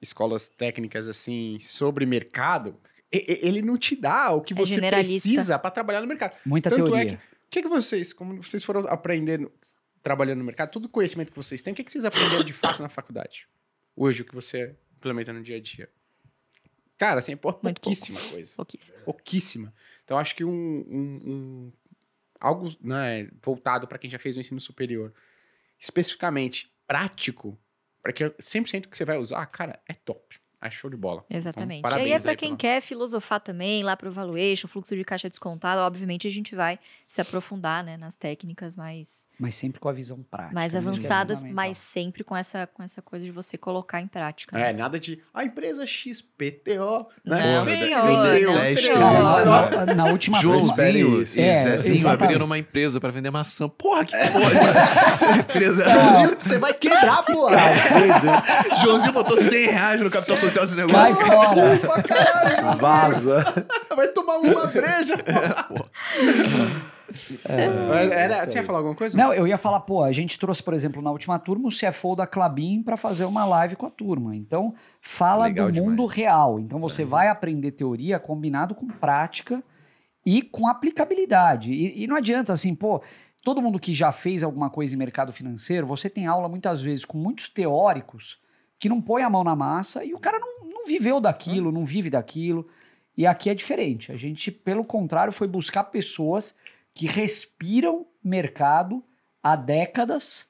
escolas 0.00 0.48
técnicas, 0.48 1.06
assim, 1.08 1.58
sobre 1.60 2.06
mercado, 2.06 2.76
ele 3.10 3.62
não 3.62 3.76
te 3.76 3.96
dá 3.96 4.30
o 4.32 4.40
que 4.40 4.52
É 4.52 4.56
você 4.56 4.80
precisa 4.80 5.58
para 5.58 5.70
trabalhar 5.70 6.00
no 6.00 6.06
mercado. 6.06 6.36
Muita 6.46 6.70
Tanto 6.70 6.94
é 6.94 7.00
teoria. 7.04 7.22
O 7.46 7.50
que, 7.50 7.62
que 7.62 7.68
vocês, 7.68 8.12
como 8.12 8.42
vocês 8.42 8.62
foram 8.62 8.86
aprendendo, 8.88 9.50
trabalhando 10.02 10.38
no 10.38 10.44
mercado, 10.44 10.70
todo 10.70 10.84
o 10.84 10.88
conhecimento 10.88 11.30
que 11.30 11.36
vocês 11.36 11.62
têm, 11.62 11.72
o 11.72 11.76
que, 11.76 11.82
que 11.84 11.90
vocês 11.90 12.04
aprenderam 12.04 12.44
de 12.44 12.52
fato 12.52 12.82
na 12.82 12.88
faculdade? 12.88 13.48
Hoje, 13.96 14.22
o 14.22 14.24
que 14.24 14.34
você 14.34 14.76
implementa 14.96 15.32
no 15.32 15.42
dia 15.42 15.56
a 15.56 15.60
dia? 15.60 15.88
Cara, 16.98 17.20
assim, 17.20 17.32
é 17.32 17.36
pouquíssima 17.36 18.20
coisa. 18.30 18.54
Pouquíssimo. 18.56 18.98
Pouquíssima. 19.04 19.74
Então, 20.04 20.18
acho 20.18 20.34
que 20.34 20.44
um, 20.44 20.50
um- 20.50 21.20
um- 21.24 21.72
algo 22.40 22.70
né, 22.80 23.28
voltado 23.42 23.86
para 23.86 23.98
quem 23.98 24.10
já 24.10 24.18
fez 24.18 24.36
o 24.36 24.40
ensino 24.40 24.60
superior, 24.60 25.12
especificamente 25.78 26.72
prático, 26.86 27.58
para 28.02 28.12
que 28.12 28.24
100% 28.30 28.88
que 28.88 28.96
você 28.96 29.04
vai 29.04 29.18
usar, 29.18 29.44
cara, 29.46 29.80
é 29.86 29.92
top. 29.92 30.40
É 30.60 30.68
show 30.70 30.90
de 30.90 30.96
bola. 30.96 31.24
Exatamente. 31.30 31.80
Então, 31.86 31.98
e 31.98 32.02
aí 32.02 32.12
é 32.12 32.18
para 32.18 32.34
quem 32.34 32.48
pela- 32.56 32.58
quer 32.58 32.80
filosofar 32.80 33.38
também, 33.40 33.84
lá 33.84 33.96
para 33.96 34.08
o 34.08 34.12
valuation, 34.12 34.66
fluxo 34.66 34.96
de 34.96 35.04
caixa 35.04 35.28
descontado, 35.28 35.80
obviamente 35.82 36.26
a 36.26 36.30
gente 36.30 36.54
vai 36.56 36.80
se 37.06 37.20
aprofundar 37.20 37.84
né, 37.84 37.96
nas 37.96 38.16
técnicas 38.16 38.74
mais, 38.74 39.24
Mas 39.38 39.54
sempre 39.54 39.78
com 39.78 39.88
a 39.88 39.92
visão 39.92 40.20
prática. 40.28 40.52
mais 40.54 40.72
né? 40.74 40.80
É 40.80 40.82
avançadas, 40.82 41.38
fundamental. 41.38 41.64
mas 41.66 41.78
sempre 41.78 42.24
com 42.24 42.36
essa, 42.36 42.66
com 42.66 42.82
essa 42.82 43.00
coisa 43.00 43.24
de 43.24 43.30
você 43.30 43.56
colocar 43.56 44.00
em 44.00 44.08
prática. 44.08 44.58
né? 44.58 44.70
É, 44.70 44.72
nada 44.72 44.98
de 44.98 45.22
a 45.32 45.44
empresa 45.44 45.86
XPTO. 45.86 47.06
Não, 47.24 47.36
Né? 47.64 47.66
senhor, 47.66 48.06
vendeu 48.32 48.52
não, 48.52 48.66
senhor. 48.66 49.94
Na, 49.94 50.04
última 50.06 50.40
Joãozinho 50.40 51.22
e 51.36 51.40
É, 51.40 51.54
Zezinho 51.78 52.08
abriram 52.08 52.46
uma 52.46 52.58
empresa 52.58 53.00
pra 53.00 53.10
vender 53.12 53.30
maçã. 53.30 53.68
Porra, 53.68 54.04
que 54.04 54.12
porra. 54.12 55.38
empresa 55.38 55.84
é? 55.84 55.94
Joãozinho, 55.94 56.36
você 56.40 56.58
vai 56.58 56.74
quebrar, 56.74 57.22
pô. 57.24 57.48
Joãozinho 58.82 59.12
botou 59.12 59.36
100 59.36 59.66
reais 59.70 60.00
no 60.00 60.10
capital 60.10 60.36
social 60.36 60.47
desse 60.54 60.76
Cai 60.76 60.86
negócio. 60.86 61.16
fora! 61.26 61.78
Pra 61.78 62.02
caralho, 62.02 62.78
Vaza. 62.78 63.44
vai 63.96 64.08
tomar 64.08 64.36
uma 64.38 64.66
breja, 64.66 65.16
pô. 65.68 65.84
Mas 67.88 68.10
Era, 68.12 68.44
você 68.46 68.58
ia 68.58 68.64
falar 68.64 68.78
alguma 68.78 68.94
coisa? 68.94 69.16
Não, 69.16 69.32
eu 69.32 69.46
ia 69.46 69.56
falar, 69.56 69.80
pô, 69.80 70.02
a 70.02 70.12
gente 70.12 70.38
trouxe, 70.38 70.62
por 70.62 70.74
exemplo, 70.74 71.00
na 71.00 71.10
última 71.10 71.38
turma, 71.38 71.68
o 71.68 71.72
CFO 71.72 72.14
da 72.14 72.26
Clabin 72.26 72.82
para 72.82 72.96
fazer 72.96 73.24
uma 73.24 73.44
live 73.44 73.76
com 73.76 73.86
a 73.86 73.90
turma. 73.90 74.36
Então, 74.36 74.74
fala 75.00 75.46
Legal 75.46 75.70
do 75.70 75.82
mundo 75.82 75.96
demais. 75.96 76.12
real. 76.12 76.60
Então, 76.60 76.78
você 76.78 77.04
vai 77.04 77.28
aprender 77.28 77.72
teoria 77.72 78.18
combinado 78.18 78.74
com 78.74 78.86
prática 78.86 79.62
e 80.24 80.42
com 80.42 80.68
aplicabilidade. 80.68 81.72
E, 81.72 82.04
e 82.04 82.06
não 82.06 82.16
adianta, 82.16 82.52
assim, 82.52 82.74
pô, 82.74 83.02
todo 83.42 83.62
mundo 83.62 83.78
que 83.80 83.94
já 83.94 84.12
fez 84.12 84.42
alguma 84.42 84.68
coisa 84.68 84.94
em 84.94 84.98
mercado 84.98 85.32
financeiro, 85.32 85.86
você 85.86 86.10
tem 86.10 86.26
aula 86.26 86.48
muitas 86.48 86.82
vezes 86.82 87.04
com 87.06 87.16
muitos 87.16 87.48
teóricos 87.48 88.38
que 88.78 88.88
não 88.88 89.00
põe 89.00 89.22
a 89.22 89.30
mão 89.30 89.42
na 89.44 89.56
massa 89.56 90.04
e 90.04 90.14
o 90.14 90.18
cara 90.18 90.38
não, 90.38 90.64
não 90.68 90.86
viveu 90.86 91.20
daquilo, 91.20 91.72
não 91.72 91.84
vive 91.84 92.08
daquilo. 92.10 92.66
E 93.16 93.26
aqui 93.26 93.50
é 93.50 93.54
diferente. 93.54 94.12
A 94.12 94.16
gente, 94.16 94.50
pelo 94.52 94.84
contrário, 94.84 95.32
foi 95.32 95.48
buscar 95.48 95.84
pessoas 95.84 96.54
que 96.94 97.06
respiram 97.06 98.06
mercado 98.22 99.02
há 99.42 99.56
décadas 99.56 100.46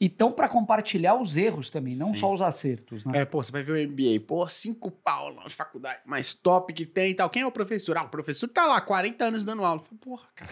e 0.00 0.06
estão 0.06 0.30
para 0.32 0.48
compartilhar 0.48 1.14
os 1.14 1.36
erros 1.36 1.70
também, 1.70 1.94
não 1.96 2.08
Sim. 2.08 2.16
só 2.20 2.32
os 2.32 2.42
acertos. 2.42 3.04
Né? 3.04 3.20
É, 3.20 3.24
pô, 3.24 3.42
você 3.42 3.50
vai 3.52 3.62
ver 3.62 3.72
o 3.86 3.90
MBA, 3.90 4.20
pô, 4.26 4.48
cinco 4.48 4.90
pau 4.90 5.32
na 5.34 5.48
faculdade, 5.48 6.00
mais 6.04 6.34
top 6.34 6.72
que 6.72 6.84
tem 6.84 7.10
e 7.10 7.14
tal. 7.14 7.30
Quem 7.30 7.42
é 7.42 7.46
o 7.46 7.52
professor? 7.52 7.96
Ah, 7.96 8.02
o 8.04 8.08
professor 8.08 8.48
tá 8.48 8.66
lá, 8.66 8.80
40 8.80 9.24
anos 9.24 9.44
dando 9.44 9.64
aula. 9.64 9.82
Porra, 10.00 10.26
cara. 10.34 10.50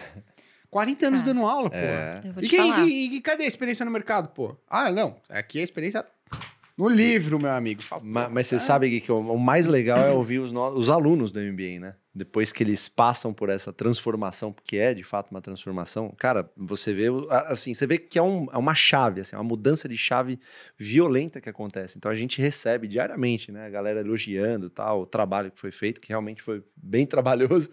40 0.69 1.05
anos 1.07 1.21
Cara. 1.21 1.33
dando 1.33 1.45
aula, 1.45 1.69
pô. 1.69 1.75
É. 1.75 2.21
Vou 2.31 2.41
E, 2.43 2.49
falar. 2.49 2.87
e- 2.87 3.15
e 3.17 3.21
cadê 3.21 3.43
a 3.43 3.47
experiência 3.47 3.85
no 3.85 3.91
mercado, 3.91 4.29
pô? 4.29 4.55
Ah, 4.67 4.91
não. 4.91 5.17
Aqui 5.29 5.59
é 5.59 5.61
a 5.61 5.63
experiência 5.65 6.03
no 6.77 6.87
livro, 6.89 7.39
meu 7.39 7.51
amigo. 7.51 7.81
Fala, 7.83 8.01
Ma- 8.03 8.25
pô, 8.25 8.31
Mas 8.31 8.47
você 8.47 8.55
é. 8.55 8.59
sabe 8.59 8.99
que 9.01 9.11
o, 9.11 9.17
o 9.19 9.37
mais 9.39 9.67
legal 9.67 9.99
é 9.99 10.11
ouvir 10.11 10.39
os, 10.39 10.51
no- 10.51 10.69
os 10.69 10.89
alunos 10.89 11.31
do 11.31 11.39
MBA, 11.39 11.79
né? 11.79 11.95
Depois 12.15 12.51
que 12.51 12.61
eles 12.63 12.87
passam 12.87 13.33
por 13.33 13.49
essa 13.49 13.73
transformação, 13.73 14.53
porque 14.53 14.77
é 14.77 14.93
de 14.93 15.03
fato 15.03 15.31
uma 15.31 15.41
transformação, 15.41 16.13
cara, 16.15 16.47
você 16.55 16.93
vê, 16.93 17.05
assim, 17.47 17.73
você 17.73 17.87
vê 17.87 17.97
que 17.97 18.19
é, 18.19 18.21
um- 18.21 18.47
é 18.53 18.57
uma 18.57 18.75
chave, 18.75 19.21
assim, 19.21 19.35
uma 19.35 19.43
mudança 19.43 19.89
de 19.89 19.97
chave 19.97 20.39
violenta 20.77 21.41
que 21.41 21.49
acontece. 21.49 21.97
Então 21.97 22.11
a 22.11 22.13
gente 22.15 22.39
recebe 22.39 22.87
diariamente, 22.87 23.51
né? 23.51 23.65
A 23.65 23.69
galera 23.69 23.99
elogiando 24.01 24.69
tal, 24.69 25.01
o 25.01 25.05
trabalho 25.07 25.49
que 25.49 25.59
foi 25.59 25.71
feito, 25.71 25.99
que 25.99 26.09
realmente 26.09 26.43
foi 26.43 26.63
bem 26.77 27.05
trabalhoso, 27.07 27.71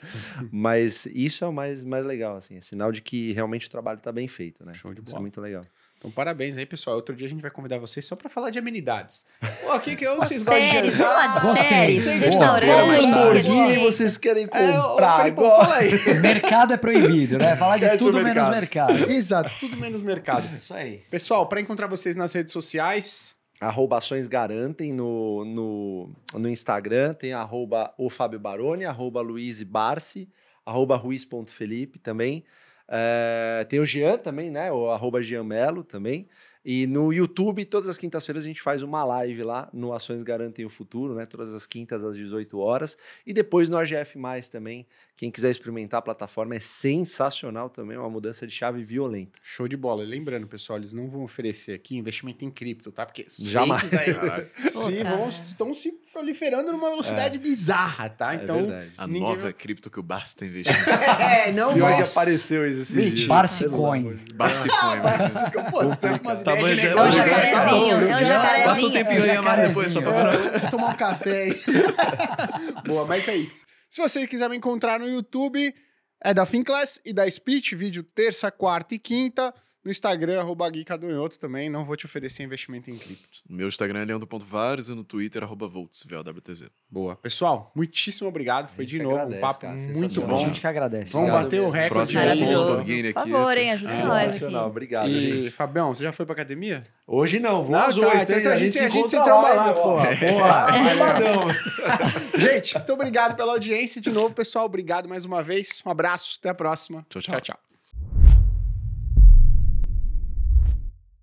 mas 0.50 1.06
isso 1.06 1.44
é 1.44 1.48
o 1.48 1.52
mais, 1.52 1.84
mais 1.84 2.06
legal, 2.06 2.36
assim, 2.36 2.56
é 2.56 2.60
sinal 2.62 2.90
de 2.92 3.02
que 3.02 3.32
realmente 3.32 3.66
o 3.66 3.70
trabalho 3.70 3.98
está 3.98 4.10
bem 4.10 4.26
feito, 4.28 4.64
né? 4.64 4.72
Show 4.72 4.94
de 4.94 5.00
Isso 5.00 5.10
é 5.10 5.12
bola. 5.12 5.20
muito 5.22 5.40
legal. 5.40 5.64
Então, 6.00 6.10
parabéns 6.10 6.56
aí, 6.56 6.64
pessoal. 6.64 6.96
Outro 6.96 7.14
dia 7.14 7.26
a 7.26 7.30
gente 7.30 7.42
vai 7.42 7.50
convidar 7.50 7.76
vocês 7.78 8.06
só 8.06 8.16
pra 8.16 8.30
falar 8.30 8.48
de 8.48 8.58
amenidades. 8.58 9.26
Pô, 9.62 9.70
aqui 9.72 9.94
que 9.96 10.06
eu 10.06 10.16
vocês 10.16 10.42
gostam 10.42 10.64
de 10.64 10.70
Séries, 10.72 10.96
vamos 10.96 11.12
falar 11.14 11.52
de 11.52 11.68
séries, 11.68 12.06
restaurantes. 12.20 13.12
Lamborghini 13.12 13.78
vocês 13.84 14.16
querem 14.16 14.44
É, 14.44 14.72
comprar 14.78 15.34
fala 15.34 15.76
aí. 15.76 15.90
mercado 16.22 16.72
é 16.72 16.78
proibido, 16.78 17.36
né? 17.36 17.54
Falar 17.54 17.76
de 17.76 17.84
Esquece 17.84 18.02
o 18.02 18.06
tudo 18.06 18.22
menos 18.24 18.48
mercado. 18.48 18.94
mercado. 18.94 19.12
Exato, 19.12 19.50
tudo 19.60 19.76
menos 19.76 20.02
mercado. 20.02 20.54
Isso 20.56 20.72
aí. 20.72 21.02
Pessoal, 21.10 21.46
pra 21.46 21.60
encontrar 21.60 21.86
vocês 21.86 22.16
nas 22.16 22.32
redes 22.32 22.54
sociais, 22.54 23.36
Arroba 23.60 23.98
Ações 23.98 24.26
Garantem 24.26 24.94
no, 24.94 25.44
no, 25.44 26.10
no 26.32 26.48
Instagram, 26.48 27.12
tem 27.12 27.34
arroba 27.34 27.92
o 27.98 28.08
Fábio 28.08 28.40
Baroni, 28.40 28.86
arroba 28.86 29.20
Luiz 29.20 29.62
Barsi, 29.62 30.30
arroba 30.64 30.96
Ruiz.felipe 30.96 31.98
também. 31.98 32.42
É, 32.90 33.64
tem 33.68 33.78
o 33.80 33.84
Jean 33.84 34.18
também, 34.18 34.50
né? 34.50 34.72
O 34.72 34.90
arroba 34.90 35.22
Jean 35.22 35.44
Melo 35.44 35.84
também. 35.84 36.28
E 36.64 36.86
no 36.86 37.10
YouTube, 37.12 37.64
todas 37.64 37.88
as 37.88 37.96
quintas-feiras, 37.96 38.44
a 38.44 38.46
gente 38.46 38.60
faz 38.60 38.82
uma 38.82 39.02
live 39.04 39.42
lá 39.42 39.68
no 39.72 39.94
Ações 39.94 40.22
Garantem 40.22 40.64
o 40.66 40.70
Futuro, 40.70 41.14
né? 41.14 41.24
Todas 41.24 41.54
as 41.54 41.64
quintas 41.66 42.04
às 42.04 42.14
18 42.16 42.58
horas. 42.58 42.98
E 43.26 43.32
depois 43.32 43.68
no 43.68 43.78
AGF 43.78 44.18
também. 44.50 44.86
Quem 45.16 45.30
quiser 45.30 45.50
experimentar 45.50 45.98
a 45.98 46.02
plataforma 46.02 46.54
é 46.54 46.60
sensacional 46.60 47.68
também, 47.68 47.94
é 47.94 48.00
uma 48.00 48.08
mudança 48.08 48.46
de 48.46 48.54
chave 48.54 48.82
violenta. 48.82 49.32
show 49.42 49.68
de 49.68 49.76
bola. 49.76 50.02
Lembrando, 50.02 50.46
pessoal, 50.46 50.78
eles 50.78 50.94
não 50.94 51.08
vão 51.10 51.22
oferecer 51.24 51.72
aqui 51.74 51.94
investimento 51.98 52.42
em 52.42 52.50
cripto, 52.50 52.90
tá? 52.90 53.04
Porque 53.04 53.26
Jamais. 53.38 53.92
aí 53.92 54.14
se 54.70 55.00
cara. 55.02 55.16
vão, 55.16 55.28
estão 55.28 55.74
se 55.74 55.92
proliferando 56.10 56.72
numa 56.72 56.88
velocidade 56.88 57.36
bizarra, 57.38 58.08
tá? 58.08 58.32
É 58.32 58.36
Então. 58.36 58.68
A 58.96 59.06
Ninguém 59.06 59.22
nova 59.22 59.36
vai- 59.42 59.52
cripto 59.52 59.90
que 59.90 60.00
o 60.00 60.02
Barça 60.02 60.38
tá 60.38 60.46
investindo. 60.46 60.88
é, 60.88 61.52
não 61.52 61.74
Pior 61.74 61.96
que 61.96 62.02
apareceu 62.10 62.66
esses 62.66 62.90
Mentira. 62.90 63.14
dias. 63.16 63.28
Barsicoin. 63.28 64.02
Pelo 64.02 64.12
amor 64.14 64.24
de 64.24 64.32
Barça 64.32 64.66
e 64.66 64.70
Coin, 64.70 65.00
velho. 65.02 65.70
Pô, 65.70 65.96
tem 65.96 66.10
umas 66.18 66.42
Tá 66.56 66.60
ideias 66.60 66.80
de 66.88 66.94
bom, 66.94 67.00
É 67.00 67.08
um 67.08 67.12
já- 67.12 67.26
jacarezinho, 67.28 67.92
é 67.92 67.96
um 67.96 68.08
Passa 68.08 68.24
jacarezinho. 68.24 68.64
Passa 68.68 68.86
um 68.86 68.90
tempinho 68.90 69.22
aí 69.22 69.30
a 69.36 69.42
mais 69.42 69.68
depois, 69.68 69.92
só 69.92 70.00
jacarezinho. 70.00 70.42
vendo. 70.50 70.60
Vou 70.60 70.70
tomar 70.70 70.88
um 70.88 70.96
café 70.96 71.42
aí. 71.42 71.60
Boa, 72.86 73.06
mas 73.06 73.28
é 73.28 73.36
isso. 73.36 73.64
Se 73.88 74.00
você 74.00 74.26
quiser 74.26 74.48
me 74.48 74.56
encontrar 74.56 74.98
no 75.00 75.08
YouTube, 75.08 75.74
é 76.22 76.32
da 76.34 76.46
Finclass 76.46 77.00
e 77.04 77.12
da 77.12 77.28
Speech, 77.30 77.74
vídeo 77.74 78.02
terça, 78.02 78.50
quarta 78.50 78.94
e 78.94 78.98
quinta. 78.98 79.52
No 79.82 79.90
Instagram, 79.90 80.40
arroba 80.40 80.68
Gui 80.68 80.84
Cadonhoto 80.84 81.38
também. 81.38 81.70
Não 81.70 81.84
vou 81.86 81.96
te 81.96 82.04
oferecer 82.04 82.42
investimento 82.42 82.90
em 82.90 82.98
cripto. 82.98 83.38
O 83.48 83.52
meu 83.54 83.66
Instagram 83.66 84.00
é 84.00 84.04
leandro.vares 84.04 84.88
e 84.90 84.94
no 84.94 85.02
Twitter, 85.02 85.42
arroba 85.42 85.66
Volts, 85.66 86.04
VLWTZ. 86.06 86.64
Boa. 86.90 87.16
Pessoal, 87.16 87.72
muitíssimo 87.74 88.28
obrigado. 88.28 88.68
Foi 88.74 88.84
de 88.84 88.98
novo 89.02 89.14
agradece, 89.16 89.38
um 89.38 89.40
papo 89.40 89.60
cara, 89.60 89.72
muito 89.74 89.94
sensacional. 89.94 90.30
A 90.36 90.38
bom. 90.38 90.46
gente 90.46 90.60
que 90.60 90.66
agradece. 90.66 91.12
Vamos 91.14 91.28
Obrigado 91.28 91.44
bater 91.44 91.60
o 91.60 91.62
mesmo. 91.62 91.74
recorde 91.76 91.94
Próximo 91.94 92.20
aí. 92.20 92.26
Maravilhoso. 92.26 92.68
Lamborghini 92.68 93.12
Por 93.14 93.20
aqui. 93.20 93.30
favor, 93.30 93.56
hein? 93.56 93.70
Ajuda 93.70 93.92
É, 93.92 94.02
nós 94.04 94.42
aqui. 94.42 94.54
Obrigado, 94.54 95.08
E, 95.08 95.20
gente. 95.44 95.50
Fabião, 95.52 95.94
você 95.94 96.04
já 96.04 96.12
foi 96.12 96.26
pra 96.26 96.32
academia? 96.34 96.84
Hoje 97.06 97.40
não, 97.40 97.62
vou 97.62 97.72
Não, 97.72 97.80
às 97.80 97.96
tá, 97.96 98.06
oito, 98.06 98.32
então 98.32 98.52
hein? 98.52 98.56
a 98.56 98.58
gente- 98.58 98.72
se 98.72 98.78
a 98.80 98.88
gente 98.90 99.08
se 99.10 99.22
tromba 99.22 99.48
lá, 99.54 99.72
porra. 99.72 100.08
Boa. 100.20 101.50
Gente, 102.38 102.74
muito 102.74 102.92
obrigado 102.92 103.34
pela 103.36 103.52
audiência 103.52 104.00
de 104.00 104.10
novo, 104.10 104.34
pessoal. 104.34 104.64
Obrigado 104.66 105.08
mais 105.08 105.24
uma 105.24 105.42
vez. 105.42 105.82
Um 105.84 105.90
abraço. 105.90 106.36
Até 106.40 106.50
a 106.50 106.54
próxima. 106.54 107.04
Tchau, 107.08 107.20
tchau. 107.22 107.34
tchau. 107.40 107.54
tchau. 107.56 107.69